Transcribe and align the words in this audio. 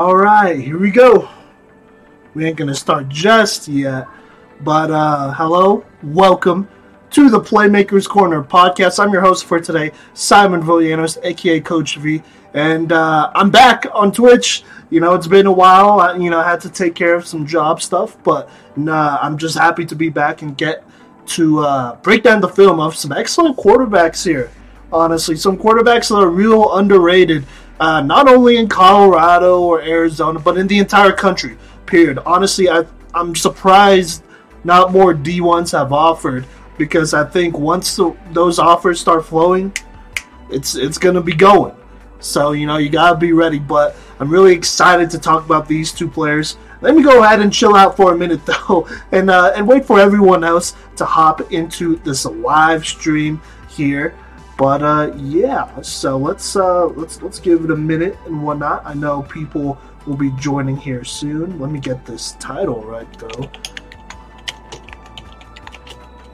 All 0.00 0.16
right, 0.16 0.58
here 0.58 0.78
we 0.78 0.90
go. 0.90 1.28
We 2.32 2.46
ain't 2.46 2.56
gonna 2.56 2.74
start 2.74 3.10
just 3.10 3.68
yet, 3.68 4.08
but 4.62 4.90
uh, 4.90 5.30
hello, 5.34 5.84
welcome 6.02 6.66
to 7.10 7.28
the 7.28 7.38
Playmakers 7.38 8.08
Corner 8.08 8.42
podcast. 8.42 8.98
I'm 8.98 9.12
your 9.12 9.20
host 9.20 9.44
for 9.44 9.60
today, 9.60 9.92
Simon 10.14 10.62
Villanos, 10.62 11.18
aka 11.22 11.60
Coach 11.60 11.96
V, 11.96 12.22
and 12.54 12.92
uh, 12.92 13.30
I'm 13.34 13.50
back 13.50 13.84
on 13.92 14.10
Twitch. 14.10 14.64
You 14.88 15.00
know, 15.00 15.12
it's 15.12 15.26
been 15.26 15.44
a 15.44 15.52
while. 15.52 16.00
I, 16.00 16.16
you 16.16 16.30
know, 16.30 16.40
I 16.40 16.48
had 16.48 16.62
to 16.62 16.70
take 16.70 16.94
care 16.94 17.14
of 17.14 17.26
some 17.26 17.46
job 17.46 17.82
stuff, 17.82 18.16
but 18.24 18.48
nah, 18.76 19.18
I'm 19.20 19.36
just 19.36 19.58
happy 19.58 19.84
to 19.84 19.94
be 19.94 20.08
back 20.08 20.40
and 20.40 20.56
get 20.56 20.82
to 21.26 21.58
uh, 21.58 21.96
break 21.96 22.22
down 22.22 22.40
the 22.40 22.48
film 22.48 22.80
of 22.80 22.96
some 22.96 23.12
excellent 23.12 23.58
quarterbacks 23.58 24.24
here. 24.24 24.50
Honestly, 24.92 25.36
some 25.36 25.58
quarterbacks 25.58 26.08
that 26.08 26.16
are 26.16 26.30
real 26.30 26.74
underrated 26.76 27.44
uh, 27.80 28.02
not 28.02 28.28
only 28.28 28.58
in 28.58 28.68
Colorado 28.68 29.62
or 29.62 29.80
Arizona, 29.80 30.38
but 30.38 30.58
in 30.58 30.66
the 30.68 30.78
entire 30.78 31.12
country. 31.12 31.56
Period. 31.86 32.18
Honestly, 32.26 32.68
I 32.68 32.84
I'm 33.14 33.34
surprised 33.34 34.22
not 34.62 34.92
more 34.92 35.14
D1s 35.14 35.72
have 35.72 35.92
offered 35.92 36.46
because 36.78 37.14
I 37.14 37.24
think 37.24 37.58
once 37.58 37.96
the, 37.96 38.14
those 38.32 38.58
offers 38.58 39.00
start 39.00 39.24
flowing, 39.24 39.72
it's 40.50 40.76
it's 40.76 40.98
gonna 40.98 41.22
be 41.22 41.34
going. 41.34 41.74
So 42.20 42.52
you 42.52 42.66
know 42.66 42.76
you 42.76 42.90
gotta 42.90 43.16
be 43.16 43.32
ready. 43.32 43.58
But 43.58 43.96
I'm 44.20 44.30
really 44.30 44.52
excited 44.52 45.08
to 45.10 45.18
talk 45.18 45.44
about 45.44 45.66
these 45.66 45.90
two 45.90 46.08
players. 46.08 46.58
Let 46.82 46.94
me 46.94 47.02
go 47.02 47.24
ahead 47.24 47.40
and 47.40 47.52
chill 47.52 47.74
out 47.74 47.96
for 47.96 48.12
a 48.12 48.16
minute 48.16 48.44
though, 48.68 48.86
and 49.10 49.30
uh, 49.30 49.52
and 49.56 49.66
wait 49.66 49.86
for 49.86 49.98
everyone 49.98 50.44
else 50.44 50.74
to 50.96 51.06
hop 51.06 51.50
into 51.50 51.96
this 51.96 52.26
live 52.26 52.86
stream 52.86 53.40
here. 53.70 54.14
But 54.60 54.82
uh, 54.82 55.14
yeah, 55.16 55.80
so 55.80 56.18
let's 56.18 56.54
uh, 56.54 56.88
let's 56.88 57.22
let's 57.22 57.38
give 57.38 57.64
it 57.64 57.70
a 57.70 57.76
minute 57.76 58.14
and 58.26 58.42
whatnot. 58.42 58.82
I 58.84 58.92
know 58.92 59.22
people 59.22 59.78
will 60.06 60.18
be 60.18 60.32
joining 60.32 60.76
here 60.76 61.02
soon. 61.02 61.58
Let 61.58 61.70
me 61.70 61.80
get 61.80 62.04
this 62.04 62.32
title 62.32 62.82
right 62.82 63.08
though. 63.18 63.50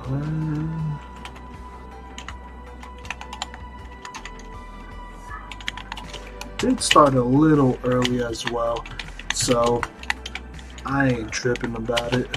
Um, 0.07 0.99
did 6.59 6.81
start 6.81 7.15
a 7.15 7.23
little 7.23 7.79
early 7.85 8.25
as 8.25 8.45
well, 8.51 8.85
so 9.35 9.81
I 10.85 11.11
ain't 11.11 11.31
tripping 11.31 11.77
about 11.77 12.13
it. 12.13 12.29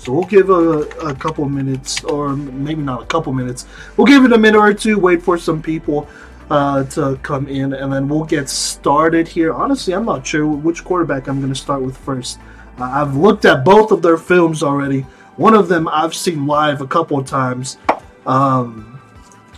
So 0.00 0.14
we'll 0.14 0.24
give 0.24 0.48
a, 0.48 0.80
a 1.04 1.14
couple 1.14 1.46
minutes, 1.46 2.02
or 2.04 2.34
maybe 2.34 2.80
not 2.80 3.02
a 3.02 3.06
couple 3.06 3.34
minutes. 3.34 3.66
We'll 3.98 4.06
give 4.06 4.24
it 4.24 4.32
a 4.32 4.38
minute 4.38 4.58
or 4.58 4.72
two, 4.72 4.98
wait 4.98 5.22
for 5.22 5.36
some 5.36 5.60
people 5.60 6.08
uh, 6.50 6.84
to 6.84 7.20
come 7.22 7.46
in, 7.48 7.74
and 7.74 7.92
then 7.92 8.08
we'll 8.08 8.24
get 8.24 8.48
started 8.48 9.28
here. 9.28 9.52
Honestly, 9.52 9.94
I'm 9.94 10.06
not 10.06 10.26
sure 10.26 10.46
which 10.46 10.84
quarterback 10.84 11.28
I'm 11.28 11.38
going 11.40 11.52
to 11.52 11.58
start 11.58 11.82
with 11.82 11.98
first. 11.98 12.38
Uh, 12.78 12.84
I've 12.84 13.14
looked 13.14 13.44
at 13.44 13.62
both 13.62 13.92
of 13.92 14.00
their 14.00 14.16
films 14.16 14.62
already. 14.62 15.02
One 15.36 15.52
of 15.52 15.68
them 15.68 15.86
I've 15.86 16.14
seen 16.14 16.46
live 16.46 16.80
a 16.80 16.86
couple 16.86 17.18
of 17.18 17.26
times. 17.26 17.76
Um, 18.24 18.98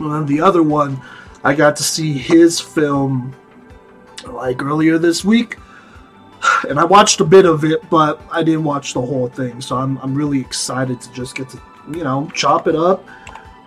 and 0.01 0.27
the 0.27 0.41
other 0.41 0.65
one, 0.65 1.01
I 1.45 1.55
got 1.55 1.77
to 1.77 1.85
see 1.85 2.15
his 2.15 2.61
film 2.61 3.33
like 4.27 4.61
earlier 4.61 4.99
this 4.99 5.25
week 5.25 5.57
and 6.69 6.79
I 6.79 6.85
watched 6.85 7.21
a 7.21 7.25
bit 7.25 7.45
of 7.45 7.65
it, 7.65 7.89
but 7.91 8.21
I 8.31 8.43
didn't 8.43 8.65
watch 8.65 8.95
the 8.95 9.01
whole 9.01 9.29
thing. 9.29 9.61
So 9.61 9.77
I'm, 9.77 9.99
I'm 9.99 10.15
really 10.15 10.41
excited 10.41 11.01
to 11.01 11.13
just 11.13 11.35
get 11.35 11.49
to, 11.51 11.61
you 11.89 12.05
know, 12.05 12.31
chop 12.35 12.69
it 12.69 12.75
up, 12.75 13.07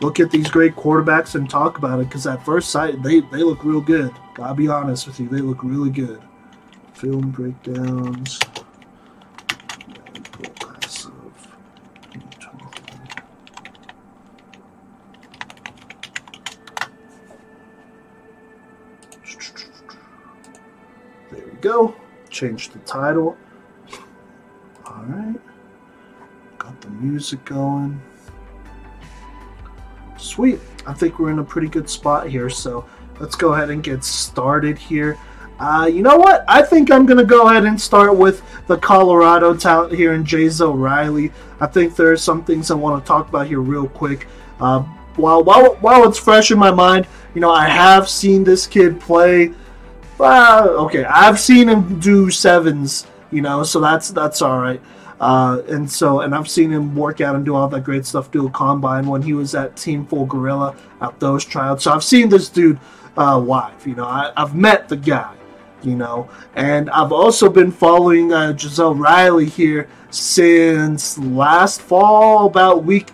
look 0.02 0.20
at 0.20 0.32
these 0.32 0.50
great 0.50 0.76
quarterbacks 0.76 1.36
and 1.36 1.50
talk 1.50 1.78
about 1.78 2.00
it. 2.00 2.08
Because 2.08 2.28
at 2.28 2.44
first 2.46 2.70
sight, 2.70 3.02
they, 3.04 3.22
they 3.22 3.44
look 3.44 3.64
real 3.64 3.82
good. 3.82 4.14
Gotta 4.34 4.54
be 4.54 4.68
honest 4.68 5.08
with 5.08 5.20
you, 5.20 5.28
they 5.28 5.40
look 5.40 5.64
really 5.64 5.90
good. 5.90 6.22
Film 6.94 7.32
breakdowns. 7.32 8.40
There 21.32 21.46
we 21.46 21.58
go 21.60 21.96
change 22.36 22.70
the 22.70 22.80
title. 22.80 23.38
Alright. 24.86 25.40
Got 26.58 26.82
the 26.82 26.90
music 26.90 27.44
going. 27.46 28.02
Sweet. 30.18 30.60
I 30.86 30.94
think 30.94 31.18
we're 31.18 31.32
in 31.32 31.40
a 31.40 31.44
pretty 31.44 31.70
good 31.70 31.90
spot 31.90 32.28
here, 32.28 32.50
so 32.50 32.86
let's 33.20 33.36
go 33.36 33.54
ahead 33.54 33.70
and 33.70 33.82
get 33.82 34.04
started 34.04 34.78
here. 34.78 35.18
Uh, 35.60 35.90
you 35.92 36.02
know 36.02 36.18
what? 36.18 36.44
I 36.50 36.62
think 36.62 36.92
I'm 36.92 37.06
going 37.06 37.18
to 37.18 37.24
go 37.24 37.48
ahead 37.48 37.64
and 37.64 37.80
start 37.80 38.18
with 38.18 38.44
the 38.68 38.78
Colorado 38.78 39.56
talent 39.56 39.94
here 39.94 40.14
in 40.14 40.26
Jazell 40.26 40.74
O'Reilly. 40.74 41.32
I 41.62 41.68
think 41.68 41.96
there 41.96 42.12
are 42.12 42.18
some 42.18 42.44
things 42.44 42.70
I 42.70 42.76
want 42.76 43.02
to 43.02 43.08
talk 43.08 43.30
about 43.30 43.48
here 43.48 43.62
real 43.62 43.88
quick. 43.88 44.28
Uh, 44.60 44.82
while, 45.16 45.42
while, 45.46 45.76
while 45.76 46.08
it's 46.08 46.20
fresh 46.20 46.52
in 46.52 46.60
my 46.60 46.72
mind, 46.72 47.08
you 47.34 47.40
know, 47.40 47.52
I 47.52 47.70
have 47.70 48.10
seen 48.10 48.44
this 48.44 48.68
kid 48.68 49.00
play 49.00 49.54
well, 50.18 50.70
okay, 50.86 51.04
I've 51.04 51.40
seen 51.40 51.68
him 51.68 52.00
do 52.00 52.30
sevens, 52.30 53.06
you 53.32 53.42
know, 53.42 53.64
so 53.64 53.80
that's 53.80 54.10
that's 54.10 54.42
all 54.42 54.60
right. 54.60 54.82
Uh, 55.20 55.62
and 55.70 55.90
so, 55.90 56.22
and 56.22 56.36
I've 56.36 56.50
seen 56.50 56.72
him 56.72 56.96
work 56.96 57.22
out 57.22 57.36
and 57.36 57.46
do 57.46 57.56
all 57.56 57.68
that 57.70 57.84
great 57.84 58.06
stuff, 58.06 58.32
do 58.32 58.48
a 58.48 58.50
combine 58.50 59.08
when 59.08 59.22
he 59.22 59.34
was 59.34 59.56
at 59.56 59.76
Team 59.78 60.06
Full 60.06 60.26
Gorilla 60.26 60.76
at 61.02 61.20
those 61.20 61.46
tryouts. 61.46 61.86
So 61.86 61.92
I've 61.92 62.04
seen 62.04 62.28
this 62.28 62.50
dude 62.50 62.80
uh, 63.18 63.38
live. 63.38 63.88
You 63.88 63.96
know, 63.96 64.06
I, 64.06 64.32
have 64.36 64.56
met 64.56 64.90
the 64.90 64.98
guy. 64.98 65.34
You 65.84 65.96
know, 65.96 66.28
and 66.56 66.90
I've 66.90 67.12
also 67.12 67.48
been 67.48 67.72
following 67.72 68.34
uh, 68.34 68.54
Jazell 68.54 69.00
Riley 69.00 69.46
here 69.46 69.88
since 70.10 71.16
last 71.20 71.80
fall, 71.80 72.48
about 72.48 72.86
week 72.86 73.12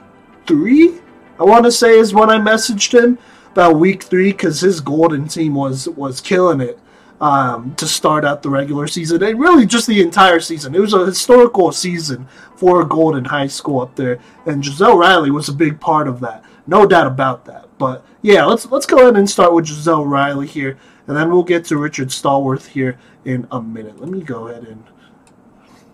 three. 0.47 1.01
I 1.37 1.43
want 1.43 1.65
to 1.65 1.71
say 1.71 1.99
is 1.99 2.13
when 2.13 2.29
I 2.29 2.37
messaged 2.37 2.97
him 2.97 3.17
about 3.51 3.77
week 3.77 4.03
three 4.03 4.31
because 4.31 4.61
his 4.61 4.79
golden 4.79 5.27
team 5.27 5.55
was 5.55 5.89
was 5.89 6.21
killing 6.21 6.61
it 6.61 6.79
um, 7.21 7.75
to 7.75 7.87
start 7.87 8.25
out 8.25 8.41
the 8.41 8.49
regular 8.49 8.87
season 8.87 9.21
and 9.23 9.39
really 9.39 9.65
just 9.65 9.85
the 9.85 10.01
entire 10.01 10.39
season. 10.39 10.73
It 10.73 10.81
was 10.81 10.93
a 10.93 11.05
historical 11.05 11.71
season 11.71 12.27
for 12.57 12.83
Golden 12.83 13.25
High 13.25 13.47
School 13.47 13.79
up 13.79 13.95
there, 13.95 14.19
and 14.45 14.65
Giselle 14.65 14.97
Riley 14.97 15.29
was 15.29 15.47
a 15.47 15.53
big 15.53 15.79
part 15.79 16.07
of 16.07 16.19
that. 16.21 16.43
No 16.65 16.85
doubt 16.85 17.07
about 17.07 17.45
that. 17.45 17.69
But 17.77 18.03
yeah, 18.23 18.43
let's 18.45 18.65
let's 18.71 18.87
go 18.87 18.99
ahead 18.99 19.15
and 19.15 19.29
start 19.29 19.53
with 19.53 19.67
Giselle 19.67 20.05
Riley 20.05 20.47
here, 20.47 20.77
and 21.07 21.15
then 21.15 21.31
we'll 21.31 21.43
get 21.43 21.63
to 21.65 21.77
Richard 21.77 22.09
Stallworth 22.09 22.67
here 22.67 22.99
in 23.23 23.47
a 23.51 23.61
minute. 23.61 23.99
Let 23.99 24.09
me 24.09 24.21
go 24.21 24.47
ahead 24.47 24.63
and 24.63 24.83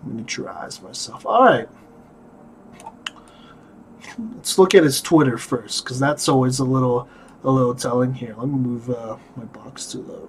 miniaturize 0.06 0.82
myself. 0.82 1.26
All 1.26 1.44
right. 1.44 1.68
Let's 4.34 4.58
look 4.58 4.74
at 4.74 4.82
his 4.82 5.00
Twitter 5.00 5.36
first, 5.38 5.84
because 5.84 6.00
that's 6.00 6.28
always 6.28 6.58
a 6.58 6.64
little 6.64 7.06
a 7.44 7.50
little 7.50 7.74
telling 7.74 8.14
here. 8.14 8.34
Let 8.36 8.48
me 8.48 8.58
move 8.58 8.88
uh, 8.88 9.18
my 9.36 9.44
box 9.44 9.86
to 9.92 9.98
the 9.98 10.26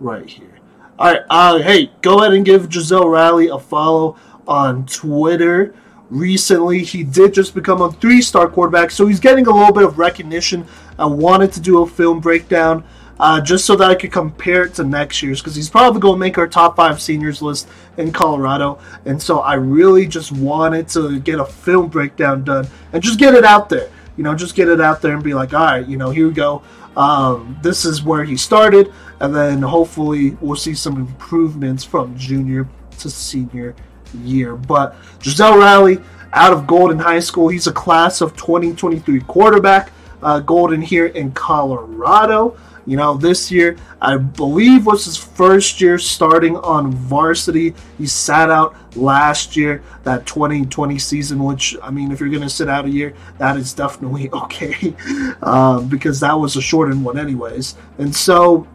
right 0.00 0.28
here. 0.28 0.58
All 0.98 1.12
right, 1.12 1.22
uh, 1.30 1.58
hey, 1.58 1.90
go 2.00 2.20
ahead 2.20 2.32
and 2.32 2.44
give 2.44 2.72
Giselle 2.72 3.08
Riley 3.08 3.48
a 3.48 3.58
follow 3.58 4.16
on 4.46 4.86
Twitter. 4.86 5.74
Recently, 6.10 6.84
he 6.84 7.02
did 7.02 7.32
just 7.32 7.54
become 7.54 7.80
a 7.80 7.90
three-star 7.92 8.48
quarterback, 8.48 8.90
so 8.90 9.06
he's 9.06 9.20
getting 9.20 9.46
a 9.46 9.54
little 9.54 9.72
bit 9.72 9.84
of 9.84 9.98
recognition. 9.98 10.66
I 10.98 11.06
wanted 11.06 11.52
to 11.52 11.60
do 11.60 11.82
a 11.82 11.86
film 11.86 12.20
breakdown 12.20 12.84
uh, 13.18 13.40
just 13.40 13.64
so 13.64 13.76
that 13.76 13.90
I 13.90 13.94
could 13.94 14.12
compare 14.12 14.64
it 14.64 14.74
to 14.74 14.84
next 14.84 15.22
year's 15.22 15.40
because 15.40 15.54
he's 15.54 15.70
probably 15.70 16.00
going 16.00 16.14
to 16.14 16.20
make 16.20 16.38
our 16.38 16.48
top 16.48 16.76
five 16.76 17.00
seniors 17.00 17.40
list 17.40 17.68
in 17.96 18.12
Colorado. 18.12 18.78
And 19.04 19.20
so 19.20 19.38
I 19.40 19.54
really 19.54 20.06
just 20.06 20.32
wanted 20.32 20.88
to 20.88 21.20
get 21.20 21.38
a 21.38 21.44
film 21.44 21.88
breakdown 21.88 22.44
done 22.44 22.66
and 22.92 23.02
just 23.02 23.18
get 23.18 23.34
it 23.34 23.44
out 23.44 23.68
there. 23.68 23.88
You 24.16 24.24
know, 24.24 24.34
just 24.34 24.54
get 24.54 24.68
it 24.68 24.80
out 24.80 25.00
there 25.00 25.14
and 25.14 25.22
be 25.22 25.34
like, 25.34 25.54
all 25.54 25.64
right, 25.64 25.86
you 25.86 25.96
know, 25.96 26.10
here 26.10 26.26
we 26.26 26.34
go. 26.34 26.62
Um, 26.96 27.58
this 27.62 27.84
is 27.84 28.02
where 28.02 28.24
he 28.24 28.36
started, 28.36 28.92
and 29.20 29.34
then 29.34 29.62
hopefully 29.62 30.36
we'll 30.40 30.56
see 30.56 30.74
some 30.74 30.96
improvements 30.96 31.84
from 31.84 32.16
junior 32.16 32.68
to 32.98 33.10
senior 33.10 33.74
year. 34.22 34.56
But 34.56 34.94
Jazell 35.20 35.58
Riley 35.58 35.98
out 36.32 36.52
of 36.52 36.66
Golden 36.66 36.98
High 36.98 37.20
School, 37.20 37.48
he's 37.48 37.66
a 37.66 37.72
class 37.72 38.20
of 38.20 38.36
2023 38.36 39.20
quarterback. 39.20 39.92
Uh, 40.22 40.38
Golden 40.38 40.80
here 40.80 41.06
in 41.06 41.32
Colorado. 41.32 42.56
You 42.86 42.96
know, 42.96 43.14
this 43.14 43.50
year, 43.50 43.76
I 44.00 44.16
believe 44.16 44.86
was 44.86 45.04
his 45.04 45.16
first 45.16 45.80
year 45.80 45.98
starting 45.98 46.56
on 46.56 46.92
varsity. 46.92 47.74
He 47.96 48.06
sat 48.06 48.50
out 48.50 48.74
last 48.96 49.56
year, 49.56 49.82
that 50.02 50.26
2020 50.26 50.98
season, 50.98 51.44
which, 51.44 51.76
I 51.82 51.90
mean, 51.90 52.10
if 52.10 52.18
you're 52.18 52.28
going 52.28 52.42
to 52.42 52.50
sit 52.50 52.68
out 52.68 52.84
a 52.84 52.90
year, 52.90 53.14
that 53.38 53.56
is 53.56 53.72
definitely 53.72 54.30
okay 54.32 54.94
uh, 55.42 55.80
because 55.82 56.20
that 56.20 56.34
was 56.34 56.56
a 56.56 56.62
shortened 56.62 57.04
one, 57.04 57.18
anyways. 57.18 57.76
And 57.98 58.14
so, 58.14 58.66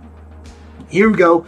here 0.90 1.10
we 1.10 1.18
go. 1.18 1.46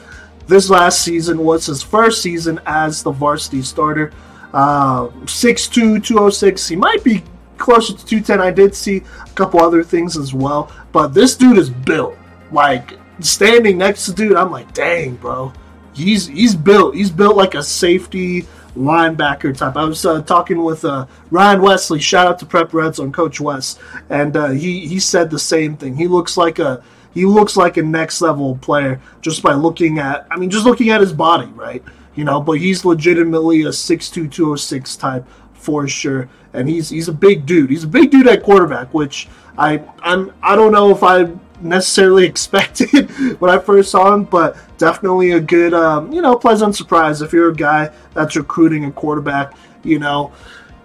This 0.47 0.69
last 0.69 1.03
season 1.03 1.37
was 1.37 1.67
his 1.67 1.81
first 1.81 2.21
season 2.21 2.59
as 2.65 3.03
the 3.03 3.11
varsity 3.11 3.61
starter. 3.61 4.11
Uh, 4.53 5.07
6'2, 5.25 6.03
206. 6.03 6.67
He 6.67 6.75
might 6.75 7.03
be 7.03 7.23
closer 7.57 7.93
to 7.93 8.05
210. 8.05 8.41
I 8.41 8.51
did 8.51 8.75
see 8.75 8.97
a 8.97 9.29
couple 9.35 9.61
other 9.61 9.83
things 9.83 10.17
as 10.17 10.33
well, 10.33 10.71
but 10.91 11.09
this 11.09 11.35
dude 11.35 11.57
is 11.57 11.69
built 11.69 12.17
like 12.51 12.97
standing 13.19 13.77
next 13.77 14.05
to 14.05 14.13
dude, 14.13 14.35
I'm 14.35 14.51
like, 14.51 14.73
dang, 14.73 15.15
bro, 15.15 15.53
he's 15.93 16.27
he's 16.27 16.55
built. 16.55 16.95
He's 16.95 17.11
built 17.11 17.35
like 17.35 17.55
a 17.55 17.63
safety 17.63 18.45
linebacker 18.75 19.55
type. 19.55 19.75
I 19.75 19.85
was 19.85 20.05
uh, 20.05 20.21
talking 20.21 20.63
with 20.63 20.85
uh, 20.85 21.05
Ryan 21.31 21.61
Wesley. 21.61 21.99
Shout 21.99 22.27
out 22.27 22.39
to 22.39 22.45
PrepRedzone 22.45 23.13
Coach 23.13 23.39
West, 23.39 23.79
and 24.09 24.35
uh, 24.35 24.49
he 24.49 24.87
he 24.87 24.99
said 24.99 25.29
the 25.29 25.39
same 25.39 25.77
thing. 25.77 25.95
He 25.95 26.07
looks 26.07 26.37
like 26.37 26.59
a 26.59 26.83
he 27.13 27.25
looks 27.25 27.57
like 27.57 27.77
a 27.77 27.81
next 27.81 28.21
level 28.21 28.57
player 28.57 29.01
just 29.21 29.43
by 29.43 29.53
looking 29.53 29.99
at. 29.99 30.27
I 30.31 30.37
mean, 30.37 30.49
just 30.49 30.65
looking 30.65 30.89
at 30.89 31.01
his 31.01 31.13
body, 31.13 31.47
right? 31.55 31.83
You 32.15 32.23
know, 32.23 32.41
but 32.41 32.53
he's 32.53 32.83
legitimately 32.83 33.61
a 33.61 33.69
6'2", 33.69 34.31
206 34.31 34.95
type 34.97 35.25
for 35.53 35.87
sure, 35.87 36.29
and 36.53 36.69
he's 36.69 36.89
he's 36.89 37.07
a 37.07 37.13
big 37.13 37.45
dude. 37.45 37.69
He's 37.69 37.83
a 37.83 37.87
big 37.87 38.11
dude 38.11 38.27
at 38.27 38.43
quarterback, 38.43 38.93
which 38.93 39.27
I 39.57 39.83
I'm 40.01 40.33
I 40.41 40.55
don't 40.55 40.71
know 40.71 40.91
if 40.91 41.03
I 41.03 41.31
necessarily 41.61 42.25
expected 42.27 43.09
when 43.39 43.51
I 43.51 43.59
first 43.59 43.91
saw 43.91 44.13
him, 44.13 44.23
but 44.23 44.57
definitely 44.77 45.31
a 45.31 45.39
good, 45.39 45.73
um, 45.73 46.11
you 46.11 46.21
know, 46.21 46.35
pleasant 46.35 46.75
surprise 46.75 47.21
if 47.21 47.33
you're 47.33 47.49
a 47.49 47.55
guy 47.55 47.91
that's 48.13 48.35
recruiting 48.35 48.85
a 48.85 48.91
quarterback. 48.91 49.53
You 49.83 49.99
know, 49.99 50.31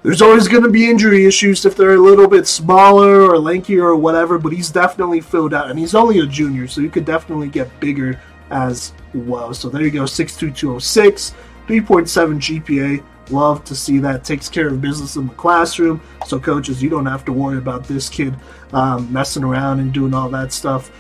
there's 0.03 0.23
always 0.23 0.49
going 0.49 0.62
to 0.62 0.71
be 0.71 0.91
injury 0.91 1.25
issues 1.25 1.65
if 1.65 1.76
they're 1.76 1.94
a 1.94 1.99
little 1.99 2.29
bit 2.29 2.47
smaller 2.47 3.23
or 3.23 3.35
lankier 3.37 3.82
or 3.82 3.97
whatever, 3.97 4.38
but 4.38 4.53
he's 4.53 4.71
definitely 4.71 5.21
filled 5.21 5.55
out, 5.55 5.71
and 5.71 5.79
he's 5.79 5.94
only 5.94 6.19
a 6.21 6.26
junior, 6.26 6.69
so 6.69 6.81
you 6.81 6.91
could 6.91 7.05
definitely 7.05 7.49
get 7.49 7.81
bigger 7.81 8.21
as 8.50 8.93
well. 9.15 9.55
So 9.55 9.69
there 9.69 9.82
you 9.82 9.91
go, 9.91 10.06
62206, 10.06 11.35
3.7 11.67 12.62
GPA. 12.62 13.05
Love 13.31 13.65
to 13.65 13.75
see 13.75 13.99
that. 13.99 14.25
Takes 14.25 14.49
care 14.49 14.69
of 14.69 14.81
business 14.81 15.17
in 15.17 15.29
the 15.29 15.35
classroom. 15.35 16.00
So, 16.26 16.38
coaches, 16.38 16.82
you 16.82 16.91
don't 16.91 17.06
have 17.06 17.25
to 17.25 17.32
worry 17.32 17.59
about 17.59 17.85
this 17.85 18.09
kid 18.09 18.35
um, 18.73 19.11
messing 19.12 19.44
around 19.44 19.81
and 19.81 19.93
doing 19.93 20.12
all 20.12 20.29
that 20.31 20.53
stuff. 20.53 20.91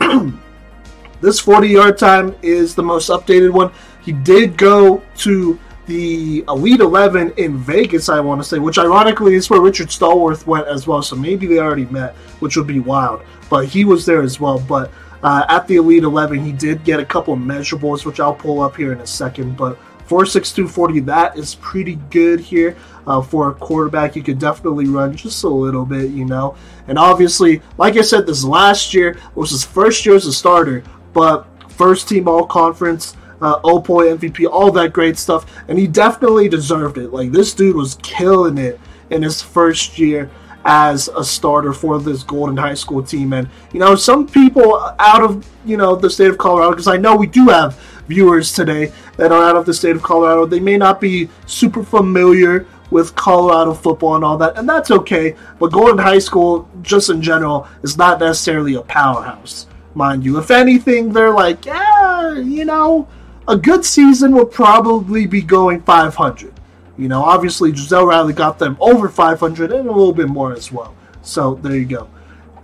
this 1.20 1.40
40 1.40 1.68
yard 1.68 1.98
time 1.98 2.34
is 2.42 2.74
the 2.74 2.82
most 2.82 3.10
updated 3.10 3.52
one. 3.52 3.70
He 4.02 4.12
did 4.12 4.56
go 4.56 5.02
to 5.18 5.58
the 5.88 6.44
Elite 6.48 6.80
11 6.80 7.32
in 7.38 7.56
Vegas, 7.56 8.08
I 8.08 8.20
want 8.20 8.40
to 8.42 8.46
say, 8.46 8.58
which 8.58 8.78
ironically 8.78 9.34
is 9.34 9.50
where 9.50 9.60
Richard 9.60 9.88
Stallworth 9.88 10.46
went 10.46 10.68
as 10.68 10.86
well. 10.86 11.02
So 11.02 11.16
maybe 11.16 11.46
they 11.46 11.58
already 11.58 11.86
met, 11.86 12.14
which 12.40 12.56
would 12.56 12.66
be 12.66 12.78
wild. 12.78 13.22
But 13.50 13.66
he 13.66 13.84
was 13.84 14.04
there 14.04 14.22
as 14.22 14.38
well. 14.38 14.58
But 14.58 14.90
uh, 15.22 15.46
at 15.48 15.66
the 15.66 15.76
Elite 15.76 16.04
11, 16.04 16.44
he 16.44 16.52
did 16.52 16.84
get 16.84 17.00
a 17.00 17.04
couple 17.04 17.36
measurables, 17.36 18.04
which 18.04 18.20
I'll 18.20 18.34
pull 18.34 18.60
up 18.60 18.76
here 18.76 18.92
in 18.92 19.00
a 19.00 19.06
second. 19.06 19.56
But 19.56 19.78
46240, 20.08 21.00
that 21.00 21.36
is 21.36 21.54
pretty 21.56 21.96
good 22.10 22.40
here. 22.40 22.76
Uh, 23.06 23.22
for 23.22 23.50
a 23.50 23.54
quarterback, 23.54 24.16
you 24.16 24.22
could 24.22 24.38
definitely 24.38 24.86
run 24.86 25.16
just 25.16 25.42
a 25.44 25.48
little 25.48 25.86
bit, 25.86 26.10
you 26.10 26.26
know. 26.26 26.54
And 26.88 26.98
obviously, 26.98 27.62
like 27.78 27.96
I 27.96 28.02
said, 28.02 28.26
this 28.26 28.44
last 28.44 28.92
year 28.92 29.18
was 29.34 29.50
his 29.50 29.64
first 29.64 30.04
year 30.04 30.14
as 30.14 30.26
a 30.26 30.32
starter, 30.32 30.82
but 31.14 31.46
first 31.70 32.08
team 32.08 32.28
all 32.28 32.44
conference, 32.44 33.16
uh, 33.40 33.60
Opoi 33.60 34.16
MVP, 34.18 34.46
all 34.50 34.70
that 34.72 34.92
great 34.92 35.16
stuff, 35.16 35.50
and 35.68 35.78
he 35.78 35.86
definitely 35.86 36.48
deserved 36.48 36.98
it. 36.98 37.12
Like 37.12 37.32
this 37.32 37.54
dude 37.54 37.76
was 37.76 37.94
killing 38.02 38.58
it 38.58 38.78
in 39.10 39.22
his 39.22 39.40
first 39.40 39.98
year 39.98 40.30
as 40.64 41.08
a 41.08 41.24
starter 41.24 41.72
for 41.72 41.98
this 41.98 42.22
Golden 42.22 42.56
High 42.56 42.74
School 42.74 43.02
team. 43.02 43.32
And 43.32 43.48
you 43.72 43.80
know, 43.80 43.94
some 43.94 44.26
people 44.26 44.76
out 44.98 45.22
of 45.22 45.48
you 45.64 45.76
know 45.76 45.96
the 45.96 46.10
state 46.10 46.28
of 46.28 46.38
Colorado, 46.38 46.72
because 46.72 46.88
I 46.88 46.96
know 46.96 47.16
we 47.16 47.26
do 47.26 47.48
have 47.48 47.80
viewers 48.08 48.52
today 48.52 48.92
that 49.16 49.30
are 49.30 49.44
out 49.44 49.56
of 49.56 49.66
the 49.66 49.74
state 49.74 49.94
of 49.94 50.02
Colorado. 50.02 50.46
They 50.46 50.60
may 50.60 50.76
not 50.76 51.00
be 51.00 51.28
super 51.46 51.84
familiar 51.84 52.66
with 52.90 53.14
Colorado 53.14 53.74
football 53.74 54.16
and 54.16 54.24
all 54.24 54.38
that, 54.38 54.56
and 54.58 54.68
that's 54.68 54.90
okay. 54.90 55.36
But 55.58 55.72
Golden 55.72 55.98
High 55.98 56.18
School, 56.18 56.68
just 56.82 57.10
in 57.10 57.22
general, 57.22 57.68
is 57.82 57.96
not 57.96 58.18
necessarily 58.18 58.74
a 58.74 58.82
powerhouse, 58.82 59.66
mind 59.94 60.24
you. 60.24 60.38
If 60.38 60.50
anything, 60.50 61.12
they're 61.12 61.34
like, 61.34 61.66
yeah, 61.66 62.38
you 62.38 62.64
know, 62.64 63.06
a 63.46 63.56
good 63.56 63.84
season 63.84 64.34
will 64.34 64.46
probably 64.46 65.26
be 65.26 65.42
going 65.42 65.82
500. 65.82 66.54
You 66.96 67.08
know, 67.08 67.22
obviously 67.22 67.74
Giselle 67.74 68.06
Riley 68.06 68.32
got 68.32 68.58
them 68.58 68.76
over 68.80 69.08
500 69.08 69.70
and 69.70 69.88
a 69.88 69.92
little 69.92 70.12
bit 70.12 70.28
more 70.28 70.52
as 70.52 70.72
well. 70.72 70.96
So 71.22 71.54
there 71.54 71.76
you 71.76 71.86
go. 71.86 72.08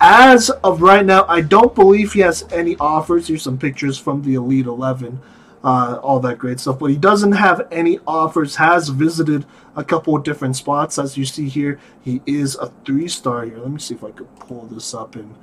As 0.01 0.51
of 0.51 0.83
right 0.83 1.07
now, 1.07 1.25
I 1.29 1.41
don't 1.41 1.75
believe 1.75 2.13
he 2.13 2.21
has 2.21 2.45
any 2.51 2.77
offers. 2.77 3.29
Here's 3.29 3.43
some 3.43 3.57
pictures 3.57 3.97
from 3.97 4.23
the 4.23 4.35
Elite 4.35 4.67
11 4.67 5.21
uh, 5.65 5.99
all 6.03 6.21
that 6.21 6.39
great 6.39 6.61
stuff. 6.61 6.79
But 6.79 6.91
he 6.91 6.97
doesn't 6.97 7.33
have 7.33 7.67
any 7.73 7.99
offers. 8.07 8.57
Has 8.57 8.91
visited 8.91 9.47
a 9.75 9.83
couple 9.83 10.15
of 10.15 10.23
different 10.23 10.57
spots, 10.57 10.99
as 10.99 11.17
you 11.17 11.25
see 11.25 11.49
here. 11.49 11.81
He 12.03 12.21
is 12.27 12.55
a 12.57 12.71
three 12.85 13.09
star 13.09 13.45
here. 13.45 13.59
Let 13.59 13.71
me 13.71 13.79
see 13.81 13.95
if 13.95 14.05
I 14.05 14.11
could 14.11 14.33
pull 14.39 14.67
this 14.67 14.95
up 14.95 15.17
and 15.17 15.35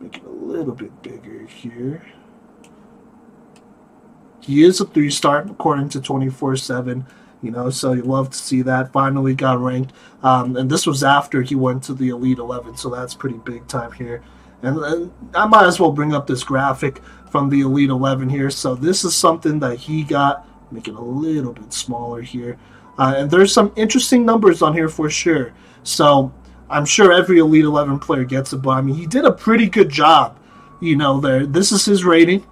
make 0.00 0.16
it 0.16 0.24
a 0.24 0.28
little 0.28 0.74
bit 0.74 1.02
bigger 1.02 1.46
here. 1.46 2.04
He 4.40 4.64
is 4.64 4.80
a 4.80 4.84
three 4.84 5.10
star 5.10 5.42
according 5.42 5.90
to 5.90 6.00
24 6.00 6.56
7. 6.56 7.06
You 7.42 7.50
know, 7.50 7.70
so 7.70 7.92
you 7.92 8.02
love 8.02 8.30
to 8.30 8.36
see 8.36 8.60
that. 8.62 8.92
Finally 8.92 9.34
got 9.34 9.60
ranked. 9.60 9.94
Um, 10.22 10.56
and 10.56 10.68
this 10.68 10.86
was 10.86 11.02
after 11.02 11.40
he 11.40 11.54
went 11.54 11.84
to 11.84 11.94
the 11.94 12.10
Elite 12.10 12.38
11, 12.38 12.76
so 12.76 12.90
that's 12.90 13.14
pretty 13.14 13.38
big 13.38 13.66
time 13.66 13.92
here. 13.92 14.22
And, 14.62 14.76
and 14.78 15.12
I 15.34 15.46
might 15.46 15.64
as 15.64 15.80
well 15.80 15.92
bring 15.92 16.12
up 16.12 16.26
this 16.26 16.44
graphic 16.44 17.00
from 17.30 17.48
the 17.48 17.60
Elite 17.60 17.90
11 17.90 18.28
here. 18.28 18.50
So 18.50 18.74
this 18.74 19.04
is 19.04 19.16
something 19.16 19.60
that 19.60 19.76
he 19.76 20.02
got. 20.02 20.46
Make 20.70 20.88
it 20.88 20.94
a 20.94 21.00
little 21.00 21.52
bit 21.52 21.72
smaller 21.72 22.22
here. 22.22 22.58
Uh, 22.98 23.14
and 23.16 23.30
there's 23.30 23.52
some 23.52 23.72
interesting 23.76 24.24
numbers 24.24 24.62
on 24.62 24.74
here 24.74 24.88
for 24.88 25.08
sure. 25.08 25.52
So 25.82 26.32
I'm 26.68 26.84
sure 26.84 27.12
every 27.12 27.38
Elite 27.38 27.64
11 27.64 27.98
player 27.98 28.24
gets 28.24 28.52
it, 28.52 28.58
but 28.58 28.70
I 28.70 28.80
mean, 28.80 28.94
he 28.94 29.06
did 29.06 29.24
a 29.24 29.32
pretty 29.32 29.68
good 29.68 29.88
job. 29.88 30.38
You 30.80 30.96
know, 30.96 31.20
there. 31.20 31.44
This 31.46 31.72
is 31.72 31.84
his 31.84 32.04
rating, 32.04 32.46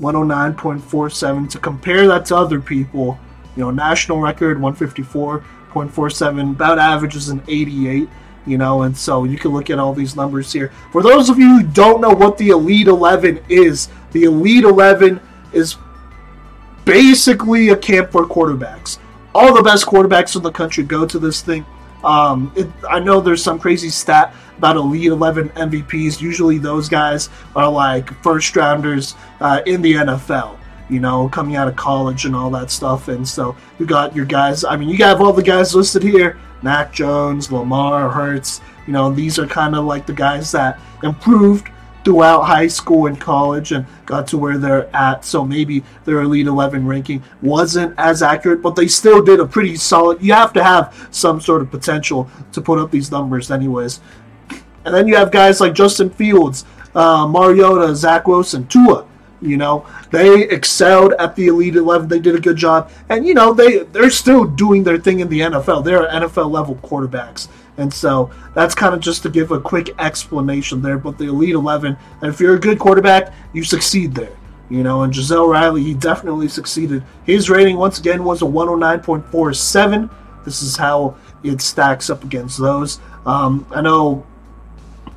109.47. 0.00 1.50
To 1.50 1.58
compare 1.58 2.08
that 2.08 2.26
to 2.26 2.36
other 2.36 2.60
people, 2.60 3.18
you 3.56 3.62
know, 3.62 3.70
national 3.70 4.20
record 4.20 4.58
154.47, 4.58 6.50
about 6.52 6.78
average 6.78 7.14
is 7.14 7.28
an 7.28 7.42
88 7.46 8.08
you 8.48 8.58
know, 8.58 8.82
and 8.82 8.96
so 8.96 9.24
you 9.24 9.38
can 9.38 9.52
look 9.52 9.70
at 9.70 9.78
all 9.78 9.92
these 9.92 10.16
numbers 10.16 10.52
here. 10.52 10.72
For 10.92 11.02
those 11.02 11.28
of 11.28 11.38
you 11.38 11.60
who 11.60 11.62
don't 11.62 12.00
know 12.00 12.10
what 12.10 12.38
the 12.38 12.48
Elite 12.48 12.88
11 12.88 13.44
is, 13.48 13.88
the 14.12 14.24
Elite 14.24 14.64
11 14.64 15.20
is 15.52 15.76
basically 16.84 17.70
a 17.70 17.76
camp 17.76 18.12
for 18.12 18.26
quarterbacks. 18.26 18.98
All 19.34 19.54
the 19.54 19.62
best 19.62 19.86
quarterbacks 19.86 20.36
in 20.36 20.42
the 20.42 20.50
country 20.50 20.84
go 20.84 21.06
to 21.06 21.18
this 21.18 21.42
thing. 21.42 21.64
Um, 22.02 22.52
it, 22.56 22.68
I 22.88 23.00
know 23.00 23.20
there's 23.20 23.42
some 23.42 23.58
crazy 23.58 23.90
stat 23.90 24.34
about 24.56 24.76
Elite 24.76 25.06
11 25.06 25.50
MVPs. 25.50 26.20
Usually 26.20 26.58
those 26.58 26.88
guys 26.88 27.28
are 27.54 27.70
like 27.70 28.10
first 28.22 28.54
rounders 28.56 29.14
uh, 29.40 29.62
in 29.66 29.82
the 29.82 29.94
NFL 29.94 30.58
you 30.88 31.00
know, 31.00 31.28
coming 31.28 31.56
out 31.56 31.68
of 31.68 31.76
college 31.76 32.24
and 32.24 32.34
all 32.34 32.50
that 32.50 32.70
stuff. 32.70 33.08
And 33.08 33.26
so 33.26 33.56
you 33.78 33.86
got 33.86 34.16
your 34.16 34.24
guys. 34.24 34.64
I 34.64 34.76
mean, 34.76 34.88
you 34.88 34.96
have 34.98 35.20
all 35.20 35.32
the 35.32 35.42
guys 35.42 35.74
listed 35.74 36.02
here: 36.02 36.38
Mac 36.62 36.92
Jones, 36.92 37.50
Lamar, 37.52 38.10
Hurts. 38.10 38.60
You 38.86 38.92
know, 38.92 39.12
these 39.12 39.38
are 39.38 39.46
kind 39.46 39.74
of 39.74 39.84
like 39.84 40.06
the 40.06 40.12
guys 40.12 40.52
that 40.52 40.80
improved 41.02 41.68
throughout 42.04 42.42
high 42.42 42.66
school 42.66 43.06
and 43.06 43.20
college 43.20 43.72
and 43.72 43.84
got 44.06 44.26
to 44.28 44.38
where 44.38 44.56
they're 44.56 44.94
at. 44.96 45.24
So 45.24 45.44
maybe 45.44 45.84
their 46.04 46.22
Elite 46.22 46.46
11 46.46 46.86
ranking 46.86 47.22
wasn't 47.42 47.94
as 47.98 48.22
accurate, 48.22 48.62
but 48.62 48.76
they 48.76 48.88
still 48.88 49.22
did 49.22 49.40
a 49.40 49.46
pretty 49.46 49.76
solid. 49.76 50.22
You 50.22 50.32
have 50.32 50.52
to 50.54 50.64
have 50.64 51.08
some 51.10 51.40
sort 51.40 51.60
of 51.60 51.70
potential 51.70 52.30
to 52.52 52.60
put 52.60 52.78
up 52.78 52.90
these 52.90 53.10
numbers, 53.10 53.50
anyways. 53.50 54.00
And 54.84 54.94
then 54.94 55.06
you 55.06 55.16
have 55.16 55.30
guys 55.30 55.60
like 55.60 55.74
Justin 55.74 56.08
Fields, 56.08 56.64
uh, 56.94 57.26
Mariota, 57.26 57.94
Zach 57.94 58.26
Wilson, 58.26 58.66
Tua 58.68 59.06
you 59.40 59.56
know, 59.56 59.86
they 60.10 60.48
excelled 60.48 61.14
at 61.18 61.36
the 61.36 61.46
Elite 61.46 61.76
Eleven. 61.76 62.08
They 62.08 62.18
did 62.18 62.34
a 62.34 62.40
good 62.40 62.56
job, 62.56 62.90
and 63.08 63.26
you 63.26 63.34
know 63.34 63.52
they 63.52 63.78
they're 63.78 64.10
still 64.10 64.44
doing 64.44 64.82
their 64.82 64.98
thing 64.98 65.20
in 65.20 65.28
the 65.28 65.40
NFL. 65.40 65.84
They're 65.84 66.08
NFL 66.08 66.50
level 66.50 66.76
quarterbacks, 66.76 67.48
and 67.76 67.92
so 67.92 68.30
that's 68.54 68.74
kind 68.74 68.94
of 68.94 69.00
just 69.00 69.22
to 69.22 69.30
give 69.30 69.52
a 69.52 69.60
quick 69.60 69.90
explanation 69.98 70.82
there. 70.82 70.98
But 70.98 71.18
the 71.18 71.26
Elite 71.26 71.54
Eleven, 71.54 71.96
and 72.20 72.32
if 72.32 72.40
you're 72.40 72.56
a 72.56 72.60
good 72.60 72.78
quarterback, 72.78 73.32
you 73.52 73.62
succeed 73.62 74.14
there. 74.14 74.32
You 74.70 74.82
know, 74.82 75.02
and 75.02 75.14
Giselle 75.14 75.48
Riley, 75.48 75.82
he 75.82 75.94
definitely 75.94 76.48
succeeded. 76.48 77.02
His 77.24 77.48
rating 77.48 77.78
once 77.78 77.98
again 77.98 78.22
was 78.22 78.42
a 78.42 78.44
109.47. 78.44 80.10
This 80.44 80.62
is 80.62 80.76
how 80.76 81.16
it 81.42 81.62
stacks 81.62 82.10
up 82.10 82.22
against 82.22 82.58
those. 82.58 83.00
Um, 83.24 83.66
I 83.70 83.80
know. 83.80 84.26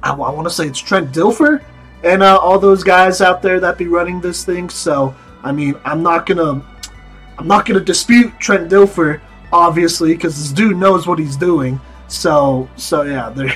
I, 0.01 0.11
I 0.11 0.31
want 0.31 0.47
to 0.47 0.53
say 0.53 0.67
it's 0.67 0.79
Trent 0.79 1.11
Dilfer 1.11 1.61
and 2.03 2.23
uh, 2.23 2.37
all 2.37 2.59
those 2.59 2.83
guys 2.83 3.21
out 3.21 3.41
there 3.41 3.59
that 3.59 3.77
be 3.77 3.87
running 3.87 4.21
this 4.21 4.43
thing. 4.43 4.69
So 4.69 5.15
I 5.43 5.51
mean, 5.51 5.75
I'm 5.85 6.03
not 6.03 6.25
gonna, 6.25 6.63
I'm 7.37 7.47
not 7.47 7.65
gonna 7.65 7.79
dispute 7.79 8.33
Trent 8.39 8.69
Dilfer, 8.69 9.21
obviously, 9.51 10.13
because 10.13 10.37
this 10.37 10.51
dude 10.51 10.77
knows 10.77 11.07
what 11.07 11.19
he's 11.19 11.35
doing. 11.35 11.79
So 12.07 12.69
so 12.75 13.03
yeah, 13.03 13.29
there, 13.35 13.55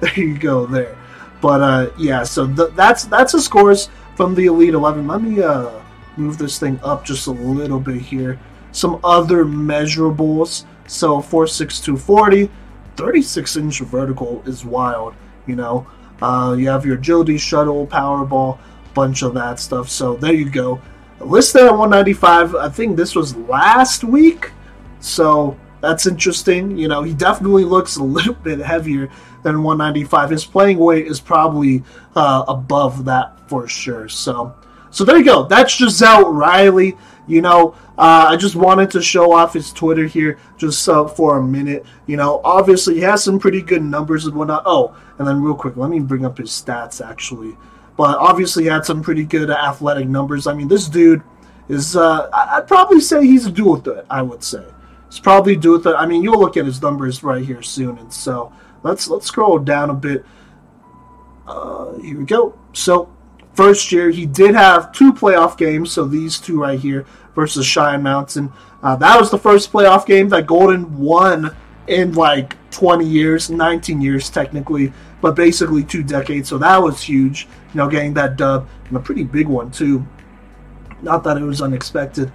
there 0.00 0.14
you 0.14 0.38
go 0.38 0.66
there. 0.66 0.96
But 1.40 1.60
uh, 1.60 1.90
yeah, 1.98 2.22
so 2.22 2.46
th- 2.46 2.70
that's 2.74 3.04
that's 3.04 3.32
the 3.32 3.40
scores 3.40 3.88
from 4.16 4.34
the 4.34 4.46
Elite 4.46 4.74
Eleven. 4.74 5.06
Let 5.06 5.22
me 5.22 5.42
uh, 5.42 5.70
move 6.16 6.38
this 6.38 6.58
thing 6.58 6.78
up 6.82 7.04
just 7.04 7.26
a 7.26 7.32
little 7.32 7.80
bit 7.80 8.00
here. 8.00 8.38
Some 8.72 9.00
other 9.04 9.44
measurables. 9.44 10.64
So 10.88 11.22
46240, 11.22 12.50
36 12.96 13.56
inch 13.56 13.80
vertical 13.80 14.42
is 14.46 14.64
wild, 14.64 15.14
you 15.46 15.56
know. 15.56 15.86
Uh, 16.22 16.54
you 16.54 16.68
have 16.68 16.86
your 16.86 16.94
agility 16.94 17.36
shuttle, 17.36 17.84
Powerball, 17.86 18.58
bunch 18.94 19.22
of 19.22 19.34
that 19.34 19.58
stuff. 19.58 19.88
So 19.88 20.14
there 20.14 20.32
you 20.32 20.48
go. 20.48 20.80
Listed 21.18 21.62
at 21.62 21.70
195. 21.70 22.54
I 22.54 22.68
think 22.68 22.96
this 22.96 23.16
was 23.16 23.36
last 23.36 24.04
week. 24.04 24.52
So 25.00 25.58
that's 25.80 26.06
interesting. 26.06 26.78
You 26.78 26.86
know, 26.86 27.02
he 27.02 27.12
definitely 27.12 27.64
looks 27.64 27.96
a 27.96 28.02
little 28.04 28.34
bit 28.34 28.60
heavier 28.60 29.10
than 29.42 29.64
195. 29.64 30.30
His 30.30 30.44
playing 30.44 30.78
weight 30.78 31.08
is 31.08 31.18
probably 31.18 31.82
uh, 32.14 32.44
above 32.46 33.04
that 33.06 33.48
for 33.48 33.66
sure. 33.66 34.08
So, 34.08 34.54
so 34.90 35.04
there 35.04 35.18
you 35.18 35.24
go. 35.24 35.42
That's 35.42 35.76
Giselle 35.76 36.32
Riley. 36.32 36.96
You 37.32 37.40
know, 37.40 37.74
uh, 37.96 38.26
I 38.28 38.36
just 38.36 38.54
wanted 38.54 38.90
to 38.90 39.00
show 39.00 39.32
off 39.32 39.54
his 39.54 39.72
Twitter 39.72 40.06
here 40.06 40.38
just 40.58 40.86
uh, 40.88 41.08
for 41.08 41.38
a 41.38 41.42
minute. 41.42 41.86
You 42.06 42.18
know, 42.18 42.40
obviously 42.44 42.94
he 42.96 43.00
has 43.00 43.24
some 43.24 43.38
pretty 43.38 43.62
good 43.62 43.82
numbers 43.82 44.26
and 44.26 44.34
whatnot. 44.34 44.64
Oh, 44.66 44.94
and 45.18 45.26
then 45.26 45.42
real 45.42 45.54
quick, 45.54 45.76
let 45.76 45.90
me 45.90 45.98
bring 45.98 46.26
up 46.26 46.36
his 46.38 46.50
stats 46.50 47.04
actually. 47.04 47.56
But 47.96 48.18
obviously 48.18 48.64
he 48.64 48.68
had 48.68 48.84
some 48.84 49.02
pretty 49.02 49.24
good 49.24 49.50
athletic 49.50 50.08
numbers. 50.08 50.46
I 50.46 50.54
mean, 50.54 50.68
this 50.68 50.88
dude 50.88 51.22
is, 51.68 51.96
uh, 51.96 52.28
I'd 52.32 52.66
probably 52.66 53.00
say 53.00 53.26
he's 53.26 53.46
a 53.46 53.50
dual 53.50 53.76
threat, 53.76 54.04
I 54.10 54.22
would 54.22 54.42
say. 54.42 54.64
He's 55.08 55.20
probably 55.20 55.56
dual 55.56 55.80
threat. 55.80 55.96
I 55.98 56.06
mean, 56.06 56.22
you'll 56.22 56.40
look 56.40 56.56
at 56.56 56.66
his 56.66 56.82
numbers 56.82 57.22
right 57.22 57.44
here 57.44 57.62
soon. 57.62 57.98
And 57.98 58.12
so 58.12 58.52
let's, 58.82 59.08
let's 59.08 59.26
scroll 59.26 59.58
down 59.58 59.90
a 59.90 59.94
bit. 59.94 60.24
Uh, 61.46 61.98
here 61.98 62.18
we 62.18 62.24
go. 62.24 62.58
So 62.72 63.14
first 63.54 63.92
year, 63.92 64.10
he 64.10 64.26
did 64.26 64.54
have 64.54 64.92
two 64.92 65.12
playoff 65.12 65.56
games. 65.56 65.92
So 65.92 66.06
these 66.06 66.38
two 66.38 66.60
right 66.60 66.80
here 66.80 67.06
versus 67.34 67.66
Cheyenne 67.66 68.02
Mountain. 68.02 68.52
Uh, 68.82 68.96
that 68.96 69.18
was 69.18 69.30
the 69.30 69.38
first 69.38 69.72
playoff 69.72 70.06
game 70.06 70.28
that 70.30 70.46
Golden 70.46 70.98
won 70.98 71.54
in 71.86 72.12
like 72.14 72.56
20 72.70 73.04
years, 73.04 73.50
19 73.50 74.00
years 74.00 74.30
technically, 74.30 74.92
but 75.20 75.34
basically 75.34 75.84
two 75.84 76.02
decades. 76.02 76.48
So 76.48 76.58
that 76.58 76.82
was 76.82 77.02
huge, 77.02 77.46
you 77.72 77.78
know, 77.78 77.88
getting 77.88 78.14
that 78.14 78.36
dub 78.36 78.68
and 78.88 78.96
a 78.96 79.00
pretty 79.00 79.24
big 79.24 79.46
one 79.46 79.70
too. 79.70 80.04
Not 81.02 81.24
that 81.24 81.36
it 81.36 81.42
was 81.42 81.62
unexpected. 81.62 82.32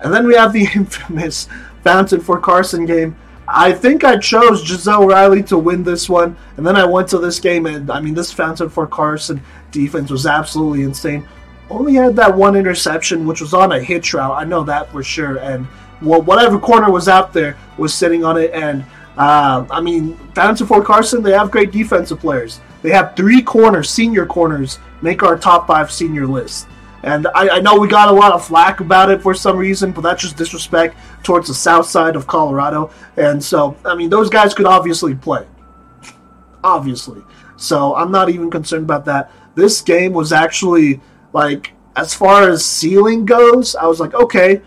And 0.00 0.12
then 0.12 0.26
we 0.26 0.34
have 0.34 0.52
the 0.52 0.68
infamous 0.74 1.48
Fountain 1.82 2.20
Fort 2.20 2.42
Carson 2.42 2.86
game. 2.86 3.16
I 3.52 3.72
think 3.72 4.04
I 4.04 4.16
chose 4.16 4.64
Giselle 4.64 5.06
Riley 5.06 5.42
to 5.44 5.58
win 5.58 5.82
this 5.82 6.08
one, 6.08 6.36
and 6.56 6.64
then 6.64 6.76
I 6.76 6.84
went 6.84 7.08
to 7.08 7.18
this 7.18 7.40
game, 7.40 7.66
and 7.66 7.90
I 7.90 8.00
mean, 8.00 8.14
this 8.14 8.32
Fountain 8.32 8.68
Fort 8.68 8.90
Carson 8.90 9.42
defense 9.72 10.08
was 10.08 10.24
absolutely 10.24 10.82
insane 10.82 11.26
only 11.70 11.94
had 11.94 12.16
that 12.16 12.36
one 12.36 12.56
interception, 12.56 13.26
which 13.26 13.40
was 13.40 13.54
on 13.54 13.72
a 13.72 13.80
hitch 13.80 14.12
route. 14.12 14.36
I 14.36 14.44
know 14.44 14.64
that 14.64 14.90
for 14.90 15.02
sure. 15.02 15.38
And 15.38 15.66
well, 16.02 16.22
whatever 16.22 16.58
corner 16.58 16.90
was 16.90 17.08
out 17.08 17.32
there 17.32 17.56
was 17.78 17.94
sitting 17.94 18.24
on 18.24 18.36
it. 18.36 18.50
And 18.52 18.84
uh, 19.16 19.66
I 19.70 19.80
mean, 19.80 20.18
to 20.34 20.66
Fort 20.66 20.84
Carson, 20.84 21.22
they 21.22 21.32
have 21.32 21.50
great 21.50 21.72
defensive 21.72 22.20
players. 22.20 22.60
They 22.82 22.90
have 22.90 23.14
three 23.16 23.42
corners, 23.42 23.90
senior 23.90 24.26
corners, 24.26 24.78
make 25.02 25.22
our 25.22 25.38
top 25.38 25.66
five 25.66 25.90
senior 25.92 26.26
list. 26.26 26.66
And 27.02 27.26
I, 27.28 27.56
I, 27.56 27.60
know 27.60 27.78
we 27.78 27.88
got 27.88 28.08
a 28.08 28.12
lot 28.12 28.32
of 28.32 28.44
flack 28.44 28.80
about 28.80 29.10
it 29.10 29.22
for 29.22 29.32
some 29.32 29.56
reason, 29.56 29.92
but 29.92 30.02
that's 30.02 30.22
just 30.22 30.36
disrespect 30.36 30.98
towards 31.22 31.48
the 31.48 31.54
south 31.54 31.86
side 31.86 32.14
of 32.14 32.26
Colorado. 32.26 32.90
And 33.16 33.42
so, 33.42 33.74
I 33.86 33.94
mean, 33.94 34.10
those 34.10 34.28
guys 34.28 34.52
could 34.52 34.66
obviously 34.66 35.14
play. 35.14 35.46
Obviously. 36.62 37.22
So 37.56 37.94
I'm 37.94 38.10
not 38.10 38.28
even 38.28 38.50
concerned 38.50 38.84
about 38.84 39.06
that. 39.06 39.32
This 39.54 39.80
game 39.80 40.12
was 40.12 40.30
actually 40.30 41.00
like, 41.32 41.72
as 41.96 42.14
far 42.14 42.48
as 42.48 42.64
ceiling 42.64 43.24
goes, 43.24 43.74
I 43.74 43.86
was 43.86 44.00
like, 44.00 44.14
okay, 44.14 44.62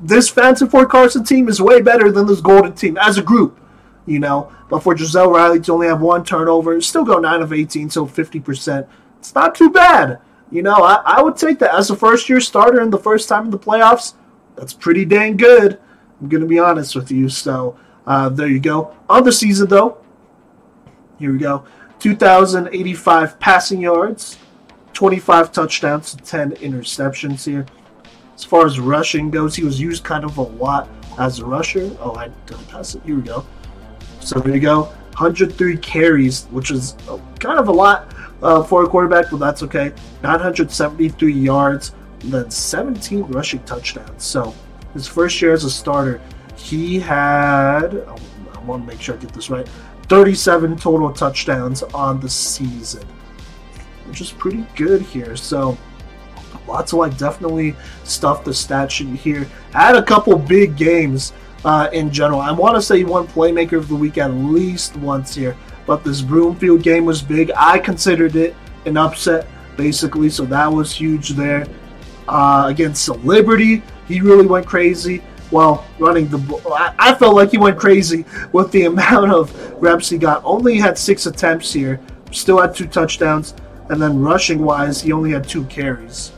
this 0.00 0.28
Fountain 0.28 0.68
Fort 0.68 0.90
Carson 0.90 1.24
team 1.24 1.48
is 1.48 1.60
way 1.60 1.80
better 1.80 2.10
than 2.10 2.26
this 2.26 2.40
Golden 2.40 2.74
team 2.74 2.98
as 2.98 3.18
a 3.18 3.22
group, 3.22 3.58
you 4.06 4.18
know. 4.18 4.52
But 4.68 4.80
for 4.80 4.96
Giselle 4.96 5.30
Riley 5.30 5.60
to 5.60 5.72
only 5.72 5.86
have 5.86 6.00
one 6.00 6.24
turnover, 6.24 6.72
and 6.72 6.84
still 6.84 7.04
go 7.04 7.18
9 7.18 7.42
of 7.42 7.52
18, 7.52 7.90
so 7.90 8.06
50%. 8.06 8.86
It's 9.18 9.34
not 9.34 9.54
too 9.54 9.70
bad. 9.70 10.20
You 10.50 10.62
know, 10.62 10.76
I, 10.76 11.02
I 11.04 11.22
would 11.22 11.36
take 11.36 11.58
that 11.60 11.74
as 11.74 11.90
a 11.90 11.96
first 11.96 12.28
year 12.28 12.40
starter 12.40 12.80
in 12.80 12.90
the 12.90 12.98
first 12.98 13.28
time 13.28 13.46
in 13.46 13.50
the 13.50 13.58
playoffs. 13.58 14.14
That's 14.54 14.72
pretty 14.72 15.04
dang 15.04 15.36
good. 15.36 15.78
I'm 16.20 16.30
to 16.30 16.46
be 16.46 16.58
honest 16.58 16.94
with 16.94 17.10
you. 17.10 17.28
So 17.28 17.78
uh, 18.06 18.28
there 18.28 18.48
you 18.48 18.60
go. 18.60 18.94
On 19.08 19.24
the 19.24 19.32
season, 19.32 19.68
though, 19.68 19.98
here 21.18 21.32
we 21.32 21.38
go 21.38 21.64
2,085 21.98 23.40
passing 23.40 23.80
yards, 23.80 24.38
25 24.96 25.52
touchdowns 25.52 26.14
to 26.14 26.24
10 26.24 26.52
interceptions 26.52 27.44
here. 27.44 27.66
As 28.34 28.42
far 28.42 28.64
as 28.64 28.80
rushing 28.80 29.30
goes, 29.30 29.54
he 29.54 29.62
was 29.62 29.78
used 29.78 30.02
kind 30.04 30.24
of 30.24 30.38
a 30.38 30.42
lot 30.42 30.88
as 31.18 31.40
a 31.40 31.44
rusher. 31.44 31.94
Oh, 32.00 32.14
I 32.14 32.28
didn't 32.46 32.66
pass 32.68 32.94
it. 32.94 33.02
Here 33.04 33.16
we 33.16 33.20
go. 33.20 33.44
So 34.20 34.40
there 34.40 34.54
you 34.54 34.60
go. 34.60 34.84
103 35.18 35.76
carries, 35.76 36.46
which 36.46 36.70
is 36.70 36.96
kind 37.40 37.58
of 37.58 37.68
a 37.68 37.72
lot 37.72 38.14
uh, 38.40 38.62
for 38.62 38.84
a 38.84 38.88
quarterback, 38.88 39.26
but 39.30 39.36
that's 39.36 39.62
okay. 39.64 39.92
973 40.22 41.30
yards, 41.30 41.94
then 42.20 42.50
17 42.50 43.24
rushing 43.24 43.62
touchdowns. 43.64 44.24
So 44.24 44.54
his 44.94 45.06
first 45.06 45.42
year 45.42 45.52
as 45.52 45.64
a 45.64 45.70
starter, 45.70 46.22
he 46.56 46.98
had, 46.98 47.94
I 47.94 48.60
want 48.64 48.86
to 48.86 48.86
make 48.86 49.02
sure 49.02 49.14
I 49.14 49.18
get 49.18 49.34
this 49.34 49.50
right, 49.50 49.68
37 50.08 50.78
total 50.78 51.12
touchdowns 51.12 51.82
on 51.82 52.18
the 52.18 52.30
season 52.30 53.06
which 54.08 54.20
is 54.20 54.30
pretty 54.30 54.66
good 54.74 55.02
here. 55.02 55.36
So 55.36 55.76
lots 56.66 56.92
of 56.92 56.98
like 56.98 57.16
definitely 57.16 57.76
stuff 58.04 58.44
the 58.44 58.54
stat 58.54 58.90
sheet 58.90 59.16
here. 59.16 59.48
Had 59.72 59.96
a 59.96 60.02
couple 60.02 60.36
big 60.38 60.76
games 60.76 61.32
uh, 61.64 61.88
in 61.92 62.10
general. 62.10 62.40
I 62.40 62.52
want 62.52 62.76
to 62.76 62.82
say 62.82 63.04
one 63.04 63.26
Playmaker 63.26 63.76
of 63.76 63.88
the 63.88 63.96
Week 63.96 64.18
at 64.18 64.32
least 64.32 64.96
once 64.96 65.34
here, 65.34 65.56
but 65.86 66.04
this 66.04 66.22
Broomfield 66.22 66.82
game 66.82 67.04
was 67.04 67.22
big. 67.22 67.50
I 67.56 67.78
considered 67.78 68.36
it 68.36 68.54
an 68.84 68.96
upset 68.96 69.46
basically, 69.76 70.30
so 70.30 70.44
that 70.46 70.66
was 70.72 70.92
huge 70.92 71.30
there. 71.30 71.66
Uh, 72.28 72.64
against 72.68 73.08
Liberty, 73.08 73.82
he 74.08 74.20
really 74.20 74.46
went 74.46 74.66
crazy. 74.66 75.22
Well, 75.52 75.84
running 75.98 76.28
the, 76.28 76.38
I, 76.72 76.94
I 76.98 77.14
felt 77.14 77.36
like 77.36 77.50
he 77.50 77.58
went 77.58 77.78
crazy 77.78 78.24
with 78.52 78.72
the 78.72 78.84
amount 78.86 79.32
of 79.32 79.52
reps 79.80 80.08
he 80.08 80.18
got. 80.18 80.42
Only 80.44 80.76
had 80.76 80.98
six 80.98 81.26
attempts 81.26 81.72
here, 81.72 82.00
still 82.32 82.60
had 82.60 82.74
two 82.74 82.86
touchdowns. 82.86 83.54
And 83.88 84.00
then 84.00 84.20
rushing 84.20 84.64
wise, 84.64 85.00
he 85.00 85.12
only 85.12 85.30
had 85.30 85.48
two 85.48 85.64
carries. 85.66 86.32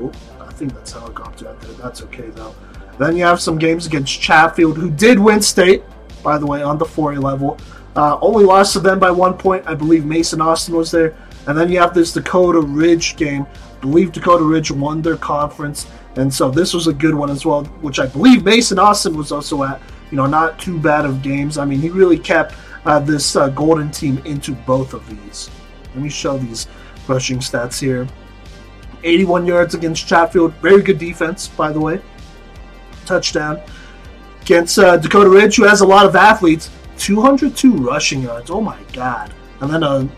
Oh, 0.00 0.12
I 0.40 0.52
think 0.52 0.74
that's 0.74 0.92
helicopter 0.92 1.48
out 1.48 1.60
there. 1.60 1.72
That's 1.72 2.02
okay 2.02 2.30
though. 2.30 2.54
Then 2.98 3.16
you 3.16 3.24
have 3.24 3.40
some 3.40 3.58
games 3.58 3.86
against 3.86 4.20
Chatfield, 4.20 4.76
who 4.76 4.90
did 4.90 5.18
win 5.18 5.42
state, 5.42 5.82
by 6.22 6.38
the 6.38 6.46
way, 6.46 6.62
on 6.62 6.78
the 6.78 6.84
4A 6.84 7.22
level. 7.22 7.58
Uh, 7.96 8.18
only 8.20 8.44
lost 8.44 8.72
to 8.74 8.80
them 8.80 8.98
by 8.98 9.10
one 9.10 9.36
point. 9.36 9.66
I 9.66 9.74
believe 9.74 10.04
Mason 10.04 10.40
Austin 10.40 10.74
was 10.74 10.90
there. 10.90 11.14
And 11.46 11.58
then 11.58 11.70
you 11.70 11.78
have 11.78 11.94
this 11.94 12.12
Dakota 12.12 12.60
Ridge 12.60 13.16
game. 13.16 13.46
I 13.76 13.80
believe 13.80 14.12
Dakota 14.12 14.44
Ridge 14.44 14.70
won 14.70 15.02
their 15.02 15.16
conference. 15.16 15.86
And 16.16 16.32
so 16.32 16.50
this 16.50 16.72
was 16.72 16.86
a 16.86 16.92
good 16.92 17.14
one 17.14 17.30
as 17.30 17.44
well, 17.44 17.64
which 17.80 17.98
I 17.98 18.06
believe 18.06 18.44
Mason 18.44 18.78
Austin 18.78 19.16
was 19.16 19.32
also 19.32 19.64
at. 19.64 19.80
You 20.10 20.16
know, 20.16 20.26
not 20.26 20.58
too 20.58 20.78
bad 20.78 21.06
of 21.06 21.22
games. 21.22 21.56
I 21.56 21.64
mean, 21.64 21.80
he 21.80 21.88
really 21.88 22.18
kept 22.18 22.54
uh, 22.84 22.98
this 22.98 23.34
uh, 23.34 23.48
Golden 23.48 23.90
team 23.90 24.18
into 24.26 24.52
both 24.52 24.92
of 24.92 25.08
these. 25.08 25.50
Let 25.94 26.02
me 26.02 26.08
show 26.08 26.38
these 26.38 26.66
rushing 27.08 27.38
stats 27.38 27.80
here. 27.80 28.06
81 29.04 29.46
yards 29.46 29.74
against 29.74 30.06
Chatfield. 30.06 30.54
Very 30.54 30.82
good 30.82 30.98
defense, 30.98 31.48
by 31.48 31.72
the 31.72 31.80
way. 31.80 32.00
Touchdown. 33.04 33.60
Against 34.42 34.78
uh, 34.78 34.96
Dakota 34.96 35.28
Ridge, 35.28 35.56
who 35.56 35.64
has 35.64 35.80
a 35.80 35.86
lot 35.86 36.06
of 36.06 36.16
athletes. 36.16 36.70
202 36.98 37.76
rushing 37.76 38.22
yards. 38.22 38.50
Oh 38.50 38.60
my 38.60 38.78
God. 38.92 39.32
And 39.60 39.72
then 39.72 39.82
a, 39.82 40.08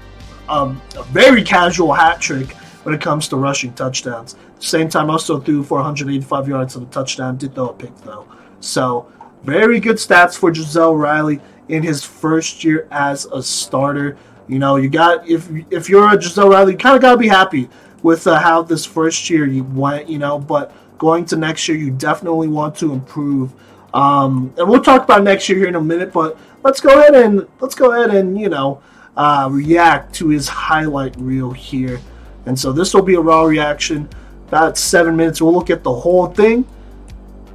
a, 0.48 0.76
a 0.96 1.02
very 1.04 1.42
casual 1.42 1.92
hat 1.92 2.20
trick 2.20 2.52
when 2.82 2.94
it 2.94 3.00
comes 3.00 3.28
to 3.28 3.36
rushing 3.36 3.72
touchdowns. 3.72 4.36
Same 4.58 4.88
time, 4.88 5.10
also 5.10 5.40
threw 5.40 5.62
485 5.62 6.48
yards 6.48 6.76
on 6.76 6.82
a 6.82 6.86
touchdown. 6.86 7.36
Did 7.36 7.54
throw 7.54 7.68
a 7.68 7.72
pick, 7.72 7.94
though. 7.98 8.26
So, 8.60 9.10
very 9.42 9.80
good 9.80 9.96
stats 9.96 10.36
for 10.38 10.54
Giselle 10.54 10.96
Riley 10.96 11.40
in 11.68 11.82
his 11.82 12.04
first 12.04 12.64
year 12.64 12.88
as 12.90 13.26
a 13.26 13.42
starter. 13.42 14.16
You 14.48 14.58
know, 14.58 14.76
you 14.76 14.88
got 14.88 15.28
if 15.28 15.48
if 15.70 15.88
you're 15.88 16.12
a 16.12 16.20
Giselle 16.20 16.50
Riley, 16.50 16.72
you 16.72 16.78
kind 16.78 16.96
of 16.96 17.02
gotta 17.02 17.16
be 17.16 17.28
happy 17.28 17.68
with 18.02 18.26
uh, 18.26 18.38
how 18.38 18.62
this 18.62 18.84
first 18.84 19.30
year 19.30 19.46
you 19.46 19.64
went. 19.64 20.08
You 20.08 20.18
know, 20.18 20.38
but 20.38 20.72
going 20.98 21.24
to 21.26 21.36
next 21.36 21.66
year, 21.68 21.78
you 21.78 21.90
definitely 21.90 22.48
want 22.48 22.76
to 22.76 22.92
improve. 22.92 23.52
Um, 23.94 24.52
and 24.58 24.68
we'll 24.68 24.82
talk 24.82 25.04
about 25.04 25.22
next 25.22 25.48
year 25.48 25.58
here 25.58 25.68
in 25.68 25.76
a 25.76 25.80
minute. 25.80 26.12
But 26.12 26.36
let's 26.62 26.80
go 26.80 26.98
ahead 26.98 27.14
and 27.14 27.46
let's 27.60 27.74
go 27.74 27.92
ahead 27.92 28.14
and 28.14 28.38
you 28.38 28.48
know 28.48 28.82
uh, 29.16 29.48
react 29.50 30.14
to 30.16 30.28
his 30.28 30.48
highlight 30.48 31.16
reel 31.16 31.50
here. 31.50 32.00
And 32.46 32.58
so 32.58 32.72
this 32.72 32.92
will 32.92 33.02
be 33.02 33.14
a 33.14 33.20
raw 33.20 33.44
reaction. 33.44 34.08
About 34.48 34.76
seven 34.76 35.16
minutes. 35.16 35.40
We'll 35.40 35.54
look 35.54 35.70
at 35.70 35.82
the 35.82 35.92
whole 35.92 36.26
thing, 36.26 36.66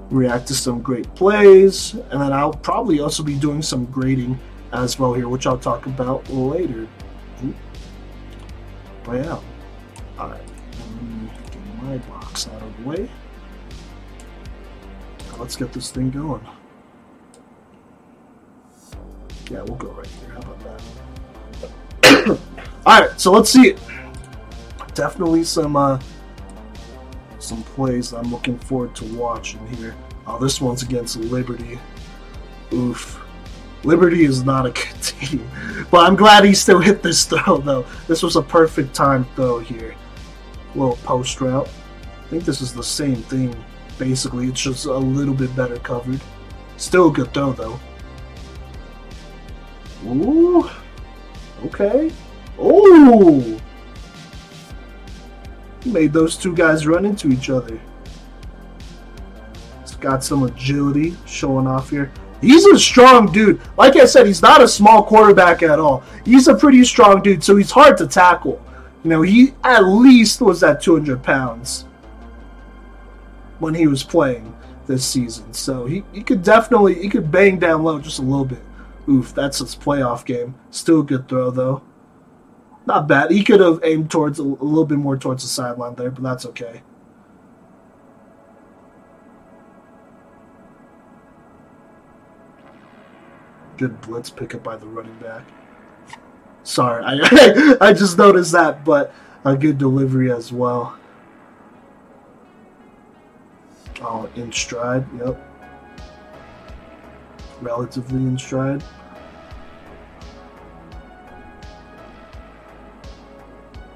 react 0.10 0.48
to 0.48 0.56
some 0.56 0.82
great 0.82 1.14
plays, 1.16 1.94
and 1.94 2.20
then 2.20 2.34
I'll 2.34 2.52
probably 2.52 3.00
also 3.00 3.22
be 3.22 3.36
doing 3.36 3.62
some 3.62 3.86
grading 3.86 4.40
as 4.72 5.00
well 5.00 5.14
here, 5.14 5.28
which 5.28 5.48
I'll 5.48 5.58
talk 5.58 5.86
about 5.86 6.30
later. 6.30 6.88
But 9.04 9.26
yeah. 9.26 9.40
Alright. 10.18 10.42
Get 11.52 11.84
my 11.84 11.98
box 11.98 12.48
out 12.48 12.62
of 12.62 12.78
the 12.78 12.84
way. 12.84 13.10
let's 15.38 15.56
get 15.56 15.72
this 15.74 15.92
thing 15.92 16.12
going. 16.12 16.46
Yeah, 19.50 19.62
we'll 19.64 19.78
go 19.78 19.92
right 19.92 20.06
here. 20.06 20.30
How 20.30 20.40
about 20.40 20.82
that? 22.02 22.40
Alright, 22.86 23.20
so 23.20 23.32
let's 23.32 23.50
see 23.50 23.76
definitely 25.00 25.46
some 25.46 25.78
uh, 25.78 25.98
some 27.40 27.64
plays 27.64 28.12
I'm 28.12 28.30
looking 28.32 28.60
forward 28.60 28.94
to 28.98 29.06
watching 29.16 29.66
here. 29.68 29.96
Oh, 30.28 30.38
this 30.38 30.60
one's 30.60 30.84
against 30.84 31.16
Liberty. 31.16 31.80
Oof. 32.74 33.24
Liberty 33.84 34.26
is 34.26 34.44
not 34.44 34.66
a 34.66 34.70
good 34.72 35.02
team. 35.02 35.50
But 35.92 36.08
I'm 36.08 36.16
glad 36.16 36.44
he 36.44 36.54
still 36.54 36.80
hit 36.80 37.02
this 37.02 37.26
throw, 37.26 37.58
though. 37.58 37.86
This 38.08 38.22
was 38.22 38.36
a 38.36 38.42
perfect 38.42 38.94
time 38.94 39.26
throw 39.36 39.60
here. 39.60 39.96
Little 40.76 40.98
post 40.98 41.40
route. 41.42 41.68
I 41.68 42.28
think 42.30 42.44
this 42.44 42.62
is 42.62 42.74
the 42.74 42.84
same 42.84 43.16
thing, 43.16 43.56
basically. 43.98 44.48
It's 44.48 44.62
just 44.62 44.86
a 44.86 44.94
little 44.94 45.34
bit 45.34 45.56
better 45.56 45.78
covered. 45.78 46.22
Still 46.78 47.10
a 47.10 47.12
good 47.12 47.34
throw, 47.34 47.54
though. 47.54 47.80
Ooh. 50.06 50.70
Okay. 51.66 52.12
Ooh. 52.60 53.60
Made 55.86 56.14
those 56.14 56.38
two 56.38 56.54
guys 56.54 56.86
run 56.86 57.06
into 57.06 57.30
each 57.30 57.50
other. 57.50 57.80
He's 59.82 59.96
got 59.96 60.24
some 60.24 60.44
agility 60.44 61.16
showing 61.26 61.68
off 61.68 61.90
here. 61.90 62.12
He's 62.42 62.66
a 62.66 62.80
strong 62.80 63.32
dude. 63.32 63.62
Like 63.78 63.96
I 63.96 64.06
said, 64.06 64.26
he's 64.26 64.42
not 64.42 64.62
a 64.62 64.68
small 64.68 65.04
quarterback 65.04 65.62
at 65.62 65.80
all. 65.80 66.04
He's 66.24 66.48
a 66.48 66.56
pretty 66.56 66.84
strong 66.86 67.22
dude, 67.22 67.44
so 67.44 67.56
he's 67.56 67.72
hard 67.72 67.98
to 67.98 68.08
tackle. 68.08 68.64
You 69.04 69.10
know, 69.10 69.22
he 69.22 69.54
at 69.64 69.82
least 69.82 70.42
was 70.42 70.64
at 70.64 70.82
200 70.82 71.22
pounds 71.24 71.86
when 73.60 73.74
he 73.74 73.88
was 73.88 74.04
playing 74.04 74.56
this 74.88 75.06
season. 75.06 75.54
So 75.54 75.86
he, 75.86 76.04
he 76.12 76.24
could 76.24 76.44
definitely 76.44 76.96
he 76.96 77.10
could 77.10 77.32
bang 77.32 77.60
down 77.60 77.84
low 77.84 78.00
just 78.00 78.20
a 78.20 78.24
little 78.24 78.46
bit. 78.46 78.62
Oof, 79.08 79.34
that's 79.34 79.60
his 79.60 79.76
playoff 79.76 80.26
game. 80.26 80.56
Still 80.72 81.02
a 81.02 81.04
good 81.04 81.28
throw 81.28 81.52
though. 81.52 81.84
Not 82.86 83.08
bad. 83.08 83.32
He 83.32 83.44
could 83.44 83.60
have 83.60 83.80
aimed 83.84 84.10
towards 84.10 84.40
a, 84.40 84.44
a 84.44 84.44
little 84.44 84.86
bit 84.86 84.98
more 84.98 85.18
towards 85.18 85.44
the 85.44 85.50
sideline 85.50 85.96
there, 85.96 86.12
but 86.12 86.24
that's 86.24 86.46
okay. 86.48 86.82
Good 93.80 94.02
blitz 94.02 94.30
pickup 94.30 94.62
by 94.62 94.76
the 94.76 94.86
running 94.86 95.16
back. 95.20 95.48
Sorry, 96.64 97.02
I 97.02 97.78
I 97.80 97.94
just 97.94 98.18
noticed 98.18 98.52
that, 98.52 98.84
but 98.84 99.14
a 99.46 99.56
good 99.56 99.78
delivery 99.78 100.34
as 100.34 100.52
well. 100.52 101.00
Oh, 104.02 104.30
in 104.36 104.52
stride, 104.52 105.06
yep. 105.18 105.42
Relatively 107.62 108.20
in 108.20 108.38
stride. 108.38 108.84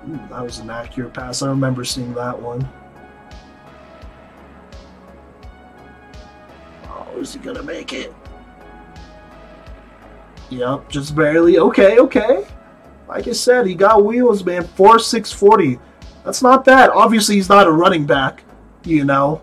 Ooh, 0.08 0.20
that 0.30 0.42
was 0.42 0.60
an 0.60 0.70
accurate 0.70 1.14
pass. 1.14 1.42
I 1.42 1.50
remember 1.50 1.84
seeing 1.84 2.14
that 2.14 2.42
one. 2.42 2.66
Oh, 6.88 7.20
is 7.20 7.34
he 7.34 7.40
gonna 7.40 7.64
make 7.64 7.92
it? 7.92 8.14
Yep, 10.54 10.90
just 10.90 11.16
barely. 11.16 11.58
Okay, 11.58 12.00
okay. 12.00 12.46
Like 13.08 13.28
I 13.28 13.32
said, 13.32 13.66
he 13.66 13.76
got 13.76 14.06
wheels, 14.06 14.44
man. 14.44 14.64
Four 14.64 15.00
six 15.00 15.32
forty. 15.32 15.80
That's 16.24 16.42
not 16.42 16.64
bad. 16.64 16.90
Obviously, 16.90 17.36
he's 17.36 17.50
not 17.50 17.68
a 17.68 17.72
running 17.72 18.06
back, 18.06 18.44
you 18.86 19.04
know. 19.04 19.42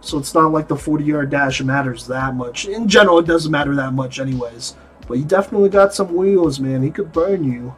So 0.00 0.18
it's 0.18 0.34
not 0.34 0.52
like 0.52 0.68
the 0.68 0.76
40 0.76 1.04
yard 1.04 1.30
dash 1.30 1.60
matters 1.62 2.06
that 2.06 2.34
much. 2.36 2.66
In 2.66 2.86
general, 2.86 3.18
it 3.18 3.26
doesn't 3.26 3.50
matter 3.50 3.74
that 3.74 3.92
much, 3.92 4.20
anyways. 4.20 4.76
But 5.08 5.18
he 5.18 5.24
definitely 5.24 5.68
got 5.68 5.94
some 5.94 6.14
wheels, 6.14 6.60
man. 6.60 6.82
He 6.82 6.90
could 6.90 7.12
burn 7.12 7.42
you. 7.42 7.74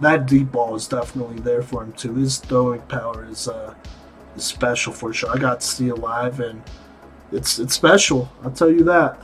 That 0.00 0.26
deep 0.26 0.52
ball 0.52 0.76
is 0.76 0.86
definitely 0.86 1.40
there 1.40 1.62
for 1.62 1.82
him 1.82 1.92
too. 1.92 2.14
His 2.14 2.38
throwing 2.38 2.80
power 2.82 3.26
is 3.28 3.48
uh, 3.48 3.74
is 4.36 4.44
special 4.44 4.92
for 4.92 5.12
sure. 5.12 5.30
I 5.30 5.38
got 5.38 5.62
Steel 5.62 5.96
Live 5.96 6.40
and 6.40 6.62
it's 7.32 7.58
it's 7.58 7.74
special. 7.74 8.30
I'll 8.42 8.50
tell 8.50 8.70
you 8.70 8.84
that. 8.84 9.20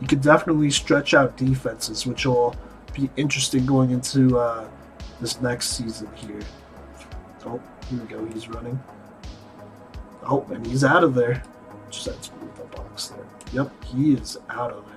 You 0.00 0.06
could 0.06 0.20
definitely 0.20 0.70
stretch 0.70 1.14
out 1.14 1.36
defenses, 1.36 2.06
which 2.06 2.26
will 2.26 2.54
be 2.92 3.08
interesting 3.16 3.64
going 3.64 3.90
into 3.90 4.38
uh, 4.38 4.68
this 5.20 5.40
next 5.40 5.76
season 5.76 6.08
here. 6.14 6.40
Oh, 7.46 7.60
here 7.88 8.00
we 8.00 8.06
go. 8.06 8.24
He's 8.26 8.48
running. 8.48 8.78
Oh, 10.26 10.46
and 10.50 10.66
he's 10.66 10.84
out 10.84 11.04
of 11.04 11.14
there. 11.14 11.42
Just 11.90 12.06
had 12.06 12.22
to 12.22 12.34
move 12.36 12.56
the 12.56 12.64
box 12.76 13.08
there. 13.08 13.26
Yep, 13.52 13.84
he 13.84 14.14
is 14.14 14.38
out 14.48 14.72
of 14.72 14.84
there. 14.86 14.94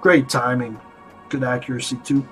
Great 0.00 0.28
timing. 0.28 0.78
Good 1.30 1.44
accuracy, 1.44 1.96
too. 2.04 2.26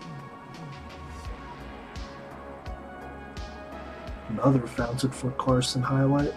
Another 4.32 4.66
Fountain 4.66 5.10
Fort 5.10 5.36
Carson 5.36 5.82
highlight. 5.82 6.32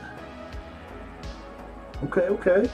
Okay, 2.03 2.21
okay. 2.21 2.69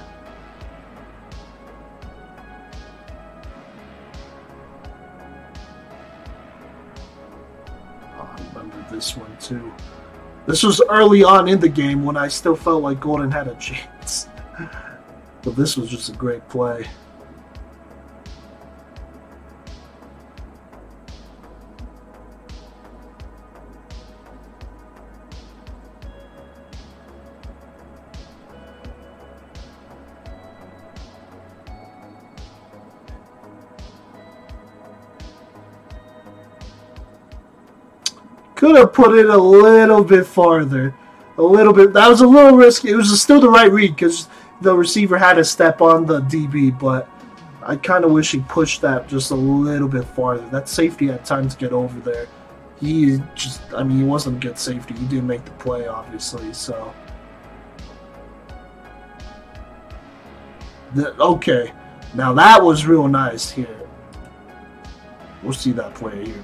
Oh, 8.18 8.36
I 8.36 8.42
remember 8.54 8.86
this 8.92 9.16
one 9.16 9.36
too. 9.40 9.72
This 10.48 10.64
was 10.64 10.82
early 10.90 11.24
on 11.24 11.48
in 11.48 11.60
the 11.60 11.70
game 11.70 12.04
when 12.04 12.18
I 12.18 12.28
still 12.28 12.56
felt 12.56 12.82
like 12.82 13.00
Golden 13.00 13.30
had 13.30 13.48
a 13.48 13.56
chance. 13.60 14.28
but 15.44 15.56
this 15.56 15.78
was 15.78 15.90
just 15.90 16.10
a 16.10 16.14
great 16.14 16.48
play. 16.50 16.88
Could 38.62 38.76
have 38.76 38.94
put 38.94 39.18
it 39.18 39.26
a 39.26 39.36
little 39.36 40.04
bit 40.04 40.24
farther. 40.24 40.94
A 41.40 41.42
little 41.42 41.74
bit. 41.74 41.94
That 41.94 42.08
was 42.08 42.22
a 42.22 42.28
little 42.28 42.56
risky. 42.56 42.90
It 42.90 42.96
was 42.96 43.20
still 43.20 43.42
the 43.42 43.50
right 43.50 43.72
read 43.72 43.96
because 43.96 44.30
the 44.62 44.78
receiver 44.78 45.18
had 45.18 45.34
to 45.34 45.44
step 45.44 45.82
on 45.82 46.06
the 46.06 46.22
DB, 46.22 46.78
but 46.78 47.10
I 47.64 47.76
kind 47.76 48.06
of 48.06 48.12
wish 48.12 48.34
he 48.34 48.42
pushed 48.42 48.80
that 48.82 49.08
just 49.08 49.32
a 49.32 49.36
little 49.36 49.88
bit 49.88 50.06
farther. 50.06 50.48
That 50.50 50.70
safety 50.70 51.08
had 51.08 51.26
time 51.26 51.50
to 51.50 51.58
get 51.58 51.72
over 51.72 52.00
there. 52.02 52.28
He 52.80 53.20
just, 53.34 53.62
I 53.74 53.82
mean, 53.82 53.98
he 53.98 54.04
wasn't 54.04 54.38
a 54.38 54.48
good 54.48 54.60
safety. 54.60 54.94
He 54.94 55.08
didn't 55.08 55.26
make 55.26 55.44
the 55.44 55.50
play, 55.54 55.88
obviously, 55.88 56.54
so. 56.54 56.94
The, 60.94 61.20
okay, 61.20 61.74
now 62.14 62.32
that 62.34 62.62
was 62.62 62.86
real 62.86 63.08
nice 63.08 63.50
here. 63.50 63.90
We'll 65.42 65.54
see 65.54 65.72
that 65.72 65.96
play 65.96 66.26
here 66.26 66.44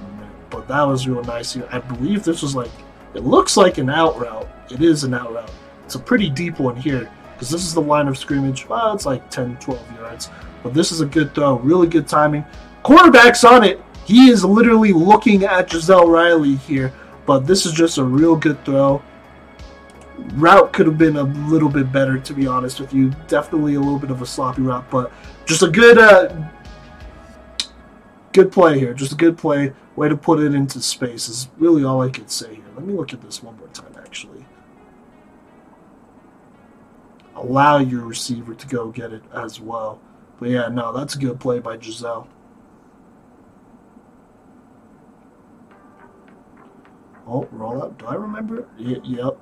but 0.50 0.68
that 0.68 0.82
was 0.82 1.08
real 1.08 1.22
nice 1.24 1.52
here. 1.52 1.68
I 1.70 1.78
believe 1.78 2.24
this 2.24 2.42
was 2.42 2.54
like, 2.54 2.70
it 3.14 3.24
looks 3.24 3.56
like 3.56 3.78
an 3.78 3.90
out 3.90 4.18
route. 4.18 4.48
It 4.70 4.82
is 4.82 5.04
an 5.04 5.14
out 5.14 5.32
route. 5.32 5.50
It's 5.84 5.94
a 5.94 5.98
pretty 5.98 6.28
deep 6.28 6.58
one 6.58 6.76
here 6.76 7.10
because 7.32 7.50
this 7.50 7.64
is 7.64 7.74
the 7.74 7.80
line 7.80 8.08
of 8.08 8.18
scrimmage. 8.18 8.68
Well, 8.68 8.94
it's 8.94 9.06
like 9.06 9.30
10, 9.30 9.58
12 9.58 9.92
yards. 9.94 10.30
But 10.62 10.74
this 10.74 10.92
is 10.92 11.00
a 11.00 11.06
good 11.06 11.34
throw. 11.34 11.58
Really 11.58 11.86
good 11.86 12.08
timing. 12.08 12.44
Quarterback's 12.82 13.44
on 13.44 13.64
it. 13.64 13.80
He 14.04 14.28
is 14.28 14.44
literally 14.44 14.92
looking 14.92 15.44
at 15.44 15.70
Giselle 15.70 16.08
Riley 16.08 16.56
here. 16.56 16.92
But 17.26 17.46
this 17.46 17.64
is 17.64 17.72
just 17.72 17.98
a 17.98 18.04
real 18.04 18.36
good 18.36 18.64
throw. 18.64 19.02
Route 20.34 20.72
could 20.72 20.86
have 20.86 20.98
been 20.98 21.16
a 21.16 21.22
little 21.22 21.68
bit 21.68 21.92
better, 21.92 22.18
to 22.18 22.34
be 22.34 22.46
honest 22.46 22.80
with 22.80 22.92
you. 22.92 23.12
Definitely 23.28 23.74
a 23.74 23.80
little 23.80 23.98
bit 23.98 24.10
of 24.10 24.20
a 24.20 24.26
sloppy 24.26 24.62
route, 24.62 24.90
but 24.90 25.12
just 25.46 25.62
a 25.62 25.68
good, 25.68 25.96
uh, 25.96 26.34
good 28.32 28.50
play 28.50 28.78
here. 28.78 28.94
Just 28.94 29.12
a 29.12 29.16
good 29.16 29.38
play. 29.38 29.72
Way 29.98 30.08
to 30.08 30.16
put 30.16 30.38
it 30.38 30.54
into 30.54 30.80
space 30.80 31.28
is 31.28 31.48
really 31.58 31.82
all 31.82 32.00
I 32.02 32.08
could 32.08 32.30
say 32.30 32.54
here. 32.54 32.64
Let 32.76 32.86
me 32.86 32.94
look 32.94 33.12
at 33.12 33.20
this 33.20 33.42
one 33.42 33.58
more 33.58 33.66
time, 33.66 33.96
actually. 33.98 34.46
Allow 37.34 37.78
your 37.78 38.02
receiver 38.02 38.54
to 38.54 38.66
go 38.68 38.92
get 38.92 39.12
it 39.12 39.24
as 39.34 39.60
well. 39.60 40.00
But 40.38 40.50
yeah, 40.50 40.68
no, 40.68 40.96
that's 40.96 41.16
a 41.16 41.18
good 41.18 41.40
play 41.40 41.58
by 41.58 41.80
Giselle. 41.80 42.28
Oh, 47.26 47.48
roll 47.50 47.82
up. 47.82 47.98
Do 47.98 48.06
I 48.06 48.14
remember? 48.14 48.68
Y- 48.78 49.00
yep. 49.02 49.36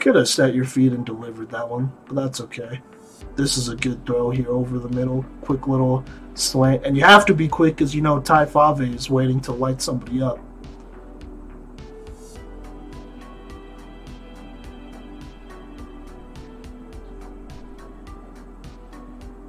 Could 0.00 0.16
have 0.16 0.28
set 0.28 0.56
your 0.56 0.64
feet 0.64 0.92
and 0.92 1.06
delivered 1.06 1.52
that 1.52 1.68
one, 1.68 1.92
but 2.06 2.16
that's 2.16 2.40
okay. 2.40 2.80
This 3.36 3.56
is 3.56 3.68
a 3.68 3.76
good 3.76 4.04
throw 4.04 4.30
here 4.30 4.50
over 4.50 4.80
the 4.80 4.88
middle. 4.88 5.24
Quick 5.42 5.68
little 5.68 6.04
slant, 6.34 6.84
and 6.84 6.96
you 6.96 7.04
have 7.04 7.24
to 7.26 7.34
be 7.34 7.48
quick 7.48 7.76
because 7.76 7.94
you 7.94 8.02
know 8.02 8.20
Ty 8.20 8.46
Fave 8.46 8.94
is 8.94 9.08
waiting 9.10 9.40
to 9.42 9.52
light 9.52 9.80
somebody 9.80 10.22
up. 10.22 10.38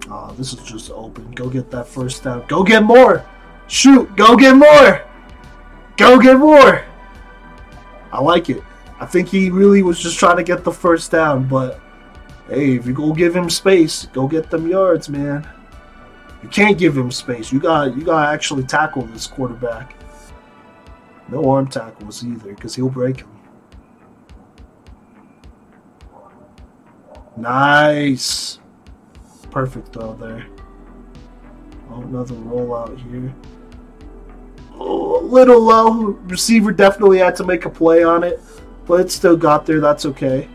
Oh, 0.09 0.33
this 0.37 0.53
is 0.53 0.61
just 0.63 0.91
open. 0.91 1.31
Go 1.31 1.49
get 1.49 1.71
that 1.71 1.87
first 1.87 2.23
down. 2.23 2.45
Go 2.47 2.63
get 2.63 2.83
more. 2.83 3.25
Shoot. 3.67 4.15
Go 4.15 4.35
get 4.35 4.55
more. 4.55 5.03
Go 5.97 6.19
get 6.19 6.37
more. 6.37 6.85
I 8.11 8.21
like 8.21 8.49
it. 8.49 8.61
I 8.99 9.05
think 9.05 9.27
he 9.27 9.49
really 9.49 9.83
was 9.83 9.99
just 9.99 10.17
trying 10.17 10.37
to 10.37 10.43
get 10.43 10.63
the 10.63 10.71
first 10.71 11.11
down, 11.11 11.47
but 11.47 11.81
hey, 12.47 12.75
if 12.75 12.87
you 12.87 12.93
go 12.93 13.11
give 13.11 13.35
him 13.35 13.49
space, 13.49 14.05
go 14.13 14.27
get 14.27 14.49
them 14.49 14.69
yards, 14.69 15.09
man. 15.09 15.45
You 16.45 16.51
can't 16.51 16.77
give 16.77 16.95
him 16.95 17.09
space. 17.09 17.51
You 17.51 17.59
got 17.59 17.97
you 17.97 18.03
got 18.03 18.23
to 18.23 18.31
actually 18.31 18.65
tackle 18.65 19.01
this 19.01 19.25
quarterback. 19.25 19.95
No 21.27 21.49
arm 21.49 21.67
tackles 21.67 22.23
either, 22.23 22.53
because 22.53 22.75
he'll 22.75 22.87
break 22.87 23.21
him. 23.21 23.29
Nice. 27.35 28.59
Perfect 29.49 29.91
throw 29.91 30.13
there. 30.13 30.45
Oh, 31.89 32.03
another 32.03 32.35
rollout 32.35 32.95
here. 33.09 33.33
Oh, 34.75 35.21
a 35.21 35.25
little 35.25 35.59
low. 35.59 36.11
Receiver 36.27 36.71
definitely 36.71 37.17
had 37.17 37.35
to 37.37 37.43
make 37.43 37.65
a 37.65 37.71
play 37.71 38.03
on 38.03 38.23
it, 38.23 38.39
but 38.85 38.99
it 38.99 39.09
still 39.09 39.35
got 39.35 39.65
there. 39.65 39.79
That's 39.79 40.05
okay. 40.05 40.47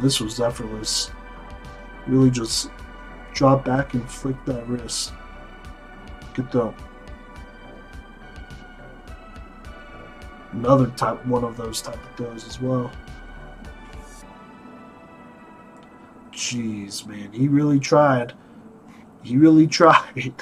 This 0.00 0.20
was 0.20 0.40
effortless. 0.40 1.10
Really 2.06 2.30
just 2.30 2.70
drop 3.34 3.64
back 3.64 3.94
and 3.94 4.08
flick 4.10 4.36
that 4.44 4.66
wrist. 4.68 5.12
Good 6.34 6.50
throw. 6.50 6.74
Another 10.52 10.86
type, 10.88 11.24
one 11.26 11.44
of 11.44 11.56
those 11.56 11.82
type 11.82 12.02
of 12.02 12.16
throws 12.16 12.46
as 12.46 12.60
well. 12.60 12.90
Jeez, 16.32 17.06
man, 17.06 17.32
he 17.32 17.48
really 17.48 17.78
tried. 17.80 18.32
He 19.22 19.36
really 19.36 19.66
tried. 19.78 20.34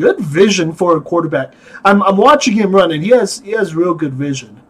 Good 0.00 0.18
vision 0.18 0.72
for 0.72 0.96
a 0.96 1.00
quarterback. 1.00 1.52
I'm, 1.84 2.02
I'm 2.02 2.16
watching 2.16 2.54
him 2.54 2.74
run, 2.74 2.90
and 2.92 3.02
he 3.04 3.10
has 3.10 3.40
he 3.40 3.50
has 3.52 3.74
real 3.74 3.94
good 3.94 4.14
vision. 4.14 4.60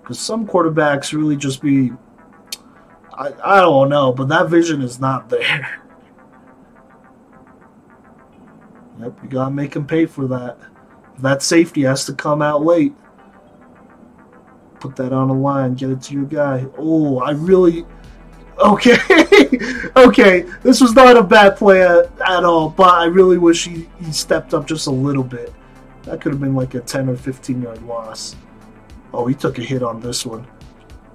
Because 0.00 0.18
some 0.18 0.46
quarterbacks 0.46 1.12
really 1.12 1.36
just 1.36 1.62
be, 1.62 1.92
I, 3.12 3.32
I 3.44 3.60
don't 3.60 3.88
know, 3.88 4.12
but 4.12 4.28
that 4.28 4.48
vision 4.48 4.82
is 4.82 4.98
not 4.98 5.28
there. 5.30 5.82
yep, 9.00 9.18
you 9.22 9.28
gotta 9.28 9.50
make 9.50 9.76
him 9.76 9.86
pay 9.86 10.06
for 10.06 10.26
that. 10.28 10.58
That 11.18 11.42
safety 11.42 11.82
has 11.82 12.04
to 12.06 12.14
come 12.14 12.42
out 12.42 12.64
late. 12.64 12.94
Put 14.80 14.96
that 14.96 15.12
on 15.12 15.28
the 15.28 15.34
line, 15.34 15.74
get 15.74 15.90
it 15.90 16.02
to 16.02 16.14
your 16.14 16.24
guy. 16.24 16.66
Oh, 16.76 17.20
I 17.20 17.30
really 17.30 17.86
Okay, 18.58 18.96
okay. 19.96 20.42
This 20.62 20.80
was 20.80 20.94
not 20.94 21.16
a 21.16 21.22
bad 21.22 21.56
play 21.56 21.82
at, 21.82 22.06
at, 22.20 22.44
all, 22.44 22.68
but 22.68 22.94
I 22.94 23.06
really 23.06 23.36
wish 23.36 23.66
he, 23.66 23.88
he 24.00 24.12
stepped 24.12 24.54
up 24.54 24.66
just 24.66 24.86
a 24.86 24.92
little 24.92 25.24
bit. 25.24 25.52
That 26.04 26.20
could 26.20 26.32
have 26.32 26.40
been 26.40 26.54
like 26.54 26.74
a 26.74 26.80
10 26.80 27.08
or 27.08 27.16
15 27.16 27.62
yard 27.62 27.82
loss. 27.82 28.36
Oh, 29.12 29.26
he 29.26 29.34
took 29.34 29.58
a 29.58 29.62
hit 29.62 29.82
on 29.82 30.00
this 30.00 30.24
one. 30.24 30.46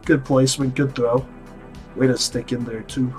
Good 0.06 0.26
placement, 0.26 0.76
good 0.76 0.96
throw. 0.96 1.26
Way 1.96 2.08
to 2.08 2.18
stick 2.18 2.52
in 2.52 2.66
there, 2.66 2.82
too. 2.84 3.14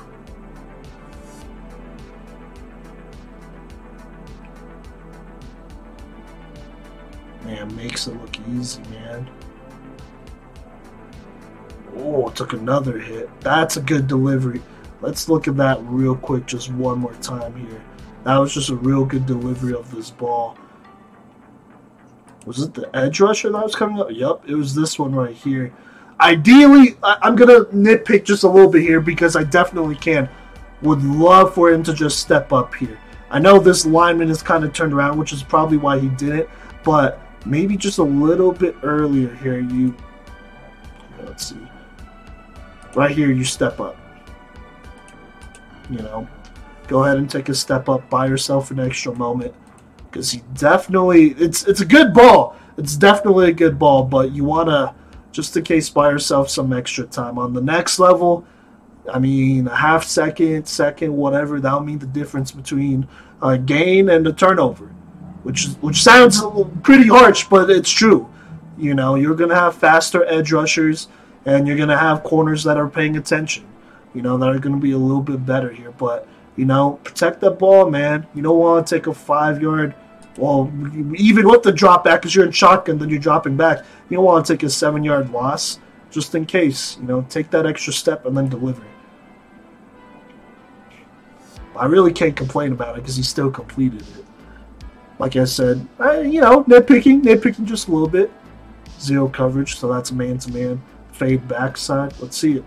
Man, 7.44 7.74
makes 7.74 8.06
it 8.06 8.20
look 8.20 8.37
easy, 8.48 8.83
man. 8.90 9.28
Oh, 12.02 12.30
took 12.30 12.52
another 12.52 12.98
hit. 12.98 13.28
That's 13.40 13.76
a 13.76 13.82
good 13.82 14.06
delivery. 14.06 14.62
Let's 15.00 15.28
look 15.28 15.48
at 15.48 15.56
that 15.56 15.78
real 15.82 16.16
quick, 16.16 16.46
just 16.46 16.70
one 16.72 16.98
more 16.98 17.14
time 17.14 17.54
here. 17.56 17.82
That 18.24 18.36
was 18.38 18.52
just 18.52 18.70
a 18.70 18.76
real 18.76 19.04
good 19.04 19.26
delivery 19.26 19.74
of 19.74 19.90
this 19.90 20.10
ball. 20.10 20.58
Was 22.46 22.62
it 22.62 22.74
the 22.74 22.94
edge 22.96 23.20
rusher 23.20 23.50
that 23.50 23.62
was 23.62 23.74
coming 23.74 24.00
up? 24.00 24.08
Yep, 24.10 24.42
it 24.48 24.54
was 24.54 24.74
this 24.74 24.98
one 24.98 25.14
right 25.14 25.34
here. 25.34 25.72
Ideally, 26.20 26.96
I'm 27.02 27.34
going 27.36 27.48
to 27.48 27.70
nitpick 27.74 28.24
just 28.24 28.44
a 28.44 28.48
little 28.48 28.70
bit 28.70 28.82
here 28.82 29.00
because 29.00 29.36
I 29.36 29.44
definitely 29.44 29.96
can. 29.96 30.28
Would 30.82 31.02
love 31.02 31.54
for 31.54 31.70
him 31.70 31.82
to 31.84 31.94
just 31.94 32.18
step 32.18 32.52
up 32.52 32.74
here. 32.74 32.98
I 33.30 33.38
know 33.38 33.58
this 33.58 33.86
lineman 33.86 34.28
is 34.28 34.42
kind 34.42 34.64
of 34.64 34.72
turned 34.72 34.92
around, 34.92 35.18
which 35.18 35.32
is 35.32 35.42
probably 35.42 35.76
why 35.76 35.98
he 35.98 36.08
did 36.08 36.30
it, 36.30 36.50
but 36.84 37.20
maybe 37.46 37.76
just 37.76 37.98
a 37.98 38.02
little 38.02 38.52
bit 38.52 38.76
earlier 38.82 39.34
here. 39.36 39.60
You, 39.60 39.94
let's 41.22 41.46
see. 41.46 41.69
Right 42.94 43.11
here, 43.11 43.31
you 43.31 43.44
step 43.44 43.81
up. 43.81 43.96
You 45.88 45.98
know, 45.98 46.29
go 46.88 47.05
ahead 47.05 47.18
and 47.18 47.31
take 47.31 47.48
a 47.48 47.55
step 47.55 47.88
up, 47.88 48.09
buy 48.11 48.26
yourself 48.26 48.70
an 48.70 48.81
extra 48.81 49.14
moment, 49.14 49.55
because 50.05 50.31
he 50.31 50.42
definitely 50.55 51.31
it's 51.31 51.64
it's 51.66 51.81
a 51.81 51.87
good 51.87 52.12
ball. 52.12 52.57
It's 52.76 52.96
definitely 52.96 53.50
a 53.50 53.53
good 53.53 53.79
ball, 53.79 54.05
but 54.05 54.33
you 54.33 54.44
wanna 54.44 54.94
just 55.33 55.57
in 55.57 55.64
case 55.64 55.88
buy 55.88 56.11
yourself 56.11 56.50
some 56.50 56.72
extra 56.72 57.05
time 57.05 57.38
on 57.38 57.53
the 57.53 57.61
next 57.61 57.98
level. 57.98 58.44
I 59.12 59.18
mean, 59.18 59.66
a 59.66 59.74
half 59.76 60.05
second, 60.05 60.66
second, 60.66 61.16
whatever. 61.16 61.61
That'll 61.61 61.81
mean 61.81 61.98
the 61.98 62.07
difference 62.07 62.53
between 62.53 63.09
a 63.42 63.57
gain 63.59 64.11
and 64.11 64.26
a 64.26 64.33
turnover, 64.33 64.87
which 65.42 65.66
which 65.81 66.03
sounds 66.03 66.42
pretty 66.83 67.09
harsh, 67.09 67.44
but 67.48 67.70
it's 67.70 67.90
true. 67.90 68.29
You 68.79 68.94
know, 68.94 69.14
you're 69.14 69.35
gonna 69.35 69.55
have 69.55 69.74
faster 69.74 70.24
edge 70.26 70.53
rushers 70.53 71.09
and 71.46 71.66
you're 71.66 71.76
going 71.76 71.88
to 71.88 71.96
have 71.96 72.22
corners 72.22 72.64
that 72.64 72.76
are 72.76 72.88
paying 72.88 73.16
attention, 73.16 73.66
you 74.14 74.22
know, 74.22 74.37
that 74.38 74.48
are 74.48 74.59
going 74.59 74.74
to 74.74 74.81
be 74.81 74.92
a 74.92 74.98
little 74.98 75.22
bit 75.22 75.44
better 75.44 75.70
here. 75.70 75.90
But, 75.92 76.29
you 76.57 76.64
know, 76.64 77.00
protect 77.05 77.40
that 77.40 77.59
ball, 77.59 77.90
man. 77.90 78.26
You 78.35 78.42
don't 78.42 78.59
want 78.59 78.87
to 78.87 78.94
take 78.94 79.07
a 79.07 79.14
five 79.14 79.62
yard, 79.62 79.94
well, 80.37 80.70
even 81.16 81.48
with 81.48 81.62
the 81.62 81.72
drop 81.72 82.05
back, 82.05 82.20
because 82.20 82.35
you're 82.35 82.46
in 82.46 82.53
shotgun, 82.53 82.98
then 82.98 83.09
you're 83.09 83.18
dropping 83.18 83.57
back. 83.57 83.85
You 84.09 84.16
don't 84.16 84.24
want 84.24 84.44
to 84.46 84.53
take 84.53 84.62
a 84.62 84.70
seven 84.70 85.03
yard 85.03 85.31
loss 85.31 85.81
just 86.11 86.35
in 86.35 86.46
case. 86.46 86.98
You 86.98 87.07
know, 87.07 87.26
take 87.29 87.50
that 87.50 87.66
extra 87.66 87.92
step 87.92 88.26
and 88.26 88.37
then 88.37 88.48
deliver. 88.48 88.85
I 91.76 91.87
really 91.87 92.12
can't 92.12 92.37
complain 92.37 92.72
about 92.72 92.98
it 92.98 93.03
because 93.03 93.16
he 93.16 93.22
still 93.22 93.50
completed 93.50 94.03
it. 94.03 94.24
Like 95.18 95.37
I 95.37 95.44
said, 95.44 95.87
I, 95.98 96.20
you 96.20 96.40
know, 96.40 96.64
nitpicking, 96.64 97.22
nitpicking 97.22 97.64
just 97.64 97.88
a 97.88 97.90
little 97.90 98.09
bit. 98.09 98.31
Zero 98.98 99.29
coverage, 99.29 99.79
so 99.79 99.90
that's 99.90 100.12
man 100.12 100.37
to 100.38 100.53
man 100.53 100.83
fade 101.20 101.46
backside. 101.46 102.18
Let's 102.18 102.38
see 102.38 102.56
it. 102.56 102.64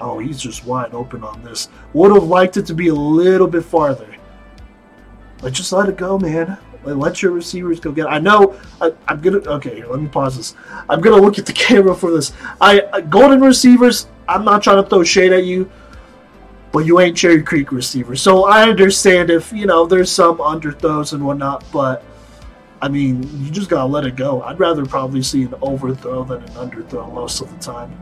Oh, 0.00 0.20
he's 0.20 0.40
just 0.40 0.64
wide 0.64 0.94
open 0.94 1.24
on 1.24 1.42
this. 1.42 1.68
Would 1.94 2.12
have 2.12 2.22
liked 2.22 2.56
it 2.56 2.64
to 2.66 2.74
be 2.74 2.88
a 2.88 2.94
little 2.94 3.48
bit 3.48 3.64
farther. 3.64 4.14
But 5.42 5.52
just 5.52 5.72
let 5.72 5.88
it 5.88 5.96
go, 5.96 6.16
man. 6.16 6.56
Let 6.84 7.22
your 7.22 7.32
receivers 7.32 7.80
go 7.80 7.90
get. 7.90 8.06
It. 8.06 8.10
I 8.10 8.20
know. 8.20 8.56
I, 8.80 8.92
am 9.08 9.20
gonna. 9.20 9.38
Okay, 9.38 9.74
here, 9.74 9.88
let 9.88 10.00
me 10.00 10.06
pause 10.06 10.36
this. 10.36 10.54
I'm 10.88 11.00
gonna 11.00 11.20
look 11.20 11.40
at 11.40 11.44
the 11.46 11.52
camera 11.66 11.94
for 11.94 12.12
this. 12.12 12.32
I, 12.60 12.82
I 12.92 13.00
golden 13.00 13.40
receivers. 13.40 14.06
I'm 14.28 14.44
not 14.44 14.62
trying 14.62 14.82
to 14.82 14.88
throw 14.88 15.02
shade 15.02 15.32
at 15.32 15.44
you, 15.44 15.68
but 16.70 16.80
you 16.80 17.00
ain't 17.00 17.16
Cherry 17.16 17.42
Creek 17.42 17.72
receivers. 17.72 18.22
So 18.22 18.44
I 18.44 18.62
understand 18.62 19.28
if 19.28 19.52
you 19.52 19.66
know 19.66 19.86
there's 19.86 20.10
some 20.10 20.38
underthrows 20.38 21.12
and 21.12 21.26
whatnot, 21.26 21.64
but 21.72 22.04
I 22.80 22.88
mean, 22.88 23.22
you 23.44 23.50
just 23.50 23.68
gotta 23.68 23.86
let 23.86 24.04
it 24.04 24.14
go. 24.14 24.42
I'd 24.42 24.60
rather 24.60 24.86
probably 24.86 25.22
see 25.22 25.42
an 25.42 25.54
overthrow 25.60 26.22
than 26.24 26.42
an 26.42 26.50
underthrow 26.50 27.12
most 27.12 27.40
of 27.40 27.50
the 27.50 27.58
time. 27.58 28.00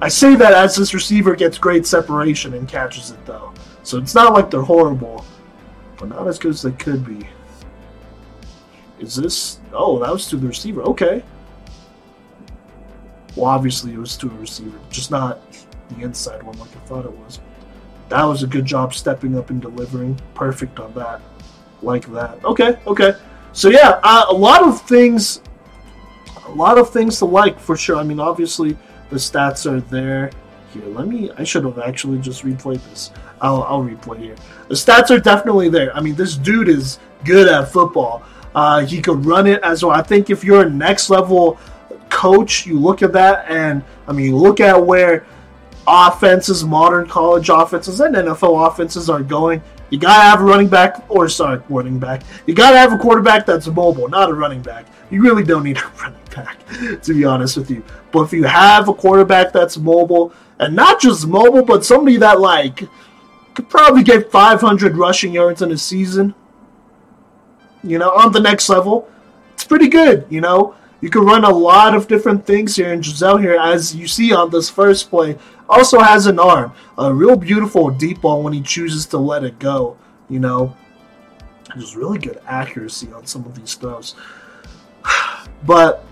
I 0.00 0.08
say 0.08 0.36
that 0.36 0.52
as 0.52 0.76
this 0.76 0.94
receiver 0.94 1.34
gets 1.34 1.58
great 1.58 1.86
separation 1.86 2.54
and 2.54 2.68
catches 2.68 3.10
it, 3.10 3.24
though. 3.26 3.52
So 3.82 3.98
it's 3.98 4.14
not 4.14 4.32
like 4.32 4.50
they're 4.50 4.62
horrible, 4.62 5.24
but 5.98 6.08
not 6.08 6.26
as 6.28 6.38
good 6.38 6.50
as 6.50 6.62
they 6.62 6.72
could 6.72 7.04
be. 7.04 7.26
Is 8.98 9.16
this. 9.16 9.60
Oh, 9.72 9.98
that 9.98 10.10
was 10.10 10.26
to 10.28 10.36
the 10.36 10.46
receiver. 10.46 10.82
Okay. 10.82 11.22
Well, 13.34 13.46
obviously 13.46 13.92
it 13.92 13.98
was 13.98 14.16
to 14.18 14.28
a 14.28 14.34
receiver, 14.34 14.78
just 14.88 15.10
not 15.10 15.40
the 15.90 16.02
inside 16.02 16.42
one 16.42 16.58
like 16.58 16.74
I 16.74 16.80
thought 16.86 17.04
it 17.04 17.12
was. 17.12 17.38
That 18.08 18.24
was 18.24 18.42
a 18.42 18.46
good 18.46 18.64
job 18.64 18.94
stepping 18.94 19.36
up 19.36 19.50
and 19.50 19.60
delivering. 19.60 20.18
Perfect 20.34 20.80
on 20.80 20.94
that 20.94 21.20
like 21.82 22.06
that. 22.12 22.44
Okay, 22.44 22.78
okay. 22.86 23.14
So 23.52 23.70
yeah, 23.70 24.00
uh, 24.02 24.26
a 24.28 24.34
lot 24.34 24.62
of 24.62 24.82
things, 24.82 25.40
a 26.46 26.50
lot 26.50 26.78
of 26.78 26.90
things 26.90 27.18
to 27.18 27.24
like 27.24 27.58
for 27.58 27.76
sure. 27.76 27.96
I 27.96 28.02
mean, 28.02 28.20
obviously 28.20 28.76
the 29.10 29.16
stats 29.16 29.70
are 29.70 29.80
there. 29.80 30.30
Here, 30.72 30.86
let 30.86 31.06
me. 31.06 31.30
I 31.38 31.44
should 31.44 31.64
have 31.64 31.78
actually 31.78 32.18
just 32.18 32.44
replayed 32.44 32.82
this. 32.90 33.10
I'll, 33.40 33.62
I'll 33.64 33.82
replay 33.82 34.18
here. 34.18 34.36
The 34.68 34.74
stats 34.74 35.10
are 35.10 35.20
definitely 35.20 35.68
there. 35.68 35.94
I 35.94 36.00
mean, 36.00 36.14
this 36.14 36.36
dude 36.36 36.68
is 36.68 36.98
good 37.24 37.48
at 37.48 37.70
football. 37.70 38.22
Uh, 38.54 38.84
he 38.84 39.02
could 39.02 39.24
run 39.24 39.46
it 39.46 39.62
as 39.62 39.84
well. 39.84 39.92
I 39.92 40.02
think 40.02 40.30
if 40.30 40.42
you're 40.42 40.62
a 40.62 40.70
next 40.70 41.10
level 41.10 41.58
coach, 42.08 42.66
you 42.66 42.78
look 42.78 43.02
at 43.02 43.12
that, 43.12 43.50
and 43.50 43.84
I 44.08 44.12
mean, 44.12 44.34
look 44.34 44.60
at 44.60 44.84
where 44.84 45.26
offenses, 45.86 46.64
modern 46.64 47.06
college 47.06 47.48
offenses, 47.48 48.00
and 48.00 48.14
NFL 48.14 48.66
offenses 48.66 49.10
are 49.10 49.22
going. 49.22 49.62
You 49.90 49.98
gotta 49.98 50.22
have 50.22 50.40
a 50.40 50.44
running 50.44 50.68
back, 50.68 51.04
or 51.08 51.28
sorry, 51.28 51.60
running 51.68 51.98
back. 51.98 52.22
You 52.46 52.54
gotta 52.54 52.76
have 52.76 52.92
a 52.92 52.98
quarterback 52.98 53.46
that's 53.46 53.66
mobile, 53.68 54.08
not 54.08 54.30
a 54.30 54.34
running 54.34 54.62
back. 54.62 54.86
You 55.10 55.22
really 55.22 55.44
don't 55.44 55.62
need 55.62 55.78
a 55.78 55.86
running 56.00 56.18
back, 56.34 56.58
to 57.02 57.14
be 57.14 57.24
honest 57.24 57.56
with 57.56 57.70
you. 57.70 57.84
But 58.10 58.22
if 58.22 58.32
you 58.32 58.44
have 58.44 58.88
a 58.88 58.94
quarterback 58.94 59.52
that's 59.52 59.78
mobile, 59.78 60.32
and 60.58 60.74
not 60.74 61.00
just 61.00 61.26
mobile, 61.26 61.64
but 61.64 61.84
somebody 61.84 62.16
that 62.16 62.40
like 62.40 62.88
could 63.54 63.68
probably 63.68 64.02
get 64.02 64.30
500 64.30 64.96
rushing 64.96 65.32
yards 65.32 65.62
in 65.62 65.70
a 65.70 65.78
season, 65.78 66.34
you 67.82 67.98
know, 67.98 68.10
on 68.10 68.32
the 68.32 68.40
next 68.40 68.68
level, 68.68 69.08
it's 69.54 69.64
pretty 69.64 69.88
good. 69.88 70.26
You 70.28 70.40
know, 70.40 70.74
you 71.00 71.10
can 71.10 71.22
run 71.22 71.44
a 71.44 71.50
lot 71.50 71.94
of 71.94 72.08
different 72.08 72.46
things 72.46 72.76
here, 72.76 72.92
and 72.92 73.02
Gisele 73.02 73.36
here, 73.36 73.58
as 73.60 73.94
you 73.94 74.06
see 74.06 74.32
on 74.32 74.50
this 74.50 74.70
first 74.70 75.10
play, 75.10 75.36
also 75.68 75.98
has 75.98 76.26
an 76.26 76.38
arm, 76.38 76.72
a 76.96 77.12
real 77.12 77.36
beautiful 77.36 77.90
deep 77.90 78.20
ball 78.20 78.42
when 78.42 78.52
he 78.52 78.62
chooses 78.62 79.06
to 79.06 79.18
let 79.18 79.44
it 79.44 79.58
go. 79.58 79.96
You 80.28 80.40
know, 80.40 80.76
just 81.76 81.96
really 81.96 82.18
good 82.18 82.40
accuracy 82.46 83.12
on 83.12 83.26
some 83.26 83.44
of 83.44 83.54
these 83.54 83.74
throws. 83.74 84.14
But 85.64 86.04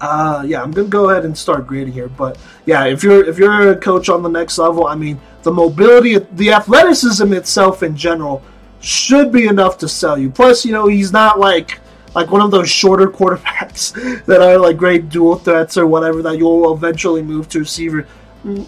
uh, 0.00 0.42
yeah, 0.46 0.62
I'm 0.62 0.70
gonna 0.70 0.88
go 0.88 1.10
ahead 1.10 1.24
and 1.24 1.36
start 1.36 1.66
grading 1.66 1.92
here. 1.92 2.08
But 2.08 2.38
yeah, 2.64 2.86
if 2.86 3.02
you're 3.02 3.24
if 3.24 3.38
you're 3.38 3.72
a 3.72 3.76
coach 3.76 4.08
on 4.08 4.22
the 4.22 4.28
next 4.28 4.58
level, 4.58 4.86
I 4.86 4.94
mean, 4.94 5.20
the 5.42 5.52
mobility, 5.52 6.18
the 6.32 6.52
athleticism 6.52 7.32
itself 7.32 7.82
in 7.82 7.96
general 7.96 8.42
should 8.80 9.30
be 9.30 9.46
enough 9.46 9.76
to 9.78 9.88
sell 9.88 10.18
you. 10.18 10.30
Plus, 10.30 10.64
you 10.64 10.72
know, 10.72 10.86
he's 10.88 11.12
not 11.12 11.38
like 11.38 11.80
like 12.14 12.30
one 12.30 12.40
of 12.40 12.50
those 12.50 12.68
shorter 12.68 13.08
quarterbacks 13.10 14.24
that 14.26 14.40
are 14.40 14.58
like 14.58 14.76
great 14.76 15.08
dual 15.08 15.36
threats 15.36 15.76
or 15.76 15.86
whatever 15.86 16.22
that 16.22 16.38
you'll 16.38 16.74
eventually 16.74 17.22
move 17.22 17.48
to 17.50 17.60
receiver. 17.60 18.06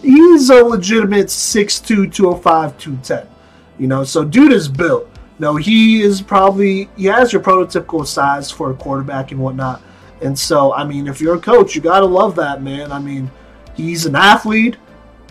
He's 0.03 0.51
a 0.51 0.63
legitimate 0.63 1.27
6'2", 1.27 2.13
205, 2.13 2.79
210. 2.79 3.27
You 3.79 3.87
know, 3.87 4.05
so 4.05 4.25
dude 4.25 4.53
is 4.53 4.69
built. 4.69 5.09
No, 5.39 5.57
he 5.57 6.03
is 6.03 6.23
probably 6.23 6.89
he 6.97 7.07
has 7.07 7.33
your 7.33 7.43
prototypical 7.43 8.07
size 8.07 8.51
for 8.51 8.71
a 8.71 8.75
quarterback 8.75 9.33
and 9.33 9.41
whatnot. 9.41 9.83
And 10.21 10.39
so, 10.39 10.73
I 10.73 10.85
mean, 10.85 11.09
if 11.09 11.21
you're 11.21 11.35
a 11.35 11.41
coach, 11.41 11.75
you 11.75 11.81
gotta 11.81 12.07
love 12.07 12.37
that 12.37 12.63
man. 12.63 12.93
I 12.93 12.99
mean, 12.99 13.31
he's 13.75 14.07
an 14.07 14.15
athlete. 14.15 14.77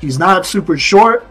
He's 0.01 0.19
not 0.19 0.45
super 0.45 0.77
short. 0.77 1.25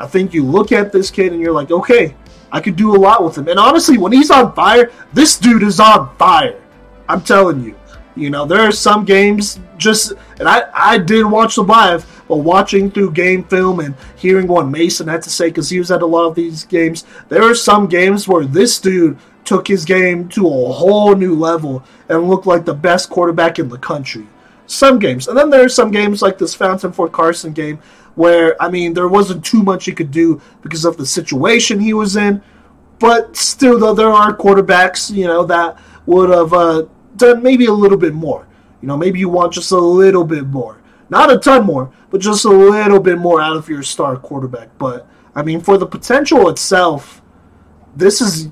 I 0.00 0.06
think 0.06 0.34
you 0.34 0.44
look 0.44 0.72
at 0.72 0.90
this 0.90 1.10
kid 1.10 1.32
and 1.32 1.40
you're 1.40 1.52
like, 1.52 1.70
okay, 1.70 2.16
I 2.54 2.60
could 2.60 2.76
do 2.76 2.94
a 2.94 2.96
lot 2.96 3.24
with 3.24 3.36
him. 3.36 3.48
And 3.48 3.58
honestly, 3.58 3.98
when 3.98 4.12
he's 4.12 4.30
on 4.30 4.54
fire, 4.54 4.92
this 5.12 5.36
dude 5.36 5.64
is 5.64 5.80
on 5.80 6.14
fire. 6.16 6.62
I'm 7.08 7.20
telling 7.20 7.64
you. 7.64 7.74
You 8.14 8.30
know, 8.30 8.46
there 8.46 8.60
are 8.60 8.70
some 8.70 9.04
games 9.04 9.58
just, 9.76 10.12
and 10.38 10.48
I, 10.48 10.70
I 10.72 10.98
did 10.98 11.24
watch 11.24 11.56
the 11.56 11.64
live, 11.64 12.06
but 12.28 12.36
watching 12.36 12.92
through 12.92 13.10
game 13.10 13.42
film 13.42 13.80
and 13.80 13.96
hearing 14.14 14.46
what 14.46 14.68
Mason 14.68 15.08
had 15.08 15.22
to 15.22 15.30
say, 15.30 15.48
because 15.48 15.68
he 15.68 15.80
was 15.80 15.90
at 15.90 16.00
a 16.00 16.06
lot 16.06 16.28
of 16.28 16.36
these 16.36 16.62
games, 16.64 17.04
there 17.28 17.42
are 17.42 17.56
some 17.56 17.88
games 17.88 18.28
where 18.28 18.44
this 18.44 18.78
dude 18.78 19.18
took 19.44 19.66
his 19.66 19.84
game 19.84 20.28
to 20.28 20.46
a 20.46 20.72
whole 20.72 21.16
new 21.16 21.34
level 21.34 21.82
and 22.08 22.28
looked 22.28 22.46
like 22.46 22.64
the 22.64 22.72
best 22.72 23.10
quarterback 23.10 23.58
in 23.58 23.68
the 23.68 23.78
country. 23.78 24.28
Some 24.66 25.00
games. 25.00 25.26
And 25.26 25.36
then 25.36 25.50
there 25.50 25.64
are 25.64 25.68
some 25.68 25.90
games 25.90 26.22
like 26.22 26.38
this 26.38 26.54
Fountain 26.54 26.92
Fort 26.92 27.10
Carson 27.10 27.52
game 27.52 27.80
where, 28.14 28.60
I 28.62 28.68
mean, 28.68 28.94
there 28.94 29.08
wasn't 29.08 29.44
too 29.44 29.62
much 29.62 29.84
he 29.84 29.92
could 29.92 30.10
do 30.10 30.40
because 30.62 30.84
of 30.84 30.96
the 30.96 31.06
situation 31.06 31.80
he 31.80 31.94
was 31.94 32.16
in. 32.16 32.42
But 32.98 33.36
still, 33.36 33.78
though, 33.78 33.94
there 33.94 34.12
are 34.12 34.36
quarterbacks, 34.36 35.14
you 35.14 35.26
know, 35.26 35.44
that 35.46 35.78
would 36.06 36.30
have 36.30 36.52
uh, 36.52 36.86
done 37.16 37.42
maybe 37.42 37.66
a 37.66 37.72
little 37.72 37.98
bit 37.98 38.14
more. 38.14 38.46
You 38.80 38.88
know, 38.88 38.96
maybe 38.96 39.18
you 39.18 39.28
want 39.28 39.52
just 39.52 39.72
a 39.72 39.78
little 39.78 40.24
bit 40.24 40.46
more. 40.46 40.80
Not 41.10 41.32
a 41.32 41.38
ton 41.38 41.66
more, 41.66 41.92
but 42.10 42.20
just 42.20 42.44
a 42.44 42.50
little 42.50 43.00
bit 43.00 43.18
more 43.18 43.40
out 43.40 43.56
of 43.56 43.68
your 43.68 43.82
star 43.82 44.16
quarterback. 44.16 44.68
But, 44.78 45.06
I 45.34 45.42
mean, 45.42 45.60
for 45.60 45.76
the 45.76 45.86
potential 45.86 46.48
itself, 46.48 47.20
this 47.96 48.20
is 48.20 48.50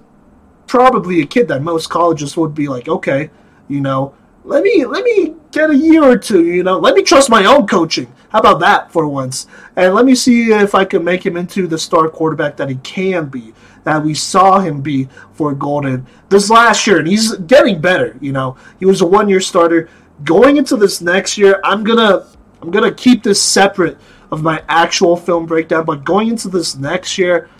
probably 0.67 1.21
a 1.21 1.27
kid 1.27 1.49
that 1.49 1.63
most 1.63 1.89
colleges 1.89 2.37
would 2.37 2.55
be 2.55 2.69
like, 2.69 2.89
okay, 2.89 3.31
you 3.69 3.81
know, 3.81 4.15
let 4.45 4.63
me 4.63 4.85
let 4.85 5.05
me 5.05 5.35
get 5.51 5.71
a 5.71 5.77
year 5.77 6.03
or 6.03 6.17
two, 6.17 6.47
you 6.47 6.63
know, 6.63 6.79
let 6.79 6.95
me 6.95 7.03
trust 7.03 7.31
my 7.31 7.45
own 7.45 7.67
coaching. 7.67 8.13
How 8.33 8.39
about 8.39 8.61
that 8.61 8.91
for 8.91 9.07
once? 9.07 9.47
And 9.77 9.95
let 9.95 10.07
me 10.07 10.15
see 10.15 10.53
if 10.53 10.75
I 10.75 10.87
can 10.87 11.05
make 11.05 11.25
him 11.25 11.37
into 11.37 11.67
the 11.67 11.77
star 11.77 12.09
quarterback 12.09 12.57
that 12.57 12.71
he 12.71 12.77
can 12.77 13.27
be, 13.27 13.53
that 13.85 14.03
we 14.03 14.15
saw 14.15 14.59
him 14.59 14.81
be 14.81 15.07
for 15.35 15.53
Golden 15.53 16.07
this 16.31 16.49
last 16.49 16.87
year, 16.87 16.99
and 16.99 17.07
he's 17.07 17.35
getting 17.37 17.79
better. 17.79 18.17
You 18.23 18.33
know, 18.33 18.57
he 18.79 18.87
was 18.87 19.03
a 19.03 19.07
one-year 19.07 19.43
starter. 19.43 19.91
Going 20.25 20.57
into 20.57 20.79
this 20.79 21.03
next 21.03 21.37
year, 21.37 21.61
I'm 21.63 21.85
gonna 21.85 22.27
I'm 22.63 22.71
gonna 22.71 22.95
keep 22.95 23.23
this 23.23 23.43
separate 23.43 23.99
of 24.31 24.43
my 24.43 24.65
actual 24.67 25.15
film 25.15 25.45
breakdown, 25.45 25.85
but 25.85 26.03
going 26.03 26.29
into 26.29 26.49
this 26.49 26.75
next 26.75 27.19
year, 27.19 27.51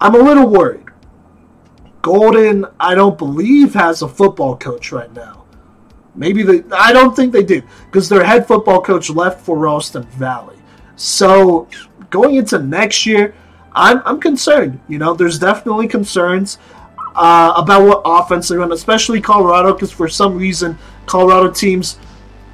I'm 0.00 0.16
a 0.16 0.18
little 0.18 0.48
worried. 0.48 0.86
Golden, 2.02 2.66
I 2.80 2.96
don't 2.96 3.16
believe, 3.16 3.74
has 3.74 4.02
a 4.02 4.08
football 4.08 4.56
coach 4.56 4.90
right 4.90 5.12
now. 5.12 5.35
Maybe 6.16 6.42
they, 6.42 6.62
I 6.72 6.92
don't 6.92 7.14
think 7.14 7.32
they 7.32 7.44
do, 7.44 7.62
because 7.86 8.08
their 8.08 8.24
head 8.24 8.46
football 8.46 8.80
coach 8.80 9.10
left 9.10 9.40
for 9.42 9.58
Ralston 9.58 10.04
Valley. 10.04 10.56
So 10.96 11.68
going 12.10 12.36
into 12.36 12.58
next 12.58 13.04
year, 13.04 13.34
I'm, 13.72 14.00
I'm 14.06 14.18
concerned. 14.20 14.80
You 14.88 14.98
know, 14.98 15.12
there's 15.12 15.38
definitely 15.38 15.88
concerns 15.88 16.58
uh, 17.14 17.52
about 17.56 17.86
what 17.86 18.02
offense 18.04 18.48
they 18.48 18.56
run, 18.56 18.72
especially 18.72 19.20
Colorado, 19.20 19.74
because 19.74 19.92
for 19.92 20.08
some 20.08 20.36
reason, 20.36 20.78
Colorado 21.04 21.50
teams, 21.50 21.98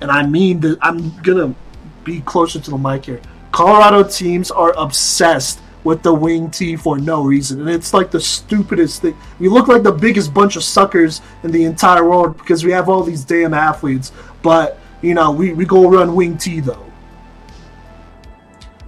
and 0.00 0.10
I 0.10 0.26
mean, 0.26 0.60
that 0.60 0.78
I'm 0.82 1.16
going 1.22 1.38
to 1.38 1.58
be 2.02 2.20
closer 2.22 2.58
to 2.58 2.70
the 2.70 2.78
mic 2.78 3.04
here. 3.04 3.20
Colorado 3.52 4.02
teams 4.02 4.50
are 4.50 4.74
obsessed 4.76 5.60
with 5.84 6.02
the 6.02 6.12
wing 6.12 6.50
T 6.50 6.76
for 6.76 6.98
no 6.98 7.22
reason. 7.22 7.60
And 7.60 7.70
it's 7.70 7.92
like 7.92 8.10
the 8.10 8.20
stupidest 8.20 9.02
thing. 9.02 9.16
We 9.38 9.48
look 9.48 9.68
like 9.68 9.82
the 9.82 9.92
biggest 9.92 10.32
bunch 10.32 10.56
of 10.56 10.64
suckers 10.64 11.20
in 11.42 11.50
the 11.50 11.64
entire 11.64 12.08
world 12.08 12.38
because 12.38 12.64
we 12.64 12.72
have 12.72 12.88
all 12.88 13.02
these 13.02 13.24
damn 13.24 13.54
athletes. 13.54 14.12
But, 14.42 14.78
you 15.00 15.14
know, 15.14 15.30
we, 15.30 15.52
we 15.52 15.64
go 15.64 15.88
run 15.88 16.14
wing 16.14 16.38
T 16.38 16.60
though. 16.60 16.86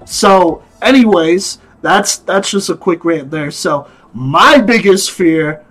So, 0.04 0.62
anyways, 0.82 1.58
that's 1.80 2.18
that's 2.18 2.50
just 2.50 2.68
a 2.68 2.76
quick 2.76 3.04
rant 3.04 3.30
there. 3.30 3.50
So, 3.50 3.88
my 4.12 4.58
biggest 4.58 5.10
fear 5.10 5.64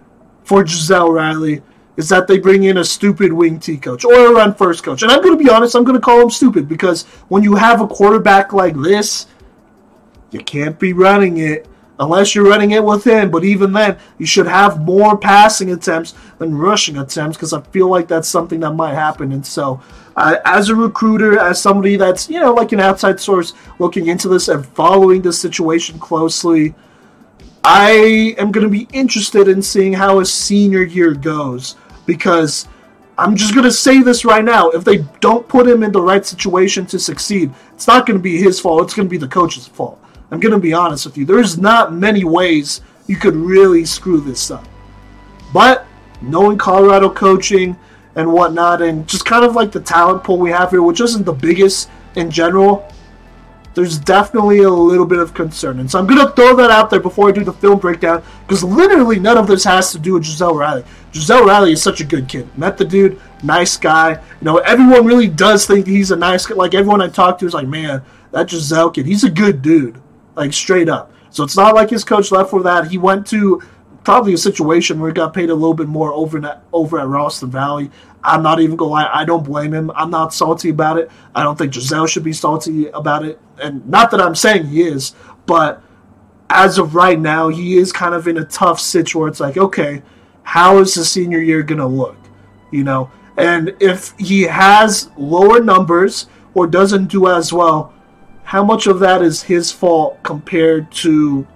for 0.44 0.64
Gisele 0.64 1.12
Riley 1.12 1.62
is 1.96 2.10
that 2.10 2.28
they 2.28 2.40
bring 2.40 2.64
in 2.64 2.78
a 2.78 2.84
stupid 2.84 3.32
wing 3.32 3.60
T 3.60 3.78
coach 3.78 4.04
or 4.04 4.14
a 4.14 4.34
run 4.34 4.54
first 4.56 4.84
coach. 4.84 5.04
And 5.04 5.12
I'm 5.12 5.22
going 5.22 5.38
to 5.38 5.44
be 5.44 5.50
honest, 5.50 5.76
I'm 5.76 5.84
going 5.84 5.96
to 5.96 6.02
call 6.02 6.20
him 6.22 6.30
stupid 6.30 6.68
because 6.68 7.04
when 7.30 7.44
you 7.44 7.56
have 7.56 7.82
a 7.82 7.88
quarterback 7.88 8.52
like 8.52 8.76
this, 8.76 9.28
you 10.34 10.40
can't 10.40 10.80
be 10.80 10.94
running 10.94 11.38
it 11.38 11.68
unless 12.00 12.34
you're 12.34 12.48
running 12.48 12.72
it 12.72 12.84
with 12.84 13.06
him. 13.06 13.30
But 13.30 13.44
even 13.44 13.72
then, 13.74 13.98
you 14.18 14.26
should 14.26 14.48
have 14.48 14.82
more 14.82 15.18
passing 15.18 15.72
attempts 15.72 16.14
than 16.38 16.58
rushing 16.58 16.98
attempts 16.98 17.38
because 17.38 17.54
I 17.54 17.62
feel 17.62 17.90
like 17.90 18.08
that's 18.08 18.28
something 18.28 18.60
that 18.62 18.74
might 18.74 18.94
happen. 18.94 19.32
And 19.32 19.46
so, 19.46 19.82
uh, 20.16 20.38
as 20.46 20.70
a 20.70 20.76
recruiter, 20.76 21.40
as 21.40 21.62
somebody 21.62 21.96
that's, 21.96 22.30
you 22.30 22.40
know, 22.40 22.54
like 22.54 22.72
an 22.72 22.80
outside 22.80 23.20
source 23.20 23.54
looking 23.80 24.08
into 24.08 24.28
this 24.28 24.48
and 24.48 24.66
following 24.66 25.22
the 25.22 25.34
situation 25.34 26.00
closely, 26.00 26.76
I 27.64 28.36
am 28.38 28.52
going 28.52 28.66
to 28.66 28.70
be 28.70 28.88
interested 28.92 29.48
in 29.48 29.62
seeing 29.62 29.94
how 29.94 30.20
his 30.20 30.34
senior 30.34 30.84
year 30.84 31.14
goes 31.14 31.78
because 32.06 32.68
I'm 33.18 33.36
just 33.36 33.54
going 33.54 33.64
to 33.64 33.72
say 33.72 34.02
this 34.02 34.26
right 34.26 34.44
now. 34.44 34.70
If 34.72 34.84
they 34.84 34.98
don't 35.22 35.48
put 35.48 35.68
him 35.68 35.82
in 35.84 35.92
the 35.92 36.02
right 36.02 36.26
situation 36.26 36.86
to 36.88 37.00
succeed, 37.00 37.54
it's 37.74 37.88
not 37.88 38.06
going 38.06 38.18
to 38.18 38.24
be 38.24 38.38
his 38.38 38.60
fault. 38.60 38.84
It's 38.84 38.94
going 38.94 39.08
to 39.08 39.12
be 39.12 39.18
the 39.18 39.28
coach's 39.28 39.68
fault. 39.68 40.03
I'm 40.34 40.40
going 40.40 40.54
to 40.54 40.60
be 40.60 40.74
honest 40.74 41.06
with 41.06 41.16
you. 41.16 41.26
There's 41.26 41.60
not 41.60 41.94
many 41.94 42.24
ways 42.24 42.82
you 43.06 43.18
could 43.18 43.36
really 43.36 43.86
screw 43.86 44.20
this 44.20 44.50
up. 44.50 44.68
But 45.54 45.86
knowing 46.24 46.58
Colorado 46.58 47.08
coaching 47.12 47.78
and 48.16 48.34
whatnot, 48.34 48.82
and 48.82 49.08
just 49.08 49.26
kind 49.26 49.46
of 49.46 49.54
like 49.54 49.72
the 49.72 49.80
talent 49.80 50.24
pool 50.24 50.40
we 50.40 50.50
have 50.50 50.72
here, 50.72 50.82
which 50.82 51.02
isn't 51.02 51.26
the 51.26 51.34
biggest 51.34 51.88
in 52.16 52.32
general, 52.32 52.92
there's 53.76 54.00
definitely 54.00 54.64
a 54.64 54.70
little 54.70 55.06
bit 55.06 55.20
of 55.20 55.36
concern. 55.36 55.80
And 55.80 55.90
so 55.90 56.00
I'm 56.00 56.08
going 56.08 56.26
to 56.26 56.34
throw 56.34 56.56
that 56.56 56.72
out 56.72 56.90
there 56.90 57.00
before 57.00 57.30
I 57.30 57.32
do 57.32 57.44
the 57.44 57.54
film 57.54 57.78
breakdown, 57.78 58.24
because 58.48 58.64
literally 58.64 59.20
none 59.20 59.38
of 59.38 59.46
this 59.46 59.64
has 59.66 59.92
to 59.92 60.00
do 60.00 60.14
with 60.14 60.26
Giselle 60.26 60.56
Riley. 60.56 60.84
Giselle 61.12 61.46
Riley 61.46 61.74
is 61.74 61.84
such 61.84 62.02
a 62.02 62.06
good 62.06 62.28
kid. 62.28 62.56
Met 62.58 62.78
the 62.78 62.86
dude, 62.86 63.22
nice 63.44 63.78
guy. 63.78 64.14
You 64.14 64.46
know, 64.46 64.58
everyone 64.58 65.06
really 65.06 65.28
does 65.28 65.68
think 65.68 65.86
he's 65.86 66.10
a 66.10 66.16
nice 66.16 66.48
guy. 66.48 66.56
Like, 66.56 66.74
everyone 66.74 67.04
I 67.04 67.08
talk 67.08 67.38
to 67.38 67.46
is 67.46 67.54
like, 67.54 67.68
man, 67.68 68.02
that 68.32 68.50
Gisele 68.50 68.90
kid, 68.90 69.06
he's 69.06 69.24
a 69.24 69.30
good 69.30 69.62
dude 69.62 70.02
like 70.36 70.54
straight 70.54 70.90
up. 70.90 71.12
So 71.30 71.44
it's 71.44 71.58
not 71.58 71.76
like 71.76 71.90
his 71.90 72.04
coach 72.04 72.32
left 72.32 72.50
for 72.50 72.62
that. 72.64 72.92
He 72.92 72.98
went 72.98 73.26
to 73.28 73.62
probably 74.04 74.34
a 74.34 74.38
situation 74.38 75.00
where 75.00 75.10
he 75.10 75.14
got 75.14 75.34
paid 75.34 75.50
a 75.50 75.56
little 75.56 75.74
bit 75.74 75.88
more 75.88 76.14
over 76.14 76.46
at, 76.46 76.64
over 76.72 77.00
at 77.00 77.08
Ralston 77.08 77.50
Valley. 77.50 77.90
I'm 78.24 78.44
not 78.44 78.60
even 78.60 78.76
gonna 78.76 78.92
lie, 78.92 79.10
I 79.12 79.26
don't 79.26 79.44
blame 79.44 79.74
him. 79.74 79.92
I'm 79.96 80.10
not 80.10 80.34
salty 80.34 80.70
about 80.70 80.98
it. 80.98 81.10
I 81.36 81.44
don't 81.44 81.58
think 81.58 81.74
Giselle 81.74 82.08
should 82.08 82.24
be 82.24 82.34
salty 82.34 82.88
about 82.88 83.26
it, 83.26 83.40
and 83.62 83.86
not 83.88 84.12
that 84.12 84.22
I'm 84.22 84.36
saying 84.36 84.68
he 84.68 84.84
is, 84.84 85.14
but 85.46 85.82
as 86.50 86.78
of 86.78 86.96
right 86.96 87.20
now, 87.20 87.50
he 87.50 87.78
is 87.78 87.92
kind 87.92 88.14
of 88.14 88.28
in 88.28 88.38
a 88.38 88.46
tough 88.46 88.80
situation 88.80 89.20
where 89.20 89.30
it's 89.30 89.40
like, 89.40 89.58
okay, 89.58 90.04
how 90.44 90.78
is 90.80 90.94
the 90.94 91.04
senior 91.04 91.40
year 91.40 91.64
gonna 91.64 91.88
look? 91.88 92.18
You 92.72 92.84
know, 92.84 93.12
And 93.38 93.76
if 93.80 94.14
he 94.18 94.44
has 94.44 95.10
lower 95.18 95.62
numbers 95.62 96.28
or 96.54 96.68
doesn't 96.68 97.08
do 97.08 97.28
as 97.28 97.52
well, 97.52 97.94
how 98.44 98.64
much 98.64 98.88
of 98.88 99.00
that 99.00 99.22
is 99.22 99.44
his 99.44 99.72
fault 99.72 100.22
compared 100.24 100.92
to, 100.92 101.48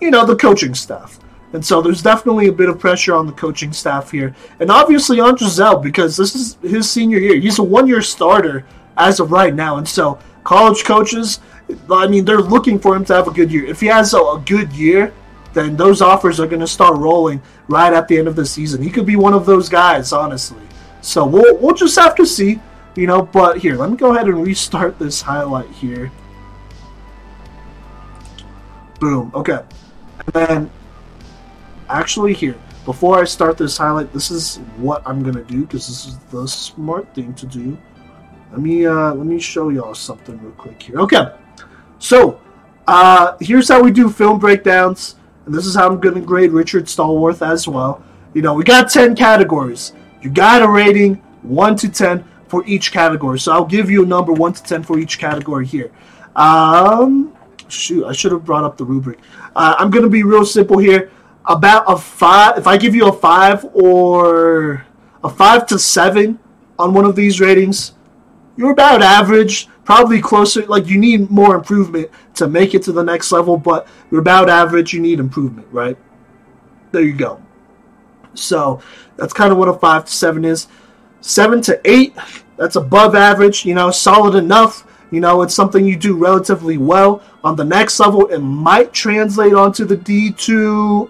you 0.00 0.10
know, 0.10 0.24
the 0.24 0.36
coaching 0.36 0.74
staff? 0.74 1.18
And 1.52 1.64
so 1.64 1.80
there's 1.80 2.02
definitely 2.02 2.48
a 2.48 2.52
bit 2.52 2.68
of 2.68 2.80
pressure 2.80 3.14
on 3.14 3.26
the 3.26 3.32
coaching 3.32 3.72
staff 3.72 4.10
here. 4.10 4.34
And 4.58 4.70
obviously 4.70 5.20
on 5.20 5.36
Giselle, 5.36 5.78
because 5.78 6.16
this 6.16 6.34
is 6.34 6.56
his 6.62 6.90
senior 6.90 7.18
year. 7.18 7.38
He's 7.38 7.60
a 7.60 7.62
one 7.62 7.86
year 7.86 8.02
starter 8.02 8.66
as 8.96 9.20
of 9.20 9.30
right 9.30 9.54
now. 9.54 9.76
And 9.76 9.88
so 9.88 10.18
college 10.42 10.84
coaches, 10.84 11.38
I 11.90 12.08
mean, 12.08 12.24
they're 12.24 12.42
looking 12.42 12.78
for 12.80 12.96
him 12.96 13.04
to 13.04 13.14
have 13.14 13.28
a 13.28 13.30
good 13.30 13.52
year. 13.52 13.66
If 13.66 13.80
he 13.80 13.86
has 13.86 14.14
a, 14.14 14.18
a 14.18 14.42
good 14.44 14.72
year, 14.72 15.12
then 15.52 15.76
those 15.76 16.02
offers 16.02 16.40
are 16.40 16.48
going 16.48 16.60
to 16.60 16.66
start 16.66 16.96
rolling 16.98 17.40
right 17.68 17.92
at 17.92 18.08
the 18.08 18.18
end 18.18 18.26
of 18.26 18.34
the 18.34 18.44
season. 18.44 18.82
He 18.82 18.90
could 18.90 19.06
be 19.06 19.14
one 19.14 19.32
of 19.32 19.46
those 19.46 19.68
guys, 19.68 20.12
honestly. 20.12 20.62
So 21.02 21.24
we'll, 21.24 21.56
we'll 21.58 21.74
just 21.74 21.96
have 21.96 22.16
to 22.16 22.26
see, 22.26 22.60
you 22.94 23.06
know. 23.06 23.22
But 23.22 23.58
here, 23.58 23.76
let 23.76 23.90
me 23.90 23.96
go 23.96 24.14
ahead 24.14 24.26
and 24.26 24.42
restart 24.42 24.98
this 24.98 25.20
highlight 25.20 25.70
here. 25.70 26.10
Boom. 29.00 29.30
Okay. 29.34 29.60
And 30.24 30.32
then, 30.32 30.70
actually, 31.88 32.32
here, 32.32 32.56
before 32.84 33.20
I 33.20 33.24
start 33.24 33.58
this 33.58 33.76
highlight, 33.76 34.12
this 34.12 34.30
is 34.30 34.56
what 34.76 35.02
I'm 35.06 35.22
to 35.36 35.44
do 35.44 35.62
because 35.62 35.86
this 35.88 36.06
is 36.06 36.18
the 36.30 36.46
smart 36.46 37.12
thing 37.14 37.34
to 37.34 37.46
do. 37.46 37.76
Let 38.50 38.60
me 38.60 38.86
uh, 38.86 39.14
let 39.14 39.26
me 39.26 39.40
show 39.40 39.70
y'all 39.70 39.94
something 39.94 40.40
real 40.40 40.52
quick 40.52 40.80
here. 40.80 40.98
Okay, 41.00 41.32
so 41.98 42.40
uh, 42.86 43.36
here's 43.40 43.68
how 43.68 43.82
we 43.82 43.90
do 43.90 44.08
film 44.08 44.38
breakdowns. 44.38 45.16
And 45.46 45.54
this 45.54 45.66
is 45.66 45.74
how 45.74 45.88
I'm 45.88 46.00
to 46.00 46.20
grade 46.20 46.52
Richard 46.52 46.84
Stallworth 46.84 47.46
as 47.46 47.68
well. 47.68 48.02
You 48.32 48.42
know, 48.42 48.54
we 48.54 48.64
got 48.64 48.90
10 48.90 49.14
categories. 49.14 49.92
You 50.22 50.30
got 50.30 50.62
a 50.62 50.68
rating 50.68 51.16
1 51.42 51.76
to 51.76 51.88
10 51.90 52.24
for 52.48 52.64
each 52.66 52.92
category. 52.92 53.38
So 53.38 53.52
I'll 53.52 53.64
give 53.64 53.90
you 53.90 54.04
a 54.04 54.06
number 54.06 54.32
1 54.32 54.52
to 54.54 54.62
10 54.62 54.82
for 54.82 54.98
each 54.98 55.18
category 55.18 55.66
here. 55.66 55.90
Um, 56.36 57.36
shoot, 57.68 58.04
I 58.04 58.12
should 58.12 58.32
have 58.32 58.44
brought 58.44 58.64
up 58.64 58.76
the 58.76 58.84
rubric. 58.84 59.18
Uh, 59.54 59.74
I'm 59.78 59.90
to 59.90 60.08
be 60.08 60.22
real 60.22 60.44
simple 60.44 60.78
here. 60.78 61.10
About 61.46 61.84
a 61.86 61.96
5, 61.96 62.58
if 62.58 62.66
I 62.66 62.76
give 62.76 62.94
you 62.94 63.08
a 63.08 63.12
5 63.12 63.66
or 63.74 64.86
a 65.22 65.28
5 65.28 65.66
to 65.66 65.78
7 65.78 66.38
on 66.78 66.94
one 66.94 67.04
of 67.04 67.16
these 67.16 67.40
ratings, 67.40 67.92
you're 68.56 68.72
about 68.72 69.02
average 69.02 69.68
probably 69.84 70.20
closer. 70.20 70.64
Like 70.66 70.86
you 70.86 70.98
need 70.98 71.30
more 71.30 71.54
improvement 71.54 72.10
to 72.34 72.48
make 72.48 72.74
it 72.74 72.82
to 72.84 72.92
the 72.92 73.02
next 73.02 73.30
level, 73.32 73.56
but 73.56 73.86
you're 74.10 74.20
about 74.20 74.48
average. 74.48 74.92
You 74.92 75.00
need 75.00 75.20
improvement, 75.20 75.68
right? 75.70 75.96
There 76.92 77.02
you 77.02 77.12
go. 77.12 77.42
So 78.34 78.80
that's 79.16 79.32
kind 79.32 79.52
of 79.52 79.58
what 79.58 79.68
a 79.68 79.74
five 79.74 80.06
to 80.06 80.12
seven 80.12 80.44
is. 80.44 80.66
Seven 81.26 81.62
to 81.62 81.80
eight, 81.86 82.14
that's 82.58 82.76
above 82.76 83.14
average. 83.14 83.64
You 83.64 83.74
know, 83.74 83.90
solid 83.90 84.34
enough. 84.34 84.86
You 85.10 85.20
know, 85.20 85.40
it's 85.40 85.54
something 85.54 85.86
you 85.86 85.96
do 85.96 86.16
relatively 86.18 86.76
well. 86.76 87.22
On 87.42 87.56
the 87.56 87.64
next 87.64 87.98
level, 87.98 88.26
it 88.26 88.40
might 88.40 88.92
translate 88.92 89.54
onto 89.54 89.86
the 89.86 89.96
D2, 89.96 91.08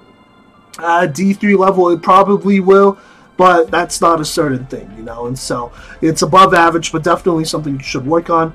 uh, 0.78 0.82
D3 1.08 1.58
level. 1.58 1.88
It 1.88 2.00
probably 2.00 2.60
will 2.60 2.96
but 3.36 3.70
that's 3.70 4.00
not 4.00 4.20
a 4.20 4.24
certain 4.24 4.64
thing, 4.66 4.88
you 4.96 5.02
know. 5.02 5.26
And 5.26 5.36
so 5.36 5.72
it's 6.00 6.22
above 6.22 6.54
average, 6.54 6.92
but 6.92 7.02
definitely 7.02 7.44
something 7.44 7.74
you 7.74 7.82
should 7.82 8.06
work 8.06 8.30
on. 8.30 8.54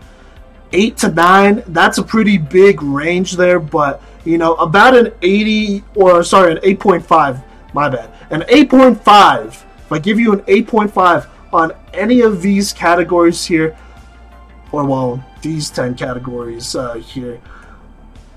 Eight 0.72 0.98
to 1.00 1.10
nine, 1.10 1.64
that's 1.68 1.98
a 1.98 2.04
pretty 2.04 2.38
big 2.38 2.82
range 2.82 3.34
there, 3.34 3.60
but 3.60 4.02
you 4.24 4.38
know, 4.38 4.54
about 4.56 4.96
an 4.96 5.12
80 5.22 5.84
or 5.96 6.24
sorry, 6.24 6.54
an 6.54 6.58
8.5, 6.60 7.44
my 7.74 7.90
bad. 7.90 8.12
An 8.30 8.42
8.5, 8.42 9.46
if 9.48 9.92
I 9.92 10.00
give 10.00 10.20
you 10.20 10.32
an 10.32 10.40
8.5 10.42 11.28
on 11.54 11.74
any 11.94 12.22
of 12.22 12.42
these 12.42 12.74
categories 12.74 13.46
here, 13.46 13.78
or 14.72 14.86
well, 14.86 15.24
these 15.42 15.70
10 15.70 15.96
categories 15.96 16.76
uh, 16.76 16.94
here, 16.96 17.40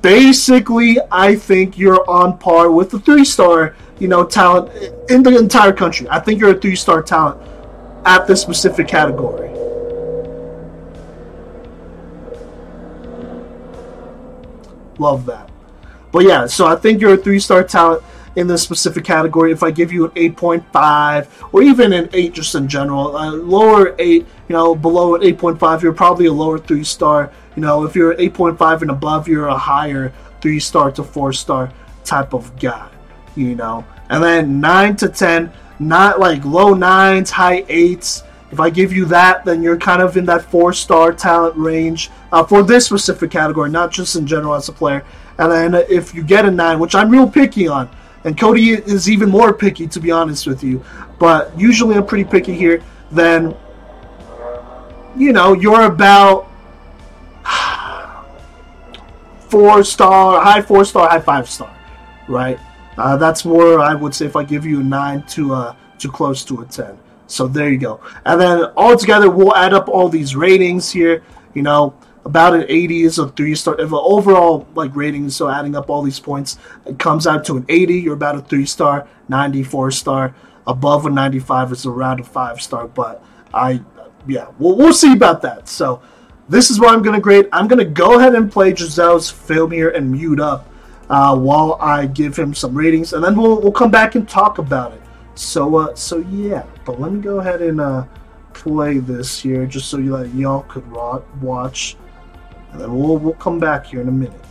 basically, 0.01 0.99
I 1.11 1.37
think 1.37 1.79
you're 1.79 2.09
on 2.09 2.39
par 2.39 2.71
with 2.71 2.91
the 2.91 2.99
three 2.99 3.25
star 3.25 3.75
you 4.03 4.09
know, 4.09 4.25
talent 4.25 4.69
in 5.09 5.23
the 5.23 5.39
entire 5.39 5.73
country. 5.73 6.09
I 6.11 6.19
think 6.19 6.41
you're 6.41 6.57
a 6.57 6.61
three 6.61 6.75
star 6.75 7.05
talent 7.05 7.41
at 8.05 8.27
this 8.27 8.43
specific 8.43 8.89
category. 8.89 9.49
Love 14.99 15.25
that. 15.27 15.49
But 16.11 16.25
yeah, 16.25 16.47
so 16.47 16.67
I 16.67 16.75
think 16.75 17.01
you're 17.01 17.15
a 17.15 17.17
three 17.17 17.39
star 17.39 17.63
talent 17.63 18.03
in 18.37 18.47
this 18.47 18.63
specific 18.63 19.05
category. 19.05 19.53
If 19.53 19.63
I 19.63 19.71
give 19.71 19.93
you 19.93 20.07
an 20.07 20.11
8.5 20.13 21.29
or 21.53 21.63
even 21.63 21.93
an 21.93 22.09
8 22.13 22.33
just 22.33 22.55
in 22.55 22.69
general, 22.69 23.17
a 23.17 23.31
lower 23.31 23.95
8, 23.99 24.15
you 24.15 24.27
know, 24.49 24.75
below 24.75 25.15
an 25.15 25.23
8.5, 25.23 25.83
you're 25.83 25.93
probably 25.93 26.27
a 26.27 26.33
lower 26.33 26.59
three 26.59 26.85
star. 26.85 27.33
You 27.57 27.63
know, 27.63 27.85
if 27.85 27.95
you're 27.95 28.15
8.5 28.15 28.83
and 28.83 28.91
above, 28.91 29.29
you're 29.29 29.49
a 29.49 29.59
higher 29.59 30.13
three 30.41 30.61
star 30.61 30.91
to 30.93 31.03
four 31.03 31.33
star 31.33 31.73
type 32.05 32.33
of 32.33 32.59
guy 32.59 32.89
you 33.35 33.55
know. 33.55 33.85
And 34.09 34.23
then 34.23 34.61
9 34.61 34.97
to 34.97 35.09
10, 35.09 35.53
not 35.79 36.21
like 36.21 36.45
low 36.45 36.75
nines, 36.75 37.31
high 37.31 37.65
eights. 37.69 38.23
If 38.51 38.61
I 38.61 38.69
give 38.69 38.93
you 38.93 39.07
that, 39.07 39.45
then 39.45 39.63
you're 39.63 39.79
kind 39.79 40.03
of 40.03 40.17
in 40.17 40.27
that 40.27 40.45
four 40.45 40.73
star 40.73 41.13
talent 41.13 41.57
range 41.57 42.11
uh, 42.31 42.45
for 42.45 42.63
this 42.63 42.87
specific 42.87 43.31
category, 43.31 43.71
not 43.71 43.91
just 43.91 44.15
in 44.17 44.27
general 44.27 44.55
as 44.55 44.69
a 44.69 44.73
player. 44.73 45.05
And 45.39 45.51
then 45.51 45.75
if 45.89 46.15
you 46.15 46.23
get 46.23 46.45
a 46.45 46.51
nine, 46.51 46.79
which 46.79 46.95
I'm 46.95 47.11
real 47.11 47.29
picky 47.29 47.67
on, 47.67 47.89
and 48.25 48.39
Cody 48.39 48.71
is 48.71 49.11
even 49.11 49.29
more 49.29 49.53
picky 49.53 49.87
to 49.89 50.01
be 50.01 50.11
honest 50.11 50.47
with 50.47 50.63
you, 50.63 50.85
but 51.19 51.59
usually 51.59 51.97
I'm 51.97 52.07
pretty 52.07 52.25
picky 52.25 52.55
here, 52.55 52.83
then 53.11 53.55
you 55.17 55.33
know, 55.33 55.53
you're 55.53 55.83
about 55.83 56.49
four 59.49 59.85
star, 59.85 60.41
high 60.41 60.63
four 60.63 60.85
star, 60.85 61.09
high 61.09 61.21
five 61.21 61.49
star, 61.49 61.75
right? 62.29 62.59
Uh, 62.99 63.17
that's 63.17 63.45
more, 63.45 63.81
I 63.81 63.95
would 63.95 64.15
say, 64.15 64.27
if 64.27 64.37
I 64.37 64.45
give 64.45 64.67
you 64.67 64.81
a 64.81 64.85
9 64.85 65.23
to, 65.29 65.55
uh, 65.55 65.77
to 65.99 66.11
close 66.11 66.45
to 66.45 66.61
a 66.61 66.67
10. 66.67 66.99
So 67.27 67.47
there 67.47 67.71
you 67.71 67.79
go. 67.79 68.01
And 68.27 68.41
then 68.41 68.65
all 68.77 68.97
together, 68.97 69.31
we'll 69.31 69.55
add 69.57 69.73
up 69.73 69.89
all 69.89 70.09
these 70.09 70.37
ratings 70.37 70.91
here. 70.93 71.23
You 71.55 71.63
know, 71.63 71.95
about 72.25 72.55
an 72.55 72.65
80 72.69 73.03
is 73.03 73.19
a 73.19 73.29
three 73.29 73.55
star. 73.55 73.75
If 73.81 73.91
an 73.91 73.99
overall 74.01 74.67
like 74.75 74.95
rating, 74.95 75.29
so 75.31 75.49
adding 75.49 75.75
up 75.75 75.91
all 75.91 76.03
these 76.03 76.21
points, 76.21 76.59
it 76.87 76.99
comes 76.99 77.27
out 77.27 77.45
to 77.47 77.57
an 77.57 77.67
80. 77.69 77.95
You're 78.01 78.15
about 78.15 78.37
a 78.37 78.41
three 78.41 78.67
star, 78.67 79.09
94 79.29 79.91
star. 79.91 80.35
Above 80.67 81.07
a 81.07 81.11
95 81.11 81.73
is 81.73 81.87
around 81.87 82.21
a 82.21 82.25
five 82.25 82.63
star. 82.63 82.87
But 82.87 83.25
I, 83.53 83.81
yeah, 84.27 84.49
we'll, 84.59 84.77
we'll 84.77 84.93
see 84.93 85.13
about 85.13 85.43
that. 85.43 85.69
So 85.69 86.01
this 86.49 86.71
is 86.71 86.79
what 86.79 86.95
I'm 86.95 87.03
to 87.03 87.21
grade. 87.21 87.49
I'm 87.53 87.67
to 87.79 87.85
go 87.85 88.19
ahead 88.19 88.35
and 88.35 88.51
play 88.51 88.73
Gisele's 88.73 89.31
film 89.31 89.71
here 89.71 89.91
and 89.91 90.11
mute 90.11 90.41
up 90.41 90.69
uh, 91.09 91.37
while 91.37 91.77
I 91.81 92.07
give 92.07 92.37
him 92.39 92.55
some 92.55 92.75
ratings, 92.75 93.13
and 93.13 93.23
then 93.23 93.37
we'll 93.37 93.61
we'll 93.61 93.73
come 93.73 93.91
back 93.91 94.15
and 94.15 94.29
talk 94.29 94.59
about 94.59 94.93
it. 94.93 95.01
So 95.35 95.77
uh, 95.77 95.95
so 95.95 96.19
yeah, 96.19 96.65
but 96.85 97.01
let 97.01 97.13
me 97.13 97.21
go 97.21 97.41
ahead 97.41 97.63
and 97.63 97.81
uh, 97.81 98.07
play 98.55 98.99
this 98.99 99.41
here 99.41 99.67
just 99.67 99.89
so 99.89 99.99
you 99.99 100.17
that 100.17 100.35
y'all 100.35 100.63
could 100.63 100.91
watch, 101.41 101.97
and 102.73 102.81
then 102.81 102.95
we'll 102.95 103.19
we'll 103.19 103.35
come 103.35 103.59
back 103.59 103.87
here 103.87 104.01
in 104.01 104.09
a 104.09 104.13
minute. 104.13 104.45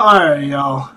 All 0.00 0.18
right, 0.18 0.42
y'all. 0.42 0.90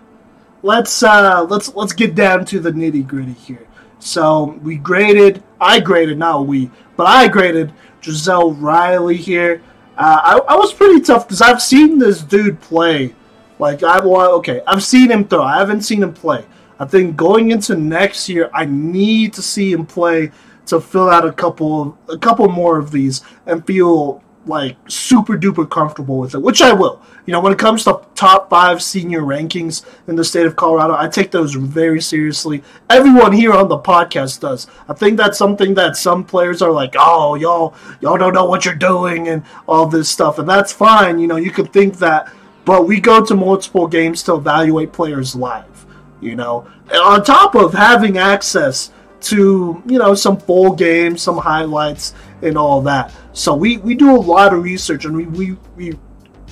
Let's 0.64 1.04
uh, 1.04 1.46
let's 1.48 1.76
let's 1.76 1.94
get 1.94 2.16
down 2.16 2.46
to 2.46 2.60
the 2.60 2.72
nitty 2.72 3.06
gritty 3.06 3.34
here. 3.34 3.68
So 4.00 4.58
we 4.64 4.78
graded. 4.78 5.44
I 5.62 5.80
graded, 5.80 6.18
not 6.18 6.48
we, 6.48 6.72
but 6.96 7.06
I 7.06 7.28
graded 7.28 7.72
Giselle 8.02 8.54
Riley 8.54 9.16
here. 9.16 9.62
Uh, 9.96 10.40
I, 10.48 10.54
I 10.54 10.56
was 10.56 10.74
pretty 10.74 11.02
tough 11.02 11.28
because 11.28 11.44
I've 11.44 11.62
seen 11.62 12.00
this 12.00 12.24
dude 12.24 12.60
play. 12.60 13.14
Like 13.60 13.84
I 13.84 14.04
well, 14.04 14.32
okay, 14.38 14.62
I've 14.66 14.84
seen 14.84 15.12
him 15.12 15.28
throw. 15.28 15.44
I 15.44 15.60
haven't 15.60 15.82
seen 15.82 16.02
him 16.02 16.14
play. 16.14 16.44
I 16.80 16.86
think 16.86 17.16
going 17.16 17.52
into 17.52 17.76
next 17.76 18.28
year, 18.28 18.50
I 18.52 18.66
need 18.66 19.32
to 19.34 19.44
see 19.44 19.72
him 19.72 19.86
play 19.86 20.32
to 20.66 20.82
fill 20.82 21.08
out 21.08 21.24
a 21.24 21.32
couple 21.32 21.96
a 22.10 22.18
couple 22.18 22.50
more 22.50 22.80
of 22.80 22.90
these 22.90 23.22
and 23.46 23.66
feel 23.68 24.24
like 24.48 24.78
super 24.88 25.38
duper 25.38 25.70
comfortable 25.70 26.20
with 26.20 26.36
it, 26.36 26.42
which 26.42 26.62
I 26.62 26.74
will. 26.74 27.02
You 27.26 27.34
know, 27.34 27.42
when 27.42 27.52
it 27.52 27.60
comes 27.60 27.84
to 27.84 28.02
top 28.16 28.50
five 28.50 28.82
senior 28.82 29.22
rankings 29.22 29.84
in 30.08 30.16
the 30.16 30.24
state 30.24 30.46
of 30.46 30.56
Colorado, 30.56 30.96
I 30.96 31.08
take 31.08 31.32
those 31.32 31.54
very 31.54 32.02
seriously. 32.02 32.64
Everyone 32.90 33.34
here 33.34 33.54
on 33.54 33.68
the 33.68 33.80
podcast 33.80 34.40
does. 34.40 34.68
I 34.88 34.94
think 34.94 35.18
that's 35.18 35.38
something 35.38 35.74
that 35.74 35.98
some 35.98 36.24
players 36.24 36.62
are 36.62 36.72
like, 36.72 36.96
oh, 36.98 37.36
y'all, 37.36 37.76
y'all 38.00 38.18
don't 38.18 38.34
know 38.34 38.46
what 38.46 38.66
you're 38.66 38.76
doing 38.76 39.28
and 39.28 39.44
all 39.68 39.88
this 39.88 40.10
stuff, 40.10 40.40
and 40.40 40.48
that's 40.48 40.72
fine. 40.72 41.20
You 41.20 41.28
know, 41.28 41.36
you 41.36 41.52
could 41.52 41.74
think 41.74 41.98
that, 41.98 42.32
but 42.64 42.88
we 42.88 43.02
go 43.02 43.24
to 43.26 43.36
multiple 43.36 43.88
games 43.88 44.24
to 44.24 44.36
evaluate 44.36 44.94
players 44.94 45.36
live. 45.36 45.86
You 46.22 46.36
know, 46.36 46.68
and 46.90 46.98
on 46.98 47.24
top 47.24 47.54
of 47.54 47.74
having 47.74 48.18
access 48.18 48.92
to 49.20 49.82
you 49.86 50.00
know 50.00 50.16
some 50.16 50.38
full 50.38 50.74
games, 50.74 51.22
some 51.22 51.38
highlights, 51.38 52.14
and 52.42 52.58
all 52.58 52.82
that. 52.84 53.14
So 53.38 53.54
we 53.54 53.78
we 53.78 53.94
do 53.94 54.16
a 54.16 54.18
lot 54.18 54.52
of 54.52 54.64
research, 54.64 55.06
and 55.06 55.16
we 55.16 55.26
we, 55.26 55.58
we 55.76 56.00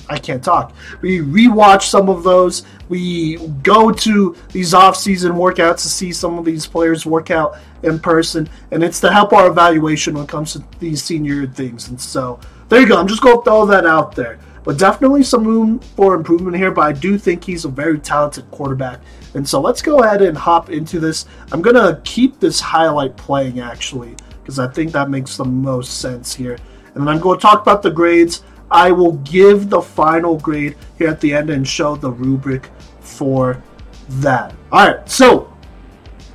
I 0.08 0.18
can't 0.18 0.42
talk. 0.42 0.72
We 1.00 1.18
rewatch 1.18 1.82
some 1.82 2.08
of 2.08 2.22
those. 2.22 2.62
We 2.88 3.38
go 3.64 3.90
to 3.90 4.36
these 4.52 4.72
off-season 4.72 5.32
workouts 5.32 5.82
to 5.82 5.88
see 5.88 6.12
some 6.12 6.38
of 6.38 6.44
these 6.44 6.64
players 6.64 7.04
work 7.04 7.32
out 7.32 7.58
in 7.82 7.98
person, 7.98 8.48
and 8.70 8.84
it's 8.84 9.00
to 9.00 9.12
help 9.12 9.32
our 9.32 9.48
evaluation 9.48 10.14
when 10.14 10.22
it 10.22 10.28
comes 10.28 10.52
to 10.52 10.62
these 10.78 11.02
senior 11.02 11.48
things. 11.48 11.88
And 11.88 12.00
so 12.00 12.38
there 12.68 12.80
you 12.80 12.86
go. 12.86 13.00
I'm 13.00 13.08
just 13.08 13.20
gonna 13.20 13.42
throw 13.42 13.66
that 13.66 13.84
out 13.84 14.14
there. 14.14 14.38
But 14.62 14.78
definitely 14.78 15.24
some 15.24 15.44
room 15.44 15.80
for 15.96 16.14
improvement 16.14 16.56
here. 16.56 16.70
But 16.70 16.82
I 16.82 16.92
do 16.92 17.18
think 17.18 17.42
he's 17.42 17.64
a 17.64 17.68
very 17.68 17.98
talented 17.98 18.48
quarterback. 18.52 19.00
And 19.34 19.48
so 19.48 19.60
let's 19.60 19.82
go 19.82 20.04
ahead 20.04 20.22
and 20.22 20.38
hop 20.38 20.70
into 20.70 21.00
this. 21.00 21.26
I'm 21.50 21.62
gonna 21.62 22.00
keep 22.04 22.38
this 22.38 22.60
highlight 22.60 23.16
playing 23.16 23.58
actually 23.58 24.14
because 24.40 24.60
I 24.60 24.68
think 24.68 24.92
that 24.92 25.10
makes 25.10 25.36
the 25.36 25.44
most 25.44 26.00
sense 26.00 26.32
here. 26.32 26.58
And 26.96 27.08
I'm 27.08 27.20
going 27.20 27.38
to 27.38 27.42
talk 27.42 27.62
about 27.62 27.82
the 27.82 27.90
grades. 27.90 28.42
I 28.70 28.90
will 28.90 29.12
give 29.18 29.70
the 29.70 29.80
final 29.80 30.38
grade 30.38 30.76
here 30.98 31.08
at 31.08 31.20
the 31.20 31.32
end 31.32 31.50
and 31.50 31.66
show 31.66 31.94
the 31.94 32.10
rubric 32.10 32.70
for 33.00 33.62
that. 34.08 34.54
All 34.72 34.88
right, 34.88 35.08
so 35.08 35.52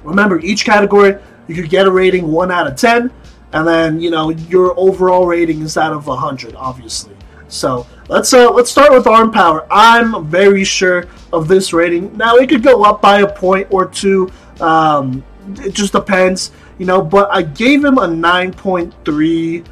remember 0.04 0.40
each 0.40 0.64
category 0.64 1.22
you 1.48 1.56
could 1.56 1.70
get 1.70 1.86
a 1.86 1.92
rating 1.92 2.32
1 2.32 2.52
out 2.52 2.68
of 2.68 2.76
10 2.76 3.12
and 3.54 3.68
then, 3.68 4.00
you 4.00 4.10
know, 4.10 4.30
your 4.30 4.74
overall 4.80 5.26
rating 5.26 5.62
is 5.62 5.78
out 5.78 5.92
of 5.92 6.08
100 6.08 6.56
obviously. 6.56 7.16
So, 7.50 7.86
let's 8.08 8.32
uh 8.34 8.50
let's 8.50 8.72
start 8.72 8.94
with 8.94 9.08
arm 9.08 9.30
power. 9.30 9.68
I'm 9.70 10.26
very 10.28 10.64
sure 10.64 11.08
of 11.34 11.50
this 11.50 11.74
rating. 11.74 12.16
Now, 12.16 12.38
it 12.38 12.48
could 12.48 12.64
go 12.64 12.86
up 12.86 13.02
by 13.02 13.20
a 13.20 13.28
point 13.30 13.68
or 13.72 13.86
two. 13.86 14.32
Um, 14.62 15.22
it 15.58 15.74
just 15.74 15.92
depends 15.92 16.52
you 16.82 16.88
know, 16.88 17.00
but 17.00 17.30
I 17.32 17.44
gave 17.44 17.86
him 17.86 18.00
a 18.00 18.08
9.3. 18.08 19.66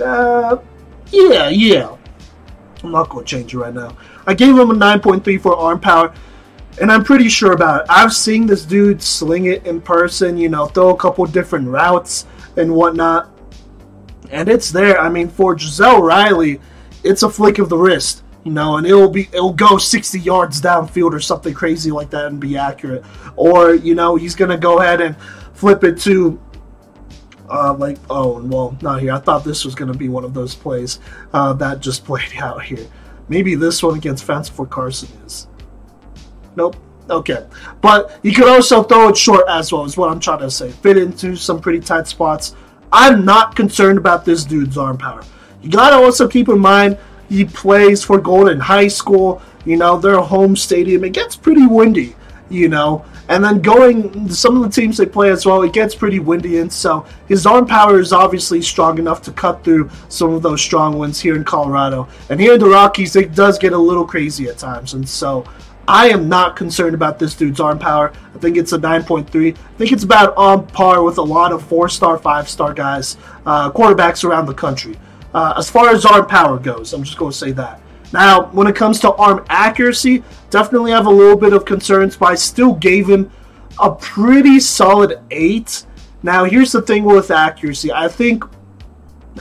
Uh, 0.00 0.58
yeah, 1.10 1.48
yeah. 1.48 1.96
I'm 2.82 2.90
not 2.90 3.08
going 3.08 3.24
to 3.24 3.30
change 3.30 3.54
it 3.54 3.58
right 3.58 3.74
now. 3.74 3.96
I 4.26 4.34
gave 4.34 4.58
him 4.58 4.70
a 4.70 4.74
9.3 4.74 5.40
for 5.40 5.56
arm 5.56 5.80
power, 5.80 6.12
and 6.80 6.90
I'm 6.90 7.04
pretty 7.04 7.28
sure 7.28 7.52
about 7.52 7.82
it. 7.82 7.86
I've 7.88 8.12
seen 8.12 8.46
this 8.46 8.64
dude 8.64 9.02
sling 9.02 9.46
it 9.46 9.66
in 9.66 9.80
person, 9.80 10.36
you 10.36 10.48
know, 10.48 10.66
throw 10.66 10.90
a 10.90 10.96
couple 10.96 11.24
different 11.26 11.68
routes 11.68 12.26
and 12.56 12.74
whatnot. 12.74 13.30
And 14.30 14.48
it's 14.48 14.70
there. 14.70 14.98
I 14.98 15.08
mean, 15.08 15.28
for 15.28 15.56
Giselle 15.58 16.02
Riley, 16.02 16.60
it's 17.04 17.22
a 17.22 17.30
flick 17.30 17.58
of 17.58 17.68
the 17.68 17.76
wrist, 17.76 18.22
you 18.44 18.52
know, 18.52 18.78
and 18.78 18.86
it'll 18.86 19.10
be 19.10 19.28
it'll 19.32 19.52
go 19.52 19.76
60 19.76 20.18
yards 20.20 20.60
downfield 20.60 21.12
or 21.12 21.20
something 21.20 21.52
crazy 21.52 21.90
like 21.90 22.10
that 22.10 22.26
and 22.26 22.40
be 22.40 22.56
accurate. 22.56 23.04
Or, 23.36 23.74
you 23.74 23.94
know, 23.94 24.16
he's 24.16 24.34
gonna 24.34 24.56
go 24.56 24.80
ahead 24.80 25.00
and 25.00 25.16
flip 25.52 25.84
it 25.84 25.98
to 26.00 26.40
uh, 27.52 27.74
like 27.74 27.98
oh 28.10 28.42
well 28.42 28.76
not 28.80 29.00
here. 29.00 29.12
I 29.12 29.18
thought 29.18 29.44
this 29.44 29.64
was 29.64 29.74
going 29.74 29.92
to 29.92 29.98
be 29.98 30.08
one 30.08 30.24
of 30.24 30.34
those 30.34 30.54
plays 30.54 30.98
uh, 31.32 31.52
that 31.54 31.80
just 31.80 32.04
played 32.06 32.34
out 32.38 32.64
here. 32.64 32.86
Maybe 33.28 33.54
this 33.54 33.82
one 33.82 33.96
against 33.96 34.24
Fountain 34.24 34.54
Fort 34.54 34.70
Carson 34.70 35.08
is. 35.26 35.46
Nope. 36.56 36.76
Okay, 37.10 37.46
but 37.80 38.18
you 38.22 38.32
could 38.32 38.48
also 38.48 38.82
throw 38.82 39.08
it 39.08 39.16
short 39.16 39.44
as 39.48 39.72
well. 39.72 39.84
Is 39.84 39.96
what 39.96 40.10
I'm 40.10 40.20
trying 40.20 40.38
to 40.40 40.50
say. 40.50 40.70
Fit 40.70 40.96
into 40.96 41.36
some 41.36 41.60
pretty 41.60 41.80
tight 41.80 42.06
spots. 42.06 42.54
I'm 42.92 43.24
not 43.24 43.56
concerned 43.56 43.98
about 43.98 44.24
this 44.24 44.44
dude's 44.44 44.78
arm 44.78 44.98
power. 44.98 45.22
You 45.62 45.70
gotta 45.70 45.96
also 45.96 46.28
keep 46.28 46.48
in 46.48 46.58
mind 46.58 46.98
he 47.28 47.44
plays 47.44 48.04
for 48.04 48.20
Golden 48.20 48.60
High 48.60 48.88
School. 48.88 49.42
You 49.64 49.76
know 49.76 49.98
their 49.98 50.20
home 50.20 50.54
stadium. 50.54 51.04
It 51.04 51.12
gets 51.12 51.34
pretty 51.34 51.66
windy. 51.66 52.14
You 52.50 52.68
know, 52.68 53.04
and 53.32 53.42
then 53.42 53.62
going, 53.62 54.28
some 54.28 54.56
of 54.56 54.62
the 54.62 54.68
teams 54.68 54.98
they 54.98 55.06
play 55.06 55.30
as 55.30 55.46
well, 55.46 55.62
it 55.62 55.72
gets 55.72 55.94
pretty 55.94 56.18
windy, 56.18 56.58
and 56.58 56.70
so 56.70 57.06
his 57.28 57.46
arm 57.46 57.66
power 57.66 57.98
is 57.98 58.12
obviously 58.12 58.60
strong 58.60 58.98
enough 58.98 59.22
to 59.22 59.32
cut 59.32 59.64
through 59.64 59.90
some 60.10 60.34
of 60.34 60.42
those 60.42 60.60
strong 60.60 60.98
winds 60.98 61.18
here 61.18 61.34
in 61.34 61.42
Colorado. 61.42 62.06
And 62.28 62.38
here 62.38 62.54
in 62.54 62.60
the 62.60 62.68
Rockies, 62.68 63.16
it 63.16 63.34
does 63.34 63.58
get 63.58 63.72
a 63.72 63.78
little 63.78 64.04
crazy 64.04 64.48
at 64.48 64.58
times, 64.58 64.92
and 64.92 65.08
so 65.08 65.46
I 65.88 66.10
am 66.10 66.28
not 66.28 66.56
concerned 66.56 66.94
about 66.94 67.18
this 67.18 67.34
dude's 67.34 67.58
arm 67.58 67.78
power. 67.78 68.12
I 68.34 68.38
think 68.38 68.56
it's 68.56 68.72
a 68.72 68.78
9.3. 68.78 69.56
I 69.56 69.78
think 69.78 69.92
it's 69.92 70.04
about 70.04 70.36
on 70.36 70.66
par 70.66 71.02
with 71.02 71.18
a 71.18 71.22
lot 71.22 71.52
of 71.52 71.64
four 71.64 71.88
star, 71.88 72.18
five 72.18 72.48
star 72.48 72.72
guys, 72.74 73.16
uh, 73.46 73.72
quarterbacks 73.72 74.24
around 74.24 74.46
the 74.46 74.54
country. 74.54 74.98
Uh, 75.34 75.54
as 75.56 75.70
far 75.70 75.88
as 75.88 76.04
arm 76.04 76.26
power 76.26 76.58
goes, 76.58 76.92
I'm 76.92 77.02
just 77.02 77.16
going 77.16 77.32
to 77.32 77.36
say 77.36 77.52
that. 77.52 77.81
Now, 78.12 78.50
when 78.52 78.66
it 78.66 78.76
comes 78.76 79.00
to 79.00 79.12
arm 79.14 79.44
accuracy, 79.48 80.22
definitely 80.50 80.90
have 80.90 81.06
a 81.06 81.10
little 81.10 81.36
bit 81.36 81.52
of 81.52 81.64
concerns, 81.64 82.16
but 82.16 82.26
I 82.26 82.34
still 82.34 82.74
gave 82.74 83.08
him 83.08 83.30
a 83.80 83.90
pretty 83.94 84.60
solid 84.60 85.20
8. 85.30 85.86
Now, 86.22 86.44
here's 86.44 86.72
the 86.72 86.82
thing 86.82 87.04
with 87.04 87.30
accuracy. 87.30 87.90
I 87.90 88.08
think 88.08 88.44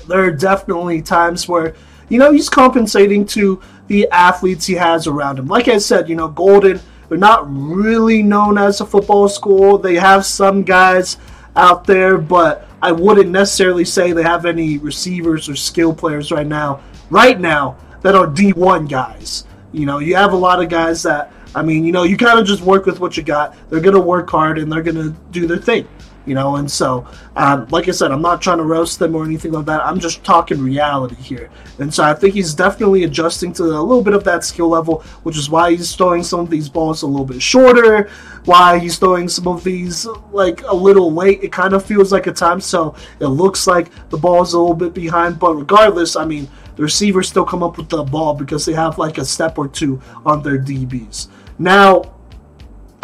there 0.08 0.24
are 0.24 0.32
definitely 0.32 1.02
times 1.02 1.48
where, 1.48 1.76
you 2.08 2.18
know, 2.18 2.32
he's 2.32 2.50
compensating 2.50 3.26
to 3.28 3.62
the 3.88 4.10
athletes 4.10 4.66
he 4.66 4.76
has 4.76 5.06
around 5.06 5.38
him. 5.38 5.48
Like 5.48 5.68
I 5.68 5.78
said, 5.78 6.08
you 6.08 6.16
know, 6.16 6.30
Golden, 6.30 6.80
they're 7.10 7.18
not 7.18 7.44
really 7.54 8.24
known 8.24 8.58
as 8.58 8.80
a 8.80 8.86
football 8.86 9.28
school. 9.28 9.78
They 9.78 9.96
have 9.96 10.26
some 10.26 10.64
guys 10.64 11.18
out 11.58 11.84
there, 11.84 12.18
but 12.18 12.70
I 12.82 12.94
wouldn't 12.94 13.30
necessarily 13.30 13.84
say 13.84 14.14
they 14.14 14.24
have 14.24 14.46
any 14.46 14.78
receivers 14.78 15.50
or 15.50 15.58
skill 15.58 15.94
players 15.94 16.32
right 16.32 16.48
now. 16.48 16.80
Right 17.10 17.38
now, 17.38 17.76
that 18.02 18.16
are 18.16 18.28
D1 18.28 18.90
guys. 18.90 19.46
You 19.72 19.86
know, 19.86 20.00
you 20.00 20.16
have 20.16 20.34
a 20.34 20.38
lot 20.38 20.62
of 20.62 20.70
guys 20.70 21.04
that, 21.04 21.32
I 21.56 21.62
mean, 21.62 21.84
you 21.86 21.92
know, 21.92 22.04
you 22.04 22.18
kind 22.18 22.40
of 22.40 22.46
just 22.46 22.62
work 22.62 22.86
with 22.86 23.00
what 23.00 23.18
you 23.18 23.24
got. 23.24 23.56
They're 23.70 23.80
going 23.80 23.96
to 23.96 24.02
work 24.02 24.30
hard 24.30 24.58
and 24.58 24.72
they're 24.72 24.84
going 24.84 24.96
to 24.96 25.16
do 25.32 25.48
their 25.48 25.58
thing. 25.58 25.88
You 26.26 26.36
know, 26.36 26.58
and 26.58 26.70
so, 26.70 27.08
um, 27.36 27.68
like 27.72 27.88
I 27.88 27.92
said, 27.92 28.12
I'm 28.12 28.22
not 28.22 28.44
trying 28.44 28.60
to 28.60 28.64
roast 28.64 29.00
them 29.00 29.16
or 29.16 29.26
anything 29.26 29.54
like 29.54 29.66
that. 29.66 29.84
I'm 29.84 30.00
just 30.00 30.24
talking 30.24 30.62
reality 30.62 31.16
here. 31.16 31.50
And 31.80 31.92
so 31.92 32.04
I 32.04 32.14
think 32.14 32.36
he's 32.36 32.54
definitely 32.54 33.06
adjusting 33.06 33.54
to 33.54 33.64
a 33.64 33.82
little 33.82 34.04
bit 34.04 34.14
of 34.14 34.24
that 34.26 34.44
skill 34.44 34.70
level, 34.70 35.02
which 35.24 35.36
is 35.36 35.50
why 35.50 35.72
he's 35.72 35.96
throwing 35.96 36.22
some 36.22 36.42
of 36.42 36.52
these 36.52 36.70
balls 36.70 37.02
a 37.02 37.08
little 37.08 37.26
bit 37.26 37.42
shorter, 37.42 38.08
why 38.46 38.78
he's 38.78 39.00
throwing 39.00 39.28
some 39.28 39.48
of 39.48 39.64
these 39.64 40.06
like 40.32 40.62
a 40.68 40.76
little 40.76 41.12
late. 41.12 41.44
It 41.44 41.52
kind 41.52 41.74
of 41.74 41.84
feels 41.84 42.12
like 42.12 42.28
a 42.28 42.32
time, 42.32 42.62
so 42.62 42.94
it 43.20 43.28
looks 43.28 43.66
like 43.66 43.90
the 44.10 44.18
ball's 44.18 44.54
a 44.54 44.60
little 44.60 44.76
bit 44.76 44.94
behind. 44.94 45.40
But 45.40 45.56
regardless, 45.56 46.16
I 46.16 46.26
mean, 46.26 46.48
the 46.76 46.84
receivers 46.84 47.28
still 47.30 47.46
come 47.46 47.64
up 47.64 47.78
with 47.78 47.90
the 47.90 48.04
ball 48.04 48.34
because 48.34 48.66
they 48.66 48.74
have 48.74 48.98
like 48.98 49.18
a 49.18 49.26
step 49.26 49.58
or 49.58 49.68
two 49.68 50.02
on 50.26 50.42
their 50.42 50.58
DBs. 50.58 51.28
Now, 51.60 52.04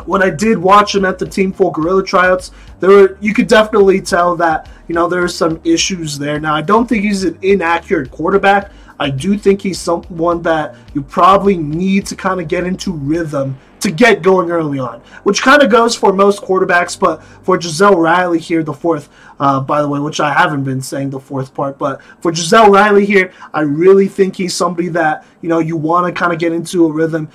when 0.05 0.24
I 0.24 0.30
did 0.30 0.57
watch 0.57 0.95
him 0.95 1.05
at 1.05 1.20
the 1.20 1.28
Team 1.28 1.51
Full 1.51 1.72
Gorilla 1.72 2.03
tryouts, 2.03 2.51
there 2.80 2.89
were 2.89 3.18
you 3.20 3.34
could 3.34 3.47
definitely 3.47 4.01
tell 4.01 4.36
that 4.38 4.70
you 4.88 4.95
know 4.95 5.07
there 5.07 5.24
are 5.24 5.28
some 5.28 5.59
issues 5.63 6.18
there. 6.18 6.39
Now, 6.39 6.55
I 6.55 6.61
don't 6.61 6.88
think 6.88 7.03
he's 7.03 7.24
an 7.24 7.38
inaccurate 7.41 8.11
quarterback. 8.11 8.72
I 8.99 9.09
do 9.09 9.38
think 9.38 9.61
he's 9.61 9.80
someone 9.80 10.41
that 10.41 10.76
you 10.93 11.03
probably 11.03 11.57
need 11.57 12.05
to 12.07 12.15
kind 12.15 12.41
of 12.41 12.47
get 12.47 12.63
into 12.63 12.91
rhythm 12.93 13.57
to 13.80 13.91
get 13.91 14.21
going 14.21 14.49
early 14.51 14.80
on, 14.80 15.01
which 15.23 15.41
kind 15.41 15.61
of 15.61 15.69
goes 15.69 15.95
for 15.95 16.13
most 16.13 16.41
quarterbacks. 16.41 16.99
But 16.99 17.23
for 17.43 17.59
Giselle 17.59 17.99
Riley 17.99 18.39
here, 18.39 18.63
the 18.63 18.73
fourth, 18.73 19.09
uh, 19.39 19.59
by 19.59 19.82
the 19.82 19.88
way, 19.88 19.99
which 19.99 20.19
I 20.19 20.34
haven't 20.34 20.63
been 20.63 20.82
saying 20.82 21.11
the 21.11 21.19
fourth 21.19 21.53
part, 21.53 21.78
but 21.78 22.01
for 22.21 22.34
Giselle 22.34 22.71
Riley 22.71 23.05
here, 23.05 23.34
I 23.53 23.61
really 23.61 24.07
think 24.07 24.36
he's 24.36 24.55
somebody 24.55 24.89
that 24.89 25.25
you 25.41 25.49
know 25.49 25.59
you 25.59 25.78
want 25.78 26.07
to 26.07 26.17
kind 26.17 26.34
of 26.34 26.39
get 26.39 26.53
into 26.53 26.86
a 26.86 26.91
rhythm. 26.91 27.30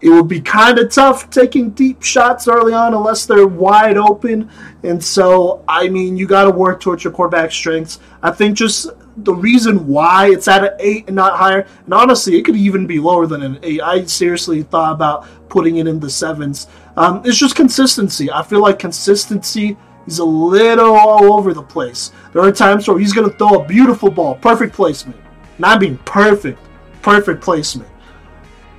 It 0.00 0.10
would 0.10 0.28
be 0.28 0.40
kind 0.40 0.78
of 0.78 0.92
tough 0.92 1.30
taking 1.30 1.70
deep 1.70 2.02
shots 2.02 2.46
early 2.46 2.74
on 2.74 2.92
unless 2.92 3.24
they're 3.24 3.46
wide 3.46 3.96
open. 3.96 4.50
And 4.82 5.02
so, 5.02 5.64
I 5.66 5.88
mean, 5.88 6.16
you 6.16 6.26
got 6.26 6.44
to 6.44 6.50
work 6.50 6.80
towards 6.80 7.02
your 7.02 7.12
quarterback 7.12 7.50
strengths. 7.50 7.98
I 8.22 8.30
think 8.30 8.56
just 8.56 8.90
the 9.18 9.34
reason 9.34 9.86
why 9.86 10.30
it's 10.30 10.48
at 10.48 10.64
an 10.64 10.76
eight 10.78 11.06
and 11.06 11.16
not 11.16 11.38
higher, 11.38 11.66
and 11.84 11.94
honestly, 11.94 12.36
it 12.36 12.44
could 12.44 12.56
even 12.56 12.86
be 12.86 12.98
lower 12.98 13.26
than 13.26 13.42
an 13.42 13.58
eight. 13.62 13.80
I 13.80 14.04
seriously 14.04 14.62
thought 14.62 14.92
about 14.92 15.26
putting 15.48 15.76
it 15.76 15.86
in 15.86 15.98
the 15.98 16.10
sevens. 16.10 16.66
Um, 16.96 17.22
it's 17.24 17.38
just 17.38 17.56
consistency. 17.56 18.30
I 18.30 18.42
feel 18.42 18.60
like 18.60 18.78
consistency 18.78 19.76
is 20.06 20.18
a 20.18 20.24
little 20.24 20.94
all 20.94 21.32
over 21.32 21.54
the 21.54 21.62
place. 21.62 22.12
There 22.32 22.42
are 22.42 22.52
times 22.52 22.86
where 22.86 22.98
he's 22.98 23.12
going 23.12 23.30
to 23.30 23.36
throw 23.36 23.62
a 23.62 23.66
beautiful 23.66 24.10
ball, 24.10 24.34
perfect 24.36 24.74
placement. 24.74 25.18
Not 25.58 25.80
being 25.80 25.96
perfect, 25.98 26.58
perfect 27.00 27.42
placement. 27.42 27.88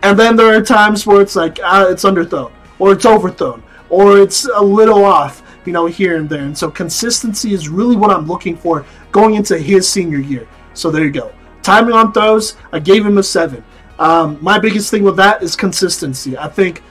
And 0.03 0.17
then 0.17 0.35
there 0.35 0.55
are 0.55 0.61
times 0.61 1.05
where 1.05 1.21
it's 1.21 1.35
like 1.35 1.59
uh, 1.63 1.87
it's 1.89 2.03
underthrown, 2.03 2.51
or 2.79 2.93
it's 2.93 3.05
overthrown, 3.05 3.63
or 3.89 4.19
it's 4.19 4.45
a 4.45 4.61
little 4.61 5.03
off, 5.03 5.41
you 5.65 5.73
know, 5.73 5.85
here 5.85 6.17
and 6.17 6.29
there. 6.29 6.43
And 6.43 6.57
so 6.57 6.69
consistency 6.69 7.53
is 7.53 7.69
really 7.69 7.95
what 7.95 8.11
I'm 8.11 8.27
looking 8.27 8.55
for 8.55 8.85
going 9.11 9.35
into 9.35 9.57
his 9.57 9.89
senior 9.89 10.19
year. 10.19 10.47
So 10.73 10.91
there 10.91 11.03
you 11.03 11.11
go. 11.11 11.33
Timing 11.63 11.93
on 11.93 12.13
throws, 12.13 12.55
I 12.71 12.79
gave 12.79 13.05
him 13.05 13.17
a 13.17 13.23
seven. 13.23 13.63
Um, 13.99 14.37
my 14.41 14.59
biggest 14.59 14.91
thing 14.91 15.03
with 15.03 15.17
that 15.17 15.41
is 15.41 15.55
consistency. 15.55 16.37
I 16.37 16.47
think 16.47 16.83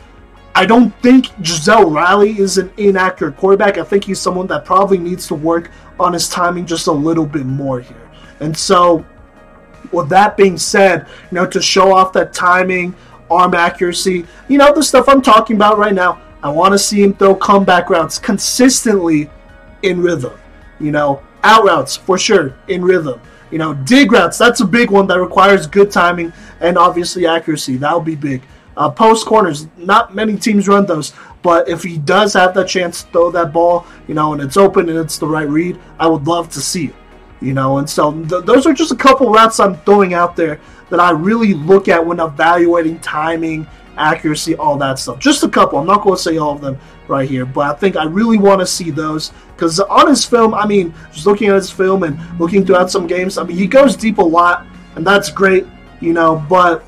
I 0.57 0.65
don't 0.65 0.91
think 1.03 1.27
Giselle 1.45 1.91
Riley 1.91 2.39
is 2.39 2.57
an 2.57 2.73
inaccurate 2.79 3.37
quarterback. 3.37 3.77
I 3.77 3.85
think 3.85 4.05
he's 4.05 4.19
someone 4.19 4.47
that 4.47 4.65
probably 4.65 4.97
needs 4.97 5.27
to 5.29 5.35
work 5.35 5.71
on 6.01 6.15
his 6.15 6.31
timing 6.31 6.65
just 6.65 6.87
a 6.87 6.93
little 6.93 7.27
bit 7.27 7.45
more 7.45 7.81
here. 7.81 8.11
And 8.41 8.57
so, 8.57 9.05
with 9.93 10.09
that 10.11 10.37
being 10.37 10.59
said, 10.59 11.07
you 11.31 11.37
know, 11.37 11.47
to 11.47 11.61
show 11.61 11.95
off 11.95 12.13
that 12.15 12.33
timing, 12.33 12.95
arm 13.31 13.55
accuracy, 13.55 14.27
you 14.49 14.59
know, 14.59 14.73
the 14.73 14.83
stuff 14.83 15.09
I'm 15.09 15.23
talking 15.23 15.57
about 15.57 15.79
right 15.79 15.95
now, 15.95 16.21
I 16.43 16.51
want 16.51 16.73
to 16.73 16.79
see 16.79 17.03
him 17.03 17.15
throw 17.15 17.35
comeback 17.35 17.91
routes 17.91 18.19
consistently 18.19 19.31
in 19.83 20.01
rhythm. 20.01 20.39
You 20.79 20.93
know, 20.93 21.23
out 21.43 21.65
routes 21.65 21.97
for 21.97 22.19
sure 22.19 22.55
in 22.69 22.85
rhythm. 22.85 23.21
You 23.51 23.59
know, 23.59 23.75
dig 23.75 24.13
routes, 24.13 24.39
that's 24.39 24.61
a 24.61 24.67
big 24.67 24.91
one 24.91 25.07
that 25.07 25.21
requires 25.21 25.67
good 25.67 25.91
timing 25.91 26.33
and 26.61 26.77
obviously 26.77 27.27
accuracy. 27.27 27.77
That'll 27.77 28.01
be 28.01 28.17
big. 28.17 28.43
Uh, 28.77 28.91
post 28.91 29.25
corners, 29.25 29.69
not 29.79 30.15
many 30.15 30.37
teams 30.37 30.69
run 30.69 30.85
those, 30.85 31.15
but 31.43 31.69
if 31.69 31.83
he 31.83 31.97
does 31.97 32.35
have 32.35 32.53
that 32.55 32.69
chance 32.69 33.05
to 33.05 33.11
throw 33.11 33.31
that 33.31 33.53
ball, 33.53 33.87
you 34.07 34.15
know, 34.15 34.35
and 34.35 34.43
it's 34.43 34.57
open 34.57 34.89
and 34.89 34.99
it's 34.99 35.17
the 35.17 35.27
right 35.27 35.49
read, 35.49 35.79
I 35.99 36.09
would 36.09 36.27
love 36.27 36.51
to 36.51 36.61
see 36.61 36.87
it. 36.87 36.95
You 37.47 37.55
know, 37.55 37.79
and 37.79 37.89
so 37.89 38.11
th- 38.13 38.45
those 38.45 38.67
are 38.67 38.73
just 38.73 38.91
a 38.91 38.97
couple 38.97 39.31
routes 39.31 39.61
I'm 39.61 39.77
throwing 39.83 40.15
out 40.15 40.35
there 40.35 40.59
that 40.91 40.99
I 40.99 41.13
really 41.13 41.55
look 41.55 41.87
at 41.87 42.05
when 42.05 42.19
evaluating 42.19 42.99
timing, 42.99 43.69
accuracy, 43.97 44.57
all 44.57 44.77
that 44.79 44.99
stuff. 44.99 45.21
Just 45.21 45.45
a 45.45 45.49
couple. 45.49 45.79
I'm 45.79 45.87
not 45.87 46.03
going 46.03 46.17
to 46.17 46.23
say 46.23 46.39
all 46.39 46.57
of 46.57 46.61
them 46.61 46.77
right 47.07 47.29
here, 47.29 47.47
but 47.47 47.73
I 47.73 47.79
think 47.79 47.95
I 47.95 48.03
really 48.03 48.37
want 48.37 48.59
to 48.63 48.67
see 48.67 48.91
those 48.91 49.33
because 49.55 49.79
on 49.79 50.09
his 50.09 50.25
film, 50.25 50.55
I 50.55 50.67
mean, 50.67 50.93
just 51.13 51.25
looking 51.25 51.49
at 51.49 51.55
his 51.55 51.71
film 51.71 52.03
and 52.03 52.19
looking 52.41 52.67
throughout 52.67 52.91
some 52.91 53.07
games, 53.07 53.39
I 53.39 53.45
mean, 53.45 53.57
he 53.57 53.69
goes 53.69 53.95
deep 53.95 54.19
a 54.19 54.25
lot, 54.25 54.67
and 54.97 55.07
that's 55.07 55.31
great, 55.31 55.69
you 56.01 56.13
know, 56.13 56.45
but 56.49 56.85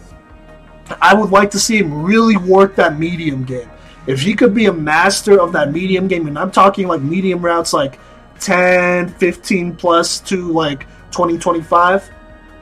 I 1.01 1.15
would 1.15 1.31
like 1.31 1.53
to 1.53 1.59
see 1.61 1.79
him 1.79 2.03
really 2.03 2.37
work 2.37 2.75
that 2.75 2.99
medium 2.99 3.45
game. 3.45 3.71
If 4.09 4.23
he 4.23 4.35
could 4.35 4.55
be 4.55 4.67
a 4.67 4.73
master 4.73 5.41
of 5.41 5.53
that 5.53 5.71
medium 5.71 6.09
game, 6.09 6.27
and 6.27 6.37
I'm 6.37 6.51
talking 6.51 6.89
like 6.89 7.01
medium 7.01 7.43
routes 7.43 7.73
like 7.73 8.01
10, 8.41 9.09
15 9.09 9.77
plus 9.77 10.21
to 10.21 10.51
like 10.53 10.87
20, 11.11 11.39
25, 11.39 12.11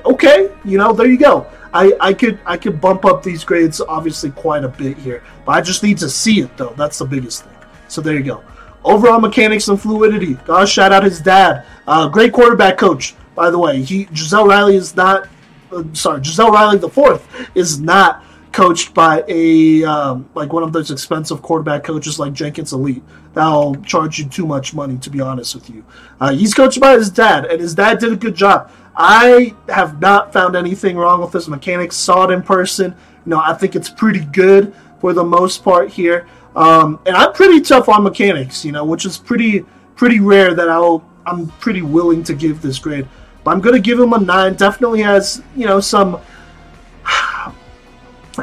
okay, 0.04 0.50
you 0.64 0.78
know, 0.78 0.92
there 0.92 1.06
you 1.06 1.18
go. 1.18 1.46
I, 1.72 1.92
I 2.00 2.14
could 2.14 2.38
I 2.46 2.56
could 2.56 2.80
bump 2.80 3.04
up 3.04 3.22
these 3.22 3.44
grades 3.44 3.82
obviously 3.82 4.30
quite 4.30 4.64
a 4.64 4.68
bit 4.68 4.96
here, 4.96 5.22
but 5.44 5.52
I 5.52 5.60
just 5.60 5.82
need 5.82 5.98
to 5.98 6.08
see 6.08 6.40
it 6.40 6.56
though. 6.56 6.72
That's 6.76 6.98
the 6.98 7.04
biggest 7.04 7.44
thing. 7.44 7.54
So 7.88 8.00
there 8.00 8.14
you 8.14 8.22
go. 8.22 8.42
Overall 8.82 9.20
mechanics 9.20 9.68
and 9.68 9.80
fluidity. 9.80 10.34
Gotta 10.46 10.66
shout 10.66 10.92
out 10.92 11.02
his 11.02 11.20
dad. 11.20 11.66
Uh, 11.86 12.08
great 12.08 12.32
quarterback 12.32 12.78
coach, 12.78 13.14
by 13.34 13.50
the 13.50 13.58
way. 13.58 13.82
He 13.82 14.08
Giselle 14.14 14.46
Riley 14.46 14.76
is 14.76 14.96
not. 14.96 15.28
Uh, 15.70 15.82
sorry, 15.92 16.24
Giselle 16.24 16.50
Riley 16.50 16.78
the 16.78 16.88
fourth 16.88 17.28
is 17.54 17.78
not 17.78 18.24
coached 18.56 18.94
by 18.94 19.22
a 19.28 19.84
um, 19.84 20.26
like 20.34 20.50
one 20.50 20.62
of 20.62 20.72
those 20.72 20.90
expensive 20.90 21.42
quarterback 21.42 21.84
coaches 21.84 22.18
like 22.18 22.32
Jenkins 22.32 22.72
Elite. 22.72 23.02
That'll 23.34 23.76
charge 23.82 24.18
you 24.18 24.26
too 24.26 24.46
much 24.46 24.72
money, 24.72 24.96
to 24.96 25.10
be 25.10 25.20
honest 25.20 25.54
with 25.54 25.68
you. 25.68 25.84
Uh, 26.18 26.32
he's 26.32 26.54
coached 26.54 26.80
by 26.80 26.94
his 26.94 27.10
dad, 27.10 27.44
and 27.44 27.60
his 27.60 27.74
dad 27.74 27.98
did 27.98 28.14
a 28.14 28.16
good 28.16 28.34
job. 28.34 28.72
I 28.96 29.54
have 29.68 30.00
not 30.00 30.32
found 30.32 30.56
anything 30.56 30.96
wrong 30.96 31.20
with 31.20 31.34
his 31.34 31.48
mechanics. 31.48 31.96
Saw 31.96 32.24
it 32.24 32.30
in 32.30 32.42
person. 32.42 32.94
You 33.26 33.30
know, 33.30 33.42
I 33.44 33.52
think 33.52 33.76
it's 33.76 33.90
pretty 33.90 34.24
good 34.24 34.74
for 35.02 35.12
the 35.12 35.24
most 35.24 35.62
part 35.62 35.90
here. 35.90 36.26
Um, 36.56 36.98
and 37.04 37.14
I'm 37.14 37.34
pretty 37.34 37.60
tough 37.60 37.90
on 37.90 38.04
mechanics, 38.04 38.64
you 38.64 38.72
know, 38.72 38.86
which 38.86 39.04
is 39.04 39.18
pretty 39.18 39.66
pretty 39.96 40.20
rare 40.20 40.54
that 40.54 40.70
I'll 40.70 41.06
I'm 41.26 41.48
pretty 41.60 41.82
willing 41.82 42.22
to 42.22 42.34
give 42.34 42.62
this 42.62 42.78
grade. 42.78 43.06
But 43.44 43.50
I'm 43.50 43.60
gonna 43.60 43.80
give 43.80 44.00
him 44.00 44.14
a 44.14 44.18
nine. 44.18 44.54
Definitely 44.54 45.02
has 45.02 45.42
you 45.54 45.66
know 45.66 45.78
some. 45.78 46.18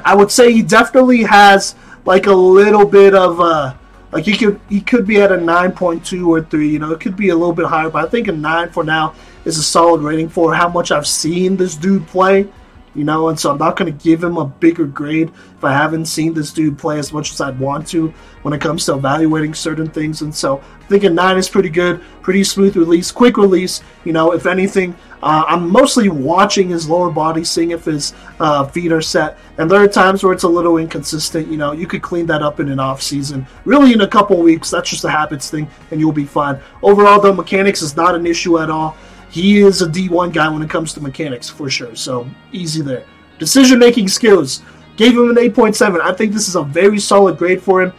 I 0.03 0.15
would 0.15 0.31
say 0.31 0.51
he 0.51 0.61
definitely 0.61 1.23
has 1.23 1.75
like 2.05 2.27
a 2.27 2.33
little 2.33 2.85
bit 2.85 3.13
of 3.13 3.39
uh 3.39 3.73
like 4.11 4.25
he 4.25 4.37
could 4.37 4.59
he 4.69 4.81
could 4.81 5.07
be 5.07 5.21
at 5.21 5.31
a 5.31 5.37
nine 5.37 5.71
point 5.71 6.05
two 6.05 6.31
or 6.31 6.41
three. 6.41 6.69
You 6.69 6.79
know, 6.79 6.91
it 6.91 6.99
could 6.99 7.15
be 7.15 7.29
a 7.29 7.35
little 7.35 7.53
bit 7.53 7.65
higher, 7.65 7.89
but 7.89 8.05
I 8.05 8.09
think 8.09 8.27
a 8.27 8.31
nine 8.31 8.69
for 8.69 8.83
now 8.83 9.15
is 9.45 9.57
a 9.57 9.63
solid 9.63 10.01
rating 10.01 10.29
for 10.29 10.53
how 10.53 10.69
much 10.69 10.91
I've 10.91 11.07
seen 11.07 11.57
this 11.57 11.75
dude 11.75 12.07
play. 12.07 12.47
You 12.95 13.03
know, 13.03 13.29
and 13.29 13.39
so 13.39 13.51
I'm 13.51 13.57
not 13.57 13.75
going 13.75 13.91
to 13.91 14.03
give 14.03 14.23
him 14.23 14.37
a 14.37 14.45
bigger 14.45 14.85
grade 14.85 15.31
if 15.57 15.63
I 15.63 15.73
haven't 15.73 16.05
seen 16.05 16.33
this 16.33 16.53
dude 16.53 16.77
play 16.77 16.99
as 16.99 17.11
much 17.11 17.31
as 17.31 17.41
I'd 17.41 17.59
want 17.59 17.87
to 17.87 18.13
when 18.43 18.53
it 18.53 18.61
comes 18.61 18.85
to 18.85 18.93
evaluating 18.93 19.55
certain 19.55 19.89
things. 19.89 20.21
And 20.21 20.33
so 20.33 20.59
I 20.59 20.85
think 20.87 21.03
a 21.03 21.09
9 21.09 21.37
is 21.37 21.49
pretty 21.49 21.69
good, 21.69 22.01
pretty 22.21 22.43
smooth 22.43 22.75
release, 22.75 23.11
quick 23.11 23.37
release. 23.37 23.81
You 24.03 24.13
know, 24.13 24.33
if 24.33 24.45
anything, 24.45 24.95
uh, 25.23 25.45
I'm 25.47 25.71
mostly 25.71 26.09
watching 26.09 26.69
his 26.69 26.87
lower 26.87 27.09
body, 27.09 27.43
seeing 27.43 27.71
if 27.71 27.85
his 27.85 28.13
uh, 28.39 28.65
feet 28.67 28.91
are 28.91 29.01
set. 29.01 29.39
And 29.57 29.71
there 29.71 29.81
are 29.81 29.87
times 29.87 30.23
where 30.23 30.33
it's 30.33 30.43
a 30.43 30.49
little 30.49 30.77
inconsistent. 30.77 31.47
You 31.47 31.57
know, 31.57 31.71
you 31.71 31.87
could 31.87 32.03
clean 32.03 32.27
that 32.27 32.43
up 32.43 32.59
in 32.59 32.69
an 32.69 32.79
off 32.79 33.01
season. 33.01 33.47
Really, 33.65 33.93
in 33.93 34.01
a 34.01 34.07
couple 34.07 34.37
weeks, 34.37 34.69
that's 34.69 34.89
just 34.89 35.05
a 35.05 35.09
habits 35.09 35.49
thing, 35.49 35.67
and 35.89 35.99
you'll 35.99 36.11
be 36.11 36.25
fine. 36.25 36.59
Overall, 36.83 37.21
the 37.21 37.33
mechanics 37.33 37.81
is 37.81 37.95
not 37.95 38.13
an 38.13 38.27
issue 38.27 38.59
at 38.59 38.69
all 38.69 38.97
he 39.33 39.61
is 39.61 39.81
a 39.81 39.87
D1 39.87 40.31
guy 40.31 40.47
when 40.47 40.61
it 40.61 40.69
comes 40.69 40.93
to 40.93 41.01
mechanics 41.01 41.49
for 41.49 41.67
sure. 41.67 41.95
So 41.95 42.29
easy 42.51 42.83
there. 42.83 43.03
Decision 43.39 43.79
making 43.79 44.07
skills. 44.07 44.61
Gave 44.95 45.13
him 45.13 45.31
an 45.31 45.37
8.7. 45.37 45.99
I 46.01 46.13
think 46.13 46.33
this 46.33 46.47
is 46.47 46.55
a 46.55 46.61
very 46.61 46.99
solid 46.99 47.39
grade 47.39 47.59
for 47.59 47.81
him. 47.81 47.93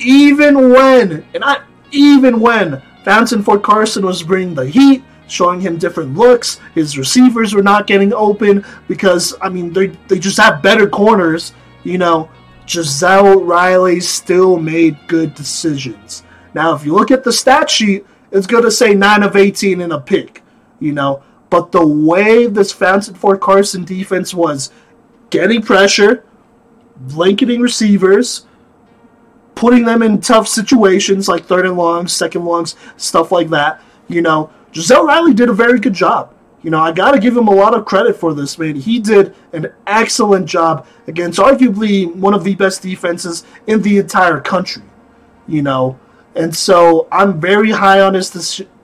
Even 0.00 0.70
when, 0.70 1.24
and 1.32 1.42
not 1.42 1.62
even 1.92 2.40
when, 2.40 2.82
Fountain 3.04 3.40
Fort 3.40 3.62
Carson 3.62 4.04
was 4.04 4.24
bringing 4.24 4.52
the 4.52 4.66
heat, 4.66 5.04
showing 5.28 5.60
him 5.60 5.78
different 5.78 6.14
looks. 6.14 6.58
His 6.74 6.98
receivers 6.98 7.54
were 7.54 7.62
not 7.62 7.86
getting 7.86 8.12
open 8.12 8.66
because, 8.88 9.32
I 9.40 9.50
mean, 9.50 9.72
they, 9.72 9.88
they 10.08 10.18
just 10.18 10.38
have 10.38 10.60
better 10.60 10.88
corners. 10.88 11.52
You 11.84 11.98
know, 11.98 12.28
Giselle 12.66 13.44
Riley 13.44 14.00
still 14.00 14.58
made 14.58 14.98
good 15.06 15.36
decisions. 15.36 16.24
Now, 16.52 16.74
if 16.74 16.84
you 16.84 16.96
look 16.96 17.12
at 17.12 17.22
the 17.22 17.32
stat 17.32 17.70
sheet, 17.70 18.04
it's 18.32 18.48
going 18.48 18.64
to 18.64 18.72
say 18.72 18.92
9 18.92 19.22
of 19.22 19.36
18 19.36 19.80
in 19.80 19.92
a 19.92 20.00
pick 20.00 20.40
you 20.84 20.92
know. 20.92 21.22
But 21.50 21.72
the 21.72 21.86
way 21.86 22.46
this 22.46 22.72
Fountain 22.72 23.14
Fort 23.14 23.40
Carson 23.40 23.84
defense 23.84 24.34
was 24.34 24.70
getting 25.30 25.62
pressure, 25.62 26.24
blanketing 26.96 27.60
receivers, 27.60 28.46
putting 29.54 29.84
them 29.84 30.02
in 30.02 30.20
tough 30.20 30.48
situations 30.48 31.28
like 31.28 31.44
third 31.44 31.66
and 31.66 31.76
longs, 31.76 32.12
second 32.12 32.44
longs, 32.44 32.76
stuff 32.96 33.32
like 33.32 33.50
that, 33.50 33.80
you 34.08 34.20
know, 34.20 34.50
Giselle 34.72 35.06
Riley 35.06 35.34
did 35.34 35.48
a 35.48 35.52
very 35.52 35.78
good 35.78 35.94
job. 35.94 36.34
You 36.62 36.70
know, 36.70 36.80
I 36.80 36.92
got 36.92 37.12
to 37.12 37.18
give 37.18 37.36
him 37.36 37.48
a 37.48 37.54
lot 37.54 37.74
of 37.74 37.84
credit 37.84 38.16
for 38.16 38.32
this, 38.32 38.58
man. 38.58 38.74
He 38.74 38.98
did 38.98 39.34
an 39.52 39.72
excellent 39.86 40.46
job 40.46 40.86
against 41.06 41.38
arguably 41.38 42.12
one 42.14 42.32
of 42.32 42.42
the 42.42 42.54
best 42.54 42.82
defenses 42.82 43.44
in 43.66 43.82
the 43.82 43.98
entire 43.98 44.40
country, 44.40 44.82
you 45.46 45.62
know. 45.62 45.98
And 46.34 46.56
so 46.56 47.06
I'm 47.12 47.40
very 47.40 47.70
high 47.70 48.00
on 48.00 48.14
his 48.14 48.30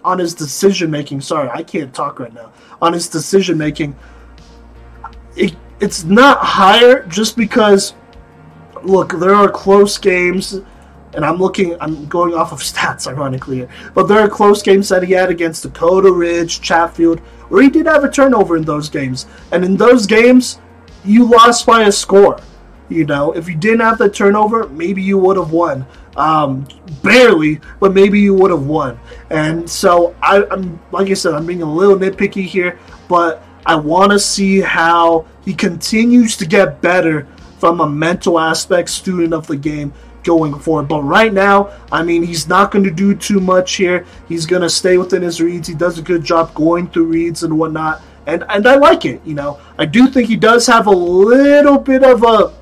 on 0.05 0.18
his 0.18 0.34
decision 0.34 0.90
making. 0.90 1.20
Sorry, 1.20 1.48
I 1.48 1.62
can't 1.62 1.94
talk 1.94 2.18
right 2.20 2.32
now. 2.32 2.53
On 2.80 2.92
his 2.92 3.09
decision 3.09 3.59
making, 3.59 3.96
it, 5.36 5.55
it's 5.80 6.05
not 6.05 6.38
higher 6.38 7.05
just 7.07 7.36
because. 7.36 7.94
Look, 8.82 9.12
there 9.20 9.34
are 9.34 9.51
close 9.51 9.98
games, 9.98 10.55
and 11.12 11.24
I'm 11.24 11.36
looking. 11.36 11.76
I'm 11.80 12.07
going 12.07 12.34
off 12.34 12.53
of 12.53 12.59
stats, 12.61 13.07
ironically, 13.07 13.68
but 13.94 14.05
there 14.05 14.20
are 14.20 14.28
close 14.28 14.62
games 14.62 14.88
that 14.88 15.03
he 15.03 15.12
had 15.12 15.30
against 15.30 15.62
Dakota 15.62 16.11
Ridge, 16.11 16.61
Chatfield, 16.61 17.20
where 17.51 17.62
he 17.62 17.68
did 17.68 17.86
have 17.86 18.05
a 18.05 18.11
turnover 18.11 18.57
in 18.57 18.64
those 18.64 18.88
games, 18.88 19.26
and 19.53 19.64
in 19.64 19.76
those 19.76 20.07
games, 20.07 20.61
you 21.05 21.26
lost 21.26 21.66
by 21.66 21.82
a 21.82 21.92
score. 21.92 22.40
You 22.88 23.05
know, 23.05 23.32
if 23.32 23.48
you 23.48 23.55
didn't 23.55 23.80
have 23.80 23.98
the 23.98 24.11
turnover, 24.11 24.68
maybe 24.68 25.03
you 25.03 25.16
would 25.18 25.36
have 25.36 25.53
won. 25.53 25.86
Um, 26.16 26.66
barely, 27.02 27.61
but 27.78 27.94
maybe 27.94 28.20
you 28.20 28.34
would 28.34 28.50
have 28.50 28.66
won. 28.66 28.98
And 29.30 29.68
so 29.68 30.14
I, 30.20 30.44
I'm, 30.50 30.80
like 30.90 31.08
I 31.08 31.14
said, 31.14 31.34
I'm 31.34 31.46
being 31.46 31.62
a 31.62 31.72
little 31.72 31.96
nitpicky 31.96 32.44
here, 32.44 32.78
but 33.08 33.42
I 33.64 33.76
want 33.76 34.11
to 34.12 34.18
see 34.18 34.61
how 34.61 35.26
he 35.44 35.54
continues 35.54 36.36
to 36.38 36.46
get 36.46 36.80
better 36.80 37.28
from 37.58 37.80
a 37.80 37.88
mental 37.88 38.40
aspect, 38.40 38.88
student 38.88 39.32
of 39.32 39.46
the 39.46 39.56
game 39.56 39.92
going 40.24 40.58
forward. 40.58 40.88
But 40.88 41.02
right 41.02 41.32
now, 41.32 41.70
I 41.92 42.02
mean, 42.02 42.22
he's 42.22 42.48
not 42.48 42.70
going 42.70 42.84
to 42.84 42.90
do 42.90 43.14
too 43.14 43.40
much 43.40 43.74
here. 43.74 44.04
He's 44.28 44.46
going 44.46 44.62
to 44.62 44.70
stay 44.70 44.98
within 44.98 45.22
his 45.22 45.40
reads. 45.40 45.68
He 45.68 45.74
does 45.74 45.98
a 45.98 46.02
good 46.02 46.24
job 46.24 46.54
going 46.54 46.88
through 46.88 47.06
reads 47.06 47.42
and 47.42 47.58
whatnot. 47.58 48.02
And, 48.26 48.44
and 48.48 48.66
I 48.66 48.76
like 48.76 49.04
it, 49.04 49.20
you 49.24 49.34
know. 49.34 49.61
I 49.78 49.86
do 49.86 50.08
think 50.08 50.28
he 50.28 50.36
does 50.36 50.66
have 50.66 50.86
a 50.86 50.90
little 50.90 51.78
bit 51.78 52.02
of 52.02 52.22
a. 52.22 52.52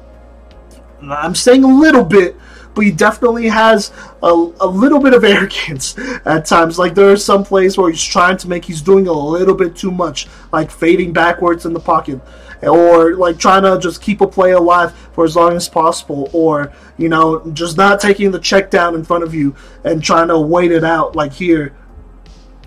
I'm 1.01 1.35
saying 1.35 1.63
a 1.63 1.69
little 1.69 2.05
bit, 2.05 2.37
but 2.79 2.85
he 2.85 2.93
definitely 2.93 3.49
has 3.49 3.91
a, 4.23 4.29
a 4.29 4.67
little 4.69 5.01
bit 5.01 5.13
of 5.13 5.25
arrogance 5.35 5.99
at 6.25 6.47
times. 6.47 6.79
Like 6.79 6.95
there 6.95 7.11
are 7.11 7.17
some 7.17 7.43
plays 7.43 7.77
where 7.77 7.91
he's 7.91 8.05
trying 8.05 8.37
to 8.37 8.49
make, 8.49 8.65
he's 8.65 8.81
doing 8.81 9.09
a 9.09 9.13
little 9.13 9.57
bit 9.57 9.75
too 9.75 9.91
much, 9.91 10.29
like 10.53 10.71
fading 10.71 11.13
backwards 11.13 11.67
in 11.67 11.73
the 11.73 11.81
pocket 11.81 12.21
or 12.63 13.17
like 13.17 13.37
trying 13.37 13.65
to 13.65 13.81
just 13.81 14.01
keep 14.01 14.21
a 14.21 14.29
play 14.29 14.53
alive 14.53 14.95
for 15.13 15.25
as 15.25 15.35
long 15.35 15.57
as 15.57 15.69
possible, 15.69 16.31
or 16.33 16.73
you 16.99 17.09
know, 17.09 17.45
just 17.53 17.77
not 17.77 17.99
taking 17.99 18.31
the 18.31 18.39
check 18.39 18.71
down 18.71 18.95
in 18.95 19.03
front 19.03 19.25
of 19.25 19.35
you 19.35 19.57
and 19.83 20.01
trying 20.01 20.29
to 20.29 20.39
wait 20.39 20.71
it 20.71 20.85
out 20.85 21.17
like 21.17 21.33
here 21.33 21.77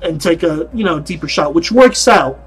and 0.01 0.19
take 0.19 0.43
a 0.43 0.69
you 0.73 0.83
know 0.83 0.99
deeper 0.99 1.29
shot, 1.29 1.53
which 1.53 1.71
works 1.71 2.05
out. 2.09 2.37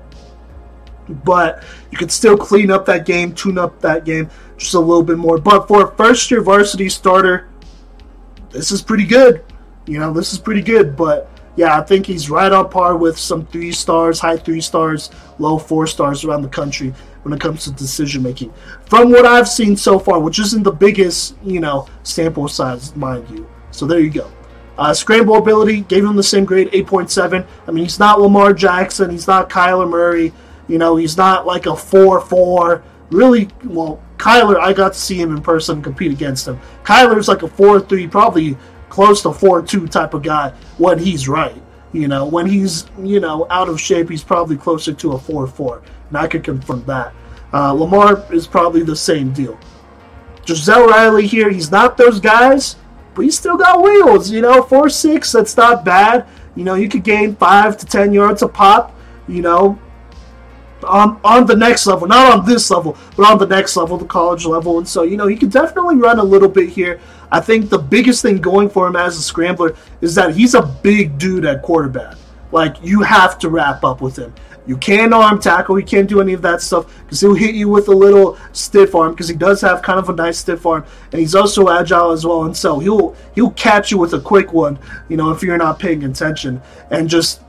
But 1.08 1.62
you 1.90 1.96
can 1.96 2.10
still 2.10 2.36
clean 2.36 2.70
up 2.70 2.84
that 2.86 3.06
game, 3.06 3.34
tune 3.34 3.56
up 3.56 3.80
that 3.80 4.04
game 4.04 4.28
just 4.56 4.74
a 4.74 4.80
little 4.80 5.02
bit 5.02 5.18
more. 5.18 5.38
But 5.38 5.68
for 5.68 5.88
a 5.88 5.96
first 5.96 6.30
year 6.30 6.40
varsity 6.40 6.88
starter, 6.88 7.48
this 8.54 8.70
is 8.70 8.80
pretty 8.80 9.04
good. 9.04 9.44
You 9.86 9.98
know, 9.98 10.12
this 10.12 10.32
is 10.32 10.38
pretty 10.38 10.62
good, 10.62 10.96
but 10.96 11.28
yeah, 11.56 11.78
I 11.78 11.82
think 11.82 12.06
he's 12.06 12.30
right 12.30 12.50
on 12.50 12.70
par 12.70 12.96
with 12.96 13.18
some 13.18 13.46
three 13.46 13.72
stars, 13.72 14.20
high 14.20 14.36
three 14.36 14.60
stars, 14.60 15.10
low 15.38 15.58
four 15.58 15.86
stars 15.86 16.24
around 16.24 16.42
the 16.42 16.48
country 16.48 16.94
when 17.22 17.34
it 17.34 17.40
comes 17.40 17.64
to 17.64 17.72
decision 17.72 18.22
making. 18.22 18.52
From 18.86 19.10
what 19.10 19.26
I've 19.26 19.48
seen 19.48 19.76
so 19.76 19.98
far, 19.98 20.20
which 20.20 20.38
isn't 20.38 20.62
the 20.62 20.72
biggest, 20.72 21.36
you 21.42 21.60
know, 21.60 21.86
sample 22.02 22.48
size, 22.48 22.94
mind 22.96 23.28
you. 23.30 23.48
So 23.72 23.86
there 23.86 24.00
you 24.00 24.10
go. 24.10 24.30
Uh, 24.78 24.94
scramble 24.94 25.36
ability 25.36 25.82
gave 25.82 26.04
him 26.04 26.16
the 26.16 26.22
same 26.22 26.44
grade, 26.44 26.70
8.7. 26.72 27.46
I 27.66 27.70
mean, 27.70 27.84
he's 27.84 27.98
not 27.98 28.20
Lamar 28.20 28.52
Jackson, 28.52 29.10
he's 29.10 29.26
not 29.26 29.48
Kyler 29.48 29.88
Murray, 29.88 30.32
you 30.68 30.78
know, 30.78 30.96
he's 30.96 31.16
not 31.16 31.46
like 31.46 31.66
a 31.66 31.76
4 31.76 32.20
4. 32.20 32.82
Really, 33.10 33.48
well, 33.64 34.02
Kyler, 34.16 34.58
I 34.58 34.72
got 34.72 34.94
to 34.94 34.98
see 34.98 35.20
him 35.20 35.34
in 35.36 35.42
person 35.42 35.82
compete 35.82 36.12
against 36.12 36.48
him. 36.48 36.58
Kyler's 36.84 37.28
like 37.28 37.42
a 37.42 37.48
4 37.48 37.80
3, 37.80 38.06
probably 38.08 38.56
close 38.88 39.22
to 39.22 39.32
4 39.32 39.62
2 39.62 39.86
type 39.88 40.14
of 40.14 40.22
guy 40.22 40.50
when 40.78 40.98
he's 40.98 41.28
right. 41.28 41.60
You 41.92 42.08
know, 42.08 42.26
when 42.26 42.46
he's, 42.46 42.86
you 42.98 43.20
know, 43.20 43.46
out 43.50 43.68
of 43.68 43.80
shape, 43.80 44.10
he's 44.10 44.24
probably 44.24 44.56
closer 44.56 44.92
to 44.92 45.12
a 45.12 45.18
4 45.18 45.46
4. 45.46 45.82
And 46.08 46.16
I 46.16 46.26
could 46.26 46.42
confirm 46.42 46.84
that. 46.86 47.14
Uh, 47.52 47.72
Lamar 47.72 48.24
is 48.32 48.46
probably 48.46 48.82
the 48.82 48.96
same 48.96 49.32
deal. 49.32 49.58
Giselle 50.46 50.88
Riley 50.88 51.26
here, 51.26 51.50
he's 51.50 51.70
not 51.70 51.96
those 51.96 52.20
guys, 52.20 52.76
but 53.14 53.22
he's 53.22 53.38
still 53.38 53.56
got 53.56 53.82
wheels. 53.82 54.30
You 54.30 54.40
know, 54.40 54.62
4 54.62 54.88
6, 54.88 55.32
that's 55.32 55.56
not 55.56 55.84
bad. 55.84 56.26
You 56.56 56.64
know, 56.64 56.74
you 56.74 56.88
could 56.88 57.04
gain 57.04 57.36
5 57.36 57.76
to 57.78 57.86
10 57.86 58.12
yards 58.12 58.42
a 58.42 58.48
pop, 58.48 58.96
you 59.28 59.42
know, 59.42 59.78
on, 60.84 61.20
on 61.24 61.46
the 61.46 61.56
next 61.56 61.86
level. 61.86 62.06
Not 62.06 62.38
on 62.38 62.46
this 62.46 62.70
level, 62.70 62.96
but 63.16 63.30
on 63.30 63.38
the 63.38 63.46
next 63.46 63.76
level, 63.76 63.96
the 63.96 64.04
college 64.04 64.44
level. 64.44 64.78
And 64.78 64.88
so, 64.88 65.02
you 65.02 65.16
know, 65.16 65.26
he 65.26 65.36
can 65.36 65.48
definitely 65.48 65.96
run 65.96 66.18
a 66.18 66.24
little 66.24 66.48
bit 66.48 66.68
here. 66.68 67.00
I 67.30 67.40
think 67.40 67.68
the 67.68 67.78
biggest 67.78 68.22
thing 68.22 68.38
going 68.40 68.68
for 68.68 68.86
him 68.86 68.96
as 68.96 69.18
a 69.18 69.22
scrambler 69.22 69.74
is 70.00 70.14
that 70.14 70.34
he's 70.34 70.54
a 70.54 70.62
big 70.62 71.18
dude 71.18 71.44
at 71.44 71.62
quarterback. 71.62 72.16
Like, 72.52 72.76
you 72.82 73.02
have 73.02 73.38
to 73.40 73.48
wrap 73.48 73.82
up 73.82 74.00
with 74.00 74.16
him. 74.16 74.32
You 74.66 74.76
can't 74.76 75.12
arm 75.12 75.40
tackle. 75.40 75.76
He 75.76 75.82
can't 75.82 76.08
do 76.08 76.20
any 76.20 76.32
of 76.32 76.42
that 76.42 76.62
stuff 76.62 76.86
because 77.04 77.20
he'll 77.20 77.34
hit 77.34 77.54
you 77.54 77.68
with 77.68 77.88
a 77.88 77.92
little 77.92 78.38
stiff 78.52 78.94
arm 78.94 79.12
because 79.12 79.28
he 79.28 79.36
does 79.36 79.60
have 79.60 79.82
kind 79.82 79.98
of 79.98 80.08
a 80.08 80.14
nice 80.14 80.38
stiff 80.38 80.64
arm 80.64 80.84
and 81.12 81.20
he's 81.20 81.34
also 81.34 81.68
agile 81.68 82.12
as 82.12 82.24
well. 82.24 82.44
And 82.44 82.56
so 82.56 82.78
he'll 82.78 83.14
he'll 83.34 83.50
catch 83.50 83.90
you 83.90 83.98
with 83.98 84.14
a 84.14 84.20
quick 84.20 84.52
one, 84.52 84.78
you 85.08 85.16
know, 85.16 85.30
if 85.30 85.42
you're 85.42 85.58
not 85.58 85.78
paying 85.78 86.04
attention 86.04 86.62
and 86.90 87.10
just 87.10 87.42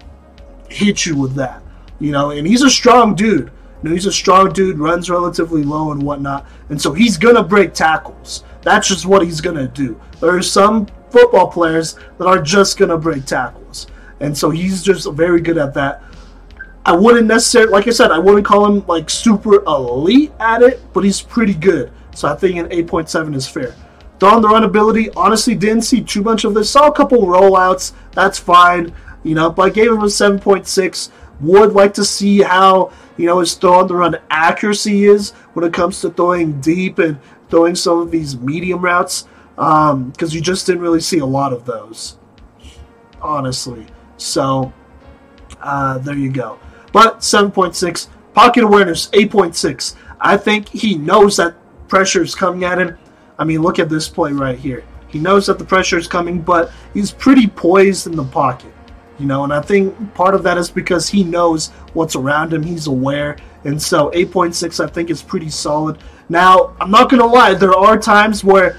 hit 0.69 1.05
you 1.05 1.15
with 1.15 1.35
that, 1.35 1.61
you 1.99 2.11
know. 2.11 2.31
And 2.31 2.45
he's 2.47 2.61
a 2.61 2.69
strong 2.69 3.15
dude. 3.15 3.51
You 3.83 3.89
know, 3.89 3.95
he's 3.95 4.05
a 4.05 4.11
strong 4.11 4.51
dude, 4.51 4.79
runs 4.79 5.09
relatively 5.09 5.63
low 5.63 5.91
and 5.91 6.01
whatnot, 6.01 6.47
and 6.69 6.81
so 6.81 6.93
he's 6.93 7.17
gonna 7.17 7.43
break 7.43 7.73
tackles. 7.73 8.43
That's 8.61 8.87
just 8.87 9.05
what 9.05 9.23
he's 9.23 9.41
gonna 9.41 9.67
do. 9.67 9.99
There 10.19 10.35
are 10.35 10.41
some 10.41 10.87
football 11.11 11.47
players 11.47 11.95
that 12.17 12.25
are 12.25 12.41
just 12.41 12.77
gonna 12.77 12.97
break 12.97 13.25
tackles, 13.25 13.87
and 14.19 14.35
so 14.35 14.49
he's 14.49 14.81
just 14.81 15.11
very 15.11 15.41
good 15.41 15.57
at 15.57 15.73
that. 15.75 16.01
I 16.85 16.93
wouldn't 16.93 17.27
necessarily, 17.27 17.71
like 17.71 17.87
I 17.87 17.91
said, 17.91 18.11
I 18.11 18.19
wouldn't 18.19 18.45
call 18.45 18.65
him 18.65 18.85
like 18.87 19.09
super 19.09 19.63
elite 19.65 20.31
at 20.39 20.61
it, 20.61 20.81
but 20.93 21.03
he's 21.03 21.19
pretty 21.19 21.55
good. 21.55 21.91
So 22.13 22.27
I 22.27 22.35
think 22.35 22.57
an 22.57 22.69
8.7 22.69 23.35
is 23.35 23.47
fair. 23.47 23.75
On 24.21 24.41
the 24.41 24.47
run 24.47 24.63
ability, 24.63 25.09
honestly, 25.11 25.55
didn't 25.55 25.81
see 25.81 26.01
too 26.01 26.21
much 26.21 26.45
of 26.45 26.53
this. 26.53 26.69
Saw 26.69 26.87
a 26.87 26.91
couple 26.91 27.23
rollouts. 27.23 27.91
That's 28.13 28.39
fine, 28.39 28.93
you 29.23 29.35
know. 29.35 29.49
But 29.49 29.63
I 29.63 29.69
gave 29.69 29.91
him 29.91 29.99
a 29.99 30.05
7.6. 30.05 31.09
Would 31.41 31.73
like 31.73 31.93
to 31.95 32.05
see 32.05 32.41
how 32.41 32.91
you 33.17 33.25
know 33.25 33.39
his 33.39 33.53
throw 33.53 33.79
on 33.79 33.87
the 33.87 33.95
run 33.95 34.17
accuracy 34.29 35.05
is 35.05 35.31
when 35.53 35.65
it 35.65 35.73
comes 35.73 36.01
to 36.01 36.09
throwing 36.09 36.59
deep 36.61 36.99
and 36.99 37.19
throwing 37.49 37.75
some 37.75 37.99
of 37.99 38.11
these 38.11 38.37
medium 38.37 38.81
routes, 38.81 39.27
because 39.55 39.91
um, 39.91 40.13
you 40.19 40.41
just 40.41 40.65
didn't 40.65 40.81
really 40.81 41.01
see 41.01 41.19
a 41.19 41.25
lot 41.25 41.53
of 41.53 41.65
those, 41.65 42.17
honestly. 43.21 43.85
So 44.17 44.73
uh, 45.61 45.97
there 45.99 46.15
you 46.15 46.31
go 46.31 46.59
but 46.95 47.19
7.6. 47.19 48.07
Pocket 48.33 48.63
awareness, 48.63 49.09
8.6. 49.09 49.95
I 50.21 50.37
think 50.37 50.69
he 50.69 50.97
knows 50.97 51.35
that 51.35 51.55
pressure 51.89 52.23
is 52.23 52.33
coming 52.33 52.63
at 52.63 52.79
him. 52.79 52.97
I 53.37 53.43
mean, 53.43 53.61
look 53.61 53.79
at 53.79 53.89
this 53.89 54.07
play 54.07 54.31
right 54.31 54.57
here. 54.57 54.85
He 55.09 55.19
knows 55.19 55.45
that 55.47 55.59
the 55.59 55.65
pressure 55.65 55.97
is 55.97 56.07
coming, 56.07 56.39
but 56.39 56.71
he's 56.93 57.11
pretty 57.11 57.47
poised 57.47 58.07
in 58.07 58.15
the 58.15 58.23
pocket. 58.23 58.71
You 59.17 59.25
know, 59.25 59.43
and 59.45 59.53
I 59.53 59.61
think 59.61 60.13
part 60.13 60.35
of 60.35 60.43
that 60.43 60.57
is 60.57 60.69
because 60.69 61.07
he 61.07 61.23
knows 61.23 61.69
what's 61.93 62.15
around 62.15 62.53
him. 62.53 62.63
He's 62.63 62.87
aware. 62.87 63.37
And 63.63 63.81
so 63.81 64.11
8.6, 64.11 64.83
I 64.83 64.87
think, 64.89 65.09
is 65.09 65.21
pretty 65.21 65.49
solid. 65.49 65.97
Now, 66.27 66.75
I'm 66.81 66.91
not 66.91 67.09
to 67.21 67.25
lie, 67.25 67.53
there 67.53 67.73
are 67.73 67.97
times 67.97 68.43
where 68.43 68.77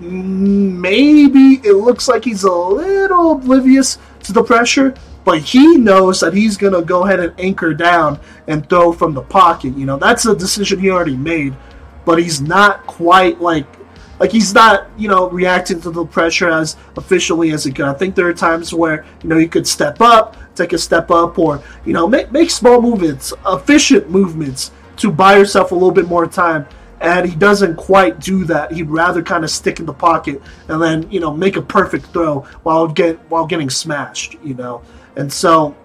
maybe 0.00 1.60
it 1.64 1.76
looks 1.76 2.08
like 2.08 2.24
he's 2.24 2.44
a 2.44 2.52
little 2.52 3.32
oblivious 3.32 3.98
to 4.24 4.32
the 4.32 4.42
pressure, 4.42 4.94
but 5.24 5.40
he 5.40 5.76
knows 5.76 6.20
that 6.20 6.34
he's 6.34 6.56
to 6.72 6.82
go 6.82 7.04
ahead 7.04 7.20
and 7.20 7.34
anchor 7.40 7.74
down 7.74 8.20
and 8.46 8.68
throw 8.68 8.92
from 8.92 9.14
the 9.14 9.22
pocket. 9.22 9.76
You 9.76 9.86
know, 9.86 9.96
that's 9.96 10.26
a 10.26 10.36
decision 10.36 10.78
he 10.78 10.90
already 10.90 11.16
made, 11.16 11.56
but 12.04 12.18
he's 12.18 12.40
not 12.40 12.86
quite 12.86 13.40
like 13.40 13.66
like 14.18 14.32
he's 14.32 14.54
not 14.54 14.88
you 14.96 15.08
know 15.08 15.28
reacting 15.30 15.80
to 15.82 15.90
the 15.90 16.04
pressure 16.04 16.50
as 16.50 16.76
efficiently 16.96 17.50
as 17.52 17.64
he 17.64 17.72
could. 17.72 17.86
I 17.86 17.94
think 17.94 18.14
there 18.14 18.28
are 18.28 18.34
times 18.34 18.72
where 18.72 19.04
you 19.22 19.28
know 19.28 19.36
he 19.36 19.48
could 19.48 19.66
step 19.66 20.00
up, 20.00 20.36
take 20.54 20.72
a 20.72 20.78
step 20.78 21.10
up, 21.10 21.38
or 21.38 21.62
you 21.84 21.92
know 21.92 22.06
make 22.06 22.32
make 22.32 22.50
small 22.50 22.80
movements, 22.80 23.32
efficient 23.46 24.10
movements 24.10 24.72
to 24.96 25.10
buy 25.10 25.36
yourself 25.36 25.72
a 25.72 25.74
little 25.74 25.92
bit 25.92 26.08
more 26.08 26.26
time. 26.26 26.66
And 27.00 27.28
he 27.28 27.36
doesn't 27.36 27.76
quite 27.76 28.18
do 28.18 28.44
that. 28.46 28.72
He'd 28.72 28.90
rather 28.90 29.22
kind 29.22 29.44
of 29.44 29.50
stick 29.50 29.78
in 29.78 29.86
the 29.86 29.92
pocket 29.92 30.42
and 30.66 30.82
then 30.82 31.08
you 31.10 31.20
know 31.20 31.32
make 31.32 31.56
a 31.56 31.62
perfect 31.62 32.06
throw 32.06 32.40
while 32.64 32.88
get 32.88 33.18
while 33.30 33.46
getting 33.46 33.70
smashed. 33.70 34.36
You 34.42 34.54
know, 34.54 34.82
and 35.16 35.32
so 35.32 35.76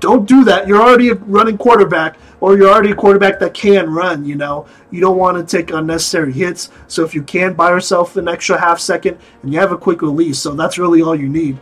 don't 0.00 0.26
do 0.26 0.44
that. 0.44 0.66
You're 0.66 0.80
already 0.80 1.10
a 1.10 1.14
running 1.14 1.58
quarterback, 1.58 2.16
or 2.40 2.56
you're 2.56 2.70
already 2.70 2.90
a 2.90 2.94
quarterback 2.94 3.38
that 3.38 3.54
can 3.54 3.90
run, 3.90 4.24
you 4.24 4.34
know. 4.34 4.66
You 4.90 5.00
don't 5.00 5.18
want 5.18 5.36
to 5.36 5.56
take 5.56 5.70
unnecessary 5.72 6.32
hits. 6.32 6.70
So 6.88 7.04
if 7.04 7.14
you 7.14 7.22
can 7.22 7.54
buy 7.54 7.70
yourself 7.70 8.16
an 8.16 8.26
extra 8.26 8.58
half 8.58 8.80
second 8.80 9.18
and 9.42 9.52
you 9.52 9.60
have 9.60 9.72
a 9.72 9.76
quick 9.78 10.02
release, 10.02 10.38
so 10.38 10.52
that's 10.54 10.78
really 10.78 11.02
all 11.02 11.14
you 11.14 11.28
need. 11.28 11.60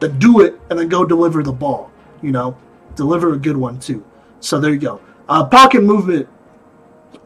Then 0.00 0.18
do 0.18 0.40
it 0.40 0.58
and 0.70 0.78
then 0.78 0.88
go 0.88 1.04
deliver 1.04 1.42
the 1.42 1.52
ball. 1.52 1.90
You 2.22 2.32
know, 2.32 2.56
deliver 2.96 3.34
a 3.34 3.38
good 3.38 3.56
one 3.56 3.78
too. 3.78 4.04
So 4.40 4.58
there 4.58 4.72
you 4.72 4.78
go. 4.78 5.00
Uh, 5.28 5.44
pocket 5.44 5.82
movement, 5.82 6.28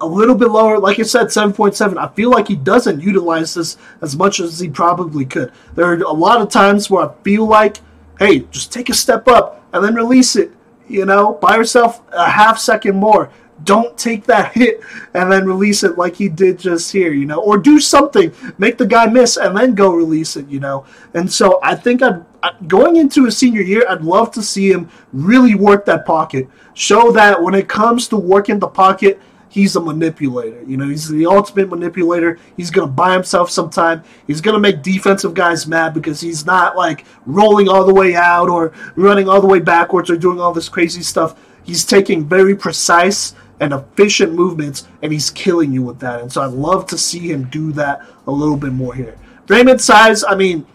a 0.00 0.06
little 0.06 0.34
bit 0.34 0.48
lower. 0.48 0.78
Like 0.78 0.98
I 0.98 1.02
said, 1.02 1.26
7.7. 1.28 1.96
I 1.96 2.12
feel 2.14 2.30
like 2.30 2.48
he 2.48 2.56
doesn't 2.56 3.00
utilize 3.00 3.54
this 3.54 3.76
as 4.00 4.16
much 4.16 4.38
as 4.40 4.58
he 4.60 4.68
probably 4.68 5.24
could. 5.24 5.52
There 5.74 5.86
are 5.86 5.94
a 5.94 6.12
lot 6.12 6.40
of 6.40 6.50
times 6.50 6.90
where 6.90 7.08
I 7.08 7.14
feel 7.22 7.46
like 7.46 7.78
hey, 8.18 8.40
just 8.50 8.72
take 8.72 8.88
a 8.88 8.94
step 8.94 9.28
up 9.28 9.57
and 9.72 9.84
then 9.84 9.94
release 9.94 10.36
it. 10.36 10.52
You 10.88 11.04
know, 11.04 11.34
buy 11.34 11.56
yourself 11.56 12.02
a 12.12 12.30
half 12.30 12.58
second 12.58 12.96
more. 12.96 13.30
Don't 13.64 13.98
take 13.98 14.24
that 14.24 14.52
hit 14.54 14.80
and 15.14 15.30
then 15.30 15.46
release 15.46 15.82
it 15.82 15.98
like 15.98 16.16
he 16.16 16.28
did 16.28 16.58
just 16.58 16.92
here, 16.92 17.12
you 17.12 17.26
know, 17.26 17.40
or 17.40 17.58
do 17.58 17.78
something, 17.78 18.32
make 18.56 18.78
the 18.78 18.86
guy 18.86 19.06
miss 19.06 19.36
and 19.36 19.56
then 19.56 19.74
go 19.74 19.92
release 19.92 20.36
it, 20.36 20.48
you 20.48 20.60
know. 20.60 20.86
And 21.14 21.30
so 21.30 21.58
I 21.62 21.74
think 21.74 22.02
I'm 22.02 22.24
going 22.66 22.96
into 22.96 23.26
a 23.26 23.30
senior 23.30 23.62
year, 23.62 23.84
I'd 23.88 24.02
love 24.02 24.30
to 24.32 24.42
see 24.42 24.70
him 24.70 24.88
really 25.12 25.54
work 25.54 25.84
that 25.86 26.06
pocket, 26.06 26.48
show 26.74 27.10
that 27.12 27.42
when 27.42 27.54
it 27.54 27.68
comes 27.68 28.08
to 28.08 28.16
working 28.16 28.58
the 28.58 28.68
pocket, 28.68 29.20
he's 29.48 29.76
a 29.76 29.80
manipulator. 29.80 30.62
You 30.66 30.76
know, 30.76 30.88
he's 30.88 31.08
the 31.08 31.26
ultimate 31.26 31.68
manipulator. 31.68 32.38
He's 32.56 32.70
going 32.70 32.86
to 32.86 32.92
buy 32.92 33.12
himself 33.12 33.50
some 33.50 33.70
time. 33.70 34.02
He's 34.26 34.40
going 34.40 34.54
to 34.54 34.60
make 34.60 34.82
defensive 34.82 35.34
guys 35.34 35.66
mad 35.66 35.94
because 35.94 36.20
he's 36.20 36.46
not 36.46 36.76
like 36.76 37.04
rolling 37.26 37.68
all 37.68 37.84
the 37.84 37.94
way 37.94 38.14
out 38.14 38.48
or 38.48 38.72
running 38.96 39.28
all 39.28 39.40
the 39.40 39.46
way 39.46 39.60
backwards 39.60 40.10
or 40.10 40.16
doing 40.16 40.40
all 40.40 40.52
this 40.52 40.68
crazy 40.68 41.02
stuff. 41.02 41.38
He's 41.64 41.84
taking 41.84 42.26
very 42.26 42.56
precise, 42.56 43.34
and 43.60 43.72
efficient 43.72 44.32
movements, 44.32 44.86
and 45.02 45.12
he's 45.12 45.30
killing 45.30 45.72
you 45.72 45.82
with 45.82 45.98
that. 46.00 46.20
And 46.20 46.32
so 46.32 46.42
I'd 46.42 46.52
love 46.52 46.86
to 46.86 46.98
see 46.98 47.30
him 47.30 47.44
do 47.44 47.72
that 47.72 48.02
a 48.26 48.30
little 48.30 48.56
bit 48.56 48.72
more 48.72 48.94
here. 48.94 49.16
Raymond 49.48 49.80
size, 49.80 50.24
I 50.24 50.34
mean, 50.34 50.66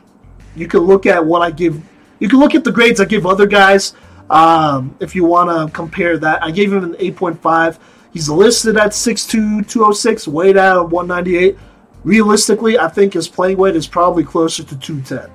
you 0.55 0.67
can 0.67 0.81
look 0.81 1.05
at 1.05 1.25
what 1.25 1.41
I 1.41 1.51
give. 1.51 1.81
You 2.19 2.29
can 2.29 2.39
look 2.39 2.55
at 2.55 2.63
the 2.63 2.71
grades 2.71 2.99
I 2.99 3.05
give 3.05 3.25
other 3.25 3.45
guys. 3.45 3.93
Um, 4.29 4.95
if 4.99 5.15
you 5.15 5.23
want 5.25 5.49
to 5.49 5.73
compare 5.75 6.17
that, 6.17 6.43
I 6.43 6.51
gave 6.51 6.71
him 6.71 6.83
an 6.83 6.93
8.5. 6.93 7.77
He's 8.13 8.29
listed 8.29 8.77
at 8.77 8.91
6'2", 8.91 9.67
206, 9.67 10.27
weighed 10.27 10.55
out 10.55 10.85
at 10.85 10.89
198. 10.89 11.57
Realistically, 12.03 12.77
I 12.77 12.87
think 12.87 13.13
his 13.13 13.27
playing 13.27 13.57
weight 13.57 13.75
is 13.75 13.87
probably 13.87 14.23
closer 14.23 14.63
to 14.63 14.77
210. 14.77 15.31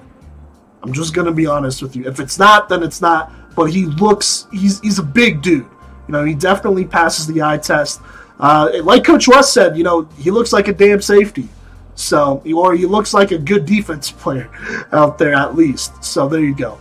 I'm 0.83 0.93
just 0.93 1.13
gonna 1.13 1.33
be 1.33 1.47
honest 1.47 1.83
with 1.83 1.97
you. 1.97 2.07
If 2.07 2.21
it's 2.21 2.39
not, 2.39 2.69
then 2.69 2.83
it's 2.83 3.01
not. 3.01 3.33
But 3.57 3.71
he 3.71 3.87
looks 3.87 4.47
he's 4.53 4.81
he's 4.81 4.99
a 4.99 5.03
big 5.03 5.43
dude. 5.43 5.67
You 6.07 6.13
know, 6.13 6.25
he 6.25 6.35
definitely 6.35 6.85
passes 6.85 7.27
the 7.27 7.43
eye 7.43 7.59
test. 7.59 8.01
Uh, 8.39 8.71
like 8.85 9.05
Coach 9.05 9.27
Russ 9.27 9.53
said, 9.53 9.77
you 9.77 9.83
know, 9.83 10.09
he 10.17 10.31
looks 10.31 10.53
like 10.53 10.69
a 10.69 10.73
damn 10.73 11.03
safety. 11.03 11.49
So, 11.97 12.41
or 12.55 12.77
he 12.77 12.87
looks 12.87 13.13
like 13.13 13.33
a 13.33 13.39
good 13.39 13.67
defense 13.67 14.11
player 14.23 14.49
out 14.93 15.19
there 15.19 15.35
at 15.35 15.57
least. 15.57 16.05
So 16.05 16.29
there 16.29 16.41
you 16.41 16.55
go. 16.55 16.79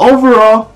Overall, 0.00 0.72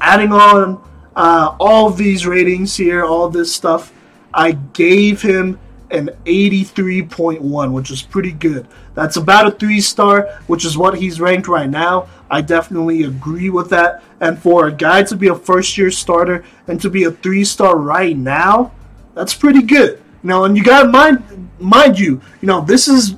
adding 0.00 0.32
on 0.32 0.82
uh, 1.20 1.54
all 1.60 1.90
these 1.90 2.26
ratings 2.26 2.74
here, 2.74 3.04
all 3.04 3.28
this 3.28 3.54
stuff, 3.54 3.92
I 4.32 4.52
gave 4.52 5.20
him 5.20 5.58
an 5.90 6.08
83.1, 6.24 7.72
which 7.72 7.90
is 7.90 8.00
pretty 8.00 8.32
good. 8.32 8.66
That's 8.94 9.18
about 9.18 9.46
a 9.46 9.50
three 9.50 9.82
star, 9.82 10.30
which 10.46 10.64
is 10.64 10.78
what 10.78 10.96
he's 10.96 11.20
ranked 11.20 11.46
right 11.46 11.68
now. 11.68 12.08
I 12.30 12.40
definitely 12.40 13.02
agree 13.02 13.50
with 13.50 13.68
that. 13.68 14.02
And 14.20 14.38
for 14.38 14.68
a 14.68 14.72
guy 14.72 15.02
to 15.02 15.14
be 15.14 15.28
a 15.28 15.34
first 15.34 15.76
year 15.76 15.90
starter 15.90 16.42
and 16.68 16.80
to 16.80 16.88
be 16.88 17.04
a 17.04 17.10
three 17.10 17.44
star 17.44 17.76
right 17.76 18.16
now, 18.16 18.72
that's 19.14 19.34
pretty 19.34 19.60
good. 19.60 20.02
Know, 20.22 20.44
and 20.44 20.56
you 20.56 20.64
gotta 20.64 20.88
mind 20.88 21.50
mind 21.58 21.98
you, 21.98 22.22
you 22.40 22.46
know, 22.46 22.62
this 22.62 22.88
is 22.88 23.16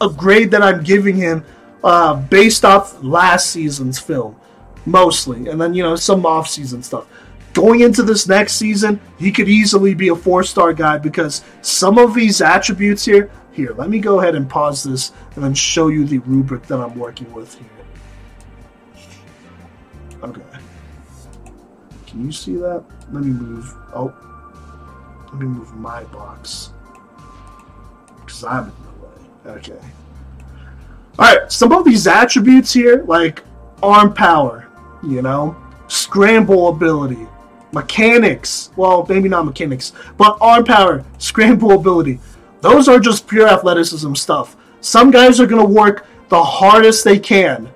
a 0.00 0.08
grade 0.08 0.52
that 0.52 0.62
I'm 0.62 0.84
giving 0.84 1.16
him 1.16 1.44
uh, 1.82 2.14
based 2.14 2.64
off 2.64 3.02
last 3.02 3.50
season's 3.50 3.98
film, 3.98 4.36
mostly, 4.86 5.48
and 5.48 5.60
then 5.60 5.74
you 5.74 5.82
know 5.82 5.96
some 5.96 6.24
off 6.26 6.48
season 6.48 6.82
stuff 6.82 7.06
going 7.52 7.80
into 7.80 8.02
this 8.02 8.28
next 8.28 8.54
season, 8.54 9.00
he 9.18 9.32
could 9.32 9.48
easily 9.48 9.94
be 9.94 10.08
a 10.08 10.16
four 10.16 10.42
star 10.42 10.72
guy 10.72 10.98
because 10.98 11.42
some 11.62 11.98
of 11.98 12.14
these 12.14 12.40
attributes 12.40 13.04
here. 13.04 13.30
Here, 13.52 13.74
let 13.74 13.90
me 13.90 13.98
go 13.98 14.20
ahead 14.20 14.36
and 14.36 14.48
pause 14.48 14.84
this 14.84 15.10
and 15.34 15.42
then 15.42 15.54
show 15.54 15.88
you 15.88 16.04
the 16.04 16.18
rubric 16.18 16.66
that 16.68 16.78
I'm 16.78 16.96
working 16.96 17.30
with 17.32 17.52
here. 17.58 17.66
Okay. 20.22 20.40
Can 22.06 22.24
you 22.24 22.32
see 22.32 22.56
that? 22.56 22.84
Let 23.10 23.24
me 23.24 23.32
move. 23.32 23.74
Oh. 23.92 24.14
Let 25.32 25.42
me 25.42 25.46
move 25.46 25.74
my 25.74 26.04
box. 26.04 26.72
Because 28.20 28.44
I'm 28.44 28.64
in 28.64 28.72
the 28.84 29.06
way. 29.06 29.56
Okay. 29.56 29.80
Alright, 31.18 31.50
some 31.50 31.72
of 31.72 31.84
these 31.84 32.06
attributes 32.06 32.72
here, 32.72 33.02
like 33.06 33.42
arm 33.82 34.14
power, 34.14 34.69
you 35.02 35.22
know, 35.22 35.56
scramble 35.88 36.68
ability, 36.68 37.26
mechanics. 37.72 38.70
Well, 38.76 39.06
maybe 39.08 39.28
not 39.28 39.46
mechanics, 39.46 39.92
but 40.16 40.36
arm 40.40 40.64
power, 40.64 41.04
scramble 41.18 41.72
ability. 41.72 42.20
Those 42.60 42.88
are 42.88 43.00
just 43.00 43.26
pure 43.26 43.48
athleticism 43.48 44.14
stuff. 44.14 44.56
Some 44.80 45.10
guys 45.10 45.40
are 45.40 45.46
going 45.46 45.66
to 45.66 45.72
work 45.72 46.06
the 46.28 46.42
hardest 46.42 47.04
they 47.04 47.18
can 47.18 47.70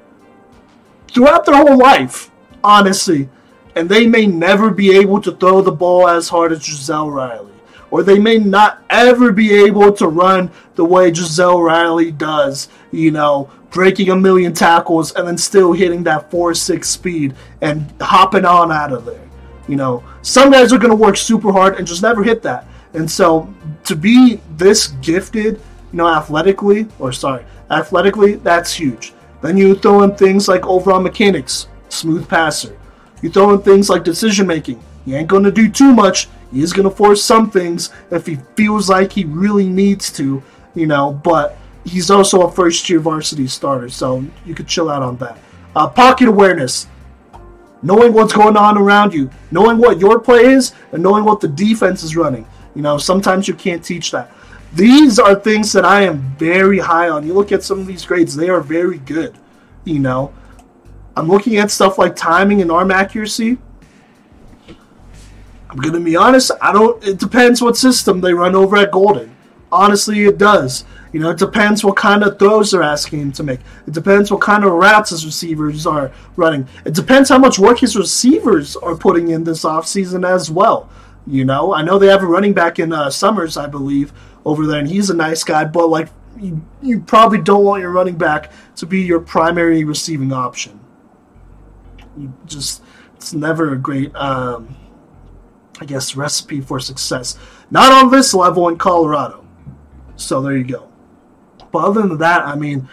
throughout 1.09 1.45
their 1.45 1.57
whole 1.57 1.79
life, 1.79 2.31
honestly, 2.63 3.29
and 3.75 3.89
they 3.89 4.07
may 4.07 4.27
never 4.27 4.71
be 4.71 4.97
able 4.97 5.21
to 5.23 5.33
throw 5.33 5.61
the 5.61 5.73
ball 5.73 6.09
as 6.09 6.29
hard 6.29 6.53
as 6.53 6.63
Giselle 6.63 7.11
Riley. 7.11 7.54
Or 7.95 8.03
they 8.03 8.19
may 8.19 8.39
not 8.39 8.83
ever 8.91 9.31
be 9.31 9.55
able 9.55 9.93
to 9.93 10.09
run 10.09 10.51
the 10.75 10.85
way 10.85 11.15
Giselle 11.15 11.63
Riley 11.63 12.11
does, 12.11 12.69
you 12.91 13.13
know, 13.13 13.49
breaking 13.71 14.11
a 14.11 14.17
million 14.17 14.53
tackles 14.53 15.15
and 15.15 15.29
then 15.29 15.39
still 15.39 15.73
hitting 15.73 16.03
that 16.03 16.29
4 16.29 16.55
6 16.55 16.89
speed 16.89 17.37
and 17.61 17.89
hopping 18.01 18.45
on 18.45 18.73
out 18.73 18.93
of 18.93 19.05
there. 19.05 19.31
You 19.69 19.77
know, 19.77 20.03
some 20.23 20.51
guys 20.51 20.73
are 20.73 20.79
going 20.79 20.91
to 20.91 20.97
work 20.97 21.17
super 21.17 21.53
hard 21.53 21.77
and 21.77 21.87
just 21.87 22.03
never 22.03 22.25
hit 22.25 22.43
that. 22.43 22.67
And 22.95 23.09
so 23.09 23.55
to 23.85 23.95
be 23.95 24.41
this 24.57 24.89
gifted, 25.01 25.61
you 25.93 25.97
know, 25.97 26.09
athletically, 26.09 26.89
or 26.99 27.13
sorry, 27.13 27.45
athletically, 27.71 28.35
that's 28.35 28.75
huge. 28.75 29.13
Then 29.41 29.57
you 29.57 29.77
throw 29.77 30.03
in 30.03 30.17
things 30.17 30.49
like 30.49 30.67
overall 30.67 30.99
mechanics, 30.99 31.69
smooth 31.91 32.29
passer. 32.29 32.77
You 33.23 33.31
throw 33.31 33.55
in 33.55 33.63
things 33.63 33.89
like 33.89 34.03
decision 34.03 34.49
making. 34.49 34.83
He 35.05 35.15
ain't 35.15 35.29
going 35.29 35.45
to 35.45 35.53
do 35.53 35.71
too 35.71 35.93
much. 35.93 36.27
He 36.55 36.63
is 36.63 36.73
going 36.73 36.89
to 36.89 36.95
force 36.95 37.23
some 37.23 37.51
things 37.51 37.91
if 38.11 38.27
he 38.27 38.37
feels 38.57 38.89
like 38.89 39.13
he 39.13 39.25
really 39.25 39.69
needs 39.69 40.11
to, 40.13 40.43
you 40.75 40.87
know, 40.87 41.21
but 41.25 41.59
he's 41.85 42.11
also 42.11 42.47
a 42.47 42.51
first 42.51 42.89
year 42.89 43.01
varsity 43.01 43.47
starter, 43.49 43.89
so 43.89 44.25
you 44.47 44.55
could 44.55 44.69
chill 44.69 44.89
out 44.89 45.03
on 45.03 45.17
that. 45.19 45.39
Uh, 45.77 45.89
pocket 45.89 46.29
awareness 46.29 46.87
knowing 47.85 48.15
what's 48.15 48.33
going 48.33 48.57
on 48.57 48.79
around 48.79 49.13
you, 49.13 49.31
knowing 49.51 49.77
what 49.79 50.01
your 50.01 50.19
play 50.19 50.47
is, 50.47 50.73
and 50.93 51.03
knowing 51.03 51.23
what 51.23 51.41
the 51.41 51.49
defense 51.49 52.03
is 52.03 52.17
running. 52.17 52.47
You 52.75 52.83
know, 52.83 52.97
sometimes 52.97 53.47
you 53.47 53.55
can't 53.55 53.85
teach 53.85 54.11
that. 54.11 54.33
These 54.73 55.19
are 55.19 55.35
things 55.35 55.71
that 55.73 55.85
I 55.85 56.03
am 56.03 56.19
very 56.39 56.79
high 56.79 57.11
on. 57.11 57.27
You 57.27 57.35
look 57.35 57.53
at 57.53 57.63
some 57.63 57.79
of 57.79 57.87
these 57.87 58.05
grades, 58.05 58.35
they 58.35 58.49
are 58.49 58.61
very 58.61 58.99
good. 58.99 59.37
You 59.85 59.99
know, 59.99 60.33
I'm 61.17 61.29
looking 61.29 61.59
at 61.59 61.71
stuff 61.71 61.99
like 61.99 62.17
timing 62.17 62.63
and 62.63 62.73
arm 62.73 62.91
accuracy. 62.91 63.59
I'm 65.75 65.93
to 65.93 66.01
be 66.01 66.17
honest, 66.17 66.53
I 66.63 66.73
don't, 66.73 67.03
it 67.05 67.19
depends 67.19 67.61
what 67.61 67.77
system 67.77 68.21
they 68.21 68.33
run 68.33 68.55
over 68.55 68.77
at 68.77 68.93
Golden. 68.93 69.35
Honestly, 69.73 70.25
it 70.25 70.39
does. 70.39 70.85
You 71.13 71.21
know, 71.21 71.31
it 71.31 71.39
depends 71.39 71.85
what 71.85 71.97
kind 71.97 72.23
of 72.23 72.39
throws 72.39 72.71
they're 72.71 72.83
asking 72.83 73.21
him 73.21 73.33
to 73.33 73.43
make. 73.43 73.61
It 73.87 73.93
depends 73.93 74.31
what 74.31 74.41
kind 74.41 74.65
of 74.65 74.73
routes 74.73 75.11
his 75.11 75.27
receivers 75.27 75.85
are 75.87 76.13
running. 76.37 76.69
It 76.85 76.95
depends 76.95 77.29
how 77.29 77.39
much 77.39 77.59
work 77.59 77.81
his 77.81 77.97
receivers 77.97 78.77
are 78.77 78.95
putting 78.95 79.29
in 79.29 79.43
this 79.43 79.65
offseason 79.65 80.25
as 80.29 80.51
well. 80.51 80.89
You 81.27 81.45
know, 81.45 81.75
I 81.75 81.83
know 81.83 81.99
they 81.99 82.09
have 82.09 82.23
a 82.23 82.27
running 82.27 82.53
back 82.53 82.79
in 82.79 82.93
uh, 82.93 83.11
Summers, 83.11 83.57
I 83.57 83.67
believe, 83.67 84.13
over 84.45 84.67
there, 84.67 84.79
and 84.79 84.89
he's 84.89 85.11
a 85.11 85.15
nice 85.15 85.43
guy, 85.43 85.65
but 85.65 85.89
like, 85.89 86.09
you, 86.39 86.65
you 86.83 87.01
probably 87.01 87.41
don't 87.41 87.65
want 87.65 87.81
your 87.81 87.91
running 87.91 88.17
back 88.17 88.53
to 88.77 88.87
be 88.87 89.03
your 89.03 89.21
primary 89.21 89.85
receiving 89.85 90.33
option. 90.33 90.79
You 92.17 92.33
just, 92.45 92.83
it's 93.15 93.33
never 93.33 93.73
a 93.73 93.79
great, 93.79 94.15
um, 94.15 94.77
I 95.81 95.85
guess, 95.85 96.17
recipe 96.17 96.61
for 96.61 96.79
success. 96.79 97.39
Not 97.71 97.93
on 97.93 98.11
this 98.11 98.33
level 98.35 98.69
in 98.69 98.77
Colorado. 98.77 99.45
So 100.17 100.41
there 100.41 100.57
you 100.57 100.65
go. 100.65 100.89
But 101.73 101.87
other 101.87 102.03
than 102.03 102.19
that, 102.19 102.47
I 102.47 102.55
mean, 102.55 102.89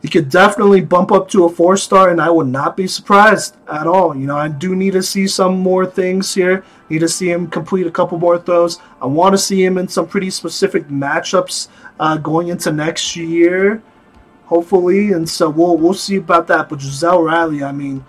he 0.00 0.08
could 0.08 0.30
definitely 0.30 0.80
bump 0.80 1.10
up 1.10 1.28
to 1.30 1.44
a 1.44 1.48
four 1.48 1.76
star, 1.76 2.10
and 2.10 2.20
I 2.20 2.30
would 2.30 2.46
not 2.46 2.76
be 2.76 2.86
surprised 2.86 3.56
at 3.70 3.86
all. 3.86 4.16
You 4.16 4.26
know, 4.26 4.36
I 4.36 4.48
do 4.48 4.76
need 4.76 4.92
to 4.92 5.02
see 5.02 5.26
some 5.26 5.58
more 5.58 5.84
things 5.84 6.32
here. 6.32 6.64
Need 6.88 7.00
to 7.00 7.08
see 7.08 7.30
him 7.30 7.48
complete 7.48 7.86
a 7.86 7.90
couple 7.90 8.16
more 8.18 8.38
throws. 8.38 8.78
I 9.02 9.06
want 9.06 9.34
to 9.34 9.38
see 9.38 9.62
him 9.62 9.76
in 9.76 9.88
some 9.88 10.06
pretty 10.06 10.30
specific 10.30 10.88
matchups 10.88 11.68
uh, 11.98 12.16
going 12.16 12.48
into 12.48 12.70
next 12.70 13.16
year, 13.16 13.82
hopefully. 14.46 15.12
And 15.12 15.28
so 15.28 15.50
we'll 15.50 15.76
we'll 15.76 15.94
see 15.94 16.16
about 16.16 16.46
that. 16.46 16.68
But 16.68 16.80
Giselle 16.80 17.22
Riley, 17.22 17.64
I 17.64 17.72
mean, 17.72 18.04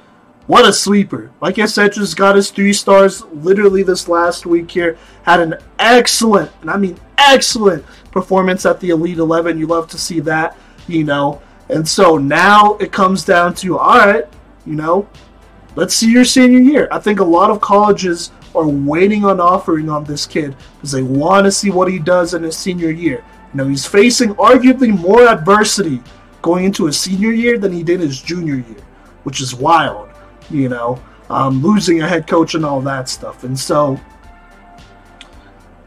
what 0.49 0.67
a 0.67 0.73
sleeper! 0.73 1.29
Like 1.41 1.59
I 1.59 1.67
said, 1.67 1.93
just 1.93 2.17
got 2.17 2.35
his 2.35 2.49
three 2.49 2.73
stars 2.73 3.23
literally 3.25 3.83
this 3.83 4.07
last 4.07 4.47
week 4.47 4.71
here. 4.71 4.97
Had 5.21 5.41
an 5.41 5.53
excellent, 5.77 6.51
and 6.61 6.71
I 6.71 6.75
mean 6.75 6.99
excellent 7.19 7.85
performance 8.11 8.65
at 8.65 8.79
the 8.79 8.89
Elite 8.89 9.19
11. 9.19 9.59
You 9.59 9.67
love 9.67 9.87
to 9.89 9.99
see 9.99 10.19
that, 10.21 10.57
you 10.87 11.03
know. 11.03 11.39
And 11.69 11.87
so 11.87 12.17
now 12.17 12.77
it 12.77 12.91
comes 12.91 13.23
down 13.23 13.53
to 13.57 13.77
all 13.77 13.99
right, 13.99 14.25
you 14.65 14.73
know, 14.73 15.07
let's 15.75 15.93
see 15.93 16.11
your 16.11 16.25
senior 16.25 16.57
year. 16.57 16.87
I 16.91 16.97
think 16.97 17.19
a 17.19 17.23
lot 17.23 17.51
of 17.51 17.61
colleges 17.61 18.31
are 18.55 18.67
waiting 18.67 19.25
on 19.25 19.39
offering 19.39 19.87
on 19.87 20.03
this 20.03 20.25
kid 20.25 20.55
because 20.77 20.91
they 20.91 21.03
want 21.03 21.45
to 21.45 21.51
see 21.51 21.69
what 21.69 21.91
he 21.91 21.99
does 21.99 22.33
in 22.33 22.41
his 22.41 22.57
senior 22.57 22.89
year. 22.89 23.23
You 23.53 23.57
know, 23.57 23.67
he's 23.67 23.85
facing 23.85 24.33
arguably 24.33 24.97
more 24.97 25.27
adversity 25.27 26.01
going 26.41 26.65
into 26.65 26.87
his 26.87 26.99
senior 26.99 27.33
year 27.33 27.59
than 27.59 27.71
he 27.71 27.83
did 27.83 27.99
his 27.99 28.19
junior 28.19 28.55
year, 28.55 28.83
which 29.25 29.41
is 29.41 29.53
wild, 29.53 30.08
you 30.49 30.69
know, 30.69 31.01
um, 31.29 31.61
losing 31.61 32.01
a 32.01 32.07
head 32.07 32.27
coach 32.27 32.55
and 32.55 32.65
all 32.65 32.81
that 32.81 33.09
stuff. 33.09 33.43
And 33.43 33.57
so 33.57 33.99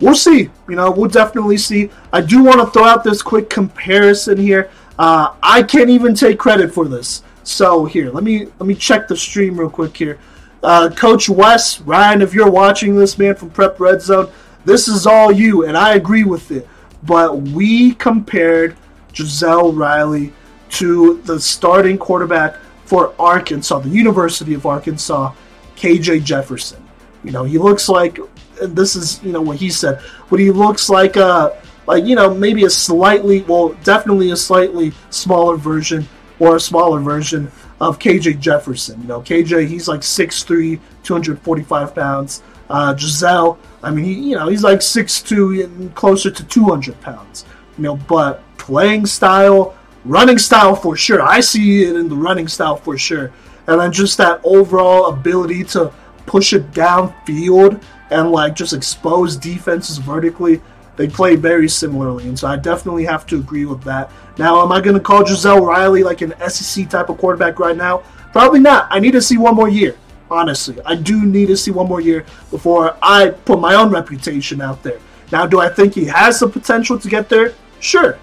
we'll 0.00 0.14
see. 0.14 0.50
You 0.68 0.76
know, 0.76 0.90
we'll 0.90 1.10
definitely 1.10 1.58
see. 1.58 1.90
I 2.12 2.20
do 2.20 2.42
want 2.42 2.60
to 2.60 2.66
throw 2.66 2.84
out 2.84 3.04
this 3.04 3.22
quick 3.22 3.48
comparison 3.50 4.38
here. 4.38 4.70
Uh, 4.98 5.34
I 5.42 5.62
can't 5.62 5.90
even 5.90 6.14
take 6.14 6.38
credit 6.38 6.72
for 6.72 6.86
this. 6.86 7.22
So 7.44 7.84
here, 7.84 8.10
let 8.10 8.22
me 8.22 8.46
let 8.58 8.66
me 8.66 8.74
check 8.74 9.08
the 9.08 9.16
stream 9.16 9.58
real 9.58 9.70
quick 9.70 9.96
here. 9.96 10.18
Uh, 10.62 10.90
Coach 10.90 11.28
Wes, 11.28 11.80
Ryan, 11.80 12.22
if 12.22 12.34
you're 12.34 12.50
watching 12.50 12.94
this, 12.94 13.18
man, 13.18 13.34
from 13.34 13.50
PrepRedzone, 13.50 14.30
this 14.64 14.86
is 14.86 15.08
all 15.08 15.32
you, 15.32 15.64
and 15.64 15.76
I 15.76 15.94
agree 15.94 16.22
with 16.22 16.52
it. 16.52 16.68
But 17.02 17.42
we 17.42 17.94
compared 17.94 18.76
Giselle 19.12 19.72
Riley 19.72 20.32
to 20.70 21.20
the 21.24 21.40
starting 21.40 21.98
quarterback 21.98 22.56
for 22.92 23.14
Arkansas, 23.18 23.78
the 23.78 23.88
University 23.88 24.52
of 24.52 24.66
Arkansas, 24.66 25.32
KJ 25.76 26.24
Jefferson. 26.24 26.86
You 27.24 27.30
know, 27.30 27.42
he 27.42 27.56
looks 27.56 27.88
like 27.88 28.18
and 28.60 28.76
this 28.76 28.96
is 28.96 29.18
you 29.24 29.32
know 29.32 29.40
what 29.40 29.56
he 29.56 29.70
said, 29.70 30.02
but 30.28 30.38
he 30.38 30.50
looks 30.50 30.90
like 30.90 31.16
a 31.16 31.58
like 31.86 32.04
you 32.04 32.14
know 32.14 32.34
maybe 32.34 32.64
a 32.64 32.70
slightly 32.70 33.44
well 33.44 33.70
definitely 33.82 34.32
a 34.32 34.36
slightly 34.36 34.92
smaller 35.08 35.56
version 35.56 36.06
or 36.38 36.56
a 36.56 36.60
smaller 36.60 37.00
version 37.00 37.50
of 37.80 37.98
KJ 37.98 38.40
Jefferson. 38.40 39.00
You 39.00 39.08
know, 39.08 39.22
KJ 39.22 39.68
he's 39.68 39.88
like 39.88 40.02
6'3", 40.02 40.78
245 41.02 41.94
pounds. 41.94 42.42
Uh, 42.68 42.92
Gisele, 42.92 43.58
I 43.82 43.90
mean, 43.90 44.04
he, 44.04 44.12
you 44.12 44.36
know, 44.36 44.48
he's 44.48 44.62
like 44.62 44.80
6'2", 44.80 45.64
and 45.64 45.94
closer 45.94 46.30
to 46.30 46.44
200 46.44 47.00
pounds. 47.00 47.46
You 47.78 47.84
know, 47.84 47.96
but 47.96 48.42
playing 48.58 49.06
style, 49.06 49.74
running 50.04 50.38
style 50.38 50.74
for 50.74 50.96
sure. 50.96 51.22
I 51.22 51.40
see 51.40 51.84
it 51.84 51.96
in 51.96 52.08
the 52.08 52.16
running 52.16 52.48
style 52.48 52.76
for 52.76 52.98
sure. 52.98 53.32
And 53.66 53.80
then 53.80 53.92
just 53.92 54.18
that 54.18 54.40
overall 54.44 55.06
ability 55.06 55.64
to 55.64 55.92
push 56.26 56.52
it 56.52 56.70
downfield 56.72 57.82
and 58.10 58.30
like 58.30 58.54
just 58.54 58.72
expose 58.72 59.36
defenses 59.36 59.98
vertically. 59.98 60.60
They 60.96 61.08
play 61.08 61.36
very 61.36 61.68
similarly, 61.68 62.28
and 62.28 62.38
so 62.38 62.48
I 62.48 62.56
definitely 62.56 63.06
have 63.06 63.24
to 63.28 63.36
agree 63.36 63.64
with 63.64 63.82
that. 63.84 64.10
Now, 64.36 64.62
am 64.62 64.72
I 64.72 64.80
going 64.80 64.94
to 64.94 65.00
call 65.00 65.24
Gisele 65.24 65.64
Riley 65.64 66.02
like 66.02 66.20
an 66.20 66.34
SEC 66.50 66.88
type 66.90 67.08
of 67.08 67.16
quarterback 67.16 67.58
right 67.58 67.76
now? 67.76 68.02
Probably 68.32 68.60
not. 68.60 68.88
I 68.90 68.98
need 68.98 69.12
to 69.12 69.22
see 69.22 69.38
one 69.38 69.54
more 69.54 69.70
year. 69.70 69.96
Honestly, 70.30 70.76
I 70.84 70.94
do 70.94 71.24
need 71.24 71.46
to 71.46 71.56
see 71.56 71.70
one 71.70 71.88
more 71.88 72.00
year 72.00 72.26
before 72.50 72.96
I 73.02 73.30
put 73.30 73.58
my 73.58 73.74
own 73.74 73.90
reputation 73.90 74.60
out 74.60 74.82
there. 74.82 74.98
Now, 75.30 75.46
do 75.46 75.60
I 75.60 75.68
think 75.70 75.94
he 75.94 76.04
has 76.06 76.40
the 76.40 76.48
potential 76.48 76.98
to 76.98 77.08
get 77.08 77.30
there? 77.30 77.54
Sure, 77.80 78.18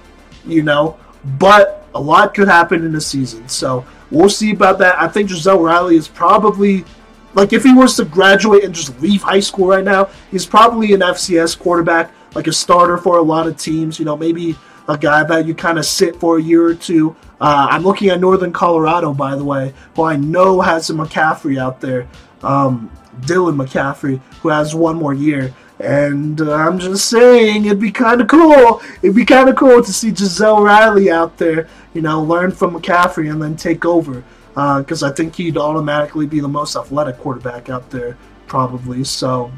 you 0.46 0.62
know, 0.62 1.00
but 1.24 1.88
a 1.94 2.02
lot 2.02 2.34
could 2.34 2.48
happen 2.48 2.86
in 2.86 2.92
the 2.92 3.02
season. 3.02 3.48
So 3.50 3.86
we'll 4.12 4.30
see 4.30 4.52
about 4.52 4.80
that. 4.80 5.00
I 5.00 5.08
think 5.08 5.30
Gisele 5.30 5.60
Riley 5.62 5.96
is 5.96 6.08
probably 6.08 6.86
like 7.34 7.54
if 7.54 7.64
he 7.64 7.74
was 7.74 7.96
to 7.98 8.06
graduate 8.06 8.64
and 8.64 8.74
just 8.74 9.00
leave 9.02 9.22
high 9.22 9.40
school 9.40 9.68
right 9.68 9.84
now, 9.84 10.10
he's 10.32 10.46
probably 10.46 10.94
an 10.94 11.02
FCS 11.02 11.58
quarterback, 11.58 12.12
like 12.34 12.48
a 12.48 12.54
starter 12.54 12.98
for 12.98 13.18
a 13.18 13.22
lot 13.22 13.48
of 13.48 13.58
teams. 13.58 14.00
You 14.00 14.06
know, 14.06 14.18
maybe 14.18 14.56
a 14.88 14.98
guy 14.98 15.24
that 15.24 15.46
you 15.46 15.54
kind 15.54 15.78
of 15.78 15.86
sit 15.86 16.16
for 16.20 16.38
a 16.38 16.42
year 16.42 16.66
or 16.66 16.74
two. 16.74 17.16
Uh, 17.40 17.68
I'm 17.70 17.84
looking 17.84 18.10
at 18.10 18.20
Northern 18.20 18.52
Colorado, 18.52 19.14
by 19.14 19.36
the 19.36 19.44
way, 19.44 19.74
who 19.96 20.04
I 20.04 20.16
know 20.18 20.62
has 20.62 20.90
a 20.90 20.94
McCaffrey 20.94 21.58
out 21.60 21.80
there, 21.80 22.08
um, 22.42 22.92
Dylan 23.22 23.56
McCaffrey, 23.56 24.20
who 24.42 24.50
has 24.50 24.74
one 24.74 24.98
more 24.98 25.14
year. 25.14 25.54
And 25.80 26.42
uh, 26.42 26.54
I'm 26.54 26.78
just 26.78 27.10
saying, 27.10 27.66
it'd 27.66 27.80
be 27.80 27.92
kind 27.92 28.20
of 28.20 28.28
cool. 28.28 28.82
It'd 29.02 29.16
be 29.16 29.26
kind 29.26 29.48
of 29.48 29.56
cool 29.56 29.82
to 29.82 29.94
see 29.94 30.12
Gisele 30.12 30.62
Riley 30.62 31.10
out 31.10 31.38
there, 31.38 31.70
you 31.94 32.02
know, 32.02 32.22
learn 32.22 32.52
from 32.52 32.74
McCaffrey 32.74 33.32
and 33.32 33.42
then 33.42 33.56
take 33.56 33.86
over 33.86 34.24
because 34.54 35.04
uh, 35.04 35.10
I 35.10 35.14
think 35.14 35.36
he'd 35.36 35.58
automatically 35.58 36.26
be 36.26 36.42
the 36.42 36.48
most 36.48 36.76
athletic 36.76 37.18
quarterback 37.18 37.70
out 37.70 37.90
there, 37.90 38.18
probably. 38.48 39.06
So, 39.06 39.54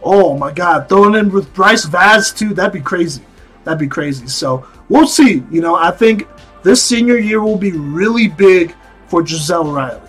oh 0.00 0.38
my 0.38 0.52
God, 0.52 0.88
throwing 0.88 1.16
in 1.16 1.32
with 1.32 1.52
Bryce 1.54 1.86
Vaz 1.86 2.32
too, 2.32 2.54
that'd 2.54 2.72
be 2.72 2.80
crazy. 2.80 3.24
That'd 3.64 3.80
be 3.80 3.88
crazy. 3.88 4.28
So 4.28 4.66
we'll 4.88 5.08
see. 5.08 5.42
You 5.50 5.60
know, 5.60 5.74
I 5.74 5.90
think 5.90 6.28
this 6.62 6.82
senior 6.82 7.16
year 7.16 7.42
will 7.42 7.58
be 7.58 7.72
really 7.72 8.28
big 8.28 8.74
for 9.08 9.22
Gisele 9.22 9.72
Riley. 9.72 10.00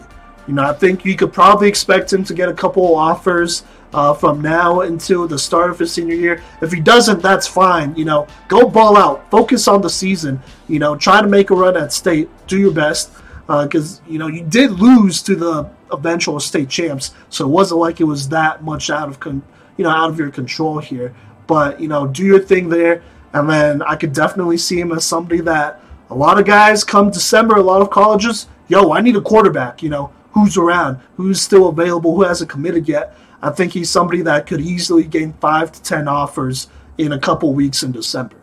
You 0.47 0.53
know, 0.53 0.63
I 0.63 0.73
think 0.73 1.05
you 1.05 1.15
could 1.15 1.33
probably 1.33 1.67
expect 1.67 2.13
him 2.13 2.23
to 2.25 2.33
get 2.35 2.49
a 2.49 2.53
couple 2.53 2.95
offers 2.95 3.63
uh, 3.93 4.13
from 4.13 4.41
now 4.41 4.81
until 4.81 5.27
the 5.27 5.39
start 5.39 5.71
of 5.71 5.79
his 5.79 5.91
senior 5.91 6.15
year. 6.15 6.43
If 6.61 6.71
he 6.71 6.79
doesn't, 6.79 7.21
that's 7.21 7.47
fine. 7.47 7.95
You 7.95 8.05
know, 8.05 8.27
go 8.47 8.67
ball 8.67 8.97
out, 8.97 9.29
focus 9.31 9.67
on 9.67 9.81
the 9.81 9.89
season. 9.89 10.41
You 10.67 10.79
know, 10.79 10.95
try 10.95 11.21
to 11.21 11.27
make 11.27 11.49
a 11.49 11.55
run 11.55 11.77
at 11.77 11.93
state, 11.93 12.29
do 12.47 12.57
your 12.57 12.71
best 12.73 13.11
because 13.47 13.99
uh, 13.99 14.03
you 14.07 14.17
know 14.17 14.27
you 14.27 14.43
did 14.43 14.71
lose 14.71 15.21
to 15.21 15.35
the 15.35 15.69
eventual 15.91 16.39
state 16.39 16.69
champs, 16.69 17.13
so 17.29 17.45
it 17.45 17.49
wasn't 17.49 17.79
like 17.79 18.01
it 18.01 18.05
was 18.05 18.29
that 18.29 18.63
much 18.63 18.89
out 18.89 19.07
of 19.07 19.19
con- 19.19 19.43
you 19.77 19.83
know 19.83 19.89
out 19.89 20.09
of 20.09 20.17
your 20.17 20.31
control 20.31 20.79
here. 20.79 21.13
But 21.47 21.79
you 21.79 21.87
know, 21.87 22.07
do 22.07 22.23
your 22.25 22.39
thing 22.39 22.69
there, 22.69 23.03
and 23.33 23.49
then 23.49 23.81
I 23.83 23.95
could 23.95 24.13
definitely 24.13 24.57
see 24.57 24.79
him 24.79 24.91
as 24.91 25.05
somebody 25.05 25.41
that 25.41 25.81
a 26.09 26.15
lot 26.15 26.39
of 26.39 26.45
guys 26.45 26.83
come 26.83 27.11
December, 27.11 27.55
a 27.55 27.61
lot 27.61 27.81
of 27.81 27.89
colleges, 27.89 28.47
yo, 28.67 28.91
I 28.91 29.01
need 29.01 29.15
a 29.15 29.21
quarterback. 29.21 29.83
You 29.83 29.89
know, 29.89 30.11
who's 30.31 30.57
around, 30.57 30.99
who's 31.15 31.39
still 31.39 31.67
available, 31.67 32.15
who 32.15 32.23
hasn't 32.23 32.49
committed 32.49 32.87
yet. 32.87 33.15
I 33.41 33.49
think 33.51 33.73
he's 33.73 33.89
somebody 33.89 34.21
that 34.23 34.47
could 34.47 34.61
easily 34.61 35.03
gain 35.03 35.33
five 35.33 35.71
to 35.71 35.81
ten 35.81 36.07
offers 36.07 36.67
in 36.97 37.11
a 37.11 37.19
couple 37.19 37.53
weeks 37.53 37.83
in 37.83 37.91
December. 37.91 38.37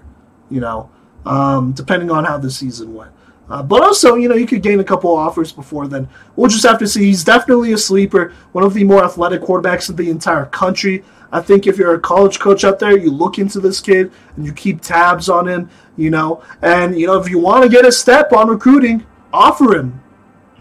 You 0.51 0.61
know, 0.61 0.91
um, 1.25 1.73
depending 1.73 2.11
on 2.11 2.25
how 2.25 2.39
the 2.39 2.51
season 2.51 2.95
went. 2.95 3.13
Uh, 3.49 3.63
but 3.63 3.83
also, 3.83 4.15
you 4.15 4.29
know, 4.29 4.35
you 4.35 4.47
could 4.47 4.63
gain 4.63 4.81
a 4.81 4.85
couple 4.85 5.15
offers 5.15 5.53
before 5.53 5.87
then. 5.87 6.09
We'll 6.37 6.49
just 6.49 6.65
have 6.65 6.79
to 6.79 6.87
see. 6.87 7.05
He's 7.05 7.25
definitely 7.25 7.73
a 7.73 7.79
sleeper, 7.79 8.33
one 8.53 8.65
of 8.65 8.73
the 8.73 8.85
more 8.85 9.05
athletic 9.05 9.43
quarterbacks 9.43 9.91
in 9.91 9.97
the 9.97 10.09
entire 10.09 10.47
country. 10.47 11.05
I 11.33 11.41
think 11.41 11.67
if 11.67 11.77
you're 11.77 11.95
a 11.95 12.01
college 12.01 12.39
coach 12.39 12.63
out 12.65 12.79
there, 12.79 12.97
you 12.97 13.11
look 13.11 13.39
into 13.39 13.59
this 13.59 13.81
kid 13.81 14.13
and 14.37 14.47
you 14.47 14.53
keep 14.53 14.81
tabs 14.81 15.29
on 15.29 15.49
him, 15.49 15.69
you 15.97 16.11
know, 16.11 16.43
and, 16.63 16.99
you 16.99 17.07
know, 17.07 17.21
if 17.21 17.29
you 17.29 17.39
want 17.39 17.65
to 17.65 17.69
get 17.69 17.85
a 17.85 17.93
step 17.93 18.33
on 18.33 18.49
recruiting, 18.49 19.05
offer 19.33 19.77
him. 19.77 20.01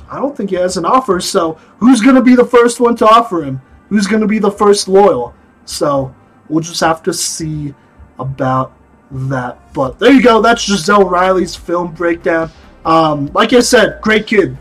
I 0.09 0.19
don't 0.19 0.35
think 0.35 0.49
he 0.49 0.55
has 0.57 0.75
an 0.75 0.85
offer, 0.85 1.21
so 1.21 1.53
who's 1.77 2.01
going 2.01 2.15
to 2.15 2.21
be 2.21 2.35
the 2.35 2.45
first 2.45 2.79
one 2.79 2.95
to 2.97 3.07
offer 3.07 3.43
him? 3.43 3.61
Who's 3.91 4.07
going 4.07 4.21
to 4.21 4.27
be 4.27 4.39
the 4.39 4.49
first 4.49 4.87
loyal? 4.87 5.35
So 5.65 6.15
we'll 6.47 6.63
just 6.63 6.79
have 6.79 7.03
to 7.03 7.13
see 7.13 7.75
about 8.17 8.71
that. 9.11 9.73
But 9.73 9.99
there 9.99 10.13
you 10.13 10.23
go. 10.23 10.41
That's 10.41 10.65
Gisele 10.65 11.09
Riley's 11.09 11.57
film 11.57 11.93
breakdown. 11.93 12.49
Um, 12.85 13.29
like 13.33 13.51
I 13.51 13.59
said, 13.59 13.99
great 14.01 14.27
kid. 14.27 14.57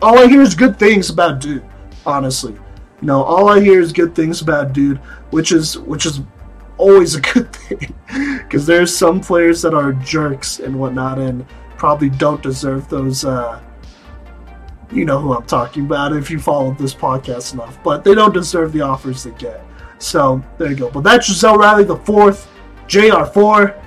All 0.00 0.16
I 0.16 0.28
hear 0.28 0.42
is 0.42 0.54
good 0.54 0.78
things 0.78 1.10
about 1.10 1.40
dude. 1.40 1.64
Honestly, 2.06 2.52
you 2.52 2.60
know, 3.02 3.20
all 3.20 3.48
I 3.48 3.58
hear 3.60 3.80
is 3.80 3.92
good 3.92 4.14
things 4.14 4.40
about 4.40 4.72
dude, 4.72 4.98
which 5.30 5.50
is 5.50 5.76
which 5.76 6.06
is 6.06 6.20
always 6.78 7.16
a 7.16 7.20
good 7.32 7.52
thing 7.52 7.94
because 8.38 8.64
there's 8.64 8.96
some 8.96 9.20
players 9.20 9.60
that 9.62 9.74
are 9.74 9.92
jerks 9.92 10.60
and 10.60 10.78
whatnot 10.78 11.18
and 11.18 11.44
probably 11.76 12.10
don't 12.10 12.44
deserve 12.44 12.88
those. 12.88 13.24
Uh, 13.24 13.60
you 14.92 15.04
know 15.04 15.18
who 15.18 15.32
I'm 15.34 15.46
talking 15.46 15.84
about 15.86 16.14
if 16.14 16.30
you 16.30 16.38
followed 16.38 16.78
this 16.78 16.94
podcast 16.94 17.54
enough, 17.54 17.78
but 17.82 18.04
they 18.04 18.14
don't 18.14 18.34
deserve 18.34 18.72
the 18.72 18.80
offers 18.80 19.24
they 19.24 19.30
get. 19.32 19.64
So 19.98 20.42
there 20.58 20.70
you 20.70 20.76
go. 20.76 20.90
But 20.90 21.02
that's 21.02 21.28
Gisele 21.28 21.56
Riley, 21.56 21.84
the 21.84 21.96
fourth, 21.96 22.48
JR4 22.88 23.80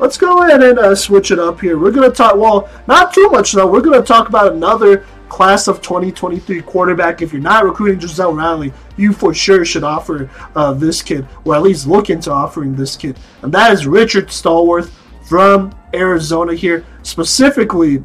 let's 0.00 0.16
go 0.16 0.42
ahead 0.42 0.62
and 0.62 0.78
uh, 0.78 0.94
switch 0.94 1.30
it 1.30 1.38
up 1.38 1.60
here. 1.60 1.78
We're 1.78 1.92
going 1.92 2.10
to 2.10 2.16
talk, 2.16 2.34
well, 2.34 2.68
not 2.88 3.12
too 3.14 3.28
much 3.30 3.52
though. 3.52 3.66
We're 3.66 3.82
going 3.82 4.00
to 4.00 4.06
talk 4.06 4.28
about 4.28 4.52
another 4.52 5.04
class 5.28 5.68
of 5.68 5.80
2023 5.82 6.62
quarterback. 6.62 7.22
If 7.22 7.32
you're 7.32 7.42
not 7.42 7.64
recruiting 7.64 8.00
Gisele 8.00 8.34
Riley, 8.34 8.72
you 8.96 9.12
for 9.12 9.32
sure 9.32 9.64
should 9.64 9.84
offer 9.84 10.28
uh, 10.56 10.72
this 10.72 11.02
kid, 11.02 11.28
or 11.44 11.54
at 11.54 11.62
least 11.62 11.86
look 11.86 12.10
into 12.10 12.32
offering 12.32 12.74
this 12.74 12.96
kid. 12.96 13.18
And 13.42 13.52
that 13.52 13.72
is 13.72 13.86
Richard 13.86 14.28
Stallworth 14.28 14.90
from 15.28 15.72
Arizona 15.94 16.54
here, 16.54 16.84
specifically 17.02 18.02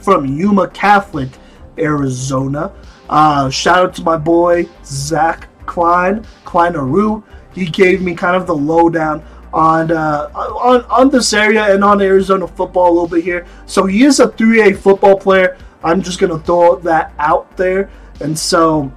from 0.00 0.26
Yuma 0.26 0.68
Catholic, 0.68 1.30
Arizona. 1.78 2.72
Uh, 3.08 3.48
shout 3.50 3.78
out 3.78 3.94
to 3.94 4.02
my 4.02 4.16
boy, 4.16 4.68
Zach 4.84 5.48
Klein, 5.66 6.24
Kleineru. 6.44 7.22
He 7.54 7.66
gave 7.66 8.02
me 8.02 8.14
kind 8.14 8.36
of 8.36 8.46
the 8.46 8.54
lowdown 8.54 9.24
on 9.52 9.90
uh, 9.90 10.30
on 10.34 10.84
on 10.84 11.08
this 11.10 11.32
area 11.32 11.72
and 11.72 11.82
on 11.82 12.00
Arizona 12.02 12.46
football 12.46 12.90
a 12.90 12.92
little 12.92 13.08
bit 13.08 13.24
here. 13.24 13.46
So 13.66 13.86
he 13.86 14.04
is 14.04 14.20
a 14.20 14.28
3A 14.28 14.78
football 14.78 15.16
player. 15.16 15.56
I'm 15.82 16.02
just 16.02 16.18
gonna 16.18 16.38
throw 16.38 16.76
that 16.80 17.14
out 17.18 17.56
there. 17.56 17.90
And 18.20 18.38
so 18.38 18.92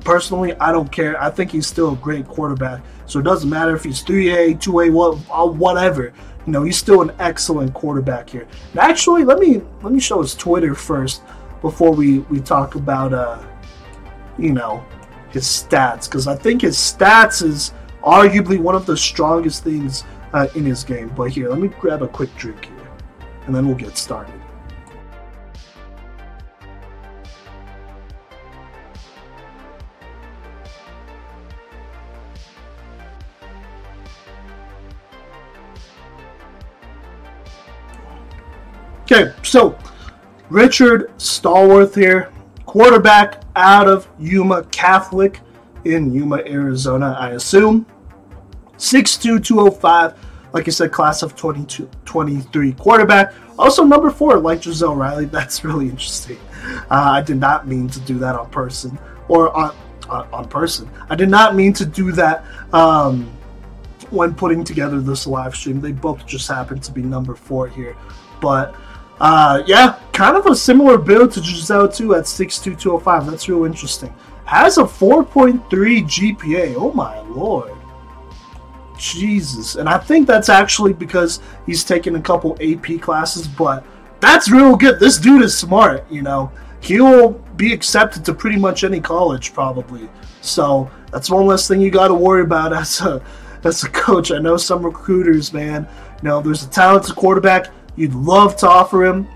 personally, 0.00 0.54
I 0.54 0.72
don't 0.72 0.90
care. 0.90 1.20
I 1.22 1.30
think 1.30 1.50
he's 1.50 1.66
still 1.66 1.92
a 1.92 1.96
great 1.96 2.26
quarterback. 2.26 2.82
So 3.06 3.18
it 3.18 3.22
doesn't 3.24 3.48
matter 3.48 3.74
if 3.74 3.84
he's 3.84 4.02
3A, 4.02 4.58
2A, 4.58 4.90
what, 4.92 5.18
uh, 5.30 5.46
whatever. 5.46 6.12
You 6.46 6.52
know, 6.52 6.62
he's 6.64 6.76
still 6.76 7.02
an 7.02 7.12
excellent 7.18 7.72
quarterback 7.74 8.28
here. 8.28 8.48
And 8.72 8.80
actually, 8.80 9.24
let 9.24 9.38
me 9.38 9.62
let 9.82 9.92
me 9.92 10.00
show 10.00 10.20
his 10.22 10.34
Twitter 10.34 10.74
first 10.74 11.22
before 11.62 11.92
we 11.92 12.18
we 12.18 12.40
talk 12.40 12.74
about 12.74 13.14
uh, 13.14 13.38
you 14.38 14.52
know, 14.52 14.84
his 15.30 15.44
stats 15.44 16.06
because 16.08 16.26
I 16.26 16.34
think 16.34 16.62
his 16.62 16.76
stats 16.76 17.42
is 17.42 17.72
arguably 18.02 18.58
one 18.58 18.74
of 18.74 18.86
the 18.86 18.96
strongest 18.96 19.64
things 19.64 20.04
uh, 20.32 20.48
in 20.54 20.64
his 20.64 20.84
game. 20.84 21.08
But 21.16 21.30
here, 21.30 21.48
let 21.48 21.58
me 21.58 21.68
grab 21.68 22.02
a 22.02 22.08
quick 22.08 22.34
drink 22.36 22.66
here, 22.66 22.90
and 23.46 23.54
then 23.54 23.66
we'll 23.66 23.76
get 23.76 23.96
started. 23.96 24.34
Okay, 39.02 39.34
so 39.42 39.76
Richard 40.52 41.10
Stallworth 41.16 41.94
here, 41.94 42.30
quarterback 42.66 43.42
out 43.56 43.88
of 43.88 44.06
Yuma 44.18 44.64
Catholic 44.64 45.40
in 45.86 46.12
Yuma, 46.12 46.42
Arizona, 46.46 47.16
I 47.18 47.30
assume. 47.30 47.86
6'2", 48.76 49.42
205. 49.42 50.14
Like 50.52 50.68
I 50.68 50.70
said, 50.70 50.92
class 50.92 51.22
of 51.22 51.34
22, 51.36 51.88
23 52.04 52.72
quarterback. 52.74 53.32
Also 53.58 53.82
number 53.82 54.10
four, 54.10 54.38
like 54.38 54.60
Gisele 54.60 54.94
Riley. 54.94 55.24
That's 55.32 55.64
really 55.64 55.88
interesting. 55.88 56.36
Uh, 56.90 57.12
I 57.14 57.22
did 57.22 57.38
not 57.38 57.66
mean 57.66 57.88
to 57.88 58.00
do 58.00 58.18
that 58.18 58.36
on 58.36 58.50
person 58.50 58.98
or 59.28 59.56
on 59.56 59.74
on, 60.10 60.28
on 60.34 60.48
person. 60.48 60.90
I 61.08 61.14
did 61.14 61.30
not 61.30 61.54
mean 61.54 61.72
to 61.72 61.86
do 61.86 62.12
that 62.12 62.44
um, 62.74 63.24
when 64.10 64.34
putting 64.34 64.64
together 64.64 65.00
this 65.00 65.26
live 65.26 65.56
stream. 65.56 65.80
They 65.80 65.92
both 65.92 66.26
just 66.26 66.46
happened 66.46 66.82
to 66.82 66.92
be 66.92 67.00
number 67.00 67.34
four 67.34 67.68
here. 67.68 67.96
But 68.42 68.74
uh, 69.20 69.62
yeah, 69.66 69.98
kind 70.12 70.36
of 70.36 70.46
a 70.46 70.56
similar 70.56 70.98
build 70.98 71.32
to 71.32 71.40
Gisele 71.40 71.88
2 71.88 72.14
at 72.14 72.24
6'2", 72.24 73.26
That's 73.30 73.48
real 73.48 73.64
interesting. 73.64 74.14
Has 74.44 74.78
a 74.78 74.82
4.3 74.82 75.62
GPA. 75.68 76.74
Oh 76.76 76.92
my 76.92 77.20
lord. 77.20 77.72
Jesus. 78.98 79.76
And 79.76 79.88
I 79.88 79.98
think 79.98 80.26
that's 80.26 80.48
actually 80.48 80.92
because 80.92 81.40
he's 81.66 81.84
taken 81.84 82.16
a 82.16 82.20
couple 82.20 82.56
AP 82.60 83.00
classes, 83.00 83.48
but 83.48 83.84
that's 84.20 84.50
real 84.50 84.76
good. 84.76 85.00
This 85.00 85.18
dude 85.18 85.42
is 85.42 85.56
smart, 85.56 86.10
you 86.10 86.22
know. 86.22 86.52
He'll 86.80 87.30
be 87.56 87.72
accepted 87.72 88.24
to 88.24 88.34
pretty 88.34 88.58
much 88.58 88.84
any 88.84 89.00
college 89.00 89.52
probably. 89.52 90.08
So 90.40 90.90
that's 91.10 91.30
one 91.30 91.46
less 91.46 91.68
thing 91.68 91.80
you 91.80 91.90
got 91.90 92.08
to 92.08 92.14
worry 92.14 92.42
about 92.42 92.72
as 92.76 93.00
a 93.00 93.22
as 93.64 93.84
a 93.84 93.88
coach. 93.88 94.32
I 94.32 94.38
know 94.38 94.56
some 94.56 94.84
recruiters, 94.84 95.52
man. 95.52 95.88
You 96.22 96.28
know, 96.28 96.40
there's 96.40 96.64
a 96.64 96.68
talented 96.68 97.14
quarterback. 97.16 97.68
You'd 97.96 98.14
love 98.14 98.56
to 98.58 98.68
offer 98.68 99.04
him, 99.04 99.28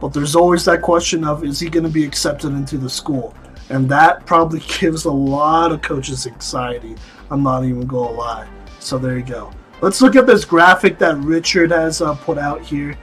but 0.00 0.12
there's 0.12 0.36
always 0.36 0.64
that 0.66 0.82
question 0.82 1.24
of 1.24 1.44
is 1.44 1.60
he 1.60 1.70
going 1.70 1.84
to 1.84 1.90
be 1.90 2.04
accepted 2.04 2.52
into 2.52 2.78
the 2.78 2.90
school? 2.90 3.34
And 3.70 3.88
that 3.88 4.26
probably 4.26 4.60
gives 4.80 5.04
a 5.06 5.10
lot 5.10 5.72
of 5.72 5.82
coaches 5.82 6.26
anxiety. 6.26 6.96
I'm 7.30 7.42
not 7.42 7.64
even 7.64 7.86
going 7.86 8.10
to 8.10 8.20
lie. 8.20 8.48
So 8.80 8.98
there 8.98 9.18
you 9.18 9.24
go. 9.24 9.50
Let's 9.80 10.00
look 10.00 10.16
at 10.16 10.26
this 10.26 10.44
graphic 10.44 10.98
that 10.98 11.16
Richard 11.18 11.70
has 11.70 12.00
uh, 12.00 12.14
put 12.14 12.38
out 12.38 12.62
here. 12.62 12.96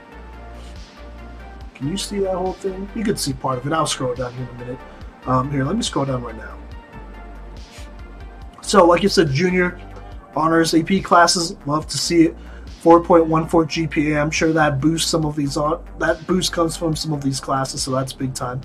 Can 1.74 1.88
you 1.88 1.96
see 1.96 2.20
that 2.20 2.34
whole 2.34 2.52
thing? 2.52 2.88
You 2.94 3.02
can 3.04 3.16
see 3.16 3.32
part 3.32 3.58
of 3.58 3.66
it. 3.66 3.72
I'll 3.72 3.86
scroll 3.86 4.14
down 4.14 4.32
here 4.34 4.48
in 4.48 4.56
a 4.56 4.58
minute. 4.58 4.78
Um, 5.26 5.50
here, 5.50 5.64
let 5.64 5.76
me 5.76 5.82
scroll 5.82 6.04
down 6.04 6.22
right 6.22 6.36
now. 6.36 6.58
So, 8.60 8.86
like 8.86 9.02
you 9.02 9.08
said, 9.08 9.30
junior 9.32 9.80
honors 10.34 10.74
AP 10.74 11.02
classes, 11.02 11.56
love 11.66 11.86
to 11.88 11.98
see 11.98 12.26
it. 12.26 12.36
4.14 12.82 13.88
GPA. 13.88 14.20
I'm 14.20 14.30
sure 14.30 14.52
that 14.52 14.80
boosts 14.80 15.10
some 15.10 15.24
of 15.24 15.36
these. 15.36 15.56
On, 15.56 15.82
that 15.98 16.26
boost 16.26 16.52
comes 16.52 16.76
from 16.76 16.96
some 16.96 17.12
of 17.12 17.22
these 17.22 17.40
classes, 17.40 17.82
so 17.82 17.92
that's 17.92 18.12
big 18.12 18.34
time. 18.34 18.60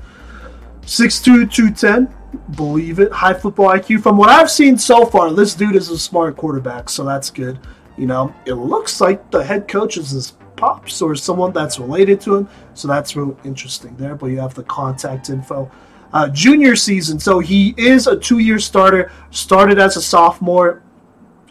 6'2", 0.81 1.51
210, 1.51 2.07
believe 2.55 2.99
it. 2.99 3.11
High 3.11 3.33
football 3.33 3.67
IQ. 3.67 4.01
From 4.01 4.17
what 4.17 4.29
I've 4.29 4.49
seen 4.49 4.77
so 4.77 5.05
far, 5.05 5.31
this 5.33 5.53
dude 5.53 5.75
is 5.75 5.89
a 5.89 5.99
smart 5.99 6.37
quarterback, 6.37 6.89
so 6.89 7.03
that's 7.03 7.29
good. 7.29 7.59
You 7.97 8.07
know, 8.07 8.33
it 8.45 8.53
looks 8.53 9.01
like 9.01 9.29
the 9.29 9.43
head 9.43 9.67
coach 9.67 9.97
is 9.97 10.11
his 10.11 10.31
pops 10.55 11.01
or 11.01 11.13
someone 11.15 11.53
that's 11.53 11.77
related 11.77 12.21
to 12.21 12.35
him, 12.37 12.49
so 12.73 12.87
that's 12.87 13.15
real 13.15 13.37
interesting 13.43 13.95
there. 13.97 14.15
But 14.15 14.27
you 14.27 14.39
have 14.39 14.55
the 14.55 14.63
contact 14.63 15.29
info. 15.29 15.69
Uh, 16.13 16.29
junior 16.29 16.75
season, 16.75 17.19
so 17.19 17.39
he 17.39 17.75
is 17.77 18.07
a 18.07 18.17
two-year 18.17 18.59
starter. 18.59 19.11
Started 19.29 19.77
as 19.77 19.97
a 19.97 20.01
sophomore. 20.01 20.81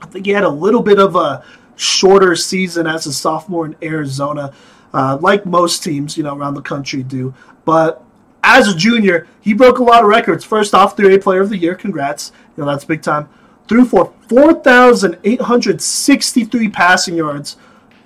I 0.01 0.07
think 0.07 0.27
he 0.27 0.33
had 0.33 0.45
a 0.45 0.49
little 0.49 0.83
bit 0.83 0.99
of 0.99 1.15
a 1.15 1.45
shorter 1.77 2.35
season 2.35 2.87
as 2.87 3.07
a 3.07 3.13
sophomore 3.13 3.67
in 3.67 3.77
Arizona, 3.83 4.55
uh, 4.93 5.19
like 5.21 5.47
most 5.47 5.85
teams, 5.85 6.17
you 6.17 6.23
know, 6.23 6.37
around 6.37 6.55
the 6.55 6.63
country 6.63 7.03
do. 7.03 7.35
But 7.65 8.03
as 8.43 8.69
a 8.69 8.77
junior, 8.77 9.27
he 9.41 9.55
broke 9.55 9.79
a 9.79 9.83
lot 9.83 10.03
of 10.03 10.09
records. 10.09 10.45
First 10.45 10.75
off, 10.75 10.97
3A 10.97 11.23
Player 11.23 11.43
of 11.43 11.51
the 11.51 11.59
Year. 11.59 11.75
Congrats. 11.75 12.33
You 12.57 12.65
know, 12.65 12.71
that's 12.71 12.85
big 12.85 13.03
time. 13.03 13.29
Threw 13.69 13.85
for 13.85 14.13
4,863 14.29 16.69
passing 16.69 17.17
yards, 17.17 17.57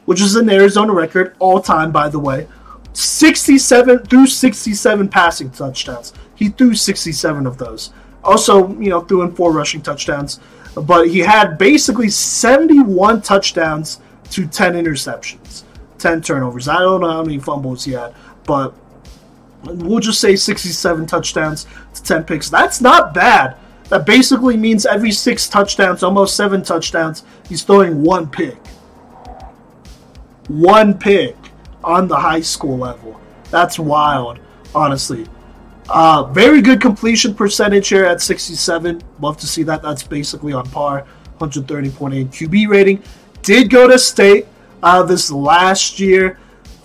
which 0.06 0.20
is 0.20 0.36
an 0.36 0.48
Arizona 0.48 0.92
record, 0.92 1.36
all 1.38 1.60
time, 1.60 1.92
by 1.92 2.08
the 2.08 2.18
way. 2.18 2.48
67 2.92 4.06
threw 4.06 4.26
67 4.26 5.08
passing 5.08 5.50
touchdowns. 5.50 6.12
He 6.34 6.48
threw 6.48 6.74
67 6.74 7.46
of 7.46 7.58
those. 7.58 7.92
Also, 8.24 8.68
you 8.78 8.88
know, 8.88 9.02
threw 9.02 9.22
in 9.22 9.32
four 9.34 9.52
rushing 9.52 9.82
touchdowns. 9.82 10.40
But 10.74 11.08
he 11.08 11.18
had 11.20 11.58
basically 11.58 12.08
71 12.08 13.22
touchdowns 13.22 14.00
to 14.30 14.46
10 14.46 14.74
interceptions, 14.74 15.64
10 15.98 16.22
turnovers. 16.22 16.68
I 16.68 16.78
don't 16.78 17.00
know 17.00 17.10
how 17.10 17.22
many 17.22 17.38
fumbles 17.38 17.84
he 17.84 17.92
had, 17.92 18.14
but 18.44 18.74
we'll 19.64 20.00
just 20.00 20.20
say 20.20 20.36
67 20.36 21.06
touchdowns 21.06 21.66
to 21.94 22.02
10 22.02 22.24
picks. 22.24 22.48
That's 22.48 22.80
not 22.80 23.14
bad. 23.14 23.56
That 23.88 24.06
basically 24.06 24.56
means 24.56 24.86
every 24.86 25.10
six 25.10 25.48
touchdowns, 25.48 26.04
almost 26.04 26.36
seven 26.36 26.62
touchdowns, 26.62 27.24
he's 27.48 27.62
throwing 27.62 28.02
one 28.02 28.30
pick. 28.30 28.56
One 30.46 30.96
pick 30.96 31.36
on 31.82 32.06
the 32.06 32.16
high 32.16 32.40
school 32.40 32.78
level. 32.78 33.20
That's 33.50 33.78
wild, 33.78 34.38
honestly. 34.74 35.26
Uh, 35.92 36.22
very 36.32 36.62
good 36.62 36.80
completion 36.80 37.34
percentage 37.34 37.88
here 37.88 38.04
at 38.04 38.22
67. 38.22 39.02
Love 39.20 39.36
to 39.38 39.46
see 39.46 39.64
that. 39.64 39.82
That's 39.82 40.04
basically 40.04 40.52
on 40.52 40.64
par. 40.70 41.04
130.8 41.40 42.28
QB 42.28 42.68
rating. 42.68 43.02
Did 43.42 43.70
go 43.70 43.88
to 43.88 43.98
state 43.98 44.46
uh, 44.82 45.02
this 45.02 45.30
last 45.30 45.98
year 45.98 46.38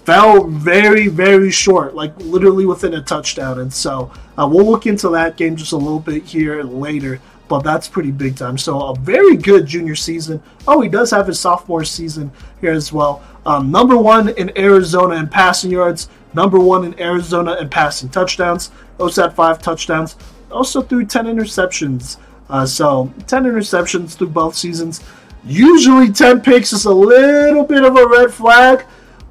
fell 0.05 0.45
very, 0.45 1.07
very 1.07 1.51
short, 1.51 1.95
like 1.95 2.15
literally 2.17 2.65
within 2.65 2.93
a 2.93 3.01
touchdown. 3.01 3.59
And 3.59 3.73
so 3.73 4.11
uh, 4.37 4.47
we'll 4.47 4.65
look 4.65 4.85
into 4.85 5.09
that 5.09 5.35
game 5.35 5.55
just 5.55 5.71
a 5.71 5.77
little 5.77 5.99
bit 5.99 6.23
here 6.23 6.63
later, 6.63 7.19
but 7.47 7.59
that's 7.59 7.87
pretty 7.87 8.11
big 8.11 8.35
time. 8.35 8.57
So 8.57 8.81
a 8.87 8.95
very 8.95 9.35
good 9.35 9.65
junior 9.65 9.95
season. 9.95 10.41
Oh, 10.67 10.81
he 10.81 10.89
does 10.89 11.11
have 11.11 11.27
his 11.27 11.39
sophomore 11.39 11.83
season 11.83 12.31
here 12.61 12.71
as 12.71 12.91
well. 12.91 13.23
Um, 13.45 13.71
number 13.71 13.97
one 13.97 14.29
in 14.29 14.57
Arizona 14.57 15.15
in 15.15 15.27
passing 15.27 15.71
yards, 15.71 16.09
number 16.33 16.59
one 16.59 16.85
in 16.85 16.99
Arizona 16.99 17.55
in 17.55 17.69
passing 17.69 18.09
touchdowns. 18.09 18.71
Also 18.99 19.23
had 19.23 19.33
five 19.33 19.61
touchdowns. 19.61 20.15
Also 20.51 20.81
threw 20.81 21.05
10 21.05 21.25
interceptions. 21.25 22.17
Uh, 22.49 22.65
so 22.65 23.13
10 23.27 23.43
interceptions 23.43 24.15
through 24.15 24.29
both 24.29 24.55
seasons. 24.55 25.01
Usually 25.45 26.11
10 26.11 26.41
picks 26.41 26.73
is 26.73 26.85
a 26.85 26.93
little 26.93 27.63
bit 27.63 27.83
of 27.83 27.95
a 27.97 28.07
red 28.07 28.33
flag 28.33 28.85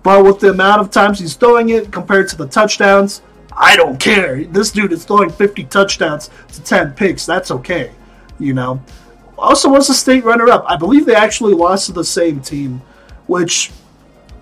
but 0.04 0.22
with 0.22 0.38
the 0.38 0.50
amount 0.50 0.82
of 0.82 0.90
times 0.90 1.18
he's 1.18 1.34
throwing 1.34 1.70
it 1.70 1.90
compared 1.90 2.28
to 2.28 2.36
the 2.36 2.46
touchdowns, 2.46 3.22
I 3.50 3.74
don't 3.74 3.98
care. 3.98 4.44
This 4.44 4.70
dude 4.70 4.92
is 4.92 5.04
throwing 5.04 5.30
50 5.30 5.64
touchdowns 5.64 6.28
to 6.52 6.62
10 6.62 6.92
picks. 6.92 7.24
That's 7.24 7.50
okay, 7.50 7.90
you 8.38 8.54
know. 8.54 8.82
Also 9.36 9.68
was 9.68 9.90
a 9.90 9.94
state 9.94 10.24
runner-up. 10.24 10.64
I 10.68 10.76
believe 10.76 11.06
they 11.06 11.14
actually 11.14 11.54
lost 11.54 11.86
to 11.86 11.92
the 11.92 12.04
same 12.04 12.40
team, 12.40 12.80
which, 13.26 13.72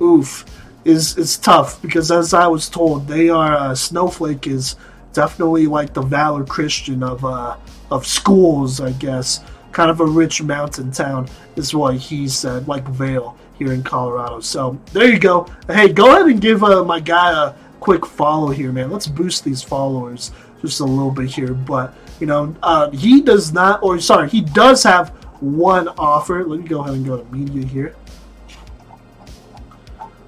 oof, 0.01 0.45
is 0.85 1.17
is 1.17 1.39
tough 1.39 1.81
because 1.81 2.11
as 2.11 2.35
I 2.35 2.47
was 2.47 2.69
told, 2.69 3.07
they 3.07 3.29
are 3.29 3.55
uh, 3.55 3.75
Snowflake 3.75 4.47
is 4.47 4.77
definitely 5.13 5.67
like 5.67 5.95
the 5.95 6.03
Valor 6.03 6.45
Christian 6.45 7.03
of 7.03 7.25
uh, 7.25 7.57
of 7.91 8.07
schools, 8.07 8.81
I 8.81 8.93
guess. 8.93 9.41
Kind 9.71 9.91
of 9.91 10.01
a 10.01 10.05
rich 10.05 10.43
mountain 10.43 10.91
town 10.91 11.29
is 11.57 11.75
what 11.75 11.97
he 11.97 12.29
said, 12.29 12.69
like 12.69 12.87
Vail 12.89 13.39
here 13.59 13.73
in 13.73 13.83
Colorado. 13.83 14.41
So 14.41 14.79
there 14.93 15.09
you 15.09 15.19
go. 15.19 15.47
Hey, 15.67 15.93
go 15.93 16.11
ahead 16.11 16.27
and 16.27 16.41
give 16.41 16.63
uh, 16.63 16.85
my 16.85 17.01
guy 17.01 17.31
a 17.33 17.55
quick 17.81 18.05
follow 18.05 18.51
here, 18.51 18.71
man. 18.73 18.91
Let's 18.91 19.07
boost 19.07 19.45
these 19.45 19.63
followers 19.63 20.31
just 20.63 20.81
a 20.81 20.85
little 20.85 21.11
bit 21.11 21.29
here. 21.29 21.53
But 21.53 21.95
you 22.21 22.27
know, 22.27 22.55
uh, 22.63 22.91
he 22.91 23.21
does 23.21 23.53
not, 23.53 23.83
or 23.83 24.01
sorry, 24.01 24.31
he 24.31 24.41
does 24.41 24.83
have 24.85 25.11
one 25.41 25.89
offer. 25.99 26.45
Let 26.45 26.61
me 26.61 26.67
go 26.67 26.81
ahead 26.81 26.95
and 26.95 27.05
go 27.05 27.19
to 27.19 27.33
media 27.35 27.67
here. 27.67 27.95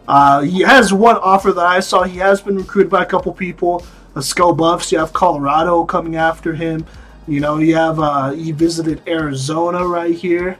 Uh, 0.07 0.43
he 0.43 0.61
has 0.61 0.93
one 0.93 1.17
offer 1.17 1.53
that 1.53 1.65
I 1.65 1.81
saw. 1.81 2.03
He 2.03 2.19
has 2.19 2.43
been 2.43 2.57
recruited 2.57 2.91
by 2.91 3.03
a 3.03 3.07
couple 3.07 3.33
people. 3.33 3.87
The 4.13 4.21
Sko 4.21 4.57
Buffs. 4.57 4.93
You 4.93 4.99
have 4.99 5.13
Colorado 5.13 5.85
coming 5.85 6.17
after 6.17 6.53
him. 6.55 6.85
You 7.27 7.41
know, 7.41 7.59
you 7.59 7.75
have 7.75 7.99
uh, 7.99 8.33
he 8.33 8.53
visited 8.53 9.03
Arizona 9.09 9.87
right 9.87 10.15
here. 10.15 10.59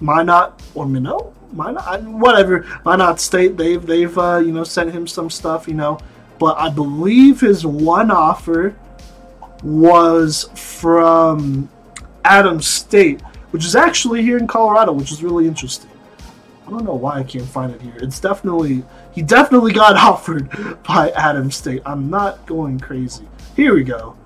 Minot 0.00 0.60
or 0.74 0.86
Minot, 0.86 1.32
Minot, 1.52 2.02
whatever. 2.02 2.66
Minot 2.84 3.20
State. 3.20 3.56
They've 3.56 3.84
they've 3.84 4.16
uh, 4.18 4.38
you 4.44 4.52
know 4.52 4.64
sent 4.64 4.92
him 4.92 5.06
some 5.06 5.30
stuff. 5.30 5.66
You 5.66 5.74
know, 5.74 5.98
but 6.38 6.58
I 6.58 6.68
believe 6.70 7.40
his 7.40 7.64
one 7.64 8.10
offer 8.10 8.76
was 9.62 10.48
from 10.54 11.68
Adams 12.24 12.66
State, 12.66 13.20
which 13.50 13.64
is 13.64 13.76
actually 13.76 14.22
here 14.22 14.36
in 14.36 14.46
Colorado, 14.46 14.92
which 14.92 15.12
is 15.12 15.22
really 15.22 15.46
interesting. 15.46 15.90
I 16.66 16.70
don't 16.70 16.84
know 16.84 16.94
why 16.94 17.18
I 17.18 17.22
can't 17.22 17.46
find 17.46 17.72
it 17.72 17.80
here. 17.82 17.96
It's 17.96 18.20
definitely 18.20 18.84
he 19.12 19.22
definitely 19.22 19.72
got 19.72 19.96
offered 20.10 20.50
by 20.82 21.10
Adams 21.10 21.56
State. 21.56 21.82
I'm 21.84 22.10
not 22.10 22.46
going 22.46 22.80
crazy. 22.80 23.26
Here 23.54 23.74
we 23.74 23.84
go. 23.84 24.16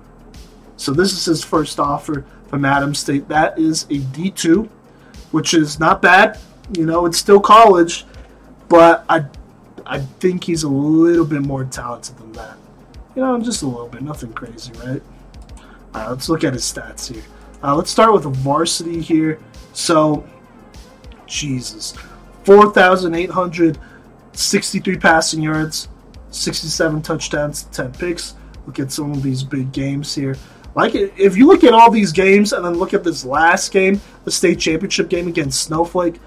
So 0.77 0.93
this 0.93 1.11
is 1.13 1.25
his 1.25 1.43
first 1.43 1.79
offer 1.79 2.25
from 2.47 2.65
Adams 2.65 2.99
State. 2.99 3.27
That 3.27 3.59
is 3.59 3.83
a 3.83 3.99
D2 3.99 4.69
which 5.31 5.53
is 5.53 5.79
not 5.79 6.01
bad. 6.01 6.37
You 6.77 6.85
know, 6.85 7.05
it's 7.05 7.17
still 7.17 7.39
college, 7.39 8.05
but 8.67 9.05
I 9.09 9.25
I 9.89 9.99
think 9.99 10.43
he's 10.43 10.61
a 10.61 10.69
little 10.69 11.25
bit 11.25 11.41
more 11.41 11.65
talented 11.65 12.15
than 12.19 12.31
that. 12.33 12.57
You 13.15 13.23
know, 13.23 13.41
just 13.41 13.63
a 13.63 13.67
little 13.67 13.87
bit, 13.87 14.03
nothing 14.03 14.31
crazy, 14.33 14.71
right? 14.73 15.01
All 15.95 16.01
right, 16.01 16.11
let's 16.11 16.29
look 16.29 16.43
at 16.43 16.53
his 16.53 16.61
stats 16.61 17.11
here. 17.11 17.23
Uh, 17.63 17.75
let's 17.75 17.89
start 17.89 18.13
with 18.13 18.25
varsity 18.25 19.01
here. 19.01 19.39
So, 19.73 20.29
Jesus, 21.25 21.95
4,863 22.43 24.97
passing 24.97 25.41
yards, 25.41 25.87
67 26.29 27.01
touchdowns, 27.01 27.63
10 27.63 27.93
picks. 27.93 28.35
Look 28.67 28.77
at 28.77 28.91
some 28.91 29.11
of 29.11 29.23
these 29.23 29.43
big 29.43 29.71
games 29.71 30.13
here. 30.13 30.37
like 30.75 30.93
if 30.93 31.35
you 31.35 31.47
look 31.47 31.63
at 31.63 31.73
all 31.73 31.89
these 31.89 32.11
games 32.11 32.53
and 32.53 32.63
then 32.63 32.75
look 32.75 32.93
at 32.93 33.03
this 33.03 33.25
last 33.25 33.71
game, 33.71 33.99
the 34.23 34.29
state 34.31 34.59
championship 34.59 35.09
game 35.09 35.27
against 35.27 35.63
Snowflake, 35.63 36.19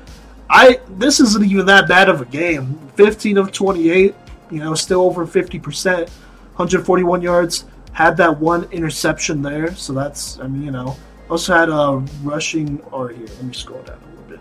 I 0.53 0.80
this 0.98 1.18
isn't 1.18 1.44
even 1.44 1.64
that 1.66 1.88
bad 1.88 2.11
of 2.11 2.20
a 2.20 2.26
game. 2.26 2.78
15 2.96 3.38
of 3.38 3.53
28, 3.53 4.14
you 4.50 4.59
know, 4.59 4.74
still 4.74 5.00
over 5.00 5.26
50%, 5.26 5.95
141 5.96 7.22
yards. 7.22 7.64
Had 7.92 8.16
that 8.18 8.38
one 8.38 8.64
interception 8.70 9.42
there, 9.42 9.74
so 9.74 9.95
that's 9.95 10.38
I 10.41 10.46
mean, 10.46 10.62
you 10.62 10.70
know, 10.70 10.95
also 11.30 11.54
had 11.54 11.70
a 11.70 12.04
rushing 12.22 12.80
or 12.92 13.08
here, 13.08 13.26
let 13.26 13.45
me 13.45 13.54
scroll 13.54 13.83
down 13.83 13.99
a 13.99 14.07
little 14.08 14.24
bit. 14.29 14.41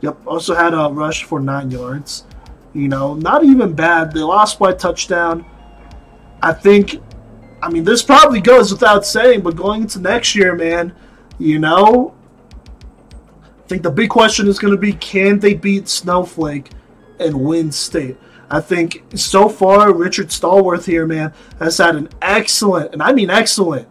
Yep, 0.00 0.26
also 0.26 0.54
had 0.54 0.72
a 0.72 0.88
rush 0.90 1.24
for 1.24 1.38
9 1.38 1.70
yards. 1.70 2.24
You 2.72 2.88
know, 2.88 3.14
not 3.14 3.44
even 3.44 3.74
bad. 3.74 4.12
They 4.12 4.20
lost 4.20 4.58
by 4.58 4.72
touchdown. 4.72 5.44
I 6.42 6.54
think 6.54 7.00
I 7.62 7.68
mean, 7.68 7.84
this 7.84 8.02
probably 8.02 8.40
goes 8.40 8.72
without 8.72 9.04
saying, 9.04 9.42
but 9.42 9.54
going 9.54 9.82
into 9.82 10.00
next 10.00 10.34
year, 10.34 10.54
man, 10.54 10.94
you 11.38 11.58
know, 11.58 12.15
I 13.66 13.68
think 13.68 13.82
the 13.82 13.90
big 13.90 14.10
question 14.10 14.46
is 14.46 14.60
going 14.60 14.72
to 14.74 14.78
be 14.78 14.92
can 14.92 15.40
they 15.40 15.52
beat 15.52 15.88
Snowflake 15.88 16.70
and 17.18 17.34
win 17.34 17.72
state? 17.72 18.16
I 18.48 18.60
think 18.60 19.02
so 19.16 19.48
far, 19.48 19.92
Richard 19.92 20.28
Stallworth 20.28 20.84
here, 20.84 21.04
man, 21.04 21.34
has 21.58 21.78
had 21.78 21.96
an 21.96 22.08
excellent, 22.22 22.92
and 22.92 23.02
I 23.02 23.12
mean 23.12 23.28
excellent, 23.28 23.88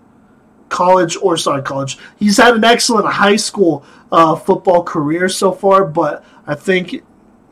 college 0.69 1.18
or 1.22 1.35
sorry, 1.35 1.61
college. 1.61 1.97
He's 2.15 2.38
had 2.38 2.56
an 2.56 2.64
excellent 2.64 3.06
high 3.06 3.35
school 3.35 3.84
uh, 4.14 4.38
football 4.38 4.81
career 4.81 5.27
so 5.27 5.52
far, 5.52 5.84
but 5.84 6.23
I 6.47 6.56
think, 6.56 7.03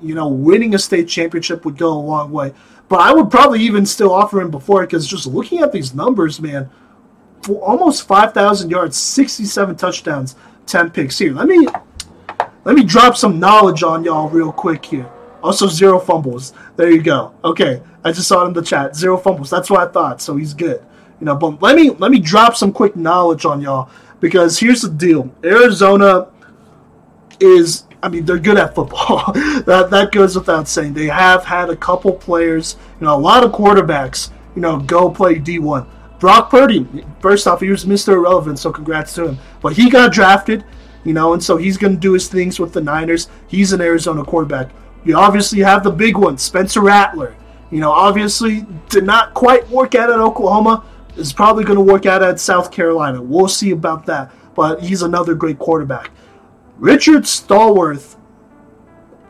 you 0.02 0.16
know, 0.16 0.30
winning 0.30 0.76
a 0.76 0.80
state 0.80 1.10
championship 1.10 1.66
would 1.66 1.78
go 1.78 1.90
a 1.90 2.00
long 2.00 2.32
way. 2.32 2.54
But 2.88 3.02
I 3.02 3.12
would 3.12 3.30
probably 3.30 3.60
even 3.64 3.86
still 3.86 4.14
offer 4.14 4.40
him 4.40 4.50
before 4.50 4.82
it 4.82 4.88
because 4.88 5.06
just 5.06 5.28
looking 5.28 5.60
at 5.60 5.74
these 5.74 5.94
numbers, 5.94 6.40
man, 6.40 6.70
almost 7.50 8.08
5,000 8.08 8.70
yards, 8.70 8.96
67 8.96 9.76
touchdowns, 9.76 10.38
10 10.68 10.92
picks. 10.92 11.20
Here, 11.20 11.34
let 11.34 11.50
me 11.50 11.68
let 12.66 12.76
me 12.76 12.84
drop 12.84 13.18
some 13.18 13.40
knowledge 13.40 13.84
on 13.84 14.04
y'all 14.04 14.30
real 14.30 14.52
quick 14.52 14.86
here. 14.86 15.10
Also, 15.42 15.68
zero 15.68 16.00
fumbles. 16.00 16.54
There 16.78 16.90
you 16.90 17.02
go. 17.02 17.34
Okay, 17.44 17.82
I 18.04 18.12
just 18.12 18.28
saw 18.28 18.44
it 18.44 18.48
in 18.48 18.54
the 18.54 18.62
chat. 18.62 18.96
Zero 18.96 19.18
fumbles. 19.18 19.50
That's 19.50 19.70
what 19.70 19.88
I 19.88 19.92
thought. 19.92 20.22
So 20.22 20.38
he's 20.38 20.54
good. 20.54 20.84
You 21.20 21.26
know, 21.26 21.36
but 21.36 21.62
let 21.62 21.76
me 21.76 21.90
let 21.92 22.12
me 22.12 22.20
drop 22.20 22.56
some 22.56 22.72
quick 22.72 22.96
knowledge 22.96 23.46
on 23.46 23.62
y'all 23.62 23.90
because 24.20 24.60
here's 24.60 24.82
the 24.82 24.90
deal. 24.90 25.34
Arizona 25.44 26.30
is 27.40 27.86
I 28.04 28.10
mean, 28.10 28.26
they're 28.26 28.38
good 28.38 28.58
at 28.58 28.76
football. 28.76 29.32
that 29.66 29.88
that 29.90 30.12
goes 30.12 30.36
without 30.36 30.68
saying. 30.68 30.94
They 30.94 31.08
have 31.08 31.46
had 31.46 31.70
a 31.70 31.76
couple 31.76 32.12
players, 32.12 32.76
you 33.00 33.08
know, 33.08 33.16
a 33.16 33.18
lot 33.18 33.44
of 33.44 33.52
quarterbacks, 33.54 34.30
you 34.56 34.62
know, 34.62 34.78
go 34.80 35.10
play 35.10 35.36
D1. 35.36 35.88
Brock 36.20 36.50
Purdy, 36.50 36.88
first 37.20 37.48
off, 37.48 37.62
he 37.62 37.70
was 37.70 37.86
Mr. 37.86 38.14
Irrelevant, 38.14 38.60
so 38.60 38.72
congrats 38.72 39.14
to 39.16 39.28
him. 39.28 39.40
But 39.62 39.74
he 39.74 39.90
got 39.90 40.12
drafted, 40.12 40.64
you 41.04 41.14
know, 41.14 41.34
and 41.34 41.44
so 41.44 41.58
he's 41.58 41.78
going 41.78 41.94
to 41.94 42.00
do 42.00 42.14
his 42.14 42.28
things 42.28 42.60
with 42.60 42.74
the 42.74 42.82
Niners. 42.82 43.30
He's 43.48 43.74
an 43.74 43.82
Arizona 43.82 44.24
quarterback. 44.24 44.72
You 45.06 45.18
obviously 45.18 45.60
have 45.60 45.84
the 45.84 45.92
big 45.92 46.18
one, 46.18 46.38
Spencer 46.38 46.82
Rattler. 46.82 47.36
You 47.72 47.80
know, 47.80 47.92
obviously 47.92 48.66
did 48.90 49.04
not 49.04 49.34
quite 49.34 49.68
work 49.70 49.96
out 49.96 50.10
at 50.10 50.20
Oklahoma. 50.20 50.86
Is 51.16 51.34
probably 51.34 51.64
going 51.64 51.78
to 51.78 51.84
work 51.84 52.06
out 52.06 52.24
at 52.24 52.40
South 52.40 52.72
Carolina. 52.72 53.22
We'll 53.22 53.48
see 53.48 53.72
about 53.72 54.06
that. 54.08 54.32
But 54.56 54.82
he's 54.82 55.02
another 55.02 55.36
great 55.36 55.60
quarterback. 55.60 56.12
Richard 56.78 57.24
Stallworth 57.24 58.16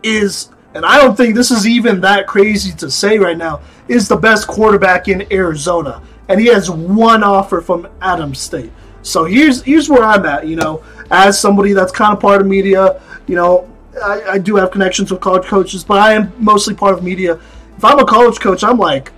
is, 0.01 0.49
and 0.73 0.85
I 0.85 0.97
don't 0.97 1.15
think 1.15 1.35
this 1.35 1.51
is 1.51 1.67
even 1.67 2.01
that 2.01 2.27
crazy 2.27 2.71
to 2.73 2.89
say 2.89 3.17
right 3.17 3.37
now, 3.37 3.61
is 3.87 4.07
the 4.07 4.15
best 4.15 4.47
quarterback 4.47 5.07
in 5.07 5.31
Arizona. 5.31 6.01
And 6.29 6.39
he 6.39 6.47
has 6.47 6.69
one 6.69 7.23
offer 7.23 7.59
from 7.59 7.87
Adams 8.01 8.39
State. 8.39 8.71
So 9.03 9.25
here's 9.25 9.61
here's 9.61 9.89
where 9.89 10.03
I'm 10.03 10.25
at, 10.25 10.47
you 10.47 10.55
know, 10.55 10.83
as 11.11 11.39
somebody 11.39 11.73
that's 11.73 11.91
kind 11.91 12.13
of 12.13 12.19
part 12.19 12.41
of 12.41 12.47
media, 12.47 13.01
you 13.27 13.35
know, 13.35 13.69
I, 14.01 14.21
I 14.31 14.37
do 14.37 14.55
have 14.55 14.71
connections 14.71 15.11
with 15.11 15.21
college 15.21 15.45
coaches, 15.45 15.83
but 15.83 15.99
I 15.99 16.13
am 16.13 16.33
mostly 16.37 16.73
part 16.73 16.93
of 16.93 17.03
media. 17.03 17.39
If 17.77 17.85
I'm 17.85 17.99
a 17.99 18.05
college 18.05 18.39
coach, 18.39 18.63
I'm 18.63 18.77
like, 18.77 19.11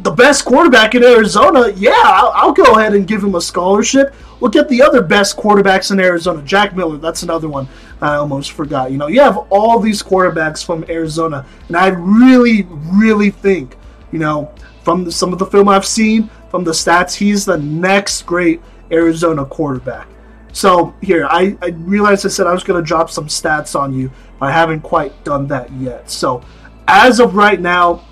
the 0.00 0.10
best 0.10 0.44
quarterback 0.44 0.94
in 0.94 1.02
Arizona, 1.02 1.72
yeah, 1.76 1.92
I'll, 1.96 2.30
I'll, 2.34 2.52
go 2.52 2.78
ahead 2.78 2.92
and 2.92 3.06
give 3.06 3.24
him 3.24 3.34
a 3.36 3.40
scholarship. 3.40 4.14
Look 4.40 4.54
at 4.54 4.68
the 4.68 4.82
other 4.82 5.00
best 5.00 5.38
quarterbacks 5.38 5.90
in 5.90 5.98
Arizona. 5.98 6.42
Jack 6.42 6.76
Miller, 6.76 6.98
that's 6.98 7.22
another 7.22 7.48
one 7.48 7.66
I 8.02 8.16
almost 8.16 8.52
forgot. 8.52 8.92
You 8.92 8.98
know, 8.98 9.06
you 9.06 9.20
have 9.20 9.38
all 9.48 9.80
these 9.80 10.02
quarterbacks 10.02 10.64
from 10.64 10.84
Arizona, 10.90 11.46
and 11.68 11.76
I 11.76 11.88
really, 11.88 12.66
really 12.92 13.30
think, 13.30 13.76
you 14.12 14.18
know, 14.18 14.52
from 14.82 15.10
some 15.10 15.32
of 15.32 15.38
the 15.38 15.46
film 15.46 15.68
I've 15.68 15.86
seen, 15.86 16.28
from 16.50 16.64
the 16.64 16.72
stats, 16.72 17.14
he's 17.14 17.46
the 17.46 17.56
next 17.56 18.26
great 18.26 18.60
Arizona 18.90 19.44
quarterback. 19.44 20.08
So 20.52 20.94
here, 21.02 21.26
I, 21.28 21.56
I 21.62 21.68
realized 21.70 22.24
I 22.24 22.28
said 22.28 22.46
I 22.46 22.52
was 22.52 22.62
going 22.62 22.80
to 22.80 22.86
drop 22.86 23.10
some 23.10 23.26
stats 23.26 23.78
on 23.78 23.92
you, 23.92 24.10
but 24.38 24.46
I 24.46 24.52
haven't 24.52 24.82
quite 24.82 25.24
done 25.24 25.48
that 25.48 25.70
yet. 25.72 26.08
So 26.08 26.42
as 26.86 27.18
of 27.18 27.34
right 27.34 27.60
now, 27.60 28.04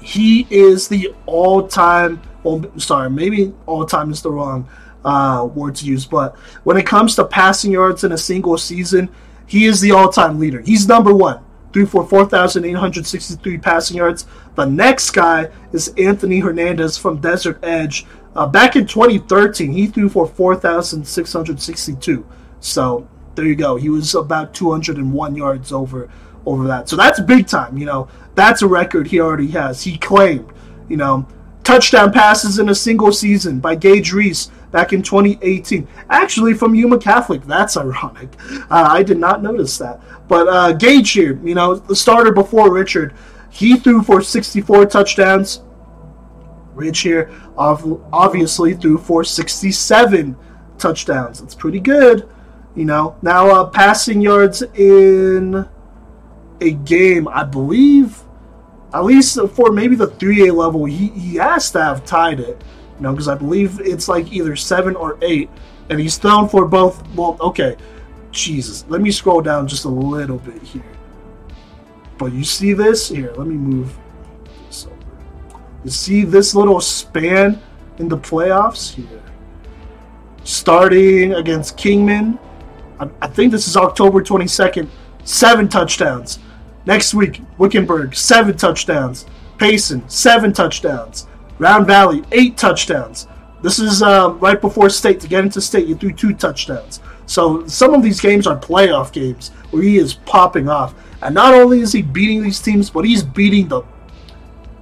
he 0.00 0.46
is 0.50 0.88
the 0.88 1.14
all-time. 1.26 2.20
Well, 2.42 2.64
sorry, 2.76 3.08
maybe 3.08 3.54
all-time 3.66 4.10
is 4.10 4.20
the 4.20 4.32
wrong 4.32 4.68
uh, 5.04 5.48
word 5.54 5.76
to 5.76 5.86
use, 5.86 6.04
but 6.06 6.36
when 6.64 6.76
it 6.76 6.86
comes 6.86 7.14
to 7.16 7.24
passing 7.24 7.72
yards 7.72 8.04
in 8.04 8.12
a 8.12 8.18
single 8.18 8.58
season, 8.58 9.08
he 9.46 9.66
is 9.66 9.80
the 9.80 9.92
all-time 9.92 10.38
leader. 10.38 10.60
He's 10.60 10.88
number 10.88 11.14
one, 11.14 11.40
threw 11.72 11.86
for 11.86 12.06
4,863 12.06 13.58
passing 13.58 13.96
yards. 13.96 14.26
The 14.56 14.66
next 14.66 15.10
guy 15.10 15.50
is 15.72 15.88
Anthony 15.96 16.40
Hernandez 16.40 16.98
from 16.98 17.20
Desert 17.20 17.58
Edge. 17.62 18.06
Uh, 18.34 18.46
back 18.46 18.76
in 18.76 18.86
2013, 18.86 19.72
he 19.72 19.86
threw 19.86 20.08
for 20.08 20.26
4,662. 20.26 22.26
So 22.60 23.08
there 23.34 23.44
you 23.44 23.54
go. 23.54 23.76
He 23.76 23.88
was 23.88 24.14
about 24.14 24.54
201 24.54 25.36
yards 25.36 25.72
over 25.72 26.10
over 26.46 26.66
that. 26.66 26.88
So 26.88 26.96
that's 26.96 27.20
big 27.20 27.46
time. 27.46 27.78
You 27.78 27.86
know, 27.86 28.08
that's 28.34 28.62
a 28.62 28.68
record 28.68 29.06
he 29.06 29.20
already 29.20 29.48
has. 29.48 29.82
He 29.82 29.96
claimed, 29.96 30.50
you 30.88 30.96
know, 30.96 31.26
touchdown 31.62 32.12
passes 32.12 32.58
in 32.58 32.68
a 32.68 32.74
single 32.74 33.12
season 33.12 33.60
by 33.60 33.74
Gage 33.74 34.12
Reese 34.12 34.46
back 34.70 34.92
in 34.92 35.02
2018. 35.02 35.86
Actually, 36.10 36.54
from 36.54 36.74
Yuma 36.74 36.98
Catholic. 36.98 37.44
That's 37.44 37.76
ironic. 37.76 38.28
Uh, 38.70 38.88
I 38.90 39.02
did 39.02 39.18
not 39.18 39.42
notice 39.42 39.78
that. 39.78 40.00
But 40.28 40.48
uh, 40.48 40.72
Gage 40.72 41.12
here, 41.12 41.38
you 41.44 41.54
know, 41.54 41.76
the 41.76 41.96
starter 41.96 42.32
before 42.32 42.72
Richard, 42.72 43.14
he 43.50 43.76
threw 43.76 44.02
for 44.02 44.20
64 44.20 44.86
touchdowns. 44.86 45.62
Rich 46.74 47.00
here 47.00 47.30
obviously 47.56 48.74
threw 48.74 48.98
for 48.98 49.24
67 49.24 50.36
touchdowns. 50.78 51.40
That's 51.40 51.54
pretty 51.54 51.80
good. 51.80 52.28
You 52.74 52.84
know, 52.84 53.16
now 53.22 53.48
uh, 53.50 53.70
passing 53.70 54.20
yards 54.20 54.62
in 54.62 55.68
a 56.60 56.70
game, 56.72 57.28
I 57.28 57.44
believe, 57.44 58.22
at 58.92 59.04
least 59.04 59.38
for 59.54 59.72
maybe 59.72 59.96
the 59.96 60.08
3A 60.08 60.54
level, 60.54 60.84
he, 60.84 61.08
he 61.08 61.36
has 61.36 61.70
to 61.72 61.82
have 61.82 62.04
tied 62.04 62.40
it. 62.40 62.62
You 62.96 63.02
know, 63.02 63.12
because 63.12 63.28
I 63.28 63.34
believe 63.34 63.80
it's 63.80 64.08
like 64.08 64.32
either 64.32 64.56
seven 64.56 64.96
or 64.96 65.18
eight, 65.22 65.50
and 65.90 66.00
he's 66.00 66.16
thrown 66.16 66.48
for 66.48 66.64
both. 66.66 67.06
Well, 67.14 67.36
okay, 67.40 67.76
Jesus, 68.30 68.84
let 68.88 69.00
me 69.00 69.10
scroll 69.10 69.40
down 69.40 69.66
just 69.66 69.84
a 69.84 69.88
little 69.88 70.38
bit 70.38 70.62
here. 70.62 70.84
But 72.18 72.32
you 72.32 72.44
see 72.44 72.72
this 72.72 73.08
here? 73.08 73.32
Let 73.36 73.46
me 73.46 73.56
move. 73.56 73.98
You 75.84 75.90
see 75.90 76.24
this 76.24 76.54
little 76.54 76.80
span 76.80 77.60
in 77.98 78.08
the 78.08 78.16
playoffs 78.16 78.94
here, 78.94 79.22
starting 80.42 81.34
against 81.34 81.76
Kingman. 81.76 82.38
I, 82.98 83.08
I 83.20 83.26
think 83.26 83.52
this 83.52 83.68
is 83.68 83.76
October 83.76 84.22
twenty 84.22 84.48
second. 84.48 84.90
Seven 85.24 85.68
touchdowns. 85.68 86.38
Next 86.86 87.14
week, 87.14 87.40
Wickenburg, 87.58 88.14
seven 88.14 88.56
touchdowns. 88.56 89.26
Payson, 89.58 90.08
seven 90.08 90.52
touchdowns. 90.52 91.26
Round 91.58 91.86
Valley, 91.86 92.24
eight 92.32 92.56
touchdowns. 92.56 93.28
This 93.62 93.78
is 93.78 94.02
uh, 94.02 94.32
right 94.40 94.60
before 94.60 94.90
state. 94.90 95.20
To 95.20 95.28
get 95.28 95.44
into 95.44 95.60
state, 95.60 95.86
you 95.86 95.94
threw 95.94 96.12
two 96.12 96.34
touchdowns. 96.34 97.00
So 97.26 97.66
some 97.66 97.94
of 97.94 98.02
these 98.02 98.20
games 98.20 98.46
are 98.46 98.58
playoff 98.58 99.12
games 99.12 99.50
where 99.70 99.82
he 99.82 99.96
is 99.96 100.14
popping 100.14 100.68
off. 100.68 100.94
And 101.22 101.34
not 101.34 101.54
only 101.54 101.80
is 101.80 101.92
he 101.92 102.02
beating 102.02 102.42
these 102.42 102.60
teams, 102.60 102.90
but 102.90 103.06
he's 103.06 103.22
beating 103.22 103.68
the 103.68 103.82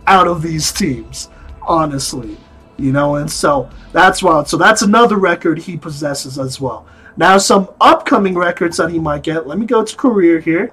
out 0.07 0.27
of 0.27 0.43
these 0.43 0.73
teams, 0.73 1.29
honestly. 1.63 2.37
You 2.77 2.93
know, 2.93 3.17
and 3.17 3.31
so 3.31 3.71
that's 3.93 4.23
wild. 4.23 4.49
So 4.49 4.57
that's 4.57 4.83
another 4.83 5.17
record 5.17 5.59
he 5.59 5.77
possesses 5.77 6.39
as 6.39 6.61
well. 6.61 6.87
Now, 7.17 7.39
some 7.39 7.69
upcoming 7.81 8.35
records 8.35 8.77
that 8.79 8.91
he 8.91 8.99
might 8.99 9.23
get. 9.23 9.47
Let 9.47 9.59
me 9.59 9.67
go 9.67 9.85
to 9.85 9.97
career 9.97 10.41
here. 10.41 10.73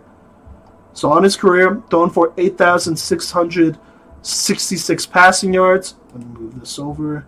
So 0.94 1.12
on 1.12 1.24
his 1.24 1.36
career, 1.36 1.84
throwing 1.90 2.12
for 2.12 2.34
8,666 2.38 5.06
passing 5.06 5.54
yards. 5.54 5.96
Let 6.14 6.20
me 6.20 6.26
move 6.26 6.60
this 6.60 6.80
over. 6.80 7.28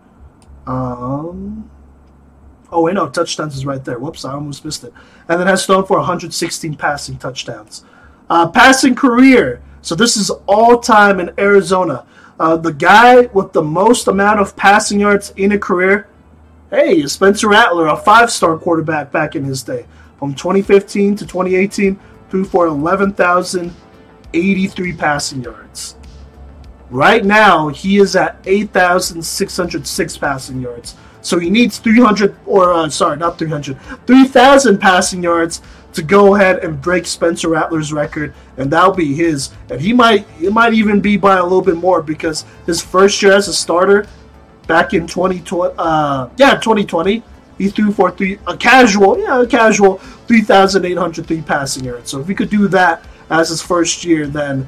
Um, 0.66 1.70
oh, 2.72 2.84
wait, 2.84 2.96
no, 2.96 3.10
touchdowns 3.10 3.56
is 3.56 3.66
right 3.66 3.84
there. 3.84 4.00
Whoops, 4.00 4.24
I 4.26 4.34
almost 4.34 4.66
missed 4.66 4.84
it. 4.84 4.94
And 5.28 5.40
then 5.40 5.48
has 5.48 5.66
thrown 5.66 5.86
for 5.86 5.98
116 5.98 6.76
passing 6.76 7.18
touchdowns. 7.18 7.84
Uh, 8.30 8.48
passing 8.50 8.96
career. 8.96 9.62
So 9.82 9.96
this 9.96 10.18
is 10.18 10.30
all 10.48 10.80
time 10.80 11.20
in 11.20 11.32
Arizona. 11.38 12.06
Uh, 12.40 12.58
the 12.58 12.74
guy 12.74 13.28
with 13.34 13.54
the 13.54 13.62
most 13.62 14.08
amount 14.08 14.40
of 14.40 14.56
passing 14.56 15.00
yards 15.00 15.32
in 15.38 15.52
a 15.52 15.60
career, 15.60 16.08
Hey, 16.72 17.06
Spencer 17.06 17.50
Rattler, 17.50 17.86
a 17.88 17.98
five-star 17.98 18.58
quarterback 18.58 19.12
back 19.12 19.36
in 19.36 19.44
his 19.44 19.62
day, 19.62 19.86
from 20.18 20.34
2015 20.34 21.18
to 21.18 21.26
2018, 21.26 22.00
threw 22.30 22.46
for 22.46 22.66
11,083 22.66 24.94
passing 24.94 25.44
yards. 25.44 25.96
Right 26.90 27.26
now, 27.26 27.68
he 27.68 27.98
is 27.98 28.16
at 28.16 28.38
8,606 28.46 30.18
passing 30.18 30.62
yards. 30.62 30.96
So 31.22 31.40
he 31.40 31.50
needs 31.50 31.78
300, 31.78 32.36
or 32.46 32.74
uh, 32.74 32.90
sorry, 32.90 33.18
not 33.18 33.38
300, 33.38 33.80
3,000 34.08 34.80
passing 34.80 35.24
yards 35.24 35.62
to 35.94 36.02
go 36.02 36.36
ahead 36.36 36.60
and 36.60 36.82
break 36.82 37.06
Spencer 37.06 37.50
Rattler's 37.50 37.92
record, 37.92 38.34
and 38.58 38.72
that'll 38.72 38.94
be 38.94 39.14
his. 39.14 39.52
And 39.70 39.80
he 39.80 39.94
might, 39.94 40.26
it 40.42 40.52
might 40.52 40.74
even 40.74 41.02
be 41.02 41.18
by 41.18 41.38
a 41.38 41.44
little 41.44 41.62
bit 41.62 41.78
more 41.78 42.02
because 42.02 42.46
his 42.66 42.82
first 42.82 43.22
year 43.22 43.34
as 43.34 43.48
a 43.48 43.54
starter, 43.54 44.08
back 44.68 44.94
in 44.94 45.06
2020, 45.06 45.76
uh, 45.78 46.30
yeah, 46.38 46.56
2020, 46.56 47.24
he 47.58 47.70
threw 47.70 47.92
for 47.92 48.12
three 48.12 48.40
a 48.48 48.58
casual, 48.58 49.20
yeah, 49.20 49.42
a 49.42 49.46
casual 49.46 49.98
3,803 50.28 51.42
passing 51.42 51.84
yards. 51.84 52.10
So 52.10 52.20
if 52.20 52.28
he 52.28 52.34
could 52.34 52.50
do 52.50 52.68
that 52.70 53.04
as 53.30 53.50
his 53.50 53.62
first 53.62 54.04
year, 54.04 54.28
then 54.28 54.68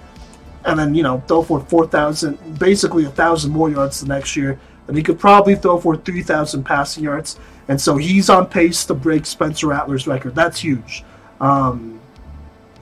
and 0.65 0.79
then 0.79 0.93
you 0.95 1.03
know 1.03 1.21
throw 1.27 1.41
for 1.41 1.59
4,000, 1.59 2.59
basically 2.59 3.05
a 3.05 3.09
thousand 3.09 3.51
more 3.51 3.69
yards 3.69 4.01
the 4.01 4.07
next 4.07 4.35
year, 4.35 4.59
and 4.87 4.97
he 4.97 5.03
could 5.03 5.19
probably 5.19 5.55
throw 5.55 5.79
for 5.79 5.95
3,000 5.95 6.63
passing 6.63 7.03
yards. 7.03 7.39
And 7.67 7.79
so 7.79 7.97
he's 7.97 8.29
on 8.29 8.47
pace 8.47 8.85
to 8.85 8.93
break 8.93 9.25
Spencer 9.25 9.67
Rattler's 9.67 10.07
record. 10.07 10.35
That's 10.35 10.59
huge. 10.59 11.03
Um, 11.39 12.01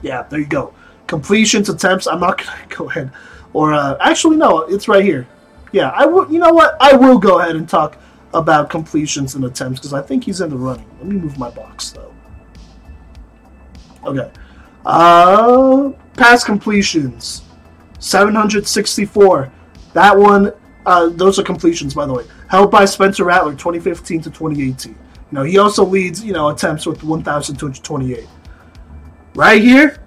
yeah, 0.02 0.22
there 0.24 0.40
you 0.40 0.46
go. 0.46 0.74
Completions 1.06 1.68
attempts. 1.68 2.06
I'm 2.06 2.20
not 2.20 2.38
gonna 2.44 2.66
go 2.68 2.90
ahead, 2.90 3.12
or 3.52 3.72
uh, 3.72 3.96
actually 4.00 4.36
no, 4.36 4.60
it's 4.60 4.88
right 4.88 5.04
here. 5.04 5.26
Yeah, 5.72 5.90
I 5.90 6.06
will. 6.06 6.30
You 6.30 6.38
know 6.38 6.52
what? 6.52 6.76
I 6.80 6.96
will 6.96 7.18
go 7.18 7.38
ahead 7.38 7.56
and 7.56 7.68
talk 7.68 7.96
about 8.34 8.70
completions 8.70 9.34
and 9.34 9.44
attempts 9.44 9.78
because 9.78 9.92
I 9.92 10.02
think 10.02 10.24
he's 10.24 10.40
in 10.40 10.50
the 10.50 10.56
running. 10.56 10.88
Let 10.98 11.06
me 11.06 11.16
move 11.16 11.38
my 11.38 11.50
box 11.50 11.90
though. 11.90 12.12
Okay. 14.04 14.30
Uh, 14.84 15.90
pass 16.14 16.42
completions, 16.44 17.42
764. 18.00 19.52
That 19.92 20.16
one, 20.16 20.52
uh, 20.86 21.08
those 21.10 21.38
are 21.38 21.42
completions, 21.42 21.94
by 21.94 22.06
the 22.06 22.12
way. 22.12 22.24
Held 22.48 22.70
by 22.70 22.84
Spencer 22.84 23.24
Rattler, 23.24 23.52
2015 23.52 24.22
to 24.22 24.30
2018. 24.30 24.92
You 24.92 24.98
know, 25.30 25.42
he 25.44 25.58
also 25.58 25.84
leads, 25.84 26.22
you 26.24 26.32
know, 26.32 26.48
attempts 26.48 26.86
with 26.86 27.02
1,228. 27.02 28.26
Right 29.34 29.62
here, 29.62 29.98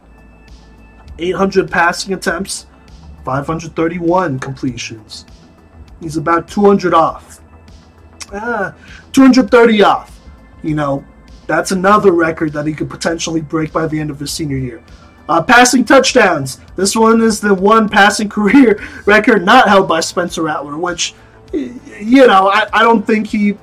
800 1.17 1.71
passing 1.71 2.13
attempts, 2.13 2.67
531 3.23 4.39
completions. 4.39 5.25
He's 6.01 6.17
about 6.17 6.47
200 6.47 6.93
off. 6.93 7.41
Ah, 8.33 8.75
230 9.13 9.83
off. 9.83 10.19
You 10.61 10.75
know, 10.75 11.05
that's 11.47 11.71
another 11.71 12.11
record 12.11 12.53
that 12.53 12.67
he 12.67 12.73
could 12.73 12.89
potentially 12.89 13.41
break 13.41 13.71
by 13.71 13.87
the 13.87 13.99
end 13.99 14.09
of 14.09 14.19
his 14.19 14.31
senior 14.31 14.57
year. 14.57 14.83
Uh, 15.27 15.41
passing 15.41 15.83
touchdowns. 15.83 16.59
This 16.75 16.95
one 16.95 17.21
is 17.21 17.39
the 17.39 17.53
one 17.53 17.89
passing 17.89 18.29
career 18.37 18.79
record 19.05 19.43
not 19.43 19.67
held 19.67 19.87
by 19.87 19.99
Spencer 19.99 20.43
Rattler, 20.43 20.77
which, 20.77 21.15
you 21.51 22.27
know, 22.27 22.49
I, 22.49 22.67
I 22.71 22.83
don't 22.83 23.05
think 23.05 23.27
he. 23.27 23.57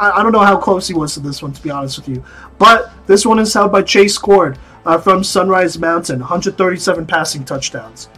I, 0.00 0.10
I 0.10 0.22
don't 0.22 0.32
know 0.32 0.40
how 0.40 0.56
close 0.56 0.88
he 0.88 0.94
was 0.94 1.14
to 1.14 1.20
this 1.20 1.42
one, 1.42 1.52
to 1.52 1.62
be 1.62 1.70
honest 1.70 1.98
with 1.98 2.08
you. 2.08 2.24
But 2.58 2.92
this 3.06 3.26
one 3.26 3.38
is 3.38 3.52
held 3.52 3.72
by 3.72 3.82
Chase 3.82 4.16
Cord 4.16 4.58
uh, 4.86 4.98
from 4.98 5.22
Sunrise 5.22 5.78
Mountain, 5.78 6.20
137 6.20 7.06
passing 7.06 7.44
touchdowns. 7.44 8.08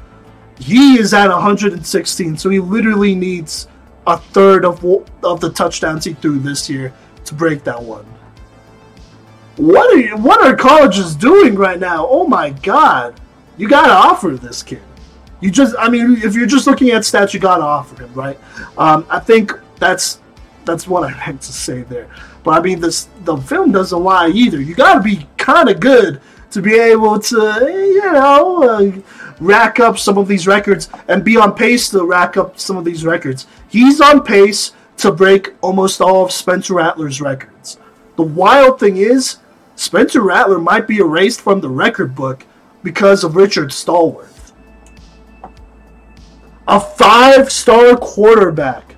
He 0.58 0.98
is 0.98 1.12
at 1.12 1.28
116, 1.30 2.36
so 2.36 2.48
he 2.48 2.60
literally 2.60 3.14
needs 3.14 3.66
a 4.06 4.18
third 4.18 4.64
of 4.64 4.84
of 5.24 5.40
the 5.40 5.50
touchdowns 5.50 6.04
he 6.04 6.14
threw 6.14 6.38
this 6.38 6.68
year 6.70 6.92
to 7.24 7.34
break 7.34 7.64
that 7.64 7.82
one. 7.82 8.06
What 9.56 9.94
are 9.94 9.98
you, 9.98 10.16
what 10.16 10.44
are 10.44 10.56
colleges 10.56 11.14
doing 11.14 11.54
right 11.54 11.78
now? 11.78 12.06
Oh 12.08 12.26
my 12.26 12.50
god, 12.50 13.20
you 13.56 13.68
gotta 13.68 13.92
offer 13.92 14.30
this 14.30 14.62
kid. 14.62 14.82
You 15.40 15.50
just, 15.50 15.76
I 15.78 15.88
mean, 15.88 16.16
if 16.22 16.34
you're 16.34 16.46
just 16.46 16.66
looking 16.66 16.90
at 16.90 17.02
stats, 17.02 17.34
you 17.34 17.40
gotta 17.40 17.62
offer 17.62 18.02
him, 18.02 18.12
right? 18.14 18.38
Um, 18.78 19.06
I 19.10 19.20
think 19.20 19.52
that's 19.78 20.20
that's 20.64 20.88
what 20.88 21.04
I 21.04 21.26
meant 21.26 21.42
to 21.42 21.52
say 21.52 21.82
there. 21.82 22.08
But 22.42 22.52
I 22.52 22.60
mean, 22.60 22.80
this 22.80 23.08
the 23.24 23.36
film 23.36 23.72
doesn't 23.72 24.02
lie 24.02 24.28
either. 24.28 24.60
You 24.60 24.74
gotta 24.74 25.00
be 25.00 25.26
kind 25.36 25.68
of 25.68 25.80
good 25.80 26.20
to 26.50 26.62
be 26.62 26.78
able 26.78 27.18
to, 27.18 27.36
you 27.70 28.12
know, 28.12 28.62
uh, 28.62 28.92
rack 29.40 29.80
up 29.80 29.98
some 29.98 30.18
of 30.18 30.28
these 30.28 30.46
records 30.46 30.88
and 31.08 31.24
be 31.24 31.36
on 31.36 31.52
pace 31.54 31.88
to 31.90 32.04
rack 32.04 32.36
up 32.36 32.58
some 32.58 32.76
of 32.76 32.84
these 32.84 33.04
records. 33.04 33.46
He's 33.68 34.00
on 34.00 34.22
pace 34.22 34.72
to 34.98 35.10
break 35.10 35.54
almost 35.60 36.00
all 36.00 36.24
of 36.24 36.32
Spencer 36.32 36.74
Rattler's 36.74 37.20
records. 37.20 37.78
The 38.16 38.22
wild 38.22 38.78
thing 38.78 38.98
is, 38.98 39.38
Spencer 39.76 40.20
Rattler 40.20 40.58
might 40.58 40.86
be 40.86 40.98
erased 40.98 41.40
from 41.40 41.60
the 41.60 41.68
record 41.68 42.14
book 42.14 42.46
because 42.82 43.24
of 43.24 43.36
Richard 43.36 43.70
Stallworth. 43.70 44.52
A 46.66 46.80
five 46.80 47.50
star 47.52 47.96
quarterback 47.96 48.96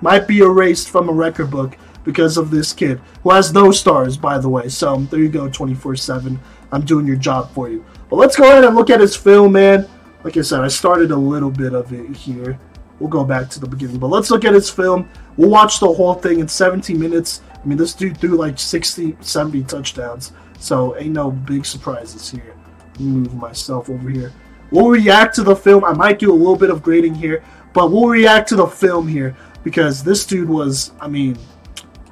might 0.00 0.28
be 0.28 0.38
erased 0.38 0.90
from 0.90 1.08
a 1.08 1.12
record 1.12 1.50
book 1.50 1.76
because 2.04 2.36
of 2.36 2.50
this 2.50 2.72
kid, 2.72 3.00
who 3.22 3.30
has 3.30 3.52
no 3.52 3.70
stars, 3.70 4.16
by 4.16 4.38
the 4.38 4.48
way. 4.48 4.68
So 4.68 4.96
there 4.96 5.20
you 5.20 5.28
go, 5.28 5.48
24 5.48 5.96
7. 5.96 6.38
I'm 6.72 6.84
doing 6.84 7.06
your 7.06 7.16
job 7.16 7.52
for 7.52 7.68
you. 7.68 7.84
But 8.08 8.16
let's 8.16 8.36
go 8.36 8.44
ahead 8.44 8.64
and 8.64 8.74
look 8.74 8.90
at 8.90 9.00
his 9.00 9.16
film, 9.16 9.52
man. 9.52 9.88
Like 10.24 10.36
I 10.36 10.42
said, 10.42 10.60
I 10.60 10.68
started 10.68 11.10
a 11.10 11.16
little 11.16 11.50
bit 11.50 11.74
of 11.74 11.92
it 11.92 12.16
here. 12.16 12.58
We'll 13.02 13.10
go 13.10 13.24
back 13.24 13.50
to 13.50 13.58
the 13.58 13.66
beginning. 13.66 13.98
But 13.98 14.10
let's 14.10 14.30
look 14.30 14.44
at 14.44 14.54
his 14.54 14.70
film. 14.70 15.10
We'll 15.36 15.50
watch 15.50 15.80
the 15.80 15.92
whole 15.92 16.14
thing 16.14 16.38
in 16.38 16.46
17 16.46 16.96
minutes. 16.96 17.40
I 17.52 17.66
mean, 17.66 17.76
this 17.76 17.94
dude 17.94 18.16
threw 18.16 18.36
like 18.36 18.60
60, 18.60 19.16
70 19.20 19.64
touchdowns. 19.64 20.30
So 20.60 20.96
ain't 20.96 21.10
no 21.10 21.32
big 21.32 21.66
surprises 21.66 22.30
here. 22.30 22.54
move 23.00 23.34
myself 23.34 23.90
over 23.90 24.08
here. 24.08 24.32
We'll 24.70 24.88
react 24.88 25.34
to 25.34 25.42
the 25.42 25.56
film. 25.56 25.84
I 25.84 25.92
might 25.94 26.20
do 26.20 26.32
a 26.32 26.32
little 26.32 26.54
bit 26.54 26.70
of 26.70 26.80
grading 26.80 27.16
here, 27.16 27.42
but 27.72 27.90
we'll 27.90 28.06
react 28.06 28.48
to 28.50 28.54
the 28.54 28.68
film 28.68 29.08
here 29.08 29.36
because 29.64 30.04
this 30.04 30.24
dude 30.24 30.48
was, 30.48 30.92
I 31.00 31.08
mean, 31.08 31.36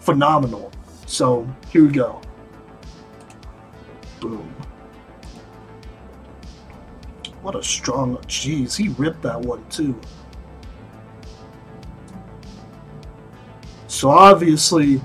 phenomenal. 0.01 0.73
So 1.07 1.49
here 1.69 1.87
we 1.87 1.93
go. 1.93 2.21
Boom. 4.19 4.53
What 7.43 7.55
a 7.55 7.63
strong, 7.63 8.17
jeez, 8.27 8.77
he 8.77 8.89
ripped 8.89 9.23
that 9.23 9.41
one 9.41 9.65
too. 9.69 10.01
So 13.91 14.09
obviously, 14.09 15.01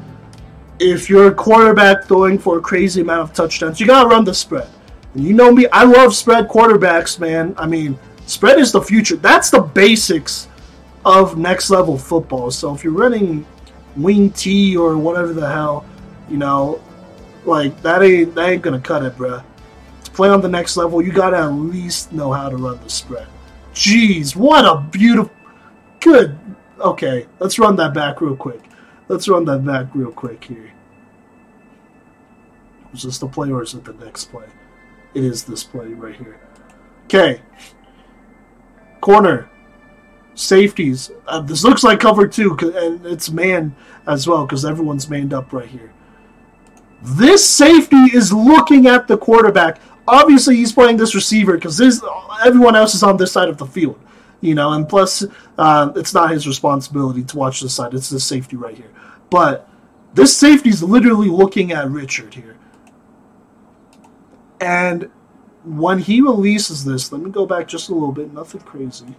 if 0.80 1.10
you're 1.10 1.30
a 1.30 1.34
quarterback 1.34 2.03
throwing 2.03 2.38
for 2.38 2.60
a 2.60 2.62
crazy 2.62 3.02
amount 3.02 3.22
of 3.28 3.36
touchdowns, 3.36 3.80
you 3.80 3.88
gotta 3.88 4.07
run 4.07 4.24
the 4.24 4.34
spread. 4.34 4.70
And 5.16 5.24
you 5.24 5.34
know 5.34 5.52
me, 5.52 5.68
I 5.70 5.86
love 5.86 6.14
spread 6.14 6.48
quarterbacks, 6.48 7.20
man. 7.20 7.56
I 7.57 7.66
mean, 7.66 7.98
spread 8.28 8.60
is 8.60 8.72
the 8.72 8.82
future. 8.82 9.16
That's 9.16 9.49
the 9.49 9.62
basics 9.62 10.48
of 11.03 11.36
next 11.36 11.72
level 11.72 11.98
football. 11.98 12.52
So 12.52 12.76
if 12.76 12.84
you're 12.84 12.94
running 12.94 13.44
wing 13.95 14.30
T 14.30 14.78
or 14.78 14.95
whatever 14.99 15.34
the 15.34 15.49
hell, 15.49 15.84
you 16.30 16.38
know, 16.38 16.80
like 17.44 17.82
that 17.82 18.03
ain't 18.03 18.36
that 18.36 18.49
ain't 18.49 18.62
gonna 18.62 18.80
cut 18.80 19.03
it, 19.03 19.18
bruh. 19.18 19.44
To 20.03 20.12
play 20.12 20.30
on 20.30 20.41
the 20.41 20.49
next 20.49 20.78
level, 20.78 21.02
you 21.02 21.12
gotta 21.12 21.38
at 21.38 21.48
least 21.48 22.12
know 22.14 22.32
how 22.32 22.49
to 22.49 22.56
run 22.56 22.80
the 22.84 22.90
spread. 22.91 23.28
Jeez, 23.74 24.36
what 24.36 24.64
a 24.64 24.80
beautiful, 24.91 25.34
good. 25.99 26.38
Okay, 26.80 27.26
let's 27.40 27.57
run 27.57 27.76
that 27.78 27.95
back 27.95 28.22
real 28.22 28.36
quick. 28.36 28.62
Let's 29.07 29.27
run 29.27 29.45
that 29.45 29.64
back 29.64 29.94
real 29.94 30.11
quick 30.11 30.44
here. 30.45 30.73
Is 32.94 33.03
this 33.03 33.18
the 33.19 33.27
play 33.27 33.52
or 33.52 33.61
is 33.61 33.73
it 33.73 33.84
the 33.84 33.94
next 33.94 34.32
play? 34.32 34.48
It 35.14 35.23
is 35.23 35.44
this 35.44 35.64
play 35.64 35.88
right 35.88 36.15
here. 36.15 36.40
Okay. 37.06 37.41
Corner. 39.02 39.49
Safeties. 40.34 41.11
Uh, 41.27 41.40
this 41.41 41.64
looks 41.64 41.84
like 41.84 41.99
cover 41.99 42.27
two, 42.27 42.57
and 42.60 43.06
it's 43.06 43.30
man 43.30 43.76
as 44.06 44.27
well 44.27 44.45
because 44.45 44.65
everyone's 44.65 45.10
manned 45.10 45.34
up 45.34 45.53
right 45.53 45.68
here. 45.68 45.94
This 47.02 47.48
safety 47.48 47.95
is 48.14 48.34
looking 48.34 48.88
at 48.88 49.07
the 49.07 49.18
quarterback. 49.18 49.80
Obviously, 50.07 50.57
he's 50.57 50.73
playing 50.73 50.98
this 50.98 51.15
receiver 51.15 51.53
because 51.53 51.80
everyone 52.45 52.76
else 52.76 52.94
is 52.95 53.03
on 53.03 53.18
this 53.18 53.32
side 53.32 53.48
of 53.48 53.57
the 53.57 53.65
field, 53.65 53.99
you 54.45 54.55
know. 54.55 54.73
And 54.73 54.88
plus, 54.88 55.26
uh, 55.57 55.91
it's 55.95 56.13
not 56.13 56.31
his 56.31 56.47
responsibility 56.47 57.23
to 57.23 57.38
watch 57.38 57.61
the 57.61 57.69
side. 57.69 57.93
It's 57.93 58.09
the 58.09 58.19
safety 58.19 58.55
right 58.55 58.76
here. 58.76 58.91
But 59.30 59.69
this 60.13 60.35
safety 60.35 60.69
is 60.69 60.81
literally 60.84 61.30
looking 61.30 61.72
at 61.72 61.89
Richard 61.89 62.34
here. 62.34 62.55
And 64.61 65.09
when 65.63 65.99
he 65.99 66.22
releases 66.22 66.85
this, 66.85 67.11
let 67.11 67.22
me 67.22 67.31
go 67.31 67.45
back 67.45 67.67
just 67.67 67.89
a 67.89 67.93
little 67.93 68.11
bit. 68.11 68.31
Nothing 68.31 68.61
crazy. 68.61 69.15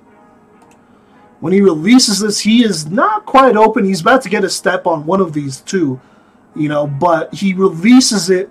When 1.41 1.53
he 1.53 1.61
releases 1.61 2.21
this, 2.21 2.41
he 2.41 2.65
is 2.65 2.87
not 2.87 3.27
quite 3.27 3.57
open. 3.57 3.85
He's 3.85 4.01
about 4.01 4.23
to 4.23 4.31
get 4.31 4.45
a 4.45 4.49
step 4.49 4.87
on 4.87 5.05
one 5.05 5.21
of 5.21 5.35
these 5.35 5.61
two 5.61 6.01
you 6.57 6.69
know, 6.69 6.87
but 6.87 7.35
he 7.35 7.53
releases 7.53 8.31
it 8.31 8.51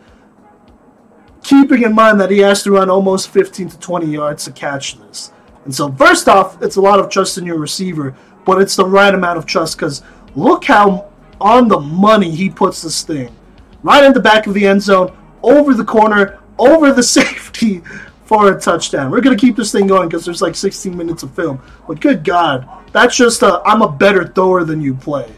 keeping 1.43 1.83
in 1.83 1.93
mind 1.93 2.19
that 2.19 2.31
he 2.31 2.39
has 2.39 2.63
to 2.63 2.71
run 2.71 2.89
almost 2.89 3.29
15 3.29 3.69
to 3.69 3.79
20 3.79 4.05
yards 4.05 4.45
to 4.45 4.51
catch 4.51 4.97
this. 4.99 5.31
And 5.65 5.73
so, 5.73 5.91
first 5.91 6.29
off, 6.29 6.61
it's 6.61 6.75
a 6.75 6.81
lot 6.81 6.99
of 6.99 7.09
trust 7.09 7.37
in 7.37 7.45
your 7.45 7.57
receiver, 7.57 8.15
but 8.45 8.61
it's 8.61 8.75
the 8.75 8.85
right 8.85 9.13
amount 9.13 9.37
of 9.37 9.45
trust 9.45 9.77
because 9.77 10.03
look 10.35 10.65
how 10.65 11.11
on 11.41 11.67
the 11.67 11.79
money 11.79 12.31
he 12.31 12.49
puts 12.49 12.81
this 12.81 13.03
thing. 13.03 13.35
Right 13.83 14.03
in 14.03 14.13
the 14.13 14.19
back 14.19 14.47
of 14.47 14.53
the 14.53 14.65
end 14.65 14.81
zone, 14.81 15.15
over 15.43 15.73
the 15.73 15.85
corner, 15.85 16.39
over 16.57 16.91
the 16.91 17.03
safety 17.03 17.81
for 18.25 18.51
a 18.51 18.59
touchdown. 18.59 19.11
We're 19.11 19.21
going 19.21 19.37
to 19.37 19.45
keep 19.45 19.55
this 19.55 19.71
thing 19.71 19.87
going 19.87 20.09
because 20.09 20.25
there's 20.25 20.41
like 20.41 20.55
16 20.55 20.95
minutes 20.95 21.23
of 21.23 21.33
film. 21.35 21.61
But 21.87 22.01
good 22.01 22.23
God, 22.23 22.67
that's 22.91 23.15
just 23.15 23.43
I'm 23.43 23.81
a 23.81 23.91
better 23.91 24.27
thrower 24.27 24.63
than 24.63 24.81
you 24.81 24.95
play. 24.95 25.31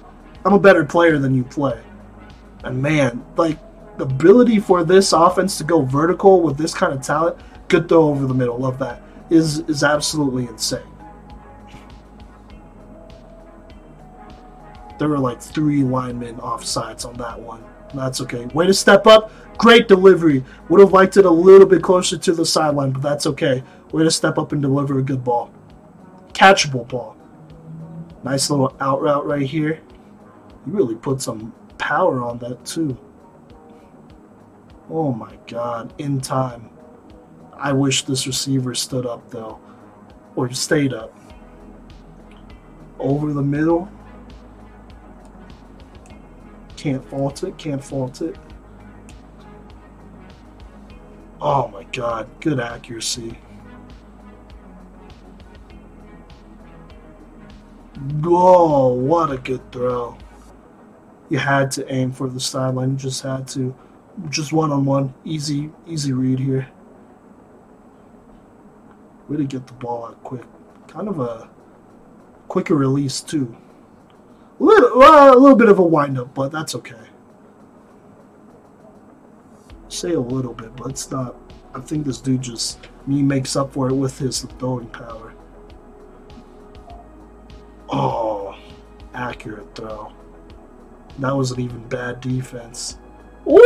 I'm 0.45 0.53
a 0.53 0.59
better 0.59 0.85
player 0.85 1.17
than 1.17 1.35
you 1.35 1.43
play. 1.43 1.81
And 2.63 2.81
man, 2.81 3.25
like 3.35 3.59
the 3.97 4.05
ability 4.05 4.59
for 4.59 4.83
this 4.83 5.11
offense 5.11 5.57
to 5.57 5.63
go 5.63 5.81
vertical 5.81 6.41
with 6.41 6.57
this 6.57 6.73
kind 6.73 6.93
of 6.93 7.01
talent, 7.01 7.37
good 7.67 7.89
throw 7.89 8.09
over 8.09 8.25
the 8.25 8.33
middle, 8.33 8.57
love 8.57 8.79
that, 8.79 9.01
is 9.29 9.59
is 9.61 9.83
absolutely 9.83 10.47
insane. 10.47 10.81
There 14.99 15.09
were 15.09 15.19
like 15.19 15.41
three 15.41 15.83
linemen 15.83 16.37
offsides 16.37 17.05
on 17.05 17.15
that 17.15 17.39
one. 17.39 17.63
That's 17.93 18.19
okay. 18.21 18.45
Way 18.47 18.67
to 18.67 18.73
step 18.73 19.07
up. 19.07 19.31
Great 19.57 19.87
delivery. 19.87 20.43
Would 20.69 20.79
have 20.79 20.91
liked 20.91 21.17
it 21.17 21.25
a 21.25 21.31
little 21.31 21.67
bit 21.67 21.81
closer 21.81 22.17
to 22.17 22.33
the 22.33 22.45
sideline, 22.45 22.91
but 22.91 23.01
that's 23.01 23.27
okay. 23.27 23.63
Way 23.91 24.03
to 24.03 24.11
step 24.11 24.37
up 24.37 24.51
and 24.51 24.61
deliver 24.61 24.99
a 24.99 25.03
good 25.03 25.23
ball. 25.23 25.51
Catchable 26.33 26.87
ball. 26.87 27.15
Nice 28.23 28.49
little 28.49 28.75
out 28.79 29.01
route 29.01 29.25
right 29.25 29.45
here. 29.45 29.81
You 30.65 30.73
really 30.73 30.95
put 30.95 31.21
some 31.21 31.53
power 31.77 32.21
on 32.21 32.39
that 32.39 32.65
too. 32.65 32.97
Oh 34.89 35.11
my 35.11 35.37
god, 35.47 35.93
in 35.97 36.21
time. 36.21 36.69
I 37.59 37.73
wish 37.73 38.03
this 38.03 38.27
receiver 38.27 38.75
stood 38.75 39.05
up 39.05 39.29
though. 39.29 39.59
Or 40.35 40.51
stayed 40.51 40.93
up. 40.93 41.15
Over 42.99 43.33
the 43.33 43.41
middle. 43.41 43.89
Can't 46.75 47.03
fault 47.09 47.43
it, 47.43 47.57
can't 47.57 47.83
fault 47.83 48.21
it. 48.21 48.35
Oh 51.41 51.67
my 51.67 51.83
god, 51.85 52.29
good 52.39 52.59
accuracy. 52.59 53.37
Whoa, 58.21 58.93
what 58.93 59.31
a 59.31 59.37
good 59.37 59.71
throw. 59.71 60.17
You 61.29 61.39
had 61.39 61.71
to 61.71 61.91
aim 61.91 62.11
for 62.11 62.29
the 62.29 62.39
sideline, 62.39 62.91
you 62.91 62.97
just 62.97 63.21
had 63.23 63.47
to. 63.49 63.75
Just 64.29 64.53
one 64.53 64.71
on 64.71 64.85
one. 64.85 65.13
Easy, 65.25 65.71
easy 65.87 66.13
read 66.13 66.39
here. 66.39 66.67
Way 69.29 69.37
to 69.37 69.43
get 69.43 69.67
the 69.67 69.73
ball 69.73 70.05
out 70.05 70.23
quick. 70.23 70.45
Kind 70.87 71.07
of 71.07 71.19
a 71.19 71.49
quicker 72.47 72.75
release 72.75 73.21
too. 73.21 73.55
A 74.59 74.63
little, 74.63 74.97
well, 74.97 75.37
a 75.37 75.39
little 75.39 75.57
bit 75.57 75.69
of 75.69 75.79
a 75.79 75.83
windup, 75.83 76.33
but 76.33 76.51
that's 76.51 76.73
okay. 76.75 76.95
Say 79.89 80.13
a 80.13 80.19
little 80.19 80.53
bit, 80.53 80.75
but 80.75 80.91
it's 80.91 81.09
not. 81.11 81.35
I 81.73 81.81
think 81.81 82.05
this 82.05 82.19
dude 82.19 82.41
just 82.41 82.79
he 83.07 83.21
makes 83.21 83.55
up 83.55 83.73
for 83.73 83.89
it 83.89 83.93
with 83.93 84.17
his 84.17 84.41
throwing 84.59 84.87
power. 84.87 85.33
Oh, 87.89 88.57
accurate 89.13 89.75
throw. 89.75 90.11
That 91.19 91.35
wasn't 91.35 91.61
even 91.61 91.87
bad 91.87 92.21
defense. 92.21 92.97
Woo! 93.45 93.59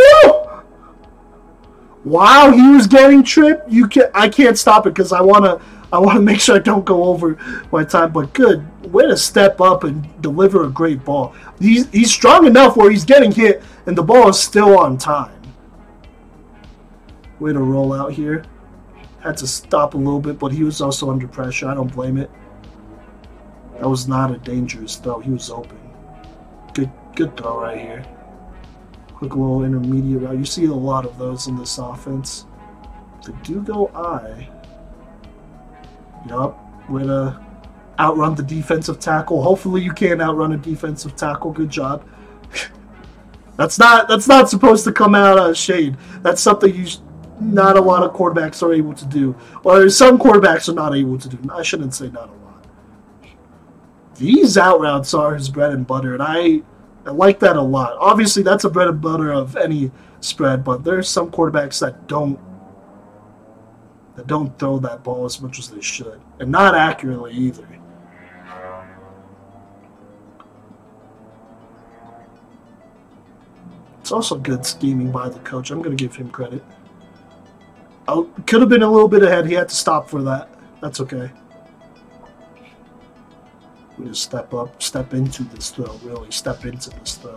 Wow, 2.03 2.52
he 2.52 2.69
was 2.69 2.88
getting 2.88 3.23
tripped. 3.23 3.69
You 3.69 3.88
can 3.88 4.10
I 4.14 4.28
can't 4.30 4.57
stop 4.57 4.88
it 4.88 4.91
because 4.91 5.11
I 5.11 5.22
wanna 5.22 5.61
I 5.94 5.99
wanna 5.99 6.22
make 6.32 6.40
sure 6.40 6.56
I 6.56 6.60
don't 6.60 6.86
go 6.86 7.03
over 7.03 7.38
my 7.72 7.84
time. 7.84 8.11
But 8.11 8.34
good, 8.34 8.65
way 8.91 9.06
to 9.06 9.18
step 9.18 9.61
up 9.61 9.84
and 9.84 10.22
deliver 10.22 10.64
a 10.64 10.69
great 10.69 11.06
ball. 11.06 11.36
He's 11.60 11.90
he's 11.91 12.11
strong 12.11 12.48
enough 12.48 12.76
where 12.76 12.90
he's 12.90 13.06
getting 13.06 13.32
hit 13.32 13.64
and 13.86 13.98
the 13.98 14.03
ball 14.03 14.30
is 14.30 14.40
still 14.40 14.80
on 14.80 14.98
time. 14.98 15.36
Way 17.40 17.53
to 17.53 17.60
roll 17.60 17.94
out 17.94 18.14
here. 18.14 18.45
Had 19.19 19.38
to 19.38 19.48
stop 19.48 19.94
a 19.94 19.98
little 19.98 20.19
bit, 20.19 20.40
but 20.40 20.52
he 20.52 20.64
was 20.64 20.82
also 20.82 21.11
under 21.11 21.28
pressure. 21.28 21.68
I 21.68 21.76
don't 21.76 21.94
blame 21.94 22.18
it. 22.18 22.32
That 23.78 23.88
was 23.88 24.07
not 24.07 24.32
a 24.32 24.38
dangerous 24.38 24.95
throw. 24.95 25.19
He 25.19 25.30
was 25.30 25.52
open. 25.52 25.78
Good 26.73 26.91
good 27.15 27.38
throw 27.38 27.61
right 27.61 27.80
here. 27.80 28.06
Quick 29.22 29.35
little 29.35 29.64
intermediate 29.64 30.23
route. 30.23 30.39
You 30.39 30.45
see 30.45 30.65
a 30.65 30.73
lot 30.73 31.06
of 31.06 31.19
those 31.19 31.45
in 31.45 31.56
this 31.56 31.77
offense. 31.77 32.48
The 33.23 33.34
do 33.43 33.61
go 33.61 33.91
I. 33.93 34.49
Yup. 36.27 36.89
Way 36.89 37.03
to 37.03 37.39
outrun 37.99 38.34
the 38.34 38.41
defensive 38.41 38.99
tackle. 38.99 39.43
Hopefully 39.43 39.84
you 39.84 39.91
can't 39.91 40.23
outrun 40.23 40.53
a 40.53 40.57
defensive 40.57 41.15
tackle. 41.15 41.52
Good 41.52 41.69
job. 41.69 42.03
that's 43.57 43.77
not 43.77 44.07
that's 44.07 44.27
not 44.27 44.49
supposed 44.49 44.85
to 44.85 44.91
come 44.91 45.14
out 45.14 45.38
of 45.38 45.56
shade. 45.56 45.98
That's 46.23 46.41
something 46.41 46.73
you 46.73 46.88
not 47.39 47.77
a 47.77 47.81
lot 47.81 48.02
of 48.02 48.14
quarterbacks 48.14 48.64
are 48.64 48.73
able 48.73 48.95
to 48.95 49.06
do, 49.06 49.35
or 49.64 49.88
some 49.91 50.18
quarterbacks 50.18 50.68
are 50.68 50.73
not 50.73 50.95
able 50.95 51.19
to 51.19 51.30
do. 51.30 51.38
I 51.53 51.61
shouldn't 51.61 51.93
say 51.93 52.10
not 52.10 52.30
a 52.30 52.34
lot. 52.34 52.65
These 54.15 54.57
out 54.57 54.81
routes 54.81 55.14
are 55.14 55.35
his 55.35 55.48
bread 55.48 55.73
and 55.73 55.85
butter, 55.85 56.15
and 56.15 56.23
I, 56.23 56.64
I 57.06 57.11
like 57.11 57.40
that 57.40 57.56
a 57.56 57.61
lot. 57.61 57.98
Obviously, 57.99 58.44
that's 58.44 58.64
a 58.64 58.69
bread 58.69 58.88
and 58.88 59.02
butter 59.02 59.32
of 59.32 59.56
any 59.56 59.91
spread, 60.19 60.64
but 60.64 60.84
there's 60.84 61.10
some 61.10 61.32
quarterbacks 61.32 61.80
that 61.80 62.07
don't 62.07 62.40
that 64.15 64.28
don't 64.28 64.57
throw 64.60 64.78
that 64.80 65.03
ball 65.03 65.26
as 65.26 65.41
much 65.41 65.57
as 65.57 65.69
they 65.69 65.82
should, 65.82 66.22
and 66.40 66.52
not 66.52 66.76
accurately 66.76 67.34
either. 67.34 67.68
It's 74.02 74.11
also 74.11 74.38
good 74.38 74.65
scheming 74.65 75.11
by 75.11 75.30
the 75.30 75.40
coach. 75.40 75.72
I'm 75.72 75.82
going 75.82 75.95
to 75.95 76.03
give 76.03 76.15
him 76.15 76.30
credit. 76.30 76.64
Oh, 78.07 78.30
could 78.45 78.60
have 78.60 78.69
been 78.69 78.84
a 78.84 78.91
little 78.91 79.07
bit 79.07 79.23
ahead. 79.23 79.48
He 79.48 79.53
had 79.53 79.69
to 79.69 79.76
stop 79.76 80.10
for 80.10 80.22
that. 80.23 80.49
That's 80.82 80.99
okay. 80.99 81.32
We 84.02 84.07
just 84.07 84.23
step 84.23 84.52
up, 84.56 84.82
step 84.82 85.14
into 85.14 85.44
this 85.44 85.69
throw, 85.69 85.94
really 86.02 86.32
step 86.32 86.65
into 86.65 86.90
this 86.90 87.18
throw. 87.18 87.36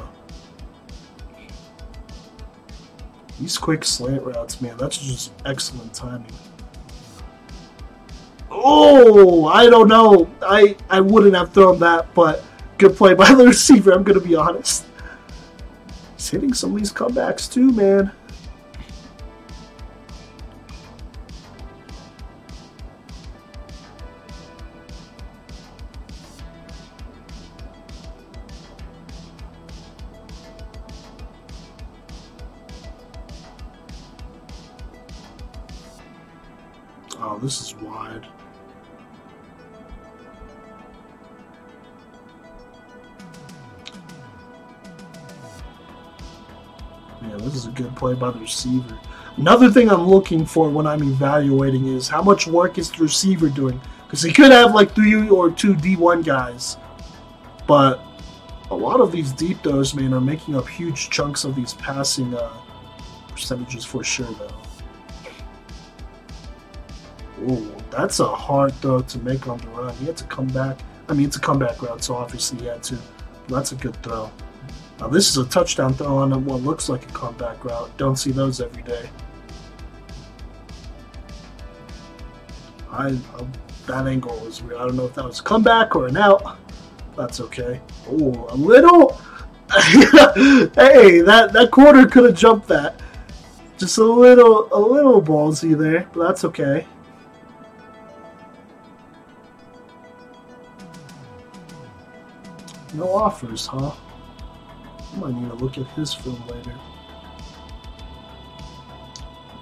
These 3.39 3.59
quick 3.59 3.85
slant 3.85 4.23
routes, 4.23 4.63
man, 4.63 4.79
that's 4.79 4.97
just 4.97 5.33
excellent 5.45 5.93
timing. 5.93 6.31
Oh, 8.51 9.45
I 9.47 9.69
don't 9.69 9.89
know. 9.89 10.31
I, 10.41 10.75
I 10.89 11.01
wouldn't 11.01 11.35
have 11.35 11.53
thrown 11.53 11.81
that, 11.81 12.15
but 12.15 12.43
good 12.79 12.97
play 12.97 13.13
by 13.13 13.35
the 13.35 13.45
receiver, 13.45 13.93
I'm 13.93 14.03
going 14.03 14.19
to 14.19 14.27
be 14.27 14.35
honest. 14.35 14.87
He's 16.17 16.31
hitting 16.31 16.55
some 16.55 16.73
of 16.73 16.79
these 16.79 16.93
comebacks 16.93 17.53
too, 17.53 17.73
man. 17.73 18.11
This 37.45 37.61
is 37.61 37.75
wide. 37.83 38.27
Yeah, 47.21 47.37
this 47.37 47.55
is 47.55 47.67
a 47.67 47.71
good 47.71 47.95
play 47.97 48.15
by 48.15 48.31
the 48.31 48.39
receiver. 48.39 48.99
Another 49.37 49.71
thing 49.71 49.91
I'm 49.91 50.07
looking 50.07 50.47
for 50.47 50.71
when 50.71 50.87
I'm 50.87 51.03
evaluating 51.03 51.87
is 51.87 52.09
how 52.09 52.23
much 52.23 52.47
work 52.47 52.79
is 52.79 52.91
the 52.91 53.03
receiver 53.03 53.51
doing? 53.51 53.79
Because 54.07 54.23
he 54.23 54.33
could 54.33 54.51
have 54.51 54.75
like 54.75 54.95
three 54.95 55.29
or 55.29 55.51
two 55.51 55.75
D1 55.75 56.25
guys, 56.25 56.79
but 57.67 58.01
a 58.71 58.75
lot 58.75 59.01
of 59.01 59.13
these 59.13 59.33
deep 59.33 59.63
throws, 59.63 59.95
man, 59.95 60.15
are 60.15 60.21
making 60.21 60.57
up 60.57 60.67
huge 60.67 61.11
chunks 61.11 61.45
of 61.45 61.55
these 61.55 61.75
passing 61.75 62.35
uh, 62.35 62.53
percentages 63.29 63.85
for 63.85 64.03
sure, 64.03 64.33
though. 64.39 64.64
Ooh, 67.51 67.75
that's 67.91 68.21
a 68.21 68.27
hard 68.27 68.73
throw 68.75 69.01
to 69.01 69.19
make 69.21 69.47
on 69.47 69.59
the 69.59 69.69
run. 69.69 69.95
He 69.97 70.07
had 70.07 70.17
to 70.19 70.25
come 70.25 70.47
back. 70.49 70.79
I 71.09 71.15
mean, 71.15 71.27
it's 71.27 71.37
a 71.37 71.41
comeback 71.41 71.83
route, 71.83 72.03
so 72.03 72.17
obviously 72.17 72.61
he 72.61 72.67
had 72.67 72.83
to. 72.85 72.99
That's 73.49 73.73
a 73.73 73.77
good 73.77 73.95
throw. 74.03 74.31
Now, 75.01 75.09
this 75.09 75.29
is 75.29 75.37
a 75.37 75.45
touchdown 75.47 75.95
throw 75.95 76.19
on 76.19 76.45
what 76.45 76.63
looks 76.63 76.89
like 76.89 77.03
a 77.03 77.13
comeback 77.13 77.65
route. 77.65 77.95
Don't 77.99 78.17
see 78.17 78.31
those 78.31 78.61
every 78.61 78.83
day. 78.83 79.11
I, 82.91 83.09
I 83.09 83.47
that 83.87 84.07
angle 84.07 84.39
was 84.41 84.63
weird. 84.63 84.77
I 84.81 84.87
don't 84.87 84.97
know 84.97 85.05
if 85.05 85.15
that 85.15 85.25
was 85.25 85.41
a 85.41 85.43
comeback 85.43 85.95
or 85.95 86.07
an 86.07 86.17
out. 86.17 86.59
That's 87.17 87.41
okay. 87.41 87.81
Oh, 88.09 88.47
a 88.49 88.57
little. 88.57 89.21
hey, 89.71 91.21
that 91.21 91.51
that 91.53 91.71
quarter 91.71 92.07
could 92.07 92.25
have 92.25 92.37
jumped 92.37 92.69
that. 92.69 93.01
Just 93.77 93.99
a 93.99 94.05
little, 94.05 94.69
a 94.73 94.79
little 94.79 95.21
ballsy 95.21 95.77
there, 95.77 96.09
but 96.15 96.29
that's 96.29 96.45
okay. 96.45 96.87
No 102.95 103.13
offers, 103.13 103.67
huh? 103.67 103.93
I 105.13 105.17
might 105.19 105.35
need 105.35 105.49
to 105.49 105.57
look 105.57 105.79
at 105.79 105.87
his 105.89 106.15
film 106.15 106.43
later. 106.47 106.75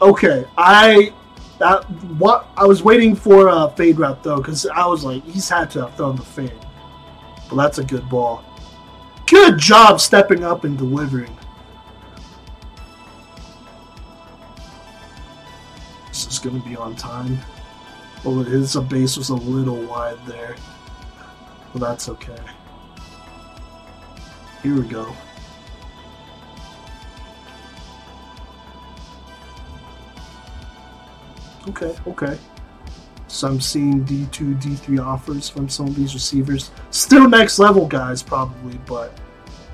Okay, 0.00 0.44
I 0.58 1.12
that 1.58 1.84
what 2.18 2.48
I 2.56 2.66
was 2.66 2.82
waiting 2.82 3.14
for 3.14 3.48
a 3.48 3.70
fade 3.70 3.98
route 3.98 4.22
though, 4.22 4.36
because 4.36 4.66
I 4.66 4.86
was 4.86 5.04
like, 5.04 5.24
he's 5.24 5.48
had 5.48 5.70
to 5.72 5.82
have 5.82 5.96
thrown 5.96 6.16
the 6.16 6.22
fade. 6.22 6.52
But 7.48 7.56
that's 7.56 7.78
a 7.78 7.84
good 7.84 8.08
ball. 8.08 8.44
Good 9.26 9.58
job 9.58 10.00
stepping 10.00 10.44
up 10.44 10.64
and 10.64 10.76
delivering. 10.76 11.34
This 16.08 16.26
is 16.26 16.38
to 16.38 16.50
be 16.68 16.76
on 16.76 16.96
time. 16.96 17.38
Well, 18.24 18.42
his 18.42 18.76
base 18.76 19.16
was 19.16 19.30
a 19.30 19.34
little 19.34 19.80
wide 19.86 20.18
there. 20.26 20.56
Well, 21.72 21.80
that's 21.80 22.08
okay. 22.08 22.38
Here 24.62 24.74
we 24.74 24.86
go. 24.86 25.14
Okay, 31.68 31.96
okay. 32.06 32.38
So 33.26 33.48
I'm 33.48 33.60
seeing 33.60 34.04
D2, 34.04 34.60
D3 34.60 35.04
offers 35.04 35.48
from 35.48 35.68
some 35.68 35.88
of 35.88 35.96
these 35.96 36.14
receivers. 36.14 36.70
Still 36.90 37.28
next 37.28 37.58
level 37.58 37.86
guys, 37.86 38.22
probably, 38.22 38.78
but 38.86 39.18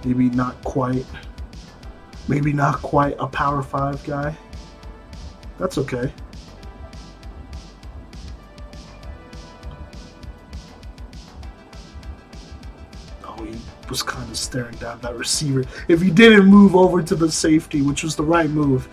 maybe 0.05 0.31
not 0.31 0.63
quite. 0.65 1.05
Maybe 2.29 2.53
not 2.53 2.81
quite 2.83 3.17
a 3.19 3.27
Power 3.27 3.63
5 3.63 4.05
guy. 4.05 4.37
That's 5.59 5.77
okay. 5.79 6.13
Was 13.91 14.03
kind 14.03 14.29
of 14.31 14.37
staring 14.37 14.77
down 14.77 15.01
that 15.01 15.17
receiver. 15.17 15.65
If 15.89 16.01
he 16.01 16.11
didn't 16.11 16.47
move 16.47 16.77
over 16.77 17.03
to 17.03 17.15
the 17.15 17.31
safety, 17.31 17.83
which 17.83 18.03
was 18.03 18.17
the 18.17 18.23
right 18.23 18.51
move, 18.51 18.89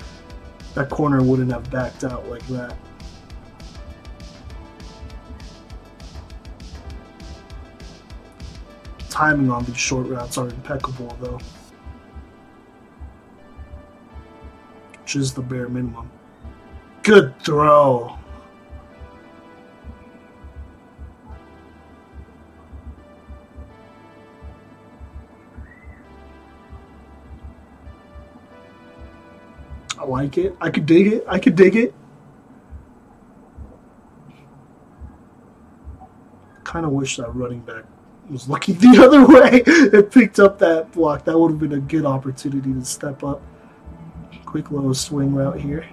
that 0.73 0.89
corner 0.89 1.21
wouldn't 1.21 1.51
have 1.51 1.69
backed 1.71 2.03
out 2.03 2.27
like 2.29 2.45
that. 2.47 2.75
Timing 9.09 9.49
on 9.49 9.63
these 9.63 9.77
short 9.77 10.07
routes 10.07 10.37
are 10.37 10.49
impeccable, 10.49 11.15
though. 11.21 11.39
Which 15.01 15.15
is 15.15 15.33
the 15.33 15.41
bare 15.41 15.69
minimum. 15.69 16.11
Good 17.03 17.39
throw. 17.39 18.17
Like 30.15 30.37
it. 30.37 30.55
I 30.61 30.69
could 30.69 30.85
dig 30.85 31.07
it. 31.07 31.25
I 31.27 31.39
could 31.39 31.55
dig 31.55 31.75
it. 31.75 31.93
Kind 36.63 36.85
of 36.85 36.91
wish 36.93 37.17
that 37.17 37.35
running 37.35 37.59
back 37.59 37.83
was 38.29 38.47
looking 38.49 38.75
the 38.79 39.03
other 39.03 39.25
way 39.27 39.61
and 39.65 40.09
picked 40.11 40.39
up 40.39 40.57
that 40.59 40.91
block. 40.93 41.25
That 41.25 41.37
would 41.37 41.51
have 41.51 41.59
been 41.59 41.73
a 41.73 41.79
good 41.79 42.05
opportunity 42.05 42.73
to 42.73 42.85
step 42.85 43.23
up. 43.23 43.41
Quick 44.45 44.71
little 44.71 44.93
swing 44.93 45.35
route 45.35 45.59
here. 45.59 45.85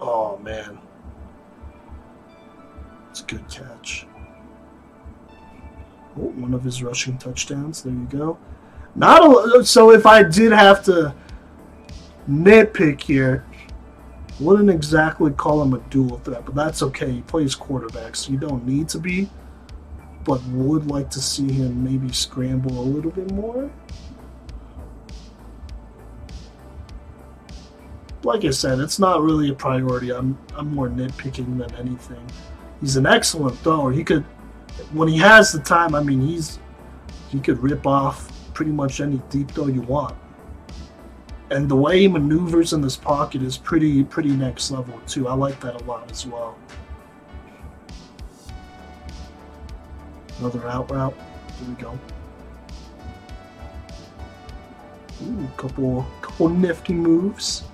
Oh 0.00 0.38
man, 0.38 0.78
it's 3.10 3.20
a 3.20 3.24
good 3.24 3.48
catch. 3.48 4.06
Oh, 6.18 6.32
one 6.34 6.52
of 6.52 6.64
his 6.64 6.82
rushing 6.82 7.16
touchdowns. 7.18 7.82
There 7.82 7.92
you 7.92 8.06
go. 8.10 8.38
Not 8.96 9.22
a, 9.22 9.64
so 9.64 9.90
if 9.92 10.06
I 10.06 10.22
did 10.22 10.52
have 10.52 10.82
to 10.84 11.14
nitpick 12.28 13.02
here, 13.02 13.44
wouldn't 14.40 14.70
exactly 14.70 15.30
call 15.32 15.62
him 15.62 15.74
a 15.74 15.78
dual 15.90 16.18
threat, 16.18 16.44
but 16.46 16.54
that's 16.54 16.82
okay. 16.82 17.10
He 17.10 17.20
plays 17.22 17.54
quarterback, 17.54 18.16
so 18.16 18.32
you 18.32 18.38
don't 18.38 18.66
need 18.66 18.88
to 18.90 18.98
be. 18.98 19.28
But 20.24 20.42
would 20.46 20.90
like 20.90 21.10
to 21.10 21.20
see 21.20 21.50
him 21.50 21.84
maybe 21.84 22.12
scramble 22.12 22.80
a 22.80 22.82
little 22.82 23.10
bit 23.10 23.30
more. 23.32 23.70
Like 28.24 28.44
I 28.44 28.50
said, 28.50 28.80
it's 28.80 28.98
not 28.98 29.22
really 29.22 29.50
a 29.50 29.54
priority. 29.54 30.10
I'm 30.10 30.36
I'm 30.56 30.74
more 30.74 30.88
nitpicking 30.88 31.58
than 31.58 31.72
anything. 31.76 32.26
He's 32.80 32.96
an 32.96 33.06
excellent 33.06 33.56
thrower. 33.58 33.92
He 33.92 34.02
could, 34.02 34.24
when 34.92 35.06
he 35.06 35.18
has 35.18 35.52
the 35.52 35.60
time. 35.60 35.94
I 35.94 36.02
mean, 36.02 36.26
he's 36.26 36.58
he 37.28 37.38
could 37.38 37.62
rip 37.62 37.86
off 37.86 38.32
pretty 38.56 38.72
much 38.72 39.02
any 39.02 39.20
deep 39.28 39.50
throw 39.50 39.66
you 39.66 39.82
want. 39.82 40.16
And 41.50 41.68
the 41.68 41.76
way 41.76 42.00
he 42.00 42.08
maneuvers 42.08 42.72
in 42.72 42.80
this 42.80 42.96
pocket 42.96 43.42
is 43.42 43.58
pretty 43.58 44.02
pretty 44.02 44.30
next 44.30 44.70
level 44.70 44.98
too. 45.06 45.28
I 45.28 45.34
like 45.34 45.60
that 45.60 45.82
a 45.82 45.84
lot 45.84 46.10
as 46.10 46.26
well. 46.26 46.56
Another 50.38 50.66
out 50.66 50.90
route. 50.90 51.14
Here 51.58 51.68
we 51.68 51.74
go. 51.74 51.98
Ooh, 55.22 55.48
couple 55.58 56.06
couple 56.22 56.48
nifty 56.48 56.94
moves. 56.94 57.64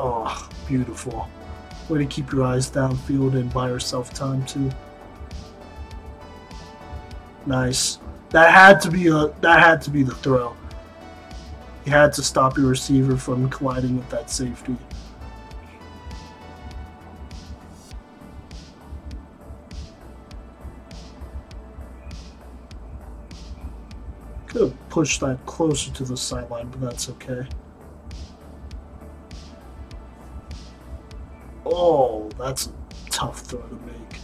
Oh, 0.00 0.48
beautiful. 0.68 1.28
Way 1.88 1.98
to 1.98 2.06
keep 2.06 2.30
your 2.30 2.44
eyes 2.44 2.70
downfield 2.70 3.32
and 3.32 3.52
buy 3.52 3.68
yourself 3.68 4.14
time 4.14 4.46
too. 4.46 4.70
Nice. 7.46 7.98
That 8.30 8.54
had 8.54 8.80
to 8.82 8.92
be 8.92 9.08
a 9.08 9.26
that 9.40 9.58
had 9.58 9.82
to 9.82 9.90
be 9.90 10.04
the 10.04 10.14
throw. 10.14 10.54
You 11.84 11.90
had 11.90 12.12
to 12.12 12.22
stop 12.22 12.56
your 12.56 12.68
receiver 12.68 13.16
from 13.16 13.50
colliding 13.50 13.96
with 13.96 14.08
that 14.10 14.30
safety. 14.30 14.76
Could 24.46 24.60
have 24.60 24.88
pushed 24.90 25.20
that 25.22 25.44
closer 25.44 25.90
to 25.90 26.04
the 26.04 26.16
sideline, 26.16 26.68
but 26.68 26.82
that's 26.82 27.08
okay. 27.10 27.48
Oh, 31.70 32.30
that's 32.38 32.68
a 32.68 33.10
tough 33.10 33.40
throw 33.40 33.60
to 33.60 33.74
make. 33.86 34.20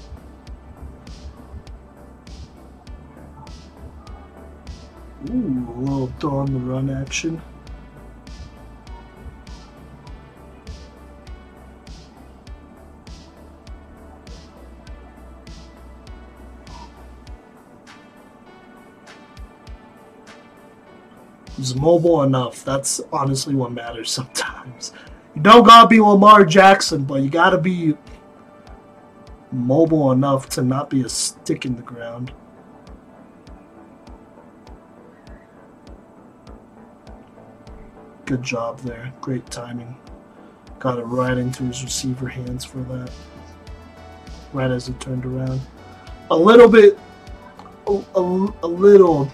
Ooh, 5.30 5.74
a 5.76 5.80
little 5.80 6.06
throw 6.20 6.38
on 6.38 6.52
the 6.54 6.58
run 6.58 6.88
action. 6.88 7.42
He's 21.58 21.74
mobile 21.74 22.22
enough. 22.22 22.64
That's 22.64 23.02
honestly 23.12 23.54
what 23.54 23.72
matters 23.72 24.10
sometimes. 24.12 24.92
You 25.35 25.43
don't 25.43 25.65
gotta 25.65 25.89
be 25.89 26.01
Lamar 26.01 26.44
Jackson, 26.44 27.05
but 27.05 27.23
you 27.23 27.28
gotta 27.28 27.59
be 27.59 27.97
mobile 29.51 30.12
enough 30.12 30.48
to 30.51 30.62
not 30.62 30.90
be 30.90 31.02
a 31.02 31.09
stick 31.09 31.65
in 31.65 31.77
the 31.77 31.82
ground. 31.82 32.32
Good 38.27 38.43
job 38.43 38.81
there. 38.81 39.12
Great 39.20 39.47
timing. 39.51 39.97
Got 40.78 40.98
it 40.98 41.02
right 41.02 41.36
into 41.36 41.65
his 41.65 41.82
receiver 41.82 42.28
hands 42.28 42.65
for 42.65 42.78
that. 42.78 43.11
Right 44.52 44.70
as 44.70 44.86
he 44.86 44.94
turned 44.94 45.27
around. 45.27 45.61
A 46.31 46.36
little 46.36 46.69
bit. 46.69 46.98
A, 47.86 48.02
a, 48.15 48.55
a 48.62 48.66
little. 48.66 49.31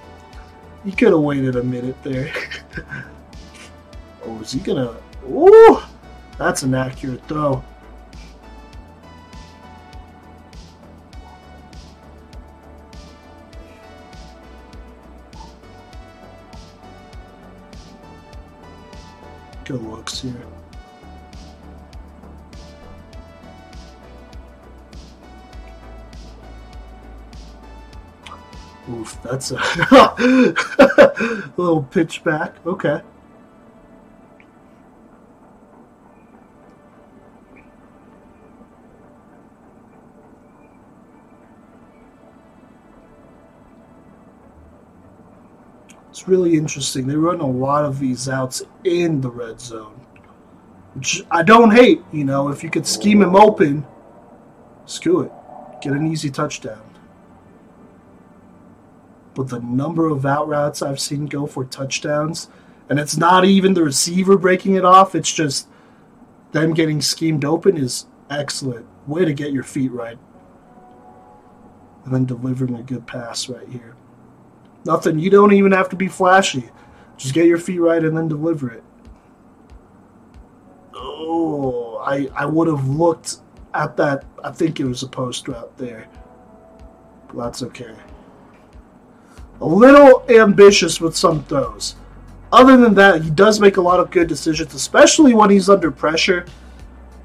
He 0.84 0.92
could 0.92 1.12
have 1.12 1.20
waited 1.20 1.56
a 1.56 1.62
minute 1.62 2.02
there. 2.02 2.32
oh, 4.24 4.40
is 4.40 4.52
he 4.52 4.60
gonna. 4.60 4.96
Ooh! 5.24 5.80
That's 6.38 6.62
an 6.62 6.74
accurate 6.74 7.26
throw. 7.28 7.62
Good 19.64 19.82
looks 19.82 20.20
here. 20.20 20.34
Oof, 28.90 29.16
that's 29.22 29.52
a 29.52 29.56
little 31.56 31.82
pitch 31.84 32.24
back. 32.24 32.54
Okay. 32.66 33.00
Really 46.30 46.56
interesting. 46.56 47.06
They 47.06 47.16
run 47.16 47.40
a 47.40 47.46
lot 47.46 47.84
of 47.84 47.98
these 47.98 48.28
outs 48.28 48.62
in 48.84 49.20
the 49.20 49.30
red 49.30 49.60
zone, 49.60 50.00
which 50.94 51.22
I 51.30 51.42
don't 51.42 51.72
hate. 51.72 52.00
You 52.12 52.24
know, 52.24 52.48
if 52.48 52.62
you 52.62 52.70
could 52.70 52.86
scheme 52.86 53.20
him 53.20 53.34
open, 53.34 53.84
screw 54.86 55.22
it, 55.22 55.32
get 55.82 55.92
an 55.92 56.06
easy 56.06 56.30
touchdown. 56.30 56.82
But 59.34 59.48
the 59.48 59.60
number 59.60 60.08
of 60.08 60.24
out 60.24 60.48
routes 60.48 60.82
I've 60.82 61.00
seen 61.00 61.26
go 61.26 61.46
for 61.46 61.64
touchdowns, 61.64 62.48
and 62.88 62.98
it's 62.98 63.16
not 63.16 63.44
even 63.44 63.74
the 63.74 63.84
receiver 63.84 64.38
breaking 64.38 64.74
it 64.74 64.84
off, 64.84 65.14
it's 65.14 65.32
just 65.32 65.68
them 66.52 66.74
getting 66.74 67.00
schemed 67.00 67.44
open 67.44 67.76
is 67.76 68.06
excellent. 68.28 68.86
Way 69.06 69.24
to 69.24 69.32
get 69.32 69.52
your 69.52 69.62
feet 69.62 69.92
right. 69.92 70.18
And 72.04 72.14
then 72.14 72.24
delivering 72.24 72.76
a 72.76 72.82
good 72.82 73.06
pass 73.06 73.48
right 73.48 73.68
here. 73.68 73.96
Nothing. 74.84 75.18
You 75.18 75.30
don't 75.30 75.52
even 75.52 75.72
have 75.72 75.88
to 75.90 75.96
be 75.96 76.08
flashy. 76.08 76.70
Just 77.16 77.34
get 77.34 77.46
your 77.46 77.58
feet 77.58 77.80
right 77.80 78.02
and 78.02 78.16
then 78.16 78.28
deliver 78.28 78.70
it. 78.70 78.82
Oh, 80.94 81.98
I 81.98 82.28
I 82.34 82.46
would 82.46 82.68
have 82.68 82.88
looked 82.88 83.38
at 83.74 83.96
that. 83.98 84.24
I 84.42 84.50
think 84.50 84.80
it 84.80 84.84
was 84.84 85.02
a 85.02 85.08
post 85.08 85.46
route 85.48 85.76
there. 85.76 86.08
But 87.28 87.44
that's 87.44 87.62
okay. 87.62 87.94
A 89.60 89.66
little 89.66 90.24
ambitious 90.30 91.00
with 91.00 91.16
some 91.16 91.44
throws. 91.44 91.96
Other 92.52 92.76
than 92.76 92.94
that, 92.94 93.22
he 93.22 93.30
does 93.30 93.60
make 93.60 93.76
a 93.76 93.80
lot 93.80 94.00
of 94.00 94.10
good 94.10 94.26
decisions, 94.26 94.74
especially 94.74 95.34
when 95.34 95.50
he's 95.50 95.68
under 95.68 95.90
pressure, 95.90 96.46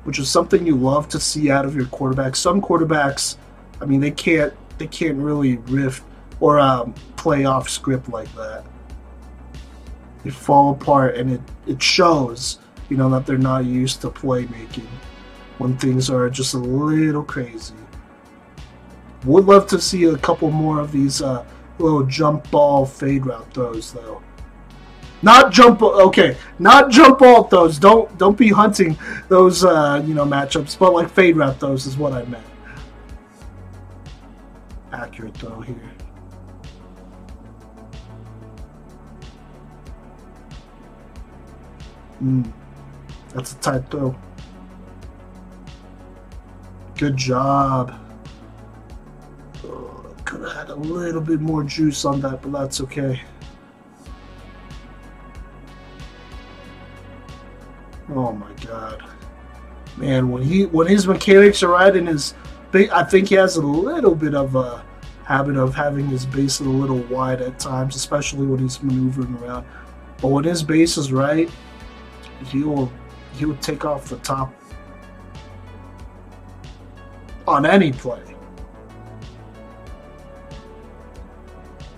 which 0.03 0.19
is 0.19 0.29
something 0.29 0.67
you 0.67 0.75
love 0.75 1.07
to 1.09 1.19
see 1.19 1.49
out 1.49 1.65
of 1.65 1.75
your 1.75 1.87
quarterback. 1.87 2.35
Some 2.35 2.61
quarterbacks, 2.61 3.37
I 3.81 3.85
mean, 3.85 4.01
they 4.01 4.11
can't 4.11 4.53
they 4.77 4.87
can't 4.87 5.17
really 5.17 5.57
riff 5.57 6.03
or 6.39 6.59
um, 6.59 6.93
play 7.15 7.45
off 7.45 7.69
script 7.69 8.09
like 8.09 8.33
that. 8.35 8.63
They 10.23 10.31
fall 10.31 10.71
apart, 10.71 11.15
and 11.15 11.33
it 11.33 11.41
it 11.67 11.81
shows, 11.81 12.59
you 12.89 12.97
know, 12.97 13.09
that 13.09 13.25
they're 13.25 13.37
not 13.37 13.65
used 13.65 14.01
to 14.01 14.09
playmaking 14.09 14.87
when 15.57 15.77
things 15.77 16.09
are 16.09 16.29
just 16.29 16.53
a 16.53 16.57
little 16.57 17.23
crazy. 17.23 17.75
Would 19.25 19.45
love 19.45 19.67
to 19.67 19.81
see 19.81 20.05
a 20.05 20.17
couple 20.17 20.51
more 20.51 20.79
of 20.79 20.91
these 20.91 21.21
uh, 21.21 21.45
little 21.79 22.03
jump 22.03 22.49
ball 22.51 22.85
fade 22.85 23.25
route 23.25 23.51
throws, 23.53 23.91
though. 23.91 24.21
Not 25.21 25.51
jump. 25.51 25.81
Okay, 25.81 26.37
not 26.59 26.91
jump 26.91 27.19
ball 27.19 27.45
throws. 27.45 27.79
Don't 27.79 28.15
don't 28.17 28.37
be 28.37 28.49
hunting 28.49 28.97
those 29.27 29.63
uh, 29.63 30.03
you 30.05 30.13
know 30.13 30.25
matchups, 30.25 30.77
but 30.77 30.93
like 30.93 31.09
fade 31.09 31.37
route 31.37 31.59
throws 31.59 31.85
is 31.85 31.97
what 31.97 32.13
I 32.13 32.23
meant. 32.25 32.45
Accurate 34.91 35.35
throw 35.35 35.61
here. 35.61 35.94
Mm, 42.23 42.51
that's 43.33 43.53
a 43.53 43.55
tight 43.57 43.91
throw. 43.91 44.15
Good 46.97 47.17
job. 47.17 47.93
Oh, 49.65 50.05
Could 50.23 50.41
have 50.41 50.53
had 50.53 50.69
a 50.69 50.75
little 50.75 51.21
bit 51.21 51.41
more 51.41 51.63
juice 51.63 52.05
on 52.05 52.21
that, 52.21 52.41
but 52.41 52.51
that's 52.51 52.79
okay. 52.81 53.21
Oh 58.09 58.31
my 58.31 58.51
god, 58.65 59.03
man! 59.97 60.29
When 60.29 60.43
he 60.43 60.67
when 60.67 60.85
his 60.87 61.07
mechanics 61.07 61.63
are 61.63 61.69
right 61.69 61.95
and 61.95 62.07
his, 62.07 62.35
I 62.73 63.03
think 63.03 63.29
he 63.29 63.35
has 63.35 63.57
a 63.57 63.65
little 63.65 64.13
bit 64.13 64.35
of 64.35 64.55
a 64.55 64.85
habit 65.23 65.57
of 65.57 65.73
having 65.73 66.07
his 66.07 66.25
base 66.25 66.59
a 66.59 66.63
little 66.63 66.99
wide 66.99 67.41
at 67.41 67.57
times, 67.57 67.95
especially 67.95 68.45
when 68.45 68.59
he's 68.59 68.81
maneuvering 68.83 69.35
around. 69.37 69.65
But 70.21 70.27
when 70.27 70.43
his 70.43 70.61
base 70.61 70.97
is 70.97 71.11
right, 71.11 71.49
he 72.45 72.63
will 72.63 72.91
he 73.33 73.45
will 73.45 73.57
take 73.57 73.85
off 73.85 74.09
the 74.09 74.17
top 74.17 74.53
on 77.47 77.65
any 77.65 77.91
play. 77.91 78.21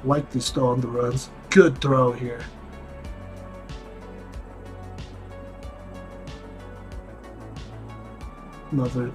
Like 0.04 0.30
this 0.32 0.50
throw 0.50 0.70
on 0.70 0.82
the 0.82 0.88
runs. 0.88 1.30
Good 1.50 1.80
throw 1.82 2.12
here. 2.12 2.44
Another 8.72 9.12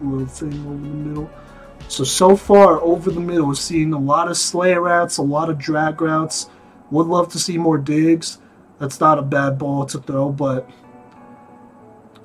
little 0.00 0.26
thing 0.26 0.52
over 0.66 0.74
the 0.74 0.94
middle. 0.94 1.30
So, 1.88 2.04
so 2.04 2.36
far 2.36 2.80
over 2.80 3.10
the 3.10 3.20
middle, 3.20 3.46
we're 3.48 3.54
seeing 3.54 3.92
a 3.92 3.98
lot 3.98 4.28
of 4.28 4.36
slay 4.36 4.74
routes, 4.74 5.18
a 5.18 5.22
lot 5.22 5.50
of 5.50 5.58
drag 5.58 6.00
routes. 6.00 6.48
Would 6.90 7.06
love 7.06 7.30
to 7.32 7.38
see 7.38 7.58
more 7.58 7.78
digs. 7.78 8.38
That's 8.78 9.00
not 9.00 9.18
a 9.18 9.22
bad 9.22 9.58
ball 9.58 9.86
to 9.86 9.98
throw, 9.98 10.30
but 10.30 10.68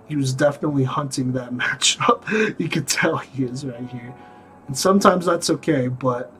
he 0.07 0.15
was 0.15 0.33
definitely 0.33 0.83
hunting 0.83 1.31
that 1.33 1.53
matchup. 1.53 2.59
you 2.59 2.67
could 2.67 2.87
tell 2.87 3.17
he 3.17 3.43
is 3.43 3.65
right 3.65 3.87
here. 3.89 4.13
And 4.67 4.77
sometimes 4.77 5.25
that's 5.25 5.49
okay, 5.49 5.87
but 5.87 6.33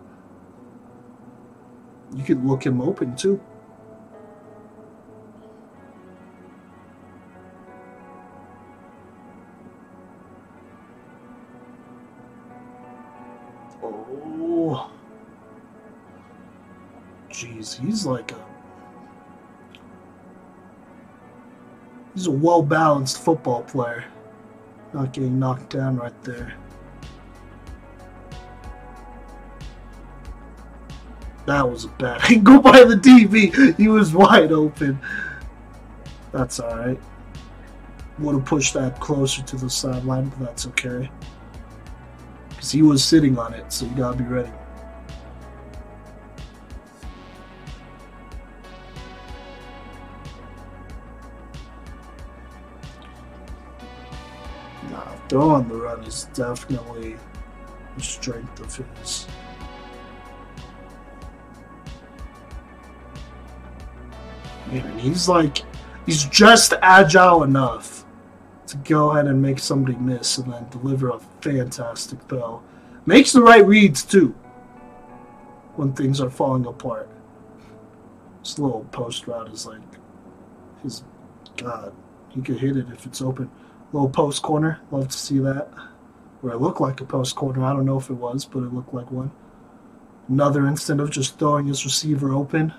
you 2.15 2.23
could 2.23 2.43
look 2.45 2.65
him 2.65 2.81
open 2.81 3.15
too. 3.15 3.39
Oh. 13.83 14.91
Jeez, 17.29 17.79
he's 17.79 18.05
like 18.05 18.31
a 18.31 18.48
He's 22.13 22.27
a 22.27 22.31
well 22.31 22.61
balanced 22.61 23.23
football 23.23 23.63
player. 23.63 24.03
Not 24.93 25.13
getting 25.13 25.39
knocked 25.39 25.69
down 25.69 25.97
right 25.97 26.23
there. 26.23 26.53
That 31.45 31.69
was 31.69 31.85
a 31.85 31.89
bad 31.89 32.21
angle 32.29 32.61
by 32.61 32.83
the 32.83 32.95
DB. 32.95 33.75
He 33.77 33.87
was 33.87 34.13
wide 34.13 34.51
open. 34.51 34.99
That's 36.31 36.59
alright. 36.59 36.99
Would 38.19 38.35
have 38.35 38.45
pushed 38.45 38.73
that 38.73 38.99
closer 38.99 39.41
to 39.43 39.55
the 39.55 39.69
sideline, 39.69 40.29
but 40.29 40.39
that's 40.39 40.67
okay. 40.67 41.09
Because 42.49 42.71
he 42.71 42.81
was 42.81 43.03
sitting 43.03 43.37
on 43.37 43.53
it, 43.53 43.71
so 43.71 43.85
you 43.85 43.95
gotta 43.95 44.17
be 44.17 44.25
ready. 44.25 44.51
Though 55.29 55.51
on 55.51 55.67
the 55.67 55.75
run 55.75 56.03
is 56.03 56.27
definitely 56.33 57.15
the 57.95 58.01
strength 58.01 58.59
of 58.59 58.75
his. 58.75 59.27
Man, 64.71 64.99
he's 64.99 65.29
like, 65.29 65.59
he's 66.07 66.25
just 66.25 66.73
agile 66.81 67.43
enough 67.43 68.05
to 68.67 68.77
go 68.77 69.11
ahead 69.11 69.27
and 69.27 69.41
make 69.41 69.59
somebody 69.59 69.97
miss 69.97 70.39
and 70.39 70.51
then 70.51 70.67
deliver 70.69 71.09
a 71.09 71.19
fantastic 71.41 72.21
throw. 72.23 72.61
Makes 73.05 73.31
the 73.31 73.41
right 73.41 73.65
reads 73.65 74.03
too 74.03 74.35
when 75.75 75.93
things 75.93 76.19
are 76.19 76.29
falling 76.29 76.65
apart. 76.65 77.09
This 78.39 78.57
little 78.57 78.85
post 78.91 79.27
route 79.27 79.51
is 79.51 79.65
like, 79.65 79.81
his 80.81 81.03
God, 81.57 81.93
he 82.29 82.41
could 82.41 82.59
hit 82.59 82.77
it 82.77 82.87
if 82.91 83.05
it's 83.05 83.21
open. 83.21 83.49
Little 83.91 84.09
post 84.09 84.43
corner. 84.43 84.79
Love 84.91 85.07
to 85.07 85.17
see 85.17 85.39
that. 85.39 85.69
Where 86.41 86.53
it 86.53 86.61
looked 86.61 86.79
like 86.79 87.01
a 87.01 87.05
post 87.05 87.35
corner. 87.35 87.63
I 87.63 87.73
don't 87.73 87.85
know 87.85 87.97
if 87.97 88.09
it 88.09 88.13
was, 88.13 88.45
but 88.45 88.59
it 88.59 88.73
looked 88.73 88.93
like 88.93 89.11
one. 89.11 89.31
Another 90.27 90.67
instant 90.67 91.01
of 91.01 91.09
just 91.09 91.39
throwing 91.39 91.65
his 91.65 91.83
receiver 91.83 92.33
open. 92.33 92.73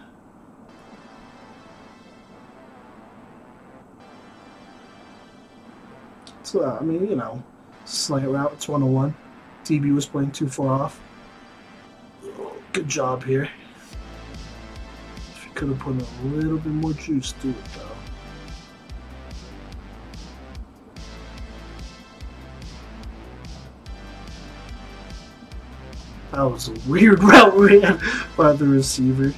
So, 6.45 6.65
uh, 6.65 6.79
I 6.81 6.85
mean, 6.85 7.09
you 7.09 7.17
know, 7.17 7.43
slant 7.85 8.29
route, 8.29 8.53
it's 8.55 8.69
101. 8.69 9.15
DB 9.65 9.95
was 9.95 10.07
playing 10.07 10.33
too 10.33 10.49
far 10.49 10.83
off. 10.83 11.01
Good 12.73 12.89
job 12.89 13.25
here. 13.25 13.49
If 15.35 15.45
you 15.45 15.53
could 15.55 15.69
have 15.69 15.79
put 15.81 15.95
a 16.01 16.27
little 16.27 16.59
bit 16.59 16.73
more 16.73 16.93
juice 16.93 17.33
to 17.43 17.51
it, 17.51 17.65
though. 17.77 17.90
That 26.33 26.43
was 26.43 26.69
a 26.69 26.89
weird 26.89 27.23
route 27.25 27.57
ran 27.57 28.01
by 28.37 28.53
the 28.53 28.67
receiver. 28.67 29.35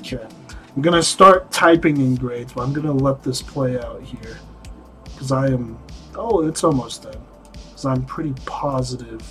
Okay. 0.00 0.26
I'm 0.76 0.82
gonna 0.82 1.02
start 1.02 1.52
typing 1.52 1.98
in 1.98 2.16
grades, 2.16 2.52
but 2.52 2.62
I'm 2.62 2.72
gonna 2.72 2.92
let 2.92 3.22
this 3.22 3.40
play 3.40 3.78
out 3.78 4.02
here 4.02 4.38
because 5.04 5.30
I 5.30 5.46
am. 5.46 5.78
Oh, 6.16 6.46
it's 6.46 6.64
almost 6.64 7.04
done. 7.04 7.24
Because 7.52 7.84
I'm 7.86 8.04
pretty 8.04 8.34
positive 8.44 9.22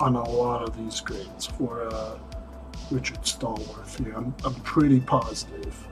on 0.00 0.14
a 0.14 0.30
lot 0.30 0.62
of 0.62 0.76
these 0.76 1.00
grades 1.00 1.46
for 1.46 1.88
uh, 1.88 2.18
Richard 2.90 3.22
Stallworth 3.22 4.02
here. 4.02 4.14
I'm, 4.14 4.34
I'm 4.44 4.54
pretty 4.56 5.00
positive. 5.00 5.86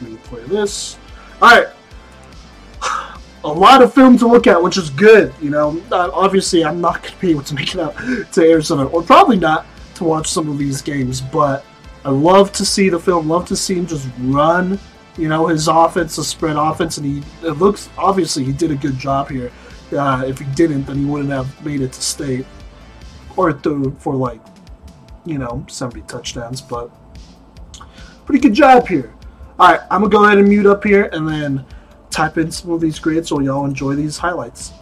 Let 0.00 0.10
me 0.10 0.16
play 0.24 0.42
this. 0.44 0.98
All 1.40 1.50
right. 1.50 1.68
A 3.44 3.48
lot 3.48 3.82
of 3.82 3.92
film 3.92 4.16
to 4.18 4.26
look 4.26 4.46
at, 4.46 4.62
which 4.62 4.76
is 4.76 4.90
good. 4.90 5.34
You 5.40 5.50
know, 5.50 5.82
uh, 5.92 6.10
obviously, 6.12 6.64
I'm 6.64 6.80
not 6.80 7.02
going 7.02 7.14
to 7.14 7.20
be 7.20 7.30
able 7.30 7.42
to 7.42 7.54
make 7.54 7.74
it 7.74 7.80
out 7.80 7.94
to 8.32 8.42
Arizona, 8.42 8.86
or 8.86 9.02
probably 9.02 9.38
not 9.38 9.66
to 9.96 10.04
watch 10.04 10.28
some 10.28 10.48
of 10.48 10.58
these 10.58 10.82
games. 10.82 11.20
But 11.20 11.64
I 12.04 12.10
love 12.10 12.52
to 12.52 12.64
see 12.64 12.88
the 12.88 12.98
film. 12.98 13.28
Love 13.28 13.46
to 13.48 13.56
see 13.56 13.74
him 13.74 13.86
just 13.86 14.08
run. 14.20 14.78
You 15.16 15.28
know, 15.28 15.46
his 15.46 15.68
offense, 15.68 16.18
a 16.18 16.24
spread 16.24 16.56
offense, 16.56 16.98
and 16.98 17.06
he 17.06 17.22
it 17.46 17.52
looks 17.52 17.88
obviously 17.96 18.44
he 18.44 18.52
did 18.52 18.70
a 18.70 18.76
good 18.76 18.98
job 18.98 19.30
here. 19.30 19.52
Uh, 19.92 20.24
if 20.26 20.38
he 20.38 20.44
didn't, 20.54 20.84
then 20.84 20.98
he 20.98 21.04
wouldn't 21.04 21.30
have 21.30 21.64
made 21.64 21.80
it 21.80 21.92
to 21.92 22.02
state 22.02 22.46
or 23.36 23.52
through 23.52 23.94
for 23.98 24.14
like, 24.14 24.40
you 25.24 25.38
know, 25.38 25.64
70 25.68 26.02
touchdowns. 26.02 26.60
But 26.60 26.90
pretty 28.26 28.40
good 28.40 28.54
job 28.54 28.88
here. 28.88 29.14
All 29.58 29.70
right, 29.70 29.80
I'm 29.90 30.00
gonna 30.00 30.08
go 30.08 30.24
ahead 30.24 30.38
and 30.38 30.48
mute 30.48 30.66
up 30.66 30.82
here 30.82 31.08
and 31.12 31.28
then 31.28 31.64
type 32.10 32.38
in 32.38 32.50
some 32.50 32.70
of 32.70 32.80
these 32.80 32.98
grades 32.98 33.28
so 33.28 33.40
y'all 33.40 33.64
enjoy 33.64 33.94
these 33.94 34.18
highlights. 34.18 34.72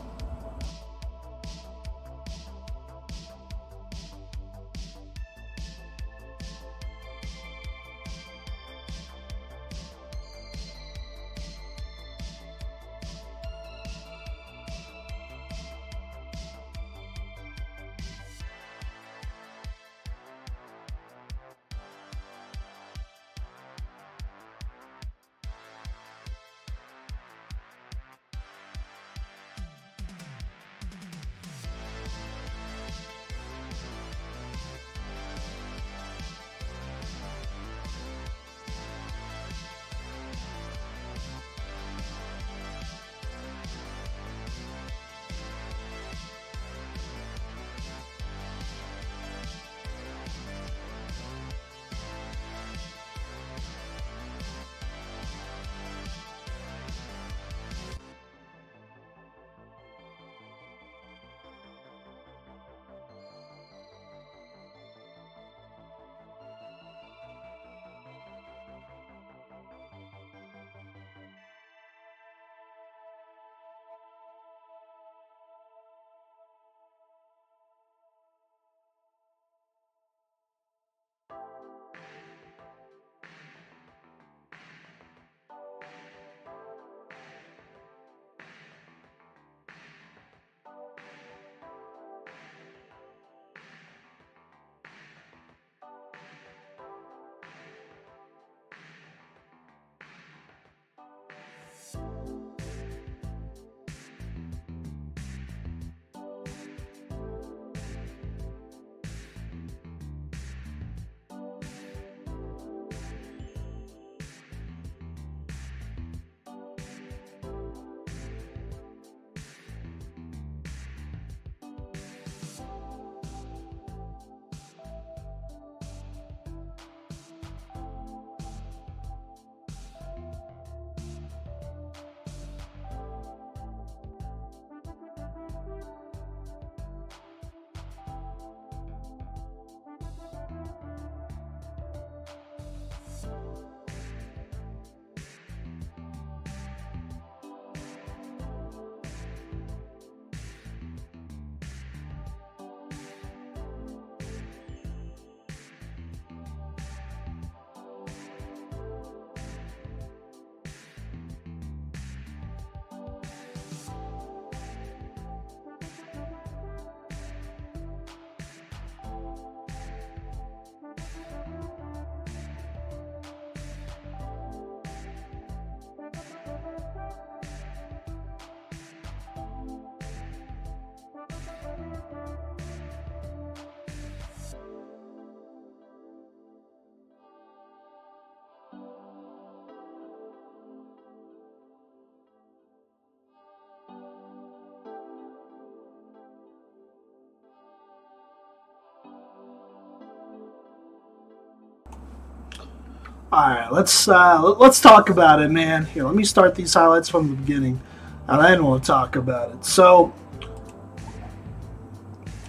All 203.32 203.48
right, 203.48 203.72
let's 203.72 204.08
uh, 204.08 204.42
let's 204.42 204.78
talk 204.78 205.08
about 205.08 205.40
it, 205.40 205.50
man. 205.50 205.86
Here, 205.86 206.04
let 206.04 206.14
me 206.14 206.22
start 206.22 206.54
these 206.54 206.74
highlights 206.74 207.08
from 207.08 207.30
the 207.30 207.34
beginning, 207.34 207.80
and 208.28 208.44
then 208.44 208.62
we'll 208.62 208.78
talk 208.78 209.16
about 209.16 209.54
it. 209.54 209.64
So, 209.64 210.12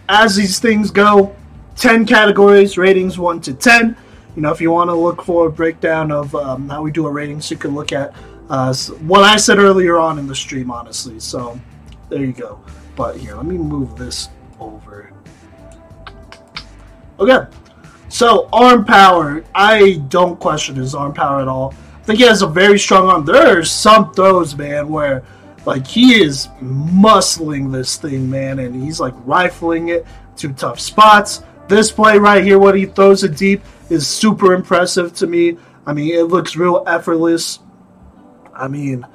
as 0.09 0.35
these 0.35 0.59
things 0.59 0.91
go, 0.91 1.33
ten 1.77 2.05
categories, 2.05 2.77
ratings 2.77 3.17
one 3.17 3.39
to 3.43 3.53
ten. 3.53 3.95
You 4.35 4.41
know, 4.41 4.51
if 4.51 4.59
you 4.59 4.71
want 4.71 4.89
to 4.89 4.93
look 4.93 5.23
for 5.23 5.47
a 5.47 5.49
breakdown 5.49 6.11
of 6.11 6.35
um, 6.35 6.67
how 6.67 6.81
we 6.81 6.91
do 6.91 7.05
our 7.05 7.13
ratings, 7.13 7.49
you 7.49 7.55
can 7.55 7.73
look 7.73 7.93
at 7.93 8.13
uh, 8.49 8.73
what 9.03 9.23
I 9.23 9.37
said 9.37 9.59
earlier 9.59 9.97
on 9.97 10.19
in 10.19 10.27
the 10.27 10.35
stream, 10.35 10.69
honestly. 10.69 11.17
So, 11.21 11.57
there 12.09 12.19
you 12.19 12.33
go. 12.33 12.61
But 12.97 13.15
here, 13.15 13.35
let 13.35 13.45
me 13.45 13.57
move 13.57 13.97
this 13.97 14.27
over. 14.59 15.13
Okay. 17.21 17.47
So 18.23 18.47
arm 18.53 18.85
power, 18.85 19.43
I 19.53 20.01
don't 20.07 20.39
question 20.39 20.77
his 20.77 20.95
arm 20.95 21.13
power 21.13 21.41
at 21.41 21.49
all. 21.49 21.73
I 21.95 22.03
think 22.03 22.19
he 22.19 22.25
has 22.25 22.41
a 22.41 22.47
very 22.47 22.79
strong 22.79 23.09
arm. 23.09 23.25
There 23.25 23.59
are 23.59 23.65
some 23.65 24.13
throws, 24.13 24.55
man, 24.55 24.87
where 24.87 25.25
like 25.65 25.85
he 25.85 26.23
is 26.23 26.47
muscling 26.61 27.69
this 27.69 27.97
thing, 27.97 28.29
man, 28.29 28.59
and 28.59 28.81
he's 28.81 29.01
like 29.01 29.13
rifling 29.25 29.89
it 29.89 30.07
to 30.37 30.53
tough 30.53 30.79
spots. 30.79 31.43
This 31.67 31.91
play 31.91 32.17
right 32.17 32.41
here, 32.41 32.59
when 32.59 32.77
he 32.77 32.85
throws 32.85 33.25
it 33.25 33.35
deep, 33.35 33.61
is 33.89 34.07
super 34.07 34.53
impressive 34.53 35.13
to 35.15 35.27
me. 35.27 35.57
I 35.85 35.91
mean, 35.91 36.15
it 36.15 36.29
looks 36.29 36.55
real 36.55 36.81
effortless. 36.87 37.59
I 38.55 38.69
mean, 38.69 39.05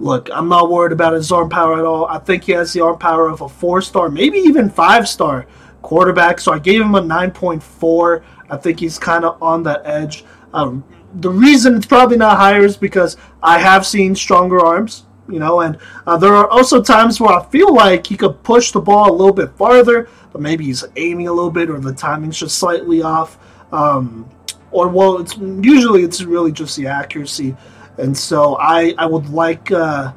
look, 0.00 0.30
I'm 0.32 0.48
not 0.48 0.70
worried 0.70 0.92
about 0.92 1.12
his 1.12 1.30
arm 1.30 1.50
power 1.50 1.78
at 1.78 1.84
all. 1.84 2.06
I 2.06 2.18
think 2.18 2.44
he 2.44 2.52
has 2.52 2.72
the 2.72 2.80
arm 2.80 2.98
power 2.98 3.28
of 3.28 3.42
a 3.42 3.48
four 3.50 3.82
star, 3.82 4.08
maybe 4.08 4.38
even 4.38 4.70
five 4.70 5.06
star 5.06 5.46
quarterback. 5.82 6.40
So 6.40 6.52
I 6.52 6.58
gave 6.58 6.80
him 6.80 6.94
a 6.94 7.02
9.4. 7.02 8.22
I 8.50 8.56
think 8.56 8.80
he's 8.80 8.98
kind 8.98 9.24
of 9.24 9.42
on 9.42 9.62
that 9.64 9.82
edge. 9.84 10.24
Um, 10.52 10.84
the 11.14 11.30
reason 11.30 11.76
it's 11.76 11.86
probably 11.86 12.16
not 12.16 12.36
higher 12.36 12.64
is 12.64 12.76
because 12.76 13.16
I 13.42 13.58
have 13.58 13.86
seen 13.86 14.14
stronger 14.14 14.64
arms, 14.64 15.06
you 15.28 15.38
know, 15.38 15.60
and 15.60 15.78
uh, 16.06 16.16
there 16.16 16.34
are 16.34 16.48
also 16.48 16.82
times 16.82 17.20
where 17.20 17.32
I 17.32 17.44
feel 17.46 17.74
like 17.74 18.06
he 18.06 18.16
could 18.16 18.42
push 18.42 18.72
the 18.72 18.80
ball 18.80 19.10
a 19.10 19.14
little 19.14 19.32
bit 19.32 19.50
farther, 19.52 20.08
but 20.32 20.40
maybe 20.40 20.64
he's 20.64 20.84
aiming 20.96 21.28
a 21.28 21.32
little 21.32 21.50
bit 21.50 21.70
or 21.70 21.78
the 21.80 21.92
timing's 21.92 22.38
just 22.38 22.58
slightly 22.58 23.02
off. 23.02 23.38
Um, 23.72 24.28
or 24.70 24.88
well, 24.88 25.18
it's 25.18 25.36
usually 25.36 26.02
it's 26.02 26.22
really 26.22 26.52
just 26.52 26.76
the 26.76 26.86
accuracy, 26.86 27.56
and 27.96 28.16
so 28.16 28.56
I 28.58 28.94
I 28.98 29.06
would 29.06 29.28
like. 29.30 29.70
Uh, 29.70 30.12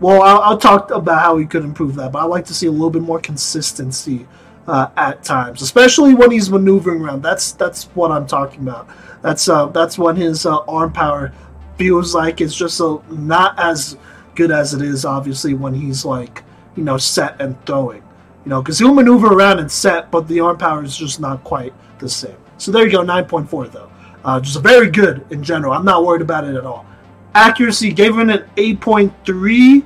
well, 0.00 0.22
I'll, 0.22 0.40
I'll, 0.42 0.58
talk 0.58 0.92
about 0.92 1.20
how 1.20 1.36
he 1.38 1.46
could 1.46 1.64
improve 1.64 1.96
that, 1.96 2.12
but 2.12 2.20
I 2.20 2.24
like 2.24 2.44
to 2.46 2.54
see 2.54 2.68
a 2.68 2.70
little 2.70 2.90
bit 2.90 3.02
more 3.02 3.18
consistency 3.18 4.28
uh, 4.68 4.90
at 4.96 5.24
times, 5.24 5.62
especially 5.62 6.14
when 6.14 6.30
he's 6.30 6.50
maneuvering 6.50 7.00
around. 7.00 7.22
That's 7.22 7.52
that's 7.52 7.84
what 7.94 8.12
I'm 8.12 8.26
talking 8.26 8.60
about. 8.60 8.88
That's 9.22 9.48
uh, 9.48 9.66
that's 9.66 9.98
when 9.98 10.14
his 10.14 10.46
uh, 10.46 10.58
arm 10.68 10.92
power 10.92 11.32
feels 11.76 12.14
like 12.14 12.40
it's 12.40 12.54
just 12.54 12.80
a, 12.80 13.00
not 13.10 13.58
as 13.58 13.96
good 14.34 14.50
as 14.50 14.74
it 14.74 14.82
is, 14.82 15.04
obviously, 15.04 15.54
when 15.54 15.74
he's 15.74 16.04
like 16.04 16.44
you 16.76 16.84
know 16.84 16.98
set 16.98 17.40
and 17.40 17.56
throwing. 17.64 18.02
You 18.44 18.50
know, 18.50 18.62
because 18.62 18.78
he'll 18.78 18.94
maneuver 18.94 19.28
around 19.28 19.58
and 19.58 19.70
set, 19.70 20.10
but 20.10 20.28
the 20.28 20.40
arm 20.40 20.58
power 20.58 20.84
is 20.84 20.96
just 20.96 21.18
not 21.18 21.42
quite 21.44 21.72
the 21.98 22.08
same. 22.08 22.36
So 22.56 22.70
there 22.70 22.84
you 22.84 22.92
go, 22.92 23.02
9.4 23.02 23.72
though. 23.72 23.90
Uh, 24.24 24.40
just 24.40 24.62
very 24.62 24.90
good 24.90 25.26
in 25.30 25.42
general. 25.42 25.72
I'm 25.72 25.84
not 25.84 26.04
worried 26.04 26.22
about 26.22 26.44
it 26.44 26.54
at 26.54 26.64
all. 26.64 26.86
Accuracy 27.34 27.92
gave 27.92 28.16
him 28.16 28.30
an 28.30 28.48
8.3. 28.56 29.84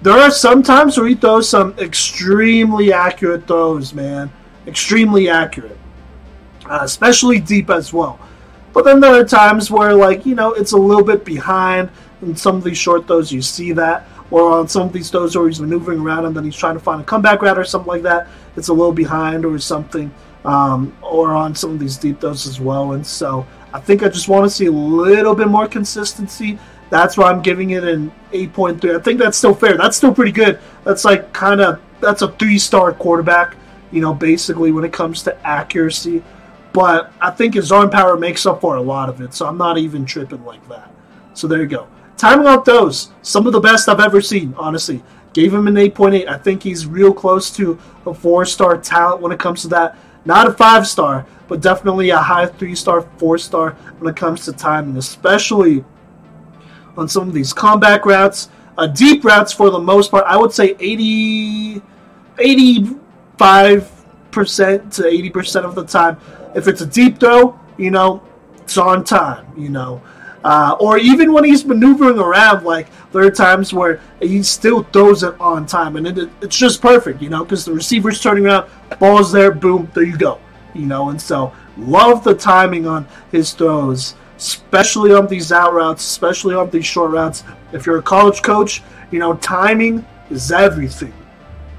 There 0.00 0.12
are 0.12 0.30
some 0.30 0.62
times 0.62 0.96
where 0.96 1.08
he 1.08 1.14
throws 1.14 1.48
some 1.48 1.74
extremely 1.78 2.92
accurate 2.92 3.46
throws, 3.46 3.92
man. 3.92 4.30
Extremely 4.66 5.28
accurate. 5.28 5.78
Uh, 6.64 6.80
especially 6.82 7.40
deep 7.40 7.70
as 7.70 7.92
well. 7.92 8.20
But 8.72 8.84
then 8.84 9.00
there 9.00 9.14
are 9.14 9.24
times 9.24 9.70
where, 9.70 9.94
like, 9.94 10.24
you 10.24 10.34
know, 10.34 10.52
it's 10.52 10.72
a 10.72 10.76
little 10.76 11.04
bit 11.04 11.24
behind. 11.24 11.90
In 12.22 12.36
some 12.36 12.56
of 12.56 12.64
these 12.64 12.78
short 12.78 13.06
throws, 13.06 13.32
you 13.32 13.42
see 13.42 13.72
that. 13.72 14.06
Or 14.30 14.52
on 14.52 14.68
some 14.68 14.82
of 14.82 14.92
these 14.92 15.10
throws 15.10 15.36
where 15.36 15.48
he's 15.48 15.60
maneuvering 15.60 16.00
around 16.00 16.26
and 16.26 16.36
then 16.36 16.44
he's 16.44 16.56
trying 16.56 16.74
to 16.74 16.80
find 16.80 17.00
a 17.00 17.04
comeback 17.04 17.40
route 17.42 17.58
or 17.58 17.64
something 17.64 17.88
like 17.88 18.02
that, 18.02 18.28
it's 18.56 18.68
a 18.68 18.72
little 18.72 18.92
behind 18.92 19.44
or 19.44 19.58
something 19.58 20.12
um, 20.44 20.96
or 21.02 21.34
on 21.34 21.54
some 21.54 21.72
of 21.72 21.78
these 21.78 21.96
deep 21.96 22.20
throws 22.20 22.46
as 22.46 22.60
well. 22.60 22.92
And 22.92 23.06
so 23.06 23.46
I 23.72 23.80
think 23.80 24.02
I 24.02 24.08
just 24.08 24.28
want 24.28 24.44
to 24.44 24.50
see 24.50 24.66
a 24.66 24.72
little 24.72 25.34
bit 25.34 25.48
more 25.48 25.66
consistency. 25.66 26.58
That's 26.90 27.16
why 27.16 27.30
I'm 27.30 27.42
giving 27.42 27.70
it 27.70 27.84
an 27.84 28.12
8.3. 28.32 28.98
I 28.98 29.02
think 29.02 29.18
that's 29.18 29.36
still 29.36 29.54
fair. 29.54 29.76
That's 29.76 29.96
still 29.96 30.14
pretty 30.14 30.32
good. 30.32 30.58
That's 30.84 31.04
like 31.04 31.32
kind 31.32 31.60
of 31.60 31.80
that's 32.00 32.22
a 32.22 32.28
three 32.32 32.58
star 32.58 32.92
quarterback. 32.92 33.56
You 33.90 34.00
know, 34.00 34.14
basically 34.14 34.72
when 34.72 34.84
it 34.84 34.92
comes 34.92 35.22
to 35.24 35.46
accuracy. 35.46 36.22
But 36.72 37.12
I 37.20 37.30
think 37.30 37.54
his 37.54 37.72
arm 37.72 37.90
power 37.90 38.16
makes 38.16 38.44
up 38.44 38.60
for 38.60 38.76
a 38.76 38.82
lot 38.82 39.08
of 39.08 39.20
it, 39.20 39.32
so 39.32 39.46
I'm 39.46 39.56
not 39.56 39.78
even 39.78 40.04
tripping 40.04 40.44
like 40.44 40.66
that. 40.68 40.92
So 41.32 41.46
there 41.46 41.62
you 41.62 41.66
go. 41.66 41.88
Timing 42.16 42.46
out 42.46 42.64
those, 42.64 43.10
some 43.22 43.46
of 43.46 43.52
the 43.52 43.60
best 43.60 43.88
I've 43.88 44.00
ever 44.00 44.20
seen, 44.20 44.54
honestly. 44.56 45.02
Gave 45.32 45.54
him 45.54 45.66
an 45.66 45.74
8.8. 45.74 46.28
I 46.28 46.36
think 46.36 46.62
he's 46.62 46.84
real 46.86 47.12
close 47.12 47.50
to 47.56 47.78
a 48.06 48.12
four 48.12 48.44
star 48.44 48.76
talent 48.76 49.22
when 49.22 49.32
it 49.32 49.38
comes 49.38 49.62
to 49.62 49.68
that. 49.68 49.96
Not 50.24 50.46
a 50.46 50.52
five 50.52 50.86
star, 50.86 51.26
but 51.46 51.60
definitely 51.60 52.10
a 52.10 52.18
high 52.18 52.46
three 52.46 52.74
star, 52.74 53.02
four 53.18 53.38
star 53.38 53.70
when 53.98 54.12
it 54.12 54.16
comes 54.16 54.44
to 54.44 54.52
timing, 54.52 54.96
especially 54.96 55.84
on 56.98 57.08
some 57.08 57.28
of 57.28 57.34
these 57.34 57.52
comeback 57.52 58.04
routes. 58.04 58.50
Uh, 58.76 58.86
deep 58.88 59.24
routes 59.24 59.52
for 59.52 59.70
the 59.70 59.78
most 59.78 60.10
part, 60.10 60.24
I 60.26 60.36
would 60.36 60.52
say 60.52 60.76
80, 60.78 61.80
85% 62.36 63.80
to 64.96 65.02
80% 65.02 65.64
of 65.64 65.74
the 65.74 65.84
time. 65.84 66.18
If 66.54 66.68
it's 66.68 66.80
a 66.80 66.86
deep 66.86 67.18
throw, 67.18 67.58
you 67.76 67.90
know, 67.90 68.22
it's 68.58 68.76
on 68.76 69.04
time, 69.04 69.46
you 69.56 69.68
know. 69.68 70.02
Uh, 70.44 70.76
or 70.80 70.98
even 70.98 71.32
when 71.32 71.44
he's 71.44 71.64
maneuvering 71.64 72.18
around, 72.18 72.64
like 72.64 72.88
there 73.12 73.22
are 73.22 73.30
times 73.30 73.72
where 73.72 74.00
he 74.20 74.42
still 74.42 74.82
throws 74.84 75.22
it 75.22 75.38
on 75.40 75.66
time, 75.66 75.96
and 75.96 76.06
it, 76.06 76.30
it's 76.40 76.56
just 76.56 76.80
perfect, 76.80 77.20
you 77.20 77.28
know, 77.28 77.44
because 77.44 77.64
the 77.64 77.72
receiver's 77.72 78.20
turning 78.20 78.46
around, 78.46 78.68
ball's 79.00 79.32
there, 79.32 79.50
boom, 79.50 79.90
there 79.94 80.04
you 80.04 80.16
go, 80.16 80.40
you 80.74 80.86
know. 80.86 81.10
And 81.10 81.20
so, 81.20 81.52
love 81.76 82.22
the 82.22 82.34
timing 82.34 82.86
on 82.86 83.06
his 83.32 83.52
throws, 83.52 84.14
especially 84.38 85.12
on 85.12 85.26
these 85.26 85.52
out 85.52 85.74
routes, 85.74 86.04
especially 86.04 86.54
on 86.54 86.70
these 86.70 86.86
short 86.86 87.10
routes. 87.10 87.44
If 87.72 87.84
you're 87.84 87.98
a 87.98 88.02
college 88.02 88.40
coach, 88.42 88.82
you 89.10 89.18
know, 89.18 89.34
timing 89.34 90.06
is 90.30 90.50
everything. 90.50 91.12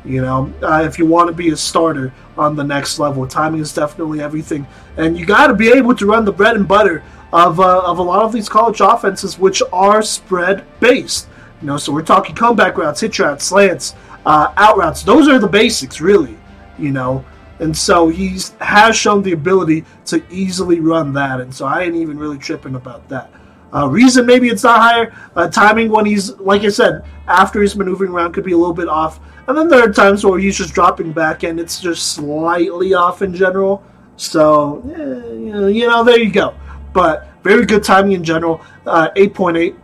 You 0.06 0.22
know, 0.22 0.54
uh, 0.62 0.84
if 0.84 1.00
you 1.00 1.06
want 1.06 1.30
to 1.30 1.34
be 1.34 1.50
a 1.50 1.58
starter 1.58 2.14
on 2.38 2.56
the 2.56 2.64
next 2.64 3.00
level, 3.00 3.26
timing 3.28 3.62
is 3.62 3.74
definitely 3.74 4.22
everything, 4.22 4.68
and 4.98 5.18
you 5.18 5.26
got 5.26 5.48
to 5.48 5.54
be 5.54 5.70
able 5.70 5.96
to 5.96 6.06
run 6.06 6.26
the 6.26 6.32
bread 6.32 6.56
and 6.56 6.68
butter 6.68 7.04
of, 7.34 7.60
uh, 7.60 7.82
of 7.82 8.00
a 8.00 8.02
lot 8.02 8.24
of 8.24 8.32
these 8.32 8.50
college 8.50 8.82
offenses, 8.82 9.38
which 9.38 9.62
are 9.72 10.02
spread 10.02 10.66
based. 10.80 11.28
You 11.62 11.68
know, 11.68 11.78
so 11.78 11.92
we're 11.92 12.02
talking 12.02 12.36
comeback 12.36 12.78
routes, 12.78 13.02
hitch 13.02 13.20
routes, 13.20 13.46
slants, 13.46 13.94
uh, 14.26 14.54
out 14.56 14.78
routes. 14.78 15.04
Those 15.04 15.28
are 15.28 15.40
the 15.40 15.48
basics, 15.48 16.00
really. 16.00 16.38
You 16.78 16.92
know, 16.92 17.26
and 17.60 17.76
so 17.76 18.10
he 18.10 18.40
has 18.62 18.96
shown 18.96 19.22
the 19.22 19.34
ability 19.34 19.86
to 20.06 20.24
easily 20.30 20.80
run 20.80 21.14
that, 21.14 21.42
and 21.42 21.54
so 21.54 21.66
I 21.66 21.84
ain't 21.84 21.96
even 21.96 22.18
really 22.18 22.38
tripping 22.38 22.76
about 22.76 23.08
that. 23.10 23.32
Uh, 23.74 23.88
reason 23.88 24.26
maybe 24.26 24.50
it's 24.50 24.64
not 24.64 24.82
higher. 24.82 25.14
Uh, 25.36 25.48
timing 25.48 25.90
when 25.90 26.06
he's, 26.06 26.32
like 26.38 26.64
I 26.64 26.70
said, 26.70 27.06
after 27.28 27.62
he's 27.62 27.76
maneuvering 27.76 28.12
around 28.12 28.34
could 28.34 28.44
be 28.44 28.54
a 28.54 28.58
little 28.58 28.74
bit 28.74 28.88
off. 28.88 29.20
And 29.48 29.58
then 29.58 29.68
there 29.68 29.84
are 29.84 29.92
times 29.92 30.26
where 30.26 30.40
he's 30.40 30.58
just 30.58 30.74
dropping 30.74 31.12
back 31.12 31.44
and 31.44 31.60
it's 31.60 31.80
just 31.80 32.14
slightly 32.14 32.94
off 32.94 33.22
in 33.22 33.34
general. 33.34 33.84
So, 34.18 34.84
eh, 34.96 35.70
you 35.70 35.88
know, 35.88 36.04
there 36.04 36.20
you 36.20 36.32
go. 36.32 36.56
But 36.94 37.30
very 37.44 37.66
good 37.66 37.84
timing 37.84 38.14
in 38.14 38.24
general. 38.24 38.62
Uh, 38.86 39.10
8.8. 39.16 39.78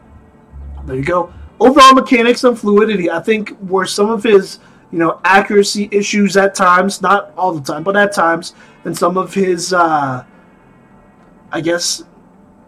There 0.86 0.96
you 0.96 1.04
go. 1.04 1.34
Overall 1.60 1.94
mechanics 1.94 2.44
and 2.44 2.58
fluidity. 2.58 3.10
I 3.10 3.20
think 3.20 3.60
were 3.62 3.86
some 3.86 4.10
of 4.10 4.24
his, 4.24 4.60
you 4.92 5.00
know, 5.00 5.20
accuracy 5.24 5.90
issues 5.92 6.38
at 6.38 6.56
times, 6.56 7.02
not 7.02 7.34
all 7.38 7.54
the 7.54 7.62
time, 7.62 7.84
but 7.84 7.96
at 7.98 8.14
times, 8.14 8.54
and 8.86 8.98
some 8.98 9.18
of 9.18 9.34
his, 9.34 9.74
uh, 9.74 10.24
I 11.52 11.62
guess, 11.62 12.04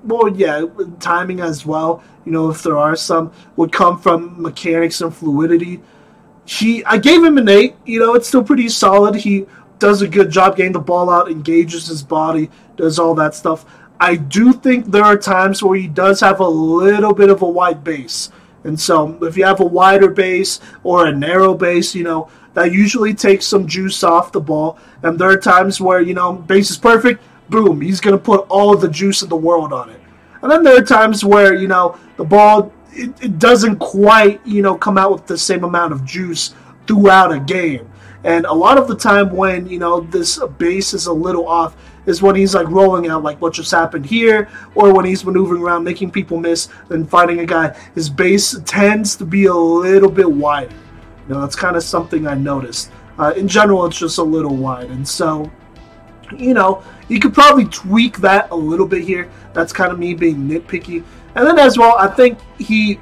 well, 0.03 0.27
yeah, 0.29 0.65
timing 0.99 1.39
as 1.39 1.65
well. 1.65 2.03
You 2.25 2.31
know, 2.31 2.49
if 2.49 2.63
there 2.63 2.77
are 2.77 2.95
some, 2.95 3.31
would 3.55 3.71
come 3.71 3.99
from 3.99 4.41
mechanics 4.41 5.01
and 5.01 5.13
fluidity. 5.13 5.81
He, 6.45 6.83
I 6.85 6.97
gave 6.97 7.23
him 7.23 7.37
an 7.37 7.49
eight. 7.49 7.75
You 7.85 7.99
know, 7.99 8.13
it's 8.15 8.27
still 8.27 8.43
pretty 8.43 8.69
solid. 8.69 9.15
He 9.15 9.45
does 9.79 10.01
a 10.01 10.07
good 10.07 10.29
job 10.31 10.55
getting 10.55 10.71
the 10.71 10.79
ball 10.79 11.09
out, 11.09 11.29
engages 11.29 11.87
his 11.87 12.03
body, 12.03 12.49
does 12.75 12.99
all 12.99 13.13
that 13.15 13.35
stuff. 13.35 13.65
I 13.99 14.15
do 14.15 14.53
think 14.53 14.85
there 14.87 15.03
are 15.03 15.17
times 15.17 15.63
where 15.63 15.77
he 15.77 15.87
does 15.87 16.19
have 16.19 16.39
a 16.39 16.47
little 16.47 17.13
bit 17.13 17.29
of 17.29 17.41
a 17.41 17.49
wide 17.49 17.83
base. 17.83 18.31
And 18.67 18.79
so 18.79 19.17
if 19.23 19.37
you 19.37 19.45
have 19.45 19.59
a 19.59 19.65
wider 19.65 20.09
base 20.09 20.59
or 20.83 21.07
a 21.07 21.15
narrow 21.15 21.53
base, 21.53 21.95
you 21.95 22.03
know, 22.03 22.29
that 22.53 22.71
usually 22.71 23.13
takes 23.13 23.45
some 23.45 23.67
juice 23.67 24.03
off 24.03 24.31
the 24.31 24.41
ball. 24.41 24.77
And 25.03 25.17
there 25.17 25.29
are 25.29 25.37
times 25.37 25.79
where, 25.79 26.01
you 26.01 26.13
know, 26.13 26.33
base 26.33 26.69
is 26.71 26.77
perfect, 26.77 27.23
boom, 27.49 27.81
he's 27.81 28.01
going 28.01 28.17
to 28.17 28.23
put 28.23 28.45
all 28.49 28.75
the 28.75 28.89
juice 28.89 29.21
in 29.21 29.29
the 29.29 29.35
world 29.35 29.73
on 29.73 29.89
it. 29.89 30.01
And 30.41 30.51
then 30.51 30.63
there 30.63 30.77
are 30.77 30.85
times 30.85 31.23
where, 31.23 31.55
you 31.55 31.67
know, 31.67 31.97
the 32.17 32.23
ball, 32.23 32.71
it, 32.91 33.11
it 33.23 33.39
doesn't 33.39 33.77
quite, 33.77 34.45
you 34.45 34.61
know, 34.61 34.75
come 34.75 34.97
out 34.97 35.11
with 35.11 35.27
the 35.27 35.37
same 35.37 35.63
amount 35.63 35.93
of 35.93 36.05
juice 36.05 36.53
throughout 36.87 37.31
a 37.31 37.39
game. 37.39 37.89
And 38.23 38.45
a 38.45 38.53
lot 38.53 38.77
of 38.77 38.87
the 38.87 38.95
time 38.95 39.29
when, 39.29 39.67
you 39.67 39.79
know, 39.79 40.01
this 40.01 40.39
base 40.57 40.93
is 40.93 41.05
a 41.05 41.13
little 41.13 41.47
off, 41.47 41.75
is 42.07 42.21
when 42.23 42.35
he's 42.35 42.55
like 42.55 42.67
rolling 42.69 43.07
out 43.07 43.21
like 43.21 43.39
what 43.39 43.53
just 43.53 43.69
happened 43.69 44.05
here, 44.05 44.49
or 44.73 44.91
when 44.93 45.05
he's 45.05 45.23
maneuvering 45.23 45.61
around, 45.61 45.83
making 45.83 46.09
people 46.09 46.37
miss, 46.39 46.69
and 46.89 47.07
finding 47.07 47.41
a 47.41 47.45
guy. 47.45 47.77
His 47.93 48.09
base 48.09 48.57
tends 48.65 49.15
to 49.17 49.25
be 49.25 49.45
a 49.45 49.53
little 49.53 50.09
bit 50.09 50.29
wider. 50.29 50.73
You 51.27 51.35
know, 51.35 51.41
that's 51.41 51.55
kind 51.55 51.75
of 51.75 51.83
something 51.83 52.25
I 52.25 52.33
noticed. 52.33 52.91
Uh, 53.19 53.33
in 53.35 53.47
general, 53.47 53.85
it's 53.85 53.99
just 53.99 54.17
a 54.17 54.23
little 54.23 54.55
wide, 54.55 54.89
and 54.89 55.07
so 55.07 55.51
you 56.35 56.53
know, 56.53 56.83
you 57.07 57.19
could 57.19 57.33
probably 57.33 57.65
tweak 57.65 58.17
that 58.17 58.51
a 58.51 58.55
little 58.55 58.85
bit 58.85 59.03
here. 59.03 59.29
That's 59.53 59.71
kind 59.71 59.91
of 59.91 59.99
me 59.99 60.13
being 60.13 60.47
nitpicky. 60.47 61.03
And 61.35 61.47
then 61.47 61.59
as 61.59 61.77
well, 61.77 61.95
I 61.97 62.07
think 62.07 62.39
he 62.57 62.99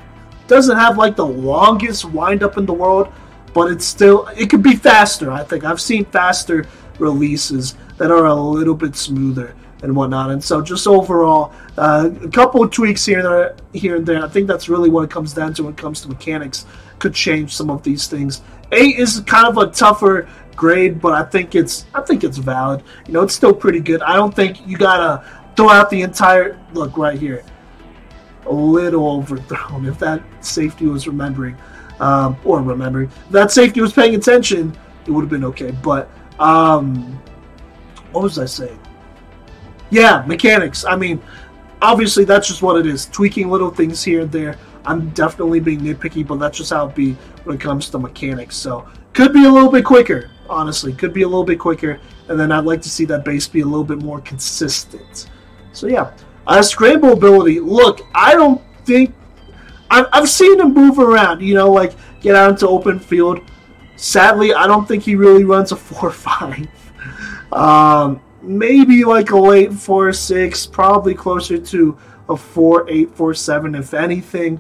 doesn't 0.47 0.77
have 0.77 0.97
like 0.97 1.15
the 1.15 1.25
longest 1.25 2.05
wind 2.05 2.43
up 2.43 2.57
in 2.57 2.65
the 2.65 2.73
world, 2.73 3.11
but 3.53 3.71
it's 3.71 3.85
still 3.85 4.27
it 4.27 4.49
could 4.49 4.63
be 4.63 4.75
faster. 4.75 5.31
I 5.31 5.43
think 5.43 5.63
I've 5.63 5.81
seen 5.81 6.05
faster 6.05 6.67
releases 6.99 7.75
that 7.97 8.11
are 8.11 8.25
a 8.25 8.35
little 8.35 8.75
bit 8.75 8.95
smoother. 8.95 9.55
and 9.83 9.95
whatnot. 9.95 10.31
And 10.31 10.43
so, 10.43 10.61
just 10.61 10.87
overall, 10.87 11.53
uh, 11.77 12.09
a 12.23 12.29
couple 12.29 12.63
of 12.63 12.71
tweaks 12.71 13.05
here 13.05 13.19
and 13.19 13.27
there, 13.27 13.55
here 13.73 13.95
and 13.97 14.05
there. 14.05 14.23
I 14.23 14.27
think 14.27 14.47
that's 14.47 14.67
really 14.67 14.89
what 14.89 15.03
it 15.03 15.11
comes 15.11 15.33
down 15.33 15.53
to 15.55 15.63
when 15.63 15.73
it 15.73 15.77
comes 15.77 16.01
to 16.01 16.07
mechanics. 16.07 16.65
Could 16.97 17.13
change 17.13 17.55
some 17.55 17.69
of 17.69 17.83
these 17.83 18.07
things. 18.07 18.41
Eight 18.71 18.97
is 18.97 19.19
kind 19.27 19.45
of 19.45 19.57
a 19.57 19.67
tougher 19.67 20.27
grade, 20.55 21.01
but 21.01 21.13
I 21.13 21.23
think 21.23 21.55
it's 21.55 21.85
I 21.93 22.01
think 22.01 22.23
it's 22.23 22.37
valid. 22.37 22.83
You 23.05 23.13
know, 23.13 23.21
it's 23.21 23.35
still 23.35 23.53
pretty 23.53 23.79
good. 23.79 24.01
I 24.01 24.15
don't 24.15 24.33
think 24.33 24.65
you 24.65 24.77
gotta 24.77 25.23
throw 25.55 25.69
out 25.69 25.89
the 25.89 26.01
entire 26.01 26.59
look 26.73 26.97
right 26.97 27.19
here. 27.19 27.43
A 28.47 28.53
little 28.53 29.11
overthrown. 29.17 29.85
If 29.85 29.99
that 29.99 30.21
safety 30.43 30.85
was 30.85 31.07
remembering, 31.07 31.57
um, 31.99 32.37
or 32.43 32.61
remembering, 32.61 33.07
if 33.07 33.29
that 33.29 33.51
safety 33.51 33.81
was 33.81 33.91
paying 33.91 34.15
attention, 34.15 34.75
it 35.05 35.11
would 35.11 35.21
have 35.21 35.29
been 35.29 35.43
okay. 35.45 35.71
But 35.71 36.09
um, 36.39 37.21
what 38.15 38.23
was 38.23 38.39
I 38.39 38.45
saying? 38.45 38.79
Yeah, 39.89 40.23
mechanics. 40.25 40.85
I 40.85 40.95
mean, 40.95 41.21
obviously 41.81 42.23
that's 42.23 42.47
just 42.47 42.61
what 42.61 42.79
it 42.79 42.87
is. 42.87 43.07
Tweaking 43.07 43.49
little 43.49 43.69
things 43.69 44.03
here 44.03 44.21
and 44.21 44.31
there. 44.31 44.57
I'm 44.85 45.09
definitely 45.09 45.59
being 45.59 45.81
nitpicky, 45.81 46.25
but 46.25 46.35
that's 46.37 46.57
just 46.57 46.71
how 46.71 46.87
it 46.87 46.95
be 46.95 47.13
when 47.43 47.57
it 47.57 47.61
comes 47.61 47.89
to 47.89 47.99
mechanics. 47.99 48.55
So 48.55 48.87
could 49.13 49.33
be 49.33 49.45
a 49.45 49.49
little 49.49 49.71
bit 49.71 49.83
quicker, 49.83 50.31
honestly. 50.49 50.93
Could 50.93 51.13
be 51.13 51.23
a 51.23 51.27
little 51.27 51.43
bit 51.43 51.59
quicker, 51.59 51.99
and 52.29 52.39
then 52.39 52.51
I'd 52.51 52.65
like 52.65 52.81
to 52.83 52.89
see 52.89 53.05
that 53.05 53.25
base 53.25 53.47
be 53.47 53.61
a 53.61 53.65
little 53.65 53.83
bit 53.83 54.01
more 54.01 54.21
consistent. 54.21 55.29
So 55.73 55.87
yeah, 55.87 56.11
uh, 56.47 56.61
scramble 56.61 57.13
ability. 57.13 57.59
Look, 57.59 58.01
I 58.13 58.33
don't 58.33 58.61
think 58.85 59.13
I've, 59.89 60.07
I've 60.13 60.29
seen 60.29 60.59
him 60.59 60.73
move 60.73 60.99
around. 60.99 61.41
You 61.41 61.55
know, 61.55 61.71
like 61.71 61.93
get 62.21 62.35
out 62.35 62.51
into 62.51 62.67
open 62.67 62.99
field. 62.99 63.41
Sadly, 63.97 64.53
I 64.53 64.67
don't 64.67 64.87
think 64.87 65.03
he 65.03 65.15
really 65.15 65.43
runs 65.43 65.71
a 65.71 65.75
four 65.75 66.11
five. 66.11 66.67
Um, 67.55 68.21
maybe 68.41 69.05
like 69.05 69.31
a 69.31 69.39
late 69.39 69.73
four 69.73 70.11
six, 70.11 70.65
probably 70.65 71.15
closer 71.15 71.57
to 71.57 71.97
a 72.27 72.35
four 72.35 72.87
eight 72.89 73.15
four 73.15 73.33
seven, 73.33 73.75
if 73.75 73.93
anything. 73.93 74.59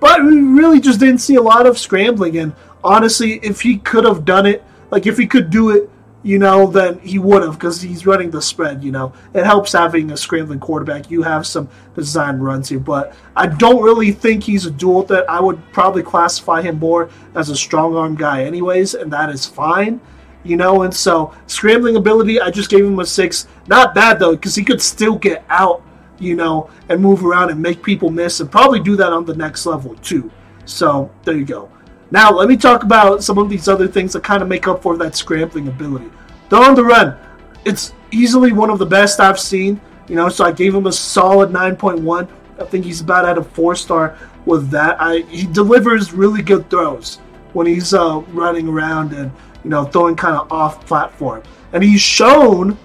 But 0.00 0.22
we 0.22 0.40
really 0.42 0.78
just 0.78 1.00
didn't 1.00 1.18
see 1.18 1.36
a 1.36 1.42
lot 1.42 1.66
of 1.66 1.78
scrambling. 1.78 2.36
And 2.36 2.54
honestly, 2.84 3.40
if 3.42 3.62
he 3.62 3.78
could 3.78 4.04
have 4.04 4.26
done 4.26 4.44
it, 4.44 4.62
like 4.90 5.06
if 5.06 5.16
he 5.16 5.26
could 5.26 5.48
do 5.48 5.70
it, 5.70 5.90
you 6.22 6.38
know, 6.38 6.66
then 6.66 6.98
he 6.98 7.18
would 7.18 7.42
have 7.42 7.54
because 7.54 7.80
he's 7.80 8.04
running 8.04 8.30
the 8.30 8.42
spread. 8.42 8.84
You 8.84 8.92
know, 8.92 9.14
it 9.32 9.46
helps 9.46 9.72
having 9.72 10.10
a 10.10 10.16
scrambling 10.16 10.60
quarterback. 10.60 11.10
You 11.10 11.22
have 11.22 11.46
some 11.46 11.70
design 11.94 12.38
runs 12.38 12.68
here, 12.68 12.80
but 12.80 13.14
I 13.34 13.46
don't 13.46 13.82
really 13.82 14.12
think 14.12 14.42
he's 14.42 14.66
a 14.66 14.70
dual 14.70 15.04
threat. 15.04 15.24
I 15.30 15.40
would 15.40 15.58
probably 15.72 16.02
classify 16.02 16.60
him 16.60 16.78
more 16.78 17.08
as 17.34 17.48
a 17.48 17.56
strong 17.56 17.96
arm 17.96 18.14
guy, 18.14 18.44
anyways, 18.44 18.92
and 18.92 19.10
that 19.12 19.30
is 19.30 19.46
fine 19.46 20.02
you 20.46 20.56
know. 20.56 20.82
And 20.82 20.94
so 20.94 21.34
scrambling 21.46 21.96
ability, 21.96 22.40
I 22.40 22.50
just 22.50 22.70
gave 22.70 22.84
him 22.84 22.98
a 22.98 23.06
six. 23.06 23.46
Not 23.66 23.94
bad 23.94 24.18
though, 24.18 24.36
because 24.36 24.54
he 24.54 24.64
could 24.64 24.80
still 24.80 25.16
get 25.16 25.44
out, 25.48 25.82
you 26.18 26.34
know, 26.36 26.70
and 26.88 27.00
move 27.00 27.24
around 27.24 27.50
and 27.50 27.60
make 27.60 27.82
people 27.82 28.10
miss, 28.10 28.40
and 28.40 28.50
probably 28.50 28.80
do 28.80 28.96
that 28.96 29.12
on 29.12 29.24
the 29.24 29.34
next 29.34 29.66
level 29.66 29.94
too. 29.96 30.30
So 30.64 31.10
there 31.24 31.36
you 31.36 31.44
go. 31.44 31.70
Now 32.10 32.30
let 32.30 32.48
me 32.48 32.56
talk 32.56 32.84
about 32.84 33.24
some 33.24 33.38
of 33.38 33.48
these 33.48 33.68
other 33.68 33.88
things 33.88 34.12
that 34.12 34.22
kind 34.22 34.42
of 34.42 34.48
make 34.48 34.68
up 34.68 34.82
for 34.82 34.96
that 34.96 35.16
scrambling 35.16 35.68
ability. 35.68 36.10
Throw 36.48 36.62
on 36.62 36.74
the 36.74 36.84
run, 36.84 37.18
it's 37.64 37.92
easily 38.12 38.52
one 38.52 38.70
of 38.70 38.78
the 38.78 38.86
best 38.86 39.20
I've 39.20 39.40
seen. 39.40 39.80
You 40.08 40.14
know, 40.14 40.28
so 40.28 40.44
I 40.44 40.52
gave 40.52 40.72
him 40.72 40.86
a 40.86 40.92
solid 40.92 41.50
9.1. 41.50 42.28
I 42.60 42.64
think 42.64 42.84
he's 42.84 43.00
about 43.00 43.26
at 43.26 43.38
a 43.38 43.42
four 43.42 43.74
star 43.74 44.16
with 44.44 44.70
that. 44.70 44.96
I 45.00 45.18
he 45.28 45.46
delivers 45.46 46.12
really 46.12 46.42
good 46.42 46.70
throws 46.70 47.16
when 47.52 47.66
he's 47.66 47.92
uh, 47.92 48.20
running 48.28 48.68
around 48.68 49.12
and 49.12 49.32
you 49.66 49.70
know, 49.70 49.84
throwing 49.84 50.14
kind 50.14 50.36
of 50.36 50.52
off 50.52 50.86
platform. 50.86 51.42
And 51.72 51.82
he's 51.82 52.00
shown, 52.00 52.78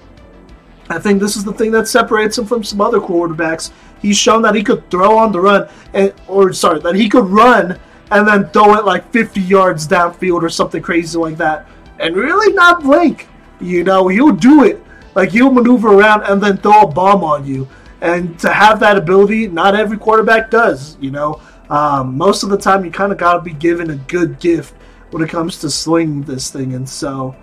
I 0.89 0.97
think 0.97 1.19
this 1.19 1.35
is 1.35 1.43
the 1.43 1.53
thing 1.53 1.69
that 1.73 1.87
separates 1.87 2.39
him 2.39 2.47
from 2.47 2.63
some 2.63 2.81
other 2.81 2.99
quarterbacks. 2.99 3.69
He's 4.01 4.17
shown 4.17 4.41
that 4.41 4.55
he 4.55 4.63
could 4.63 4.89
throw 4.89 5.15
on 5.15 5.31
the 5.31 5.39
run, 5.39 5.69
and 5.93 6.11
or 6.27 6.51
sorry, 6.53 6.79
that 6.79 6.95
he 6.95 7.07
could 7.07 7.25
run 7.25 7.79
and 8.09 8.27
then 8.27 8.49
throw 8.49 8.73
it 8.79 8.85
like 8.85 9.11
50 9.13 9.41
yards 9.41 9.87
downfield 9.87 10.41
or 10.41 10.49
something 10.49 10.81
crazy 10.81 11.19
like 11.19 11.37
that, 11.37 11.67
and 11.99 12.15
really 12.15 12.51
not 12.55 12.81
blink. 12.81 13.27
You 13.59 13.83
know, 13.83 14.07
he'll 14.07 14.31
do 14.31 14.63
it. 14.63 14.81
Like 15.13 15.29
he'll 15.29 15.51
maneuver 15.51 15.89
around 15.89 16.23
and 16.23 16.41
then 16.41 16.57
throw 16.57 16.81
a 16.81 16.87
bomb 16.87 17.23
on 17.23 17.45
you. 17.45 17.67
And 18.01 18.39
to 18.39 18.51
have 18.51 18.79
that 18.79 18.97
ability, 18.97 19.49
not 19.49 19.75
every 19.75 19.99
quarterback 19.99 20.49
does. 20.49 20.97
You 20.99 21.11
know, 21.11 21.43
um, 21.69 22.17
most 22.17 22.41
of 22.41 22.49
the 22.49 22.57
time 22.57 22.83
you 22.83 22.89
kind 22.89 23.11
of 23.11 23.19
got 23.19 23.35
to 23.35 23.41
be 23.41 23.53
given 23.53 23.91
a 23.91 23.97
good 23.97 24.39
gift 24.39 24.73
when 25.11 25.21
it 25.21 25.29
comes 25.29 25.59
to 25.59 25.69
slinging 25.69 26.21
this 26.23 26.49
thing, 26.49 26.73
and 26.73 26.87
so 26.87 27.35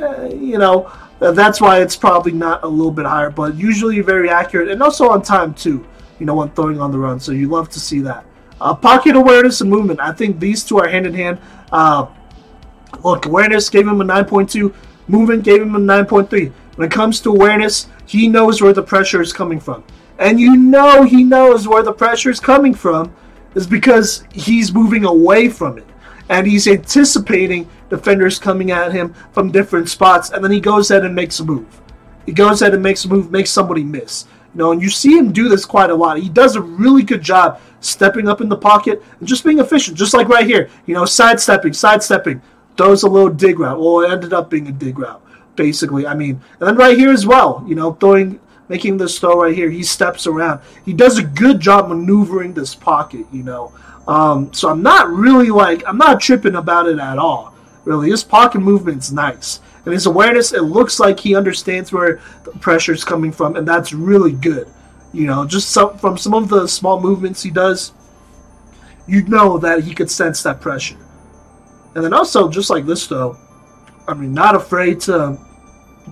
uh, 0.00 0.28
you 0.28 0.58
know 0.58 0.90
that's 1.20 1.60
why 1.60 1.80
it's 1.80 1.96
probably 1.96 2.32
not 2.32 2.62
a 2.64 2.68
little 2.68 2.92
bit 2.92 3.06
higher, 3.06 3.30
but 3.30 3.54
usually 3.54 4.00
very 4.00 4.28
accurate 4.28 4.68
and 4.68 4.82
also 4.82 5.08
on 5.08 5.22
time 5.22 5.54
too. 5.54 5.86
You 6.18 6.26
know 6.26 6.34
when 6.34 6.50
throwing 6.50 6.80
on 6.80 6.90
the 6.90 6.98
run, 6.98 7.18
so 7.20 7.32
you 7.32 7.48
love 7.48 7.68
to 7.70 7.80
see 7.80 8.00
that. 8.00 8.24
Uh, 8.60 8.74
pocket 8.74 9.16
awareness 9.16 9.60
and 9.60 9.70
movement. 9.70 10.00
I 10.00 10.12
think 10.12 10.38
these 10.38 10.64
two 10.64 10.78
are 10.78 10.88
hand 10.88 11.06
in 11.06 11.14
hand. 11.14 11.38
Uh, 11.72 12.06
look, 13.02 13.26
awareness 13.26 13.68
gave 13.68 13.86
him 13.86 14.00
a 14.00 14.04
9.2. 14.04 14.72
Movement 15.08 15.42
gave 15.44 15.60
him 15.60 15.74
a 15.74 15.78
9.3. 15.78 16.52
When 16.76 16.86
it 16.86 16.92
comes 16.92 17.20
to 17.22 17.30
awareness, 17.30 17.88
he 18.06 18.28
knows 18.28 18.62
where 18.62 18.72
the 18.72 18.82
pressure 18.82 19.20
is 19.20 19.32
coming 19.32 19.58
from. 19.58 19.84
And 20.18 20.38
you 20.38 20.56
know 20.56 21.02
he 21.02 21.24
knows 21.24 21.66
where 21.66 21.82
the 21.82 21.92
pressure 21.92 22.30
is 22.30 22.38
coming 22.38 22.74
from 22.74 23.14
is 23.54 23.66
because 23.66 24.24
he's 24.32 24.72
moving 24.72 25.04
away 25.04 25.48
from 25.48 25.78
it 25.78 25.86
and 26.28 26.46
he's 26.46 26.66
anticipating 26.66 27.68
defenders 27.90 28.38
coming 28.38 28.70
at 28.70 28.92
him 28.92 29.14
from 29.32 29.52
different 29.52 29.88
spots, 29.88 30.30
and 30.30 30.42
then 30.42 30.50
he 30.50 30.60
goes 30.60 30.90
ahead 30.90 31.04
and 31.04 31.14
makes 31.14 31.40
a 31.40 31.44
move. 31.44 31.80
He 32.26 32.32
goes 32.32 32.62
ahead 32.62 32.74
and 32.74 32.82
makes 32.82 33.04
a 33.04 33.08
move, 33.08 33.30
makes 33.30 33.50
somebody 33.50 33.84
miss. 33.84 34.26
You 34.54 34.58
know, 34.58 34.72
and 34.72 34.80
you 34.80 34.88
see 34.88 35.16
him 35.16 35.32
do 35.32 35.48
this 35.48 35.64
quite 35.64 35.90
a 35.90 35.94
lot. 35.94 36.18
He 36.18 36.28
does 36.28 36.56
a 36.56 36.60
really 36.60 37.02
good 37.02 37.22
job 37.22 37.60
stepping 37.80 38.28
up 38.28 38.40
in 38.40 38.48
the 38.48 38.56
pocket 38.56 39.02
and 39.18 39.28
just 39.28 39.44
being 39.44 39.58
efficient, 39.58 39.98
just 39.98 40.14
like 40.14 40.28
right 40.28 40.46
here. 40.46 40.70
You 40.86 40.94
know, 40.94 41.04
sidestepping, 41.04 41.72
sidestepping, 41.72 42.40
throws 42.76 43.02
a 43.02 43.08
little 43.08 43.28
dig 43.28 43.58
route. 43.58 43.78
Well, 43.78 44.00
it 44.00 44.12
ended 44.12 44.32
up 44.32 44.50
being 44.50 44.68
a 44.68 44.72
dig 44.72 44.98
route, 44.98 45.22
basically. 45.56 46.06
I 46.06 46.14
mean, 46.14 46.40
and 46.60 46.68
then 46.68 46.76
right 46.76 46.96
here 46.96 47.10
as 47.10 47.26
well, 47.26 47.64
you 47.66 47.74
know, 47.74 47.92
throwing, 47.94 48.38
making 48.68 48.96
this 48.96 49.18
throw 49.18 49.42
right 49.42 49.54
here. 49.54 49.70
He 49.70 49.82
steps 49.82 50.26
around. 50.26 50.60
He 50.84 50.92
does 50.92 51.18
a 51.18 51.22
good 51.22 51.60
job 51.60 51.88
maneuvering 51.88 52.54
this 52.54 52.74
pocket, 52.74 53.26
you 53.32 53.42
know. 53.42 53.72
Um, 54.06 54.52
so 54.52 54.68
I'm 54.68 54.82
not 54.82 55.10
really 55.10 55.50
like 55.50 55.82
I'm 55.86 55.98
not 55.98 56.20
tripping 56.20 56.56
about 56.56 56.86
it 56.86 56.98
at 56.98 57.18
all. 57.18 57.54
Really, 57.84 58.10
his 58.10 58.24
pocket 58.24 58.60
movement's 58.60 59.12
nice, 59.12 59.60
and 59.84 59.92
his 59.92 60.06
awareness. 60.06 60.52
It 60.52 60.62
looks 60.62 61.00
like 61.00 61.18
he 61.18 61.34
understands 61.34 61.92
where 61.92 62.20
the 62.44 62.52
pressure's 62.52 63.04
coming 63.04 63.32
from, 63.32 63.56
and 63.56 63.66
that's 63.66 63.92
really 63.92 64.32
good. 64.32 64.68
You 65.12 65.26
know, 65.26 65.46
just 65.46 65.70
some, 65.70 65.96
from 65.98 66.18
some 66.18 66.34
of 66.34 66.48
the 66.48 66.66
small 66.66 67.00
movements 67.00 67.42
he 67.42 67.50
does, 67.50 67.92
you 69.06 69.22
know 69.24 69.58
that 69.58 69.84
he 69.84 69.94
could 69.94 70.10
sense 70.10 70.42
that 70.42 70.60
pressure. 70.60 70.98
And 71.94 72.04
then 72.04 72.12
also, 72.12 72.48
just 72.48 72.70
like 72.70 72.86
this 72.86 73.06
though, 73.06 73.38
I 74.08 74.14
mean, 74.14 74.34
not 74.34 74.54
afraid 74.54 75.00
to 75.02 75.38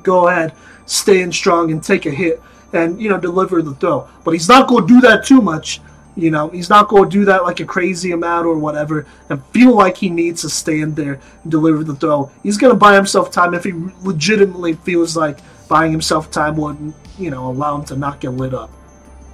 go 0.02 0.28
ahead, 0.28 0.54
stand 0.86 1.34
strong, 1.34 1.72
and 1.72 1.82
take 1.82 2.06
a 2.06 2.10
hit, 2.10 2.40
and 2.72 3.00
you 3.00 3.10
know 3.10 3.18
deliver 3.18 3.60
the 3.60 3.74
throw. 3.74 4.08
But 4.24 4.32
he's 4.32 4.48
not 4.48 4.68
going 4.68 4.86
to 4.86 4.94
do 4.94 5.00
that 5.02 5.26
too 5.26 5.42
much 5.42 5.80
you 6.14 6.30
know, 6.30 6.48
he's 6.48 6.68
not 6.68 6.88
going 6.88 7.04
to 7.04 7.10
do 7.10 7.24
that 7.24 7.42
like 7.42 7.60
a 7.60 7.64
crazy 7.64 8.12
amount 8.12 8.46
or 8.46 8.58
whatever 8.58 9.06
and 9.30 9.44
feel 9.46 9.74
like 9.74 9.96
he 9.96 10.10
needs 10.10 10.42
to 10.42 10.50
stand 10.50 10.94
there 10.94 11.20
and 11.42 11.50
deliver 11.50 11.84
the 11.84 11.94
throw. 11.94 12.30
He's 12.42 12.58
going 12.58 12.72
to 12.72 12.78
buy 12.78 12.94
himself 12.94 13.30
time 13.30 13.54
if 13.54 13.64
he 13.64 13.72
legitimately 14.02 14.74
feels 14.74 15.16
like 15.16 15.38
buying 15.68 15.90
himself 15.90 16.30
time 16.30 16.56
would, 16.56 16.92
you 17.18 17.30
know, 17.30 17.50
allow 17.50 17.76
him 17.76 17.84
to 17.86 17.96
not 17.96 18.20
get 18.20 18.30
lit 18.30 18.52
up. 18.52 18.70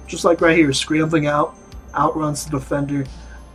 Just 0.07 0.23
like 0.23 0.41
right 0.41 0.57
here, 0.57 0.71
scrambling 0.71 1.27
out, 1.27 1.55
outruns 1.93 2.45
the 2.45 2.51
defender. 2.51 3.05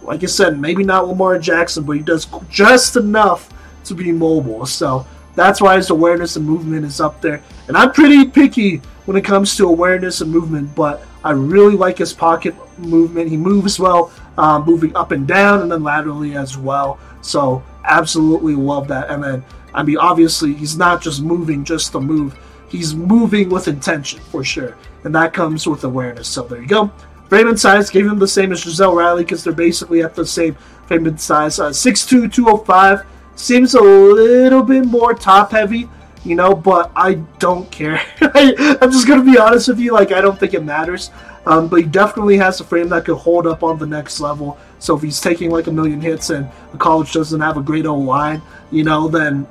Like 0.02 0.22
I 0.22 0.26
said, 0.26 0.60
maybe 0.60 0.84
not 0.84 1.08
Lamar 1.08 1.38
Jackson, 1.38 1.84
but 1.84 1.92
he 1.92 2.02
does 2.02 2.26
just 2.50 2.96
enough 2.96 3.48
to 3.84 3.94
be 3.94 4.12
mobile. 4.12 4.66
So 4.66 5.06
that's 5.34 5.60
why 5.60 5.76
his 5.76 5.90
awareness 5.90 6.36
and 6.36 6.46
movement 6.46 6.84
is 6.84 7.00
up 7.00 7.20
there. 7.20 7.42
And 7.68 7.76
I'm 7.76 7.92
pretty 7.92 8.24
picky 8.26 8.78
when 9.06 9.16
it 9.16 9.24
comes 9.24 9.56
to 9.56 9.68
awareness 9.68 10.20
and 10.20 10.30
movement, 10.30 10.74
but 10.74 11.04
I 11.22 11.32
really 11.32 11.76
like 11.76 11.98
his 11.98 12.12
pocket 12.12 12.54
movement. 12.78 13.30
He 13.30 13.36
moves 13.36 13.78
well, 13.78 14.12
um, 14.38 14.64
moving 14.64 14.94
up 14.96 15.10
and 15.10 15.26
down 15.26 15.62
and 15.62 15.72
then 15.72 15.82
laterally 15.82 16.36
as 16.36 16.56
well. 16.56 16.98
So 17.22 17.62
absolutely 17.84 18.54
love 18.54 18.88
that. 18.88 19.10
And 19.10 19.22
then, 19.22 19.44
I 19.72 19.82
mean, 19.82 19.96
obviously, 19.96 20.54
he's 20.54 20.76
not 20.76 21.02
just 21.02 21.22
moving 21.22 21.64
just 21.64 21.92
to 21.92 22.00
move. 22.00 22.38
He's 22.68 22.94
moving 22.94 23.50
with 23.50 23.68
intention 23.68 24.20
for 24.30 24.44
sure, 24.44 24.76
and 25.04 25.14
that 25.14 25.32
comes 25.32 25.66
with 25.66 25.84
awareness. 25.84 26.28
So 26.28 26.42
there 26.42 26.60
you 26.60 26.66
go. 26.68 26.90
Frame 27.28 27.48
and 27.48 27.58
size 27.58 27.88
gave 27.90 28.06
him 28.06 28.18
the 28.18 28.28
same 28.28 28.52
as 28.52 28.64
Gisele 28.64 28.94
Riley 28.94 29.24
because 29.24 29.42
they're 29.42 29.52
basically 29.52 30.02
at 30.02 30.14
the 30.14 30.26
same 30.26 30.54
frame 30.86 31.06
and 31.06 31.20
size. 31.20 31.58
Uh, 31.58 31.70
6'2", 31.70 32.32
205. 32.32 33.06
Seems 33.36 33.74
a 33.74 33.80
little 33.80 34.62
bit 34.62 34.84
more 34.86 35.14
top 35.14 35.52
heavy 35.52 35.88
you 36.24 36.34
know, 36.34 36.54
but 36.54 36.90
I 36.96 37.14
don't 37.38 37.70
care. 37.70 38.00
I, 38.20 38.78
am 38.80 38.90
just 38.90 39.06
gonna 39.06 39.22
be 39.22 39.38
honest 39.38 39.68
with 39.68 39.78
you, 39.78 39.92
like 39.92 40.10
I 40.10 40.20
don't 40.20 40.38
think 40.40 40.54
it 40.54 40.64
matters. 40.64 41.10
Um, 41.46 41.68
but 41.68 41.76
he 41.76 41.86
definitely 41.86 42.38
has 42.38 42.58
a 42.60 42.64
frame 42.64 42.88
that 42.88 43.04
could 43.04 43.18
hold 43.18 43.46
up 43.46 43.62
on 43.62 43.78
the 43.78 43.86
next 43.86 44.18
level. 44.18 44.58
So 44.78 44.96
if 44.96 45.02
he's 45.02 45.20
taking 45.20 45.50
like 45.50 45.66
a 45.66 45.72
million 45.72 46.00
hits 46.00 46.30
and 46.30 46.48
the 46.72 46.78
college 46.78 47.12
doesn't 47.12 47.40
have 47.40 47.58
a 47.58 47.62
great 47.62 47.84
old 47.84 48.06
line, 48.06 48.40
you 48.70 48.82
know, 48.82 49.08
then 49.08 49.46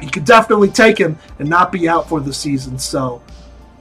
you 0.00 0.10
could 0.10 0.24
definitely 0.24 0.70
take 0.70 0.98
him 0.98 1.16
and 1.38 1.48
not 1.48 1.70
be 1.70 1.88
out 1.88 2.08
for 2.08 2.20
the 2.20 2.32
season. 2.32 2.76
So 2.76 3.22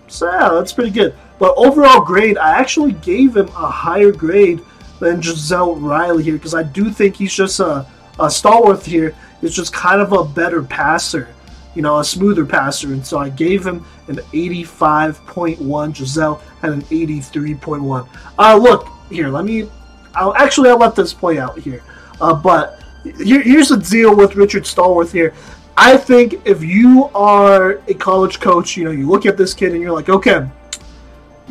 So 0.08 0.32
yeah, 0.32 0.50
that's 0.50 0.72
pretty 0.72 0.92
good. 0.92 1.16
But 1.40 1.56
overall 1.58 2.06
grade, 2.06 2.38
I 2.38 2.60
actually 2.60 2.92
gave 2.92 3.36
him 3.36 3.48
a 3.48 3.72
higher 3.72 4.12
grade 4.12 4.62
than 5.00 5.20
Gisele 5.20 5.78
Riley 5.78 6.24
here 6.24 6.34
because 6.34 6.54
I 6.54 6.62
do 6.62 6.92
think 6.92 7.16
he's 7.16 7.34
just 7.34 7.60
a, 7.60 7.88
a 8.20 8.26
Stallworth 8.26 8.86
here 8.86 9.16
is 9.42 9.56
just 9.56 9.74
kind 9.74 10.02
of 10.02 10.12
a 10.12 10.24
better 10.24 10.62
passer, 10.62 11.34
you 11.76 11.82
know, 11.82 12.00
a 12.00 12.04
smoother 12.04 12.46
passer. 12.46 12.88
And 12.94 13.06
so 13.06 13.18
I 13.18 13.30
gave 13.30 13.66
him 13.66 13.86
an 14.08 14.18
85.1. 14.34 15.94
Gisele 15.94 16.36
had 16.62 16.74
an 16.74 16.82
83.1. 16.84 18.08
Uh, 18.38 18.58
look, 18.58 18.90
here, 19.10 19.30
let 19.30 19.46
me. 19.46 19.70
I'll 20.14 20.36
actually 20.36 20.70
I'll 20.70 20.78
let 20.78 20.96
this 20.96 21.14
play 21.14 21.40
out 21.40 21.58
here. 21.58 21.84
Uh, 22.20 22.34
but 22.34 22.82
here, 23.04 23.42
here's 23.42 23.70
the 23.70 23.78
deal 23.78 24.16
with 24.16 24.36
Richard 24.36 24.64
Stallworth 24.64 25.12
here. 25.12 25.34
I 25.78 25.98
think 25.98 26.46
if 26.46 26.62
you 26.62 27.10
are 27.16 27.82
a 27.88 27.94
college 27.94 28.40
coach, 28.40 28.78
you 28.78 28.84
know, 28.84 28.92
you 28.92 29.10
look 29.10 29.26
at 29.26 29.38
this 29.38 29.54
kid 29.54 29.72
and 29.74 29.82
you're 29.82 29.94
like, 29.94 30.10
okay, 30.10 30.48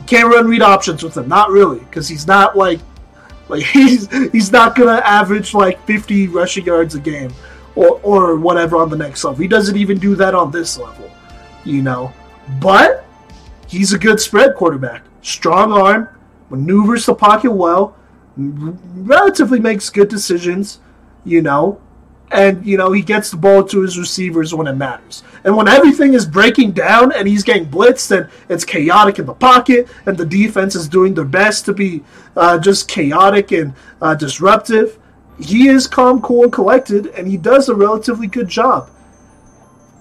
can't 0.07 0.33
run 0.33 0.47
read 0.47 0.63
options 0.63 1.03
with 1.03 1.17
him. 1.17 1.29
Not 1.29 1.51
really, 1.51 1.81
because 1.81 2.09
he's 2.09 2.27
not 2.27 2.57
like, 2.57 2.81
like 3.51 3.63
he's 3.67 4.11
he's 4.33 4.51
not 4.51 4.77
gonna 4.77 5.03
average 5.05 5.53
like 5.53 5.85
50 5.87 6.29
rushing 6.29 6.65
yards 6.65 6.95
a 6.95 7.01
game, 7.01 7.33
or 7.75 8.01
or 8.03 8.37
whatever 8.37 8.77
on 8.77 8.89
the 8.89 8.97
next 8.97 9.23
level. 9.25 9.41
He 9.41 9.49
doesn't 9.49 9.77
even 9.77 9.99
do 9.99 10.15
that 10.17 10.35
on 10.35 10.51
this 10.51 10.79
level, 10.79 11.11
you 11.65 11.83
know. 11.83 12.13
But 12.61 13.05
he's 13.67 13.93
a 13.93 13.99
good 13.99 14.21
spread 14.21 14.55
quarterback, 14.57 15.03
strong 15.23 15.73
arm, 15.73 16.09
maneuvers 16.49 17.07
the 17.07 17.15
pocket 17.15 17.53
well, 17.53 17.97
relatively 18.37 19.61
makes 19.61 19.91
good 19.91 20.09
decisions, 20.09 20.81
you 21.25 21.43
know 21.43 21.81
and 22.33 22.65
you 22.65 22.77
know 22.77 22.93
he 22.93 23.03
gets 23.03 23.31
the 23.31 23.37
ball 23.37 23.65
to 23.65 23.83
his 23.83 23.99
receivers 23.99 24.55
when 24.55 24.67
it 24.67 24.75
matters. 24.75 25.23
And 25.45 25.57
when 25.57 25.69
everything 25.69 26.15
is 26.15 26.27
breaking 26.27 26.73
down 26.73 27.13
and 27.13 27.27
he's 27.27 27.43
getting 27.43 27.67
blitzed 27.67 28.17
and 28.17 28.29
it's 28.49 28.65
chaotic 28.65 29.19
in 29.19 29.27
the 29.27 29.35
pocket 29.35 29.89
and 30.07 30.17
the 30.17 30.27
defense 30.27 30.75
is 30.75 30.89
doing 30.89 31.15
their 31.15 31.25
best 31.25 31.65
to 31.65 31.73
be 31.73 32.03
uh, 32.37 32.59
just 32.59 32.89
chaotic 32.89 33.53
and 33.53 33.75
uh, 34.03 34.15
disruptive, 34.15 34.99
he 35.39 35.69
is 35.69 35.87
calm, 35.87 36.21
cool, 36.21 36.45
and 36.45 36.53
collected, 36.53 37.07
and 37.09 37.27
he 37.27 37.37
does 37.37 37.69
a 37.69 37.75
relatively 37.75 38.27
good 38.27 38.49
job. 38.49 38.91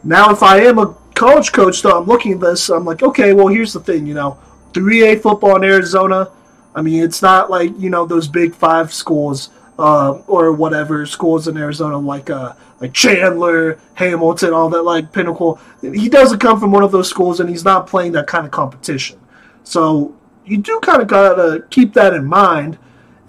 Now, 0.04 0.32
if 0.32 0.44
I 0.44 0.62
am 0.62 0.80
a 0.80 0.96
college 1.16 1.52
coach, 1.52 1.82
though, 1.82 1.98
I'm 1.98 2.06
looking 2.06 2.34
at 2.34 2.40
this, 2.42 2.70
I'm 2.70 2.86
like, 2.86 3.04
okay, 3.04 3.34
well, 3.34 3.48
here's 3.48 3.74
the 3.74 3.80
thing, 3.80 4.06
you 4.06 4.14
know, 4.14 4.38
3A 4.74 5.22
football 5.22 5.56
in 5.56 5.64
Arizona. 5.64 6.32
I 6.76 6.82
mean, 6.82 7.04
it's 7.04 7.22
not 7.22 7.50
like 7.50 7.72
you 7.80 7.90
know 7.90 8.06
those 8.06 8.28
big 8.28 8.54
five 8.54 8.94
schools 8.94 9.50
uh, 9.80 10.22
or 10.28 10.52
whatever 10.52 11.06
schools 11.06 11.48
in 11.48 11.58
Arizona, 11.58 11.98
like 11.98 12.30
uh, 12.30 12.54
like 12.82 12.94
Chandler, 12.94 13.80
Hamilton, 13.94 14.54
all 14.54 14.70
that, 14.70 14.84
like 14.84 15.14
Pinnacle. 15.14 15.58
He 15.82 16.10
doesn't 16.10 16.40
come 16.40 16.60
from 16.60 16.74
one 16.74 16.84
of 16.84 16.92
those 16.92 17.10
schools, 17.10 17.40
and 17.40 17.50
he's 17.50 17.64
not 17.64 17.88
playing 17.88 18.12
that 18.12 18.28
kind 18.28 18.46
of 18.46 18.52
competition. 18.52 19.18
So 19.64 20.14
you 20.46 20.58
do 20.58 20.82
kind 20.82 21.02
of 21.02 21.08
gotta 21.08 21.66
keep 21.70 21.94
that 21.94 22.14
in 22.14 22.26
mind. 22.26 22.78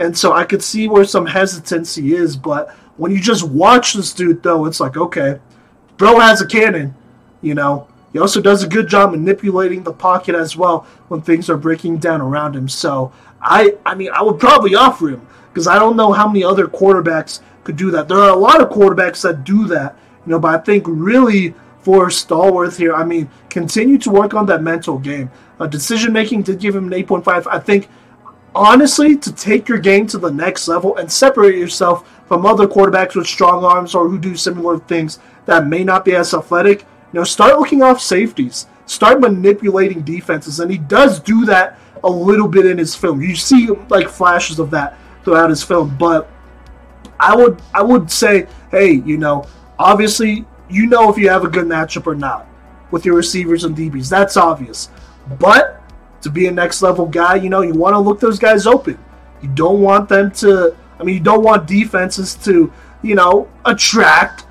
And 0.01 0.16
so 0.16 0.32
I 0.32 0.44
could 0.44 0.62
see 0.62 0.89
where 0.89 1.05
some 1.05 1.27
hesitancy 1.27 2.14
is, 2.14 2.36
but 2.36 2.70
when 2.97 3.12
you 3.12 3.20
just 3.20 3.44
watch 3.44 3.93
this 3.93 4.12
dude, 4.12 4.43
though, 4.43 4.66
it's 4.66 4.81
like 4.81 4.97
okay, 4.97 5.39
bro 5.98 6.18
has 6.18 6.40
a 6.40 6.47
cannon, 6.47 6.97
you 7.43 7.55
know. 7.55 7.86
He 8.12 8.18
also 8.18 8.40
does 8.40 8.64
a 8.64 8.68
good 8.68 8.89
job 8.89 9.12
manipulating 9.12 9.85
the 9.85 9.93
pocket 9.93 10.35
as 10.35 10.56
well 10.56 10.81
when 11.06 11.22
things 11.22 11.48
are 11.48 11.56
breaking 11.56 11.98
down 11.98 12.20
around 12.20 12.56
him. 12.56 12.68
So 12.68 13.12
I, 13.42 13.74
I 13.86 13.94
mean, 13.94 14.10
I 14.14 14.22
would 14.22 14.38
probably 14.38 14.74
offer 14.74 15.08
him 15.08 15.26
because 15.52 15.66
I 15.66 15.78
don't 15.78 15.96
know 15.96 16.12
how 16.12 16.26
many 16.26 16.44
other 16.44 16.66
quarterbacks 16.66 17.40
could 17.64 17.76
do 17.76 17.90
that. 17.90 18.08
There 18.08 18.18
are 18.18 18.30
a 18.30 18.36
lot 18.36 18.60
of 18.60 18.70
quarterbacks 18.70 19.22
that 19.22 19.44
do 19.44 19.66
that, 19.68 19.96
you 20.26 20.30
know, 20.30 20.38
but 20.38 20.54
I 20.54 20.62
think 20.62 20.84
really 20.86 21.54
for 21.82 22.08
Stallworth 22.08 22.76
here, 22.76 22.94
I 22.94 23.04
mean, 23.04 23.30
continue 23.48 23.98
to 23.98 24.10
work 24.10 24.34
on 24.34 24.46
that 24.46 24.62
mental 24.62 24.98
game. 24.98 25.30
Uh, 25.58 25.66
decision 25.66 26.12
making 26.12 26.42
did 26.42 26.60
give 26.60 26.76
him 26.76 26.92
an 26.92 27.02
8.5. 27.04 27.46
I 27.50 27.58
think, 27.58 27.88
honestly, 28.54 29.16
to 29.16 29.32
take 29.32 29.68
your 29.68 29.78
game 29.78 30.06
to 30.08 30.18
the 30.18 30.30
next 30.30 30.68
level 30.68 30.96
and 30.96 31.10
separate 31.10 31.56
yourself 31.56 32.08
from 32.28 32.46
other 32.46 32.66
quarterbacks 32.66 33.14
with 33.16 33.26
strong 33.26 33.64
arms 33.64 33.94
or 33.94 34.08
who 34.08 34.18
do 34.18 34.36
similar 34.36 34.78
things 34.78 35.18
that 35.46 35.66
may 35.66 35.82
not 35.82 36.04
be 36.04 36.14
as 36.14 36.34
athletic, 36.34 36.80
you 36.80 37.18
know, 37.18 37.24
start 37.24 37.58
looking 37.58 37.82
off 37.82 38.00
safeties, 38.00 38.66
start 38.86 39.20
manipulating 39.20 40.02
defenses, 40.02 40.60
and 40.60 40.70
he 40.70 40.78
does 40.78 41.18
do 41.18 41.44
that 41.46 41.78
a 42.05 42.10
little 42.10 42.48
bit 42.48 42.66
in 42.66 42.78
his 42.78 42.94
film. 42.94 43.20
You 43.20 43.36
see 43.36 43.68
like 43.89 44.09
flashes 44.09 44.59
of 44.59 44.70
that 44.70 44.97
throughout 45.24 45.51
his 45.51 45.62
film. 45.62 45.97
But 45.98 46.31
I 47.18 47.35
would 47.36 47.60
I 47.74 47.82
would 47.82 48.10
say, 48.10 48.47
hey, 48.70 48.93
you 48.93 49.18
know, 49.18 49.47
obviously 49.78 50.44
you 50.68 50.86
know 50.86 51.10
if 51.10 51.18
you 51.18 51.28
have 51.28 51.44
a 51.44 51.48
good 51.48 51.66
matchup 51.66 52.06
or 52.06 52.14
not 52.14 52.47
with 52.90 53.05
your 53.05 53.14
receivers 53.14 53.64
and 53.64 53.77
DBs. 53.77 54.09
That's 54.09 54.36
obvious. 54.36 54.90
But 55.39 55.82
to 56.22 56.31
be 56.31 56.47
a 56.47 56.51
next 56.51 56.82
level 56.82 57.06
guy, 57.06 57.36
you 57.36 57.48
know, 57.48 57.62
you 57.62 57.72
want 57.72 57.94
to 57.94 57.98
look 57.98 58.20
those 58.20 58.39
guys 58.39 58.66
open. 58.66 58.98
You 59.40 59.48
don't 59.48 59.81
want 59.81 60.09
them 60.09 60.31
to 60.32 60.77
I 61.01 61.02
mean, 61.02 61.14
you 61.14 61.22
don't 61.22 61.43
want 61.43 61.66
defenses 61.66 62.35
to, 62.44 62.70
you 63.02 63.14
know, 63.14 63.48
attract 63.64 64.44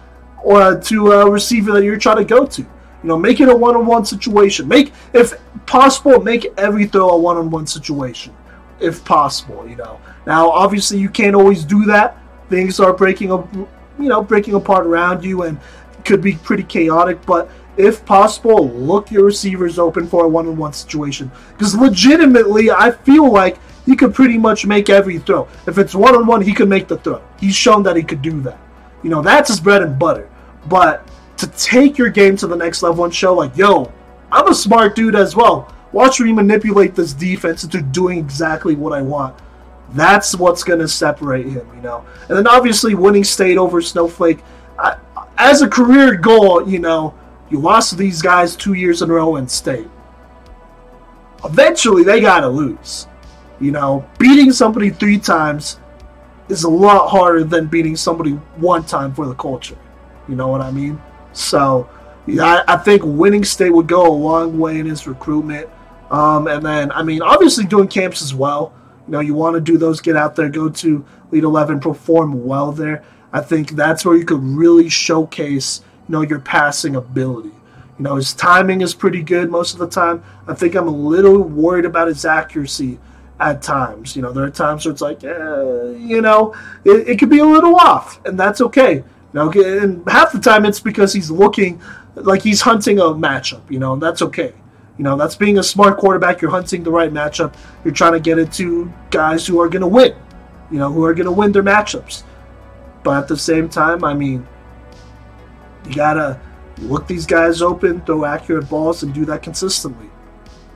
or 0.43 0.79
to 0.79 1.11
a 1.11 1.29
receiver 1.29 1.71
that 1.73 1.83
you're 1.83 1.97
trying 1.97 2.17
to 2.17 2.25
go 2.25 2.45
to. 2.45 2.65
You 3.03 3.09
know, 3.09 3.17
make 3.17 3.39
it 3.39 3.47
a 3.49 3.55
one-on-one 3.55 4.05
situation. 4.05 4.67
Make, 4.67 4.91
if 5.13 5.33
possible, 5.65 6.21
make 6.21 6.47
every 6.57 6.85
throw 6.85 7.09
a 7.09 7.17
one-on-one 7.17 7.67
situation, 7.67 8.35
if 8.79 9.05
possible. 9.05 9.67
You 9.67 9.77
know, 9.77 10.01
now, 10.25 10.49
obviously, 10.49 10.99
you 10.99 11.09
can't 11.09 11.35
always 11.35 11.63
do 11.63 11.85
that. 11.85 12.17
Things 12.49 12.79
are 12.79 12.93
breaking 12.93 13.31
up, 13.31 13.53
you 13.53 13.69
know, 14.09 14.21
breaking 14.21 14.55
apart 14.55 14.85
around 14.85 15.23
you, 15.23 15.43
and 15.43 15.59
could 16.03 16.21
be 16.21 16.33
pretty 16.33 16.63
chaotic. 16.63 17.25
But 17.25 17.49
if 17.77 18.03
possible, 18.05 18.69
look 18.69 19.11
your 19.11 19.23
receivers 19.23 19.79
open 19.79 20.07
for 20.07 20.25
a 20.25 20.27
one-on-one 20.27 20.73
situation. 20.73 21.31
Because 21.53 21.75
legitimately, 21.75 22.71
I 22.71 22.91
feel 22.91 23.31
like 23.31 23.59
he 23.85 23.95
could 23.95 24.13
pretty 24.13 24.37
much 24.37 24.65
make 24.65 24.89
every 24.89 25.19
throw. 25.19 25.47
If 25.65 25.77
it's 25.77 25.95
one-on-one, 25.95 26.41
he 26.41 26.53
could 26.53 26.67
make 26.67 26.87
the 26.89 26.97
throw. 26.97 27.21
He's 27.39 27.55
shown 27.55 27.81
that 27.83 27.95
he 27.95 28.03
could 28.03 28.21
do 28.21 28.41
that. 28.41 28.59
You 29.03 29.09
know, 29.09 29.21
that's 29.21 29.49
his 29.49 29.61
bread 29.61 29.81
and 29.81 29.97
butter. 29.97 30.29
But 30.67 31.08
to 31.39 31.47
take 31.47 31.97
your 31.97 32.09
game 32.09 32.35
to 32.37 32.47
the 32.47 32.55
next 32.55 32.83
level 32.83 33.05
and 33.05 33.13
show, 33.13 33.33
like, 33.33 33.55
yo, 33.55 33.91
I'm 34.31 34.47
a 34.47 34.53
smart 34.53 34.95
dude 34.95 35.15
as 35.15 35.35
well. 35.35 35.73
Watch 35.91 36.19
me 36.19 36.31
manipulate 36.31 36.95
this 36.95 37.13
defense 37.13 37.63
into 37.63 37.81
doing 37.81 38.19
exactly 38.19 38.75
what 38.75 38.93
I 38.93 39.01
want. 39.01 39.35
That's 39.91 40.35
what's 40.35 40.63
going 40.63 40.79
to 40.79 40.87
separate 40.87 41.47
him, 41.47 41.67
you 41.75 41.81
know. 41.81 42.05
And 42.27 42.37
then 42.37 42.45
obviously 42.45 42.93
winning 42.93 43.23
state 43.23 43.57
over 43.57 43.81
Snowflake, 43.81 44.39
I, 44.77 44.97
as 45.37 45.61
a 45.61 45.67
career 45.67 46.15
goal, 46.15 46.69
you 46.69 46.79
know, 46.79 47.15
you 47.49 47.59
lost 47.59 47.97
these 47.97 48.21
guys 48.21 48.55
two 48.55 48.73
years 48.73 49.01
in 49.01 49.09
a 49.09 49.13
row 49.13 49.37
in 49.37 49.47
state. 49.47 49.89
Eventually, 51.43 52.03
they 52.03 52.21
got 52.21 52.41
to 52.41 52.49
lose. 52.49 53.07
You 53.59 53.71
know, 53.71 54.07
beating 54.19 54.51
somebody 54.51 54.89
three 54.89 55.17
times 55.17 55.79
is 56.49 56.63
a 56.63 56.69
lot 56.69 57.09
harder 57.09 57.43
than 57.43 57.67
beating 57.67 57.95
somebody 57.95 58.31
one 58.57 58.83
time 58.83 59.13
for 59.13 59.25
the 59.25 59.35
culture. 59.35 59.77
You 60.27 60.35
know 60.35 60.47
what 60.47 60.61
I 60.61 60.71
mean? 60.71 61.01
So, 61.39 61.89
yeah, 62.27 62.63
I, 62.67 62.77
think 62.77 63.01
winning 63.05 63.43
state 63.43 63.71
would 63.71 63.87
go 63.87 64.05
a 64.05 64.11
long 64.11 64.59
way 64.59 64.79
in 64.79 64.85
his 64.85 65.07
recruitment. 65.07 65.69
Um, 66.11 66.47
and 66.47 66.65
then, 66.65 66.91
I 66.91 67.01
mean, 67.01 67.21
obviously 67.21 67.65
doing 67.65 67.87
camps 67.87 68.21
as 68.21 68.33
well. 68.33 68.73
You 69.07 69.13
know, 69.13 69.19
you 69.21 69.33
want 69.33 69.55
to 69.55 69.61
do 69.61 69.77
those, 69.77 70.01
get 70.01 70.15
out 70.15 70.35
there, 70.35 70.49
go 70.49 70.69
to 70.69 71.05
Elite 71.31 71.43
11, 71.43 71.79
perform 71.79 72.45
well 72.45 72.71
there. 72.71 73.03
I 73.31 73.41
think 73.41 73.71
that's 73.71 74.05
where 74.05 74.17
you 74.17 74.25
could 74.25 74.43
really 74.43 74.89
showcase, 74.89 75.81
you 76.07 76.13
know, 76.13 76.21
your 76.21 76.39
passing 76.39 76.95
ability. 76.95 77.49
You 77.49 78.03
know, 78.03 78.15
his 78.15 78.33
timing 78.33 78.81
is 78.81 78.93
pretty 78.93 79.21
good 79.21 79.49
most 79.49 79.73
of 79.73 79.79
the 79.79 79.87
time. 79.87 80.23
I 80.47 80.53
think 80.53 80.75
I'm 80.75 80.87
a 80.87 80.91
little 80.91 81.41
worried 81.41 81.85
about 81.85 82.07
his 82.07 82.25
accuracy 82.25 82.99
at 83.39 83.61
times. 83.61 84.15
You 84.15 84.21
know, 84.21 84.31
there 84.31 84.43
are 84.43 84.49
times 84.49 84.85
where 84.85 84.91
it's 84.91 85.01
like, 85.01 85.23
eh, 85.23 85.93
you 85.97 86.21
know, 86.21 86.53
it, 86.83 87.07
it 87.07 87.19
could 87.19 87.29
be 87.29 87.39
a 87.39 87.45
little 87.45 87.75
off, 87.75 88.19
and 88.25 88.39
that's 88.39 88.61
okay. 88.61 89.03
Know, 89.33 89.51
and 89.51 90.03
half 90.09 90.31
the 90.31 90.39
time 90.39 90.65
it's 90.65 90.79
because 90.79 91.13
he's 91.13 91.29
looking 91.29 91.81
like 92.15 92.41
he's 92.41 92.61
hunting 92.61 92.99
a 92.99 93.03
matchup, 93.03 93.61
you 93.69 93.79
know, 93.79 93.93
and 93.93 94.01
that's 94.01 94.21
okay. 94.23 94.53
You 94.97 95.03
know, 95.03 95.15
that's 95.15 95.35
being 95.35 95.59
a 95.59 95.63
smart 95.63 95.97
quarterback. 95.97 96.41
You're 96.41 96.51
hunting 96.51 96.83
the 96.83 96.91
right 96.91 97.11
matchup. 97.11 97.53
You're 97.85 97.93
trying 97.93 98.13
to 98.13 98.19
get 98.19 98.37
it 98.37 98.51
to 98.53 98.91
guys 99.11 99.47
who 99.47 99.61
are 99.61 99.69
going 99.69 99.81
to 99.81 99.87
win, 99.87 100.15
you 100.71 100.79
know, 100.79 100.91
who 100.91 101.05
are 101.05 101.13
going 101.13 101.25
to 101.25 101.31
win 101.31 101.51
their 101.51 101.63
matchups. 101.63 102.23
But 103.03 103.17
at 103.17 103.27
the 103.27 103.37
same 103.37 103.69
time, 103.69 104.03
I 104.03 104.13
mean, 104.13 104.45
you 105.87 105.95
got 105.95 106.15
to 106.15 106.39
look 106.79 107.07
these 107.07 107.25
guys 107.25 107.61
open, 107.61 108.01
throw 108.01 108.25
accurate 108.25 108.69
balls, 108.69 109.03
and 109.03 109.13
do 109.13 109.25
that 109.25 109.41
consistently. 109.41 110.09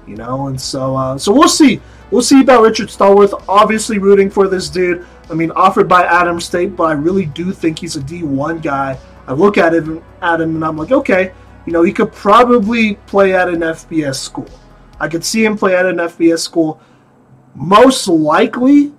You 0.08 0.16
know, 0.16 0.48
and 0.48 0.60
so 0.60 0.96
uh, 0.96 1.18
so 1.18 1.34
we'll 1.34 1.48
see. 1.48 1.82
We'll 2.12 2.22
see 2.22 2.42
about 2.42 2.62
Richard 2.62 2.90
Stallworth. 2.90 3.44
Obviously, 3.48 3.98
rooting 4.00 4.30
for 4.30 4.48
this 4.48 4.70
dude. 4.70 5.06
I 5.34 5.36
mean, 5.36 5.50
offered 5.52 5.90
by 5.90 6.04
Adams 6.04 6.46
State, 6.46 6.76
but 6.76 6.84
I 6.84 6.92
really 6.92 7.26
do 7.26 7.52
think 7.52 7.80
he's 7.80 7.96
a 7.96 8.02
D1 8.02 8.62
guy. 8.62 9.00
I 9.26 9.34
look 9.34 9.58
at 9.58 9.74
him, 9.74 10.04
at 10.22 10.40
him, 10.40 10.56
and 10.56 10.64
I'm 10.64 10.78
like, 10.78 10.92
okay, 10.92 11.34
you 11.66 11.74
know, 11.74 11.82
he 11.82 11.92
could 11.92 12.12
probably 12.14 12.96
play 13.08 13.34
at 13.34 13.50
an 13.50 13.62
FBS 13.62 14.18
school. 14.18 14.48
I 15.00 15.08
could 15.08 15.26
see 15.26 15.44
him 15.44 15.58
play 15.58 15.76
at 15.76 15.88
an 15.88 15.96
FBS 15.98 16.38
school. 16.38 16.80
Most 17.56 18.08
likely, 18.08 18.94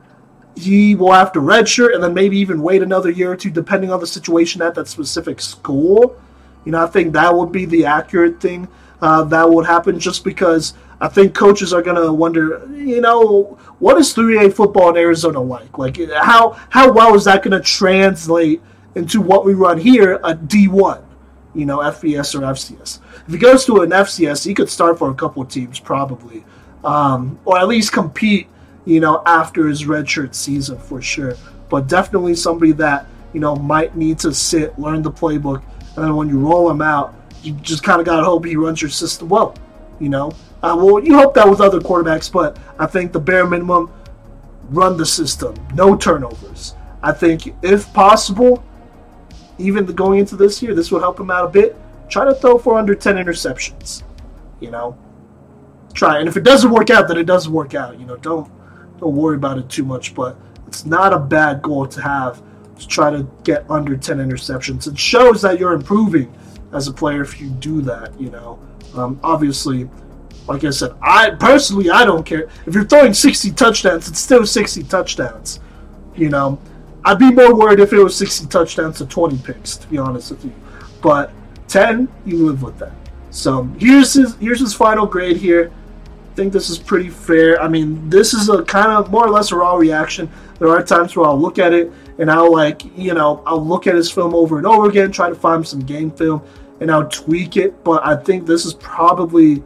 he 0.56 0.96
will 0.96 1.12
have 1.12 1.30
to 1.34 1.38
redshirt 1.38 1.94
and 1.94 2.02
then 2.02 2.14
maybe 2.14 2.36
even 2.36 2.60
wait 2.62 2.82
another 2.82 3.10
year 3.10 3.30
or 3.30 3.36
two, 3.36 3.50
depending 3.50 3.92
on 3.92 4.00
the 4.00 4.06
situation 4.06 4.60
at 4.60 4.74
that 4.74 4.88
specific 4.88 5.40
school. 5.40 6.16
You 6.64 6.72
know, 6.72 6.82
I 6.82 6.88
think 6.88 7.12
that 7.12 7.32
would 7.32 7.52
be 7.52 7.64
the 7.64 7.84
accurate 7.84 8.40
thing. 8.40 8.66
uh, 9.00 9.22
that 9.22 9.48
would 9.48 9.66
happen 9.66 10.00
just 10.00 10.24
because 10.24 10.74
I 11.04 11.08
think 11.08 11.34
coaches 11.34 11.74
are 11.74 11.82
going 11.82 12.02
to 12.02 12.10
wonder, 12.14 12.66
you 12.72 13.02
know, 13.02 13.58
what 13.78 13.98
is 13.98 14.14
3A 14.14 14.54
football 14.54 14.88
in 14.88 14.96
Arizona 14.96 15.38
like? 15.38 15.76
Like, 15.76 15.98
how, 16.10 16.58
how 16.70 16.90
well 16.90 17.14
is 17.14 17.24
that 17.24 17.42
going 17.42 17.52
to 17.52 17.60
translate 17.60 18.62
into 18.94 19.20
what 19.20 19.44
we 19.44 19.52
run 19.52 19.76
here 19.76 20.14
at 20.24 20.44
D1? 20.44 21.04
You 21.54 21.66
know, 21.66 21.80
FBS 21.80 22.34
or 22.34 22.40
FCS. 22.40 23.00
If 23.26 23.34
he 23.34 23.38
goes 23.38 23.66
to 23.66 23.82
an 23.82 23.90
FCS, 23.90 24.46
he 24.46 24.54
could 24.54 24.70
start 24.70 24.98
for 24.98 25.10
a 25.10 25.14
couple 25.14 25.42
of 25.42 25.50
teams 25.50 25.78
probably, 25.78 26.42
um, 26.82 27.38
or 27.44 27.58
at 27.58 27.68
least 27.68 27.92
compete. 27.92 28.48
You 28.86 29.00
know, 29.00 29.22
after 29.26 29.66
his 29.68 29.84
redshirt 29.84 30.34
season 30.34 30.78
for 30.78 31.02
sure. 31.02 31.36
But 31.68 31.86
definitely 31.86 32.34
somebody 32.34 32.72
that 32.72 33.06
you 33.34 33.40
know 33.40 33.56
might 33.56 33.94
need 33.94 34.18
to 34.20 34.32
sit, 34.32 34.78
learn 34.78 35.02
the 35.02 35.12
playbook, 35.12 35.62
and 35.96 36.04
then 36.04 36.16
when 36.16 36.28
you 36.30 36.38
roll 36.38 36.70
him 36.70 36.82
out, 36.82 37.14
you 37.42 37.52
just 37.54 37.82
kind 37.82 38.00
of 38.00 38.06
gotta 38.06 38.24
hope 38.24 38.44
he 38.44 38.56
runs 38.56 38.82
your 38.82 38.90
system 38.90 39.28
well. 39.28 39.54
You 40.00 40.08
know, 40.08 40.32
uh, 40.64 40.74
well, 40.74 41.04
you 41.04 41.14
hope 41.14 41.34
that 41.34 41.48
with 41.48 41.60
other 41.60 41.78
quarterbacks, 41.78 42.32
but 42.32 42.58
I 42.78 42.86
think 42.86 43.12
the 43.12 43.20
bare 43.20 43.46
minimum, 43.46 43.92
run 44.70 44.96
the 44.96 45.04
system, 45.04 45.54
no 45.74 45.94
turnovers. 45.94 46.74
I 47.02 47.12
think 47.12 47.54
if 47.62 47.92
possible, 47.92 48.64
even 49.58 49.84
going 49.84 50.20
into 50.20 50.36
this 50.36 50.62
year, 50.62 50.74
this 50.74 50.90
will 50.90 51.00
help 51.00 51.20
him 51.20 51.30
out 51.30 51.44
a 51.44 51.48
bit. 51.48 51.76
Try 52.08 52.24
to 52.24 52.34
throw 52.34 52.56
for 52.56 52.78
under 52.78 52.94
10 52.94 53.16
interceptions. 53.16 54.04
You 54.60 54.70
know, 54.70 54.96
try. 55.92 56.18
And 56.18 56.28
if 56.28 56.36
it 56.38 56.44
doesn't 56.44 56.70
work 56.70 56.88
out, 56.88 57.08
then 57.08 57.18
it 57.18 57.26
doesn't 57.26 57.52
work 57.52 57.74
out. 57.74 58.00
You 58.00 58.06
know, 58.06 58.16
don't 58.16 58.50
don't 59.00 59.14
worry 59.14 59.36
about 59.36 59.58
it 59.58 59.68
too 59.68 59.84
much. 59.84 60.14
But 60.14 60.38
it's 60.66 60.86
not 60.86 61.12
a 61.12 61.18
bad 61.18 61.60
goal 61.60 61.86
to 61.88 62.00
have 62.00 62.42
to 62.78 62.88
try 62.88 63.10
to 63.10 63.28
get 63.42 63.70
under 63.70 63.98
10 63.98 64.16
interceptions. 64.16 64.90
It 64.90 64.98
shows 64.98 65.42
that 65.42 65.58
you're 65.58 65.74
improving 65.74 66.34
as 66.72 66.88
a 66.88 66.92
player 66.92 67.20
if 67.20 67.38
you 67.38 67.50
do 67.50 67.82
that. 67.82 68.18
You 68.18 68.30
know, 68.30 68.58
um, 68.94 69.20
obviously, 69.22 69.90
like 70.46 70.64
I 70.64 70.70
said, 70.70 70.92
I 71.00 71.30
personally 71.30 71.90
I 71.90 72.04
don't 72.04 72.24
care 72.24 72.48
if 72.66 72.74
you're 72.74 72.84
throwing 72.84 73.14
60 73.14 73.52
touchdowns. 73.52 74.08
It's 74.08 74.20
still 74.20 74.46
60 74.46 74.82
touchdowns. 74.84 75.60
You 76.14 76.28
know, 76.28 76.58
I'd 77.04 77.18
be 77.18 77.30
more 77.30 77.54
worried 77.54 77.80
if 77.80 77.92
it 77.92 77.98
was 77.98 78.16
60 78.16 78.46
touchdowns 78.46 78.98
to 78.98 79.06
20 79.06 79.38
picks, 79.38 79.76
to 79.78 79.88
be 79.88 79.98
honest 79.98 80.30
with 80.30 80.44
you. 80.44 80.52
But 81.02 81.32
10, 81.68 82.08
you 82.24 82.46
live 82.46 82.62
with 82.62 82.78
that. 82.78 82.92
So 83.30 83.64
here's 83.78 84.12
his 84.14 84.36
here's 84.36 84.60
his 84.60 84.74
final 84.74 85.06
grade 85.06 85.36
here. 85.36 85.72
I 86.32 86.34
think 86.36 86.52
this 86.52 86.70
is 86.70 86.78
pretty 86.78 87.10
fair. 87.10 87.60
I 87.60 87.68
mean, 87.68 88.08
this 88.08 88.34
is 88.34 88.48
a 88.48 88.62
kind 88.64 88.88
of 88.88 89.10
more 89.10 89.26
or 89.26 89.30
less 89.30 89.50
a 89.50 89.56
raw 89.56 89.74
reaction. 89.76 90.30
There 90.58 90.68
are 90.68 90.82
times 90.82 91.16
where 91.16 91.26
I'll 91.26 91.40
look 91.40 91.58
at 91.58 91.72
it 91.72 91.92
and 92.18 92.30
I'll 92.30 92.52
like, 92.52 92.82
you 92.96 93.14
know, 93.14 93.42
I'll 93.46 93.64
look 93.64 93.86
at 93.86 93.94
his 93.94 94.10
film 94.10 94.34
over 94.34 94.58
and 94.58 94.66
over 94.66 94.88
again, 94.88 95.10
try 95.10 95.28
to 95.28 95.34
find 95.34 95.66
some 95.66 95.80
game 95.80 96.10
film, 96.10 96.42
and 96.80 96.90
I'll 96.90 97.08
tweak 97.08 97.56
it. 97.56 97.82
But 97.82 98.06
I 98.06 98.16
think 98.16 98.46
this 98.46 98.64
is 98.64 98.74
probably 98.74 99.62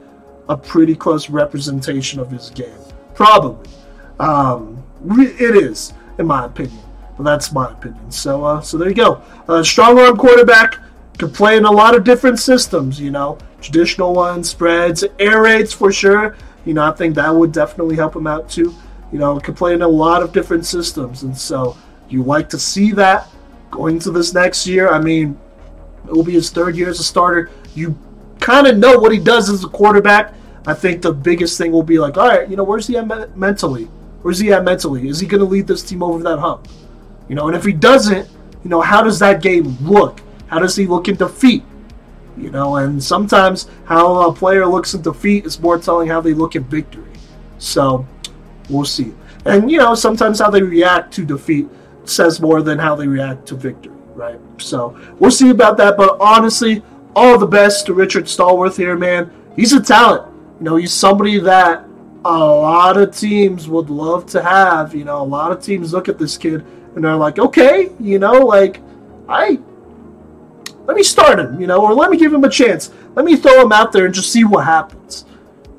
a 0.48 0.56
pretty 0.56 0.94
close 0.94 1.28
representation 1.28 2.20
of 2.20 2.30
his 2.30 2.50
game. 2.50 2.78
Probably. 3.14 3.70
Um, 4.18 4.82
it 5.18 5.56
is, 5.56 5.92
in 6.18 6.26
my 6.26 6.46
opinion. 6.46 6.78
But 7.16 7.24
that's 7.24 7.52
my 7.52 7.70
opinion. 7.70 8.10
So, 8.10 8.44
uh, 8.44 8.60
so 8.60 8.78
there 8.78 8.88
you 8.88 8.94
go. 8.94 9.22
Uh, 9.48 9.62
strong 9.62 9.98
arm 9.98 10.16
quarterback 10.16 10.78
could 11.18 11.34
play 11.34 11.56
in 11.56 11.64
a 11.64 11.70
lot 11.70 11.94
of 11.96 12.04
different 12.04 12.38
systems. 12.38 13.00
You 13.00 13.10
know, 13.10 13.38
traditional 13.60 14.14
ones, 14.14 14.48
spreads, 14.48 15.04
air 15.18 15.42
raids 15.42 15.72
for 15.72 15.92
sure. 15.92 16.36
You 16.64 16.74
know, 16.74 16.88
I 16.88 16.92
think 16.92 17.14
that 17.16 17.34
would 17.34 17.52
definitely 17.52 17.96
help 17.96 18.14
him 18.14 18.26
out 18.26 18.48
too. 18.48 18.74
You 19.12 19.18
know, 19.18 19.38
could 19.40 19.56
play 19.56 19.74
in 19.74 19.82
a 19.82 19.88
lot 19.88 20.22
of 20.22 20.32
different 20.32 20.66
systems, 20.66 21.22
and 21.22 21.36
so 21.36 21.76
you 22.08 22.22
like 22.22 22.48
to 22.50 22.58
see 22.58 22.92
that 22.92 23.28
going 23.70 23.98
to 24.00 24.10
this 24.10 24.32
next 24.32 24.66
year. 24.66 24.88
I 24.88 25.00
mean, 25.00 25.38
it 26.06 26.12
will 26.12 26.24
be 26.24 26.32
his 26.32 26.50
third 26.50 26.76
year 26.76 26.88
as 26.88 27.00
a 27.00 27.04
starter. 27.04 27.50
You 27.74 27.98
kind 28.40 28.66
of 28.66 28.78
know 28.78 28.98
what 28.98 29.12
he 29.12 29.18
does 29.18 29.48
as 29.48 29.64
a 29.64 29.68
quarterback. 29.68 30.34
I 30.66 30.74
think 30.74 31.02
the 31.02 31.12
biggest 31.12 31.56
thing 31.56 31.72
will 31.72 31.82
be 31.82 31.98
like, 31.98 32.16
all 32.16 32.28
right, 32.28 32.48
you 32.48 32.56
know, 32.56 32.64
where's 32.64 32.86
he 32.86 32.96
at 32.96 33.36
mentally? 33.36 33.84
Where's 34.22 34.38
he 34.38 34.52
at 34.52 34.64
mentally? 34.64 35.08
Is 35.08 35.20
he 35.20 35.26
going 35.26 35.40
to 35.40 35.46
lead 35.46 35.66
this 35.66 35.82
team 35.82 36.02
over 36.02 36.22
that 36.24 36.38
hump? 36.38 36.68
You 37.28 37.34
know, 37.34 37.46
and 37.46 37.56
if 37.56 37.64
he 37.64 37.72
doesn't, 37.72 38.28
you 38.64 38.70
know, 38.70 38.80
how 38.80 39.02
does 39.02 39.18
that 39.20 39.42
game 39.42 39.76
look? 39.80 40.20
How 40.48 40.58
does 40.58 40.76
he 40.76 40.86
look 40.86 41.08
in 41.08 41.16
defeat? 41.16 41.62
You 42.36 42.50
know, 42.50 42.76
and 42.76 43.02
sometimes 43.02 43.68
how 43.84 44.28
a 44.28 44.32
player 44.32 44.66
looks 44.66 44.94
in 44.94 45.02
defeat 45.02 45.44
is 45.44 45.60
more 45.60 45.78
telling 45.78 46.08
how 46.08 46.20
they 46.20 46.34
look 46.34 46.54
in 46.54 46.64
victory. 46.64 47.12
So 47.58 48.06
we'll 48.68 48.84
see. 48.84 49.14
And 49.44 49.70
you 49.70 49.78
know, 49.78 49.94
sometimes 49.94 50.40
how 50.40 50.50
they 50.50 50.62
react 50.62 51.12
to 51.14 51.24
defeat 51.24 51.68
says 52.04 52.40
more 52.40 52.62
than 52.62 52.78
how 52.78 52.94
they 52.94 53.06
react 53.06 53.46
to 53.48 53.54
victory, 53.54 53.96
right? 54.14 54.38
So 54.58 54.98
we'll 55.18 55.30
see 55.30 55.50
about 55.50 55.76
that. 55.78 55.96
But 55.96 56.16
honestly, 56.20 56.82
all 57.14 57.38
the 57.38 57.46
best 57.46 57.86
to 57.86 57.94
Richard 57.94 58.24
Stallworth 58.24 58.76
here, 58.76 58.96
man. 58.96 59.30
He's 59.56 59.72
a 59.72 59.80
talent. 59.80 60.32
You 60.58 60.64
know, 60.64 60.76
he's 60.76 60.92
somebody 60.92 61.38
that 61.40 61.84
a 62.24 62.38
lot 62.38 62.96
of 62.96 63.16
teams 63.16 63.68
would 63.68 63.90
love 63.90 64.26
to 64.26 64.42
have. 64.42 64.94
You 64.94 65.04
know, 65.04 65.20
a 65.20 65.24
lot 65.24 65.52
of 65.52 65.62
teams 65.62 65.92
look 65.92 66.08
at 66.08 66.18
this 66.18 66.36
kid 66.36 66.64
and 66.94 67.04
they're 67.04 67.16
like, 67.16 67.38
okay, 67.38 67.90
you 68.00 68.18
know, 68.18 68.32
like 68.32 68.80
I 69.28 69.58
let 70.86 70.96
me 70.96 71.02
start 71.02 71.38
him, 71.38 71.60
you 71.60 71.66
know, 71.66 71.84
or 71.84 71.94
let 71.94 72.10
me 72.10 72.16
give 72.16 72.32
him 72.32 72.44
a 72.44 72.50
chance. 72.50 72.90
Let 73.14 73.24
me 73.24 73.36
throw 73.36 73.60
him 73.60 73.72
out 73.72 73.92
there 73.92 74.06
and 74.06 74.14
just 74.14 74.32
see 74.32 74.44
what 74.44 74.64
happens, 74.64 75.26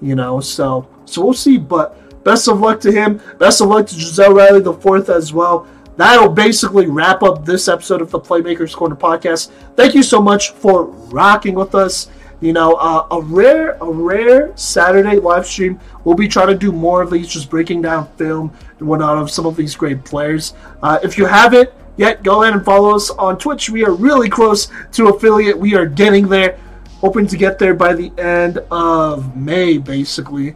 you 0.01 0.15
know. 0.15 0.39
So 0.39 0.87
so 1.05 1.23
we'll 1.23 1.33
see. 1.33 1.57
But 1.57 2.23
best 2.23 2.47
of 2.47 2.59
luck 2.59 2.79
to 2.81 2.91
him. 2.91 3.21
Best 3.37 3.61
of 3.61 3.67
luck 3.67 3.87
to 3.87 3.95
Gisele 3.95 4.33
Riley 4.33 4.61
the 4.61 4.73
fourth 4.73 5.09
as 5.09 5.33
well. 5.33 5.67
That'll 5.99 6.29
basically 6.29 6.87
wrap 6.87 7.23
up 7.23 7.43
this 7.43 7.67
episode 7.67 8.01
of 8.01 8.09
the 8.09 8.21
Playmakers 8.21 8.73
Corner 8.73 8.95
podcast. 8.95 9.51
Thank 9.75 9.95
you 9.95 10.01
so 10.01 10.21
much 10.21 10.51
for 10.51 10.85
rocking 10.85 11.55
with 11.55 11.75
us. 11.75 12.07
You 12.39 12.53
know, 12.53 12.75
uh, 12.75 13.05
a 13.11 13.21
rare, 13.21 13.71
a 13.81 13.91
rare 13.91 14.55
Saturday 14.55 15.19
live 15.19 15.45
stream. 15.45 15.77
We'll 16.05 16.15
be 16.15 16.29
trying 16.29 16.47
to 16.47 16.55
do 16.55 16.71
more 16.71 17.01
of 17.01 17.11
these, 17.11 17.27
just 17.27 17.49
breaking 17.49 17.81
down 17.81 18.07
film 18.15 18.53
and 18.79 18.87
whatnot 18.87 19.17
of 19.17 19.29
some 19.29 19.45
of 19.45 19.57
these 19.57 19.75
great 19.75 20.05
players. 20.05 20.53
Uh, 20.81 20.99
if 21.03 21.17
you 21.17 21.25
haven't 21.25 21.69
yet, 21.97 22.23
go 22.23 22.43
ahead 22.43 22.55
and 22.55 22.63
follow 22.63 22.95
us 22.95 23.09
on 23.09 23.37
Twitch. 23.37 23.69
We 23.69 23.83
are 23.83 23.91
really 23.91 24.29
close 24.29 24.69
to 24.93 25.09
affiliate. 25.09 25.59
We 25.59 25.75
are 25.75 25.85
getting 25.85 26.29
there. 26.29 26.57
Hoping 27.01 27.27
to 27.27 27.35
get 27.35 27.59
there 27.59 27.73
by 27.73 27.93
the 27.93 28.13
end 28.17 28.59
of 28.71 29.35
May, 29.35 29.77
basically. 29.77 30.55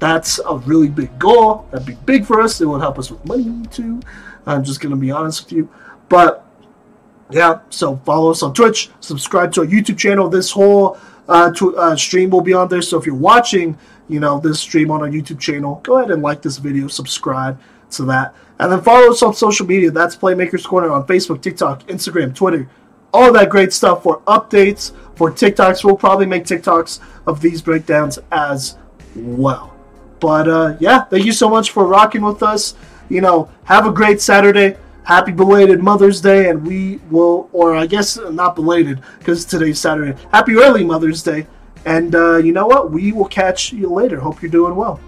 That's 0.00 0.40
a 0.40 0.56
really 0.56 0.88
big 0.88 1.16
goal. 1.16 1.68
That'd 1.70 1.86
be 1.86 1.94
big 2.06 2.24
for 2.24 2.40
us. 2.40 2.60
It 2.60 2.64
would 2.64 2.80
help 2.80 2.98
us 2.98 3.12
with 3.12 3.24
money 3.24 3.66
too. 3.70 4.00
I'm 4.50 4.64
just 4.64 4.80
gonna 4.80 4.96
be 4.96 5.10
honest 5.10 5.44
with 5.44 5.52
you, 5.52 5.68
but 6.08 6.46
yeah. 7.30 7.60
So 7.70 7.96
follow 8.04 8.30
us 8.30 8.42
on 8.42 8.54
Twitch. 8.54 8.90
Subscribe 9.00 9.52
to 9.52 9.60
our 9.60 9.66
YouTube 9.66 9.98
channel. 9.98 10.28
This 10.28 10.50
whole 10.50 10.98
uh, 11.28 11.52
to, 11.52 11.76
uh, 11.76 11.96
stream 11.96 12.30
will 12.30 12.40
be 12.40 12.52
on 12.52 12.68
there. 12.68 12.82
So 12.82 12.98
if 12.98 13.06
you're 13.06 13.14
watching 13.14 13.78
you 14.10 14.18
know, 14.18 14.40
this 14.40 14.60
stream 14.60 14.90
on 14.90 15.02
our 15.02 15.08
YouTube 15.08 15.38
channel, 15.38 15.80
go 15.84 15.98
ahead 15.98 16.10
and 16.10 16.20
like 16.20 16.42
this 16.42 16.58
video, 16.58 16.88
subscribe 16.88 17.58
to 17.92 18.04
that. 18.04 18.34
And 18.58 18.70
then 18.70 18.82
follow 18.82 19.10
us 19.10 19.22
on 19.22 19.34
social 19.34 19.64
media. 19.64 19.90
That's 19.90 20.16
Playmakers 20.16 20.66
Corner 20.66 20.90
on 20.90 21.06
Facebook, 21.06 21.40
TikTok, 21.40 21.86
Instagram, 21.86 22.34
Twitter, 22.34 22.68
all 23.14 23.32
that 23.32 23.48
great 23.48 23.72
stuff 23.72 24.02
for 24.02 24.20
updates, 24.22 24.92
for 25.14 25.30
TikToks. 25.30 25.84
We'll 25.84 25.96
probably 25.96 26.26
make 26.26 26.44
TikToks 26.44 26.98
of 27.26 27.40
these 27.40 27.62
breakdowns 27.62 28.18
as 28.32 28.76
well. 29.14 29.76
But 30.18 30.48
uh, 30.48 30.76
yeah, 30.80 31.04
thank 31.04 31.24
you 31.24 31.32
so 31.32 31.48
much 31.48 31.70
for 31.70 31.86
rocking 31.86 32.22
with 32.22 32.42
us. 32.42 32.74
You 33.10 33.20
know, 33.20 33.50
have 33.64 33.86
a 33.86 33.92
great 33.92 34.22
Saturday. 34.22 34.76
Happy 35.02 35.32
belated 35.32 35.82
Mother's 35.82 36.20
Day, 36.20 36.48
and 36.48 36.64
we 36.64 37.00
will, 37.10 37.50
or 37.52 37.74
I 37.74 37.86
guess 37.86 38.16
not 38.16 38.54
belated 38.54 39.00
because 39.18 39.44
today's 39.44 39.80
Saturday. 39.80 40.18
Happy 40.32 40.54
early 40.54 40.84
Mother's 40.84 41.22
Day. 41.22 41.46
And 41.84 42.14
uh, 42.14 42.36
you 42.36 42.52
know 42.52 42.66
what? 42.66 42.92
We 42.92 43.12
will 43.12 43.26
catch 43.26 43.72
you 43.72 43.90
later. 43.92 44.20
Hope 44.20 44.40
you're 44.40 44.50
doing 44.50 44.76
well. 44.76 45.00